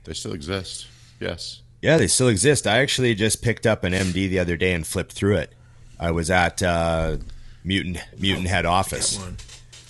They 0.06 0.14
still 0.14 0.34
exist. 0.34 0.88
Yes. 1.20 1.62
Yeah, 1.82 1.98
they 1.98 2.08
still 2.08 2.30
exist. 2.30 2.66
I 2.66 2.80
actually 2.80 3.14
just 3.14 3.44
picked 3.44 3.68
up 3.68 3.84
an 3.84 3.94
MD 3.94 4.28
the 4.28 4.40
other 4.40 4.58
day 4.58 4.74
and 4.74 4.86
flipped 4.86 5.14
through 5.14 5.36
it. 5.36 5.54
I 6.00 6.12
was 6.12 6.32
at 6.32 6.64
uh, 6.64 7.18
Mutant 7.68 7.98
Mutant 8.18 8.48
head 8.48 8.66
office, 8.66 9.20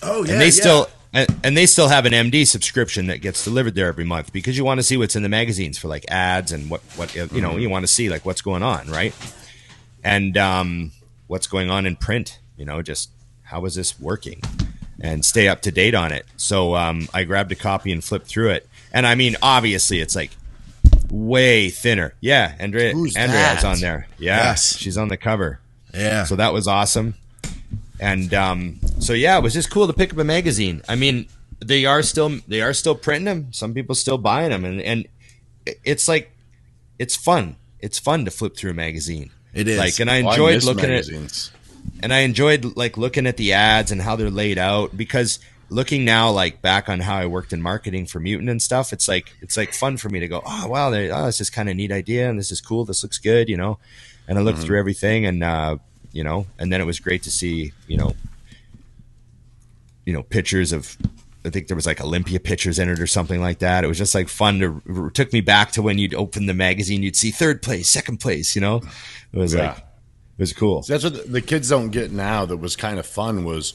Oh 0.02 0.24
yeah, 0.24 0.32
and 0.32 0.40
they 0.40 0.50
still 0.50 0.88
and, 1.12 1.28
and 1.42 1.56
they 1.56 1.64
still 1.64 1.88
have 1.88 2.04
an 2.04 2.12
MD 2.12 2.46
subscription 2.46 3.06
that 3.06 3.22
gets 3.22 3.42
delivered 3.44 3.74
there 3.74 3.86
every 3.88 4.04
month 4.04 4.32
because 4.32 4.58
you 4.58 4.64
want 4.64 4.78
to 4.78 4.82
see 4.82 4.96
what's 4.96 5.16
in 5.16 5.22
the 5.22 5.28
magazines 5.28 5.78
for 5.78 5.88
like 5.88 6.04
ads 6.10 6.52
and 6.52 6.68
what 6.68 6.80
what 6.96 7.14
you 7.14 7.40
know 7.40 7.56
you 7.56 7.70
want 7.70 7.84
to 7.84 7.86
see 7.92 8.08
like 8.10 8.26
what's 8.26 8.42
going 8.42 8.62
on, 8.62 8.88
right? 8.90 9.14
And 10.04 10.36
um, 10.36 10.92
what's 11.26 11.46
going 11.46 11.70
on 11.70 11.86
in 11.86 11.96
print, 11.96 12.38
you 12.56 12.64
know, 12.64 12.82
just 12.82 13.10
how 13.42 13.64
is 13.64 13.74
this 13.74 13.98
working, 13.98 14.40
and 15.00 15.24
stay 15.24 15.48
up 15.48 15.62
to 15.62 15.70
date 15.72 15.94
on 15.94 16.12
it. 16.12 16.26
So 16.36 16.74
um, 16.76 17.08
I 17.14 17.24
grabbed 17.24 17.52
a 17.52 17.56
copy 17.56 17.90
and 17.92 18.02
flipped 18.04 18.26
through 18.26 18.50
it, 18.50 18.68
and 18.92 19.06
I 19.06 19.14
mean, 19.14 19.36
obviously, 19.42 20.00
it's 20.00 20.14
like 20.14 20.30
way 21.10 21.70
thinner. 21.70 22.12
Yeah, 22.20 22.54
Andrea 22.58 22.92
Who's 22.92 23.16
Andrea's 23.16 23.62
that? 23.62 23.64
on 23.64 23.80
there. 23.80 24.06
Yeah, 24.18 24.36
Yes. 24.50 24.76
she's 24.76 24.98
on 24.98 25.08
the 25.08 25.16
cover. 25.16 25.58
yeah. 25.94 26.24
So 26.24 26.36
that 26.36 26.52
was 26.52 26.68
awesome. 26.68 27.14
And 28.00 28.32
um, 28.34 28.80
so 29.00 29.12
yeah, 29.12 29.38
it 29.38 29.42
was 29.42 29.54
just 29.54 29.70
cool 29.70 29.86
to 29.86 29.92
pick 29.92 30.12
up 30.12 30.18
a 30.18 30.24
magazine. 30.24 30.82
I 30.88 30.94
mean, 30.94 31.28
they 31.60 31.84
are 31.84 32.02
still 32.02 32.38
they 32.46 32.62
are 32.62 32.72
still 32.72 32.94
printing 32.94 33.24
them. 33.24 33.52
Some 33.52 33.74
people 33.74 33.94
still 33.94 34.18
buying 34.18 34.50
them, 34.50 34.64
and 34.64 34.80
and 34.80 35.08
it's 35.84 36.08
like 36.08 36.30
it's 36.98 37.16
fun. 37.16 37.56
It's 37.80 37.98
fun 37.98 38.24
to 38.24 38.30
flip 38.30 38.56
through 38.56 38.72
a 38.72 38.74
magazine. 38.74 39.30
It 39.54 39.68
is. 39.68 39.78
like, 39.78 39.98
and 39.98 40.10
I 40.10 40.22
Well, 40.22 40.32
enjoyed 40.32 40.54
miss 40.56 40.64
looking 40.64 40.90
at 40.90 41.08
and 42.02 42.12
I 42.12 42.18
enjoyed 42.20 42.76
like 42.76 42.96
looking 42.96 43.26
at 43.26 43.36
the 43.36 43.52
ads 43.52 43.90
and 43.90 44.02
how 44.02 44.16
they're 44.16 44.30
laid 44.30 44.58
out 44.58 44.96
because 44.96 45.38
looking 45.70 46.04
now 46.04 46.30
like 46.30 46.62
back 46.62 46.88
on 46.88 47.00
how 47.00 47.16
I 47.16 47.26
worked 47.26 47.52
in 47.52 47.60
marketing 47.60 48.06
for 48.06 48.20
Mutant 48.20 48.50
and 48.50 48.62
stuff, 48.62 48.92
it's 48.92 49.08
like 49.08 49.32
it's 49.40 49.56
like 49.56 49.72
fun 49.72 49.96
for 49.96 50.08
me 50.08 50.20
to 50.20 50.28
go, 50.28 50.42
oh 50.44 50.68
wow, 50.68 50.90
they, 50.90 51.10
oh 51.10 51.26
this 51.26 51.40
is 51.40 51.50
kind 51.50 51.68
of 51.68 51.76
neat 51.76 51.92
idea 51.92 52.28
and 52.28 52.38
this 52.38 52.52
is 52.52 52.60
cool, 52.60 52.84
this 52.84 53.02
looks 53.02 53.18
good, 53.18 53.48
you 53.48 53.56
know. 53.56 53.78
And 54.26 54.38
I 54.38 54.42
looked 54.42 54.58
through 54.58 54.78
everything 54.78 55.24
and 55.24 55.42
uh, 55.42 55.78
you 56.12 56.24
know, 56.24 56.46
and 56.58 56.72
then 56.72 56.80
it 56.80 56.84
was 56.84 57.00
great 57.00 57.22
to 57.24 57.30
see, 57.30 57.72
you 57.86 57.96
know, 57.96 58.14
you 60.04 60.12
know 60.12 60.22
pictures 60.22 60.72
of. 60.72 60.96
I 61.44 61.50
think 61.50 61.68
there 61.68 61.76
was 61.76 61.86
like 61.86 62.00
Olympia 62.02 62.40
pictures 62.40 62.78
in 62.78 62.88
it 62.90 62.98
or 62.98 63.06
something 63.06 63.40
like 63.40 63.60
that. 63.60 63.84
It 63.84 63.86
was 63.86 63.96
just 63.96 64.14
like 64.14 64.28
fun 64.28 64.58
to 64.60 65.06
it 65.06 65.14
took 65.14 65.32
me 65.32 65.40
back 65.40 65.70
to 65.72 65.82
when 65.82 65.96
you'd 65.96 66.12
open 66.14 66.46
the 66.46 66.52
magazine, 66.52 67.02
you'd 67.02 67.16
see 67.16 67.30
third 67.30 67.62
place, 67.62 67.88
second 67.88 68.18
place, 68.18 68.54
you 68.54 68.60
know. 68.60 68.82
It 69.32 69.38
was 69.38 69.54
Yeah. 69.54 69.68
like 69.68 69.78
it 69.78 69.84
was 70.42 70.52
cool. 70.52 70.82
That's 70.82 71.04
what 71.04 71.14
the, 71.14 71.22
the 71.22 71.40
kids 71.40 71.68
don't 71.70 71.90
get 71.90 72.10
now. 72.10 72.44
That 72.44 72.56
was 72.58 72.74
kind 72.76 72.98
of 72.98 73.06
fun. 73.06 73.44
Was 73.44 73.72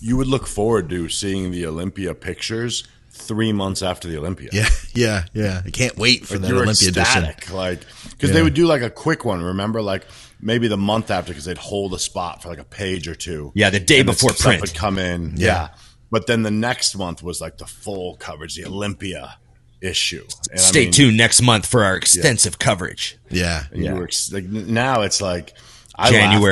you 0.00 0.16
would 0.16 0.26
look 0.26 0.46
forward 0.46 0.88
to 0.90 1.08
seeing 1.08 1.50
the 1.50 1.66
Olympia 1.66 2.14
pictures 2.14 2.84
three 3.10 3.52
months 3.52 3.80
after 3.82 4.08
the 4.08 4.16
Olympia. 4.18 4.48
yeah, 4.52 4.68
yeah, 4.94 5.24
yeah. 5.34 5.62
I 5.64 5.70
can't 5.70 5.96
wait 5.96 6.26
for 6.26 6.34
Like, 6.34 6.42
that 6.42 6.48
you 6.48 6.54
were 6.54 6.62
Olympia 6.62 6.88
edition. 6.88 7.24
ecstatic, 7.24 7.52
like 7.52 7.80
because 8.10 8.30
Yeah. 8.30 8.36
they 8.36 8.42
would 8.42 8.54
do 8.54 8.66
like 8.66 8.82
a 8.82 8.90
quick 8.90 9.24
one. 9.24 9.40
Remember, 9.42 9.82
like 9.82 10.04
maybe 10.40 10.68
the 10.68 10.76
month 10.76 11.10
after, 11.10 11.32
because 11.32 11.44
they'd 11.44 11.58
hold 11.58 11.94
a 11.94 11.98
spot 11.98 12.42
for 12.42 12.48
like 12.48 12.58
a 12.58 12.64
page 12.64 13.08
or 13.08 13.14
two. 13.14 13.52
Yeah, 13.54 13.70
the 13.70 13.80
day 13.80 14.00
And 14.00 14.06
before 14.06 14.30
some 14.32 14.50
print. 14.50 14.60
would 14.62 14.74
come 14.74 14.98
in. 14.98 15.34
Yeah. 15.36 15.46
Yeah. 15.46 15.68
but 16.10 16.26
then 16.26 16.42
the 16.42 16.50
next 16.50 16.96
month 16.96 17.22
was 17.22 17.40
like 17.40 17.58
the 17.58 17.66
full 17.66 18.16
coverage, 18.16 18.54
the 18.56 18.64
Olympia 18.66 19.36
issue. 19.80 20.24
And 20.50 20.58
I 20.60 20.62
Stay 20.62 20.84
mean, 20.84 20.92
tuned 20.92 21.16
next 21.16 21.42
month 21.42 21.66
for 21.66 21.84
our 21.84 21.96
extensive 21.96 22.58
coverage. 22.58 23.18
Yeah, 23.30 23.64
and 23.72 23.82
Yeah. 23.82 23.90
You 23.94 23.96
were 24.00 24.08
like 24.32 24.44
now 24.44 25.02
it's 25.02 25.20
like 25.20 25.54
I 25.96 26.10
laugh 26.10 26.42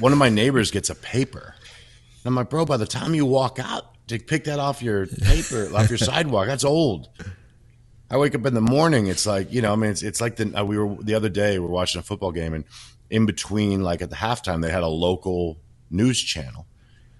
One 0.00 0.12
of 0.12 0.18
my 0.18 0.28
neighbors 0.28 0.70
gets 0.70 0.88
a 0.90 0.94
paper. 0.94 1.54
And 2.24 2.26
I'm 2.32 2.34
like, 2.34 2.50
bro, 2.50 2.64
by 2.64 2.76
the 2.76 2.86
time 2.86 3.14
you 3.14 3.24
walk 3.26 3.58
out 3.60 3.84
to 4.08 4.18
pick 4.18 4.44
that 4.44 4.58
off 4.58 4.82
your 4.82 5.06
paper, 5.06 5.70
off 5.74 5.88
your 5.88 5.98
sidewalk, 5.98 6.46
that's 6.46 6.64
old. 6.64 7.08
I 8.10 8.16
wake 8.18 8.34
up 8.36 8.46
in 8.46 8.54
the 8.54 8.60
morning. 8.60 9.08
It's 9.08 9.26
like 9.26 9.52
you 9.52 9.62
know, 9.62 9.72
I 9.72 9.76
mean, 9.76 9.90
it's 9.90 10.02
it's 10.02 10.20
like 10.20 10.36
the 10.36 10.52
uh, 10.60 10.64
we 10.64 10.78
were 10.78 10.96
the 11.02 11.14
other 11.14 11.28
day. 11.28 11.58
We 11.58 11.66
were 11.66 11.72
watching 11.72 11.98
a 11.98 12.02
football 12.02 12.30
game, 12.32 12.54
and 12.54 12.64
in 13.10 13.26
between, 13.26 13.82
like 13.82 14.02
at 14.02 14.10
the 14.10 14.16
halftime, 14.16 14.62
they 14.62 14.70
had 14.70 14.82
a 14.82 14.88
local 14.88 15.58
news 15.90 16.20
channel, 16.22 16.66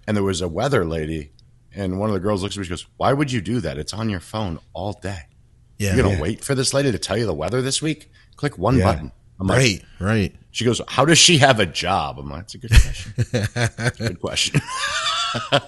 and 0.05 0.15
there 0.17 0.23
was 0.23 0.41
a 0.41 0.47
weather 0.47 0.83
lady, 0.85 1.31
and 1.73 1.99
one 1.99 2.09
of 2.09 2.13
the 2.13 2.19
girls 2.19 2.43
looks 2.43 2.55
at 2.55 2.59
me. 2.59 2.65
She 2.65 2.69
goes, 2.69 2.85
"Why 2.97 3.13
would 3.13 3.31
you 3.31 3.41
do 3.41 3.59
that? 3.61 3.77
It's 3.77 3.93
on 3.93 4.09
your 4.09 4.19
phone 4.19 4.59
all 4.73 4.93
day. 4.93 5.21
yeah, 5.77 5.93
You're 5.95 6.03
gonna 6.03 6.15
yeah. 6.15 6.21
wait 6.21 6.43
for 6.43 6.55
this 6.55 6.73
lady 6.73 6.91
to 6.91 6.97
tell 6.99 7.17
you 7.17 7.25
the 7.25 7.33
weather 7.33 7.61
this 7.61 7.81
week? 7.81 8.09
Click 8.35 8.57
one 8.57 8.77
Yeah. 8.77 8.85
button." 8.85 9.11
I'm 9.39 9.45
like, 9.47 9.57
Right, 9.59 9.83
right. 9.99 10.35
she 10.51 10.65
goes, 10.65 10.81
"How 10.87 11.05
does 11.05 11.19
she 11.19 11.37
have 11.37 11.59
a 11.59 11.65
job?" 11.67 12.17
I'm 12.19 12.29
like, 12.29 12.47
"That's 12.47 12.55
a 12.55 12.57
good 12.57 12.71
question. 12.71 13.13
That's 13.53 13.99
a 13.99 14.07
good 14.07 14.19
question." 14.19 14.61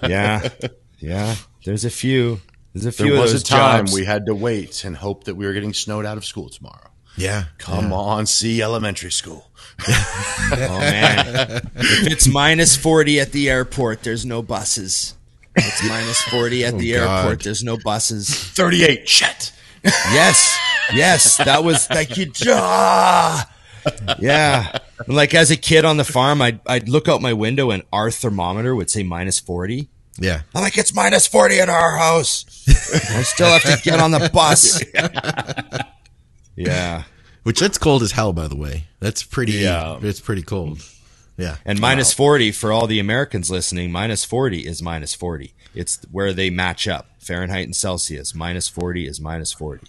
Yeah, 0.07 0.47
yeah. 0.99 1.35
There's 1.65 1.85
a 1.85 1.89
few. 1.89 2.41
There's 2.73 2.85
a 2.85 2.91
few 2.91 3.07
there 3.13 3.15
of 3.15 3.21
was 3.31 3.39
a 3.41 3.43
time 3.43 3.85
jobs. 3.85 3.93
we 3.93 4.05
had 4.05 4.25
to 4.27 4.33
wait 4.35 4.83
and 4.85 4.95
hope 4.95 5.25
that 5.25 5.35
we 5.35 5.45
were 5.45 5.53
getting 5.53 5.73
snowed 5.73 6.05
out 6.05 6.17
of 6.17 6.25
school 6.25 6.49
tomorrow. 6.49 6.88
Yeah. 7.17 7.45
Come 7.57 7.91
on, 7.93 8.25
see 8.25 8.61
elementary 8.61 9.11
school. 9.11 9.45
Oh 10.51 10.79
man, 10.79 11.61
if 11.75 12.07
it's 12.11 12.27
minus 12.27 12.75
forty 12.75 13.19
at 13.19 13.31
the 13.31 13.49
airport, 13.49 14.01
there's 14.03 14.25
no 14.25 14.41
buses. 14.41 15.15
If 15.55 15.65
it's 15.67 15.87
minus 15.87 16.21
forty 16.23 16.65
at 16.65 16.77
the 16.77 16.95
Oh, 16.97 17.05
God. 17.05 17.19
airport, 17.25 17.43
there's 17.43 17.63
no 17.63 17.77
buses. 17.77 18.29
38. 18.33 19.07
Shit. 19.07 19.51
Yes, 19.83 20.57
yes, 20.93 21.37
that 21.37 21.63
was 21.63 21.89
like 21.91 22.17
you. 22.17 22.31
Ah! 22.47 23.49
Yeah, 24.19 24.77
like 25.07 25.33
as 25.33 25.51
a 25.51 25.55
kid 25.55 25.85
on 25.85 25.97
the 25.97 26.03
farm, 26.03 26.41
I'd 26.41 26.59
I'd 26.65 26.89
look 26.89 27.07
out 27.07 27.21
my 27.21 27.33
window 27.33 27.69
and 27.71 27.83
our 27.93 28.11
thermometer 28.11 28.75
would 28.75 28.89
say 28.89 29.03
minus 29.03 29.39
forty. 29.39 29.87
Yeah. 30.19 30.41
I'm 30.53 30.61
like, 30.63 30.77
it's 30.77 30.93
minus 30.93 31.27
forty 31.27 31.59
at 31.59 31.69
our 31.69 31.95
house. 31.97 32.45
I 32.67 33.21
still 33.23 33.47
have 33.47 33.61
to 33.63 33.79
get 33.83 33.99
on 34.01 34.11
the 34.11 34.29
bus. 34.33 34.83
yeah, 36.67 37.03
Which 37.43 37.59
that's 37.59 37.77
cold 37.77 38.03
as 38.03 38.11
hell, 38.11 38.33
by 38.33 38.47
the 38.47 38.55
way. 38.55 38.85
That's 38.99 39.23
pretty. 39.23 39.53
Yeah. 39.53 39.97
It's 40.01 40.19
pretty 40.19 40.43
cold. 40.43 40.81
Yeah. 41.37 41.55
and 41.65 41.79
minus 41.79 42.13
forty 42.13 42.51
for 42.51 42.71
all 42.71 42.85
the 42.85 42.99
Americans 42.99 43.49
listening. 43.49 43.91
Minus 43.91 44.25
forty 44.25 44.67
is 44.67 44.81
minus 44.81 45.13
forty. 45.13 45.53
It's 45.73 45.99
where 46.11 46.33
they 46.33 46.49
match 46.49 46.87
up. 46.87 47.07
Fahrenheit 47.19 47.65
and 47.65 47.75
Celsius. 47.75 48.35
Minus 48.35 48.67
forty 48.67 49.07
is 49.07 49.21
minus 49.21 49.53
forty. 49.53 49.87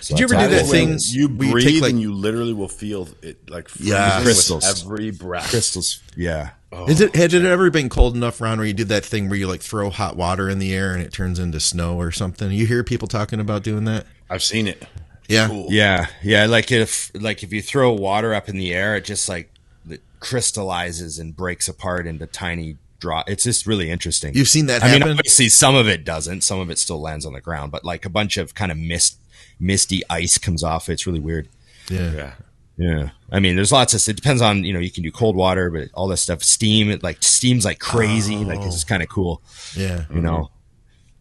So 0.00 0.14
Did 0.14 0.20
you 0.30 0.36
ever 0.36 0.48
do 0.48 0.54
that 0.54 0.66
thing- 0.66 0.98
You 1.08 1.28
Where 1.28 1.46
you 1.46 1.52
breathe 1.52 1.66
take, 1.66 1.82
like- 1.82 1.90
and 1.90 2.00
you 2.00 2.14
literally 2.14 2.52
will 2.52 2.68
feel 2.68 3.08
it 3.22 3.50
like 3.50 3.68
Yeah. 3.80 4.22
Crystals. 4.22 4.64
with 4.64 4.82
every 4.84 5.10
breath. 5.10 5.50
Crystals. 5.50 6.00
Yeah. 6.16 6.50
Is 6.88 7.00
it 7.00 7.16
had 7.16 7.32
it 7.34 7.44
oh, 7.44 7.50
ever 7.50 7.70
been 7.70 7.88
cold 7.88 8.14
enough, 8.14 8.40
Ron, 8.40 8.58
where 8.58 8.66
you 8.66 8.74
did 8.74 8.88
that 8.88 9.04
thing 9.04 9.28
where 9.28 9.38
you 9.38 9.46
like 9.48 9.62
throw 9.62 9.90
hot 9.90 10.16
water 10.16 10.48
in 10.48 10.58
the 10.58 10.74
air 10.74 10.92
and 10.92 11.02
it 11.02 11.12
turns 11.12 11.38
into 11.38 11.58
snow 11.58 11.96
or 11.96 12.12
something? 12.12 12.50
You 12.50 12.66
hear 12.66 12.84
people 12.84 13.08
talking 13.08 13.40
about 13.40 13.62
doing 13.62 13.84
that? 13.84 14.06
I've 14.30 14.42
seen 14.42 14.68
it. 14.68 14.84
Yeah. 15.28 15.48
Cool. 15.48 15.66
Yeah, 15.70 16.06
yeah. 16.22 16.46
Like 16.46 16.70
if 16.72 17.10
like 17.14 17.42
if 17.42 17.52
you 17.52 17.62
throw 17.62 17.92
water 17.92 18.34
up 18.34 18.48
in 18.48 18.56
the 18.56 18.72
air, 18.74 18.96
it 18.96 19.04
just 19.04 19.28
like 19.28 19.50
it 19.88 20.02
crystallizes 20.20 21.18
and 21.18 21.36
breaks 21.36 21.68
apart 21.68 22.06
into 22.06 22.26
tiny 22.26 22.76
drop. 23.00 23.28
It's 23.28 23.44
just 23.44 23.66
really 23.66 23.90
interesting. 23.90 24.34
You've 24.34 24.48
seen 24.48 24.66
that 24.66 24.82
I 24.82 24.92
mean, 24.92 25.00
happen? 25.02 25.18
obviously 25.18 25.48
some 25.48 25.74
of 25.74 25.88
it 25.88 26.04
doesn't. 26.04 26.42
Some 26.42 26.60
of 26.60 26.70
it 26.70 26.78
still 26.78 27.00
lands 27.00 27.26
on 27.26 27.32
the 27.32 27.40
ground, 27.40 27.72
but 27.72 27.84
like 27.84 28.04
a 28.04 28.10
bunch 28.10 28.36
of 28.36 28.54
kind 28.54 28.70
of 28.70 28.78
mist, 28.78 29.18
misty 29.58 30.02
ice 30.08 30.38
comes 30.38 30.62
off. 30.62 30.88
It's 30.88 31.06
really 31.06 31.20
weird. 31.20 31.48
yeah. 31.90 32.12
Yeah. 32.12 32.32
Yeah, 32.78 33.10
I 33.32 33.40
mean, 33.40 33.56
there's 33.56 33.72
lots 33.72 33.94
of. 33.94 34.06
It 34.06 34.16
depends 34.16 34.42
on 34.42 34.62
you 34.62 34.74
know 34.74 34.80
you 34.80 34.90
can 34.90 35.02
do 35.02 35.10
cold 35.10 35.34
water, 35.34 35.70
but 35.70 35.88
all 35.94 36.08
this 36.08 36.20
stuff, 36.20 36.42
steam, 36.42 36.90
it 36.90 37.02
like 37.02 37.22
steams 37.22 37.64
like 37.64 37.78
crazy. 37.78 38.36
Like 38.36 38.58
it's 38.58 38.66
oh. 38.66 38.70
just 38.70 38.86
kind 38.86 39.02
of 39.02 39.08
cool 39.08 39.40
Yeah. 39.74 40.04
you 40.12 40.20
know. 40.20 40.50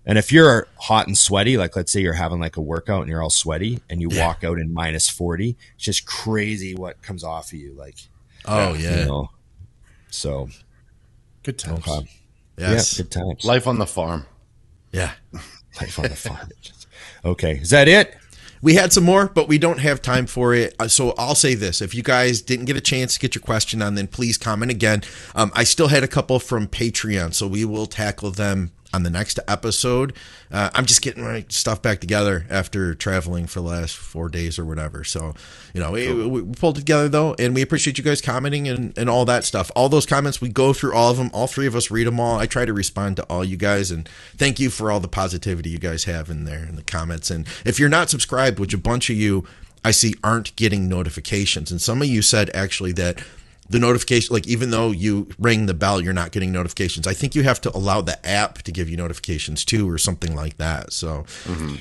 And 0.05 0.17
if 0.17 0.31
you're 0.31 0.67
hot 0.77 1.07
and 1.07 1.17
sweaty, 1.17 1.57
like 1.57 1.75
let's 1.75 1.91
say 1.91 1.99
you're 2.01 2.13
having 2.13 2.39
like 2.39 2.57
a 2.57 2.61
workout 2.61 3.01
and 3.01 3.09
you're 3.09 3.23
all 3.23 3.29
sweaty 3.29 3.79
and 3.89 4.01
you 4.01 4.09
Yeah. 4.11 4.27
walk 4.27 4.43
out 4.43 4.59
in 4.59 4.73
minus 4.73 5.09
40, 5.09 5.57
it's 5.75 5.83
just 5.83 6.05
crazy 6.05 6.75
what 6.75 7.01
comes 7.01 7.23
off 7.23 7.47
of 7.51 7.59
you. 7.59 7.73
Like, 7.73 7.95
Oh 8.45 8.73
you 8.73 8.83
yeah. 8.83 9.05
know, 9.05 9.29
so 10.11 10.49
Good 11.43 11.57
times. 11.57 11.87
okay. 11.87 12.07
Yes. 12.57 12.93
yeah, 12.97 13.03
good 13.03 13.11
times. 13.11 13.43
Life 13.45 13.67
on 13.67 13.79
the 13.79 13.87
farm. 13.87 14.25
Yeah. 14.91 15.11
Life 15.81 15.99
on 15.99 16.03
the 16.09 16.15
farm. 16.15 16.49
okay. 17.25 17.53
Is 17.57 17.71
that 17.71 17.87
it? 17.87 18.15
We 18.61 18.75
had 18.75 18.93
some 18.93 19.03
more, 19.03 19.27
but 19.27 19.47
we 19.47 19.57
don't 19.59 19.79
have 19.79 20.01
time 20.01 20.25
for 20.25 20.53
it. 20.55 20.73
Uh, 20.79 20.87
So 20.87 21.13
I'll 21.17 21.35
say 21.35 21.53
this: 21.53 21.81
if 21.81 21.93
you 21.93 22.01
guys 22.01 22.41
didn't 22.41 22.65
get 22.65 22.75
a 22.77 22.81
chance 22.81 23.13
to 23.15 23.19
get 23.19 23.35
your 23.35 23.41
question 23.41 23.81
on, 23.81 23.95
then 23.95 24.07
please 24.07 24.37
comment 24.37 24.71
again. 24.71 25.03
Um, 25.35 25.51
I 25.53 25.65
still 25.65 25.89
had 25.89 26.03
a 26.03 26.07
couple 26.07 26.39
from 26.39 26.67
Patreon, 26.67 27.33
so 27.33 27.45
we 27.47 27.65
will 27.65 27.85
tackle 27.85 28.31
them 28.31 28.71
on 28.95 29.03
the 29.03 29.09
next 29.09 29.39
episode. 29.47 30.13
Uh, 30.49 30.69
I'm 30.73 30.85
just 30.85 31.01
getting 31.01 31.23
my 31.23 31.45
stuff 31.49 31.81
back 31.81 31.99
together 31.99 32.45
after 32.49 32.95
traveling 32.95 33.45
for 33.45 33.59
the 33.59 33.67
last 33.67 33.97
four 33.97 34.29
days 34.29 34.57
or 34.57 34.63
whatever. 34.63 35.03
So, 35.03 35.33
you 35.73 35.81
know, 35.81 35.91
we, 35.91 36.11
we 36.13 36.41
we 36.41 36.53
pulled 36.53 36.77
it 36.77 36.81
together 36.81 37.09
though, 37.09 37.35
and 37.37 37.53
we 37.53 37.61
appreciate 37.61 37.97
you 37.97 38.03
guys 38.03 38.21
commenting 38.21 38.67
and, 38.67 38.97
and 38.97 39.09
all 39.09 39.25
that 39.25 39.43
stuff. 39.43 39.69
All 39.75 39.89
those 39.89 40.05
comments, 40.05 40.39
we 40.39 40.49
go 40.49 40.71
through 40.71 40.95
all 40.95 41.11
of 41.11 41.17
them. 41.17 41.29
All 41.33 41.47
three 41.47 41.67
of 41.67 41.75
us 41.75 41.91
read 41.91 42.07
them 42.07 42.19
all. 42.19 42.39
I 42.39 42.45
try 42.45 42.63
to 42.63 42.73
respond 42.73 43.17
to 43.17 43.23
all 43.23 43.43
you 43.43 43.57
guys, 43.57 43.91
and 43.91 44.07
thank 44.37 44.59
you 44.59 44.69
for 44.69 44.91
all 44.91 45.01
the 45.01 45.09
positivity 45.09 45.69
you 45.69 45.79
guys 45.79 46.05
have 46.05 46.29
in 46.29 46.45
there 46.45 46.63
in 46.63 46.75
the 46.75 46.83
comments. 46.83 47.29
And 47.29 47.45
if 47.65 47.79
you're 47.79 47.89
not 47.89 48.09
subscribed, 48.09 48.59
which 48.59 48.73
a 48.73 48.77
bunch 48.77 49.09
of 49.09 49.17
you 49.17 49.45
I 49.83 49.91
see 49.91 50.15
aren't 50.23 50.55
getting 50.55 50.87
notifications, 50.87 51.69
and 51.69 51.81
some 51.81 52.01
of 52.01 52.07
you 52.07 52.21
said 52.21 52.49
actually 52.53 52.93
that 52.93 53.19
the 53.69 53.79
notification 53.79 54.33
like 54.33 54.47
even 54.47 54.69
though 54.71 54.91
you 54.91 55.27
ring 55.39 55.65
the 55.65 55.73
bell 55.73 55.99
you're 56.01 56.13
not 56.13 56.31
getting 56.31 56.51
notifications 56.51 57.07
i 57.07 57.13
think 57.13 57.33
you 57.35 57.43
have 57.43 57.59
to 57.59 57.75
allow 57.75 57.99
the 58.01 58.23
app 58.27 58.59
to 58.61 58.71
give 58.71 58.87
you 58.89 58.95
notifications 58.97 59.65
too 59.65 59.89
or 59.89 59.97
something 59.97 60.35
like 60.35 60.57
that 60.57 60.93
so 60.93 61.25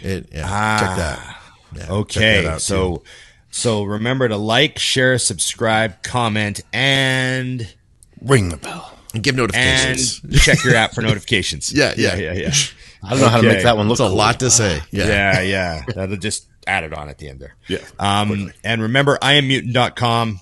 it 0.02 0.28
yeah 0.32 0.78
check 0.80 0.96
that 0.96 1.36
Yeah, 1.74 1.80
check 1.82 1.90
Okay. 1.90 2.44
that 2.44 2.60
so, 2.62 2.96
too. 2.96 3.02
so 3.50 3.82
remember 3.84 4.28
to 4.28 4.36
like, 4.36 4.78
share, 4.78 5.18
subscribe, 5.18 6.02
comment, 6.02 6.60
and 6.72 7.68
Ring 8.22 8.48
the 8.48 8.56
bell. 8.56 8.96
and 9.12 9.22
give 9.22 9.34
and 9.38 9.38
notifications 9.42 10.20
check 10.42 10.64
your 10.64 10.76
app 10.76 10.94
for 10.94 11.02
notifications. 11.02 11.72
Yeah, 11.76 11.92
yeah. 11.96 12.14
yeah, 12.16 12.32
yeah. 12.32 12.54
I 13.02 13.10
don't 13.10 13.20
know 13.20 13.28
how 13.28 13.40
to 13.42 13.48
make 13.48 13.62
that 13.64 13.76
one 13.76 13.88
look 13.88 13.96
it's 13.96 14.00
a 14.00 14.06
cool. 14.08 14.16
lot 14.16 14.40
to 14.40 14.50
say 14.50 14.80
yeah 14.90 15.06
yeah, 15.40 15.40
yeah. 15.42 15.82
That'll 15.94 16.16
just 16.16 16.46
add 16.66 16.84
it 16.84 16.94
on 16.94 17.08
at 17.10 17.18
the 17.18 17.28
end 17.28 17.40
there. 17.40 17.54
Yeah. 17.68 17.78
Um, 17.98 18.50
and 18.64 18.80
remember, 18.80 19.18
iammutant.com. 19.20 20.40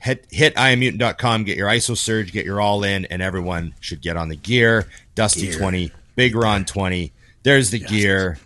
Hit, 0.00 0.26
hit 0.30 0.54
iammutant.com, 0.54 1.44
get 1.44 1.56
your 1.56 1.68
ISO 1.68 1.96
surge, 1.96 2.32
get 2.32 2.44
your 2.44 2.60
all 2.60 2.84
in, 2.84 3.04
and 3.06 3.20
everyone 3.20 3.74
should 3.80 4.00
get 4.00 4.16
on 4.16 4.28
the 4.28 4.36
gear. 4.36 4.86
Dusty 5.14 5.52
20, 5.52 5.90
Big 6.14 6.34
Ron 6.36 6.64
20. 6.64 7.12
There's 7.42 7.70
the 7.70 7.78
gear. 7.80 8.38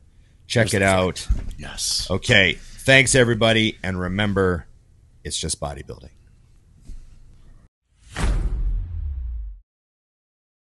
Check 0.46 0.74
it 0.74 0.82
out. 0.82 1.26
Yes. 1.58 2.06
Okay. 2.10 2.54
Thanks, 2.54 3.14
everybody. 3.14 3.78
And 3.82 3.98
remember, 3.98 4.66
it's 5.24 5.38
just 5.38 5.60
bodybuilding. 5.60 6.10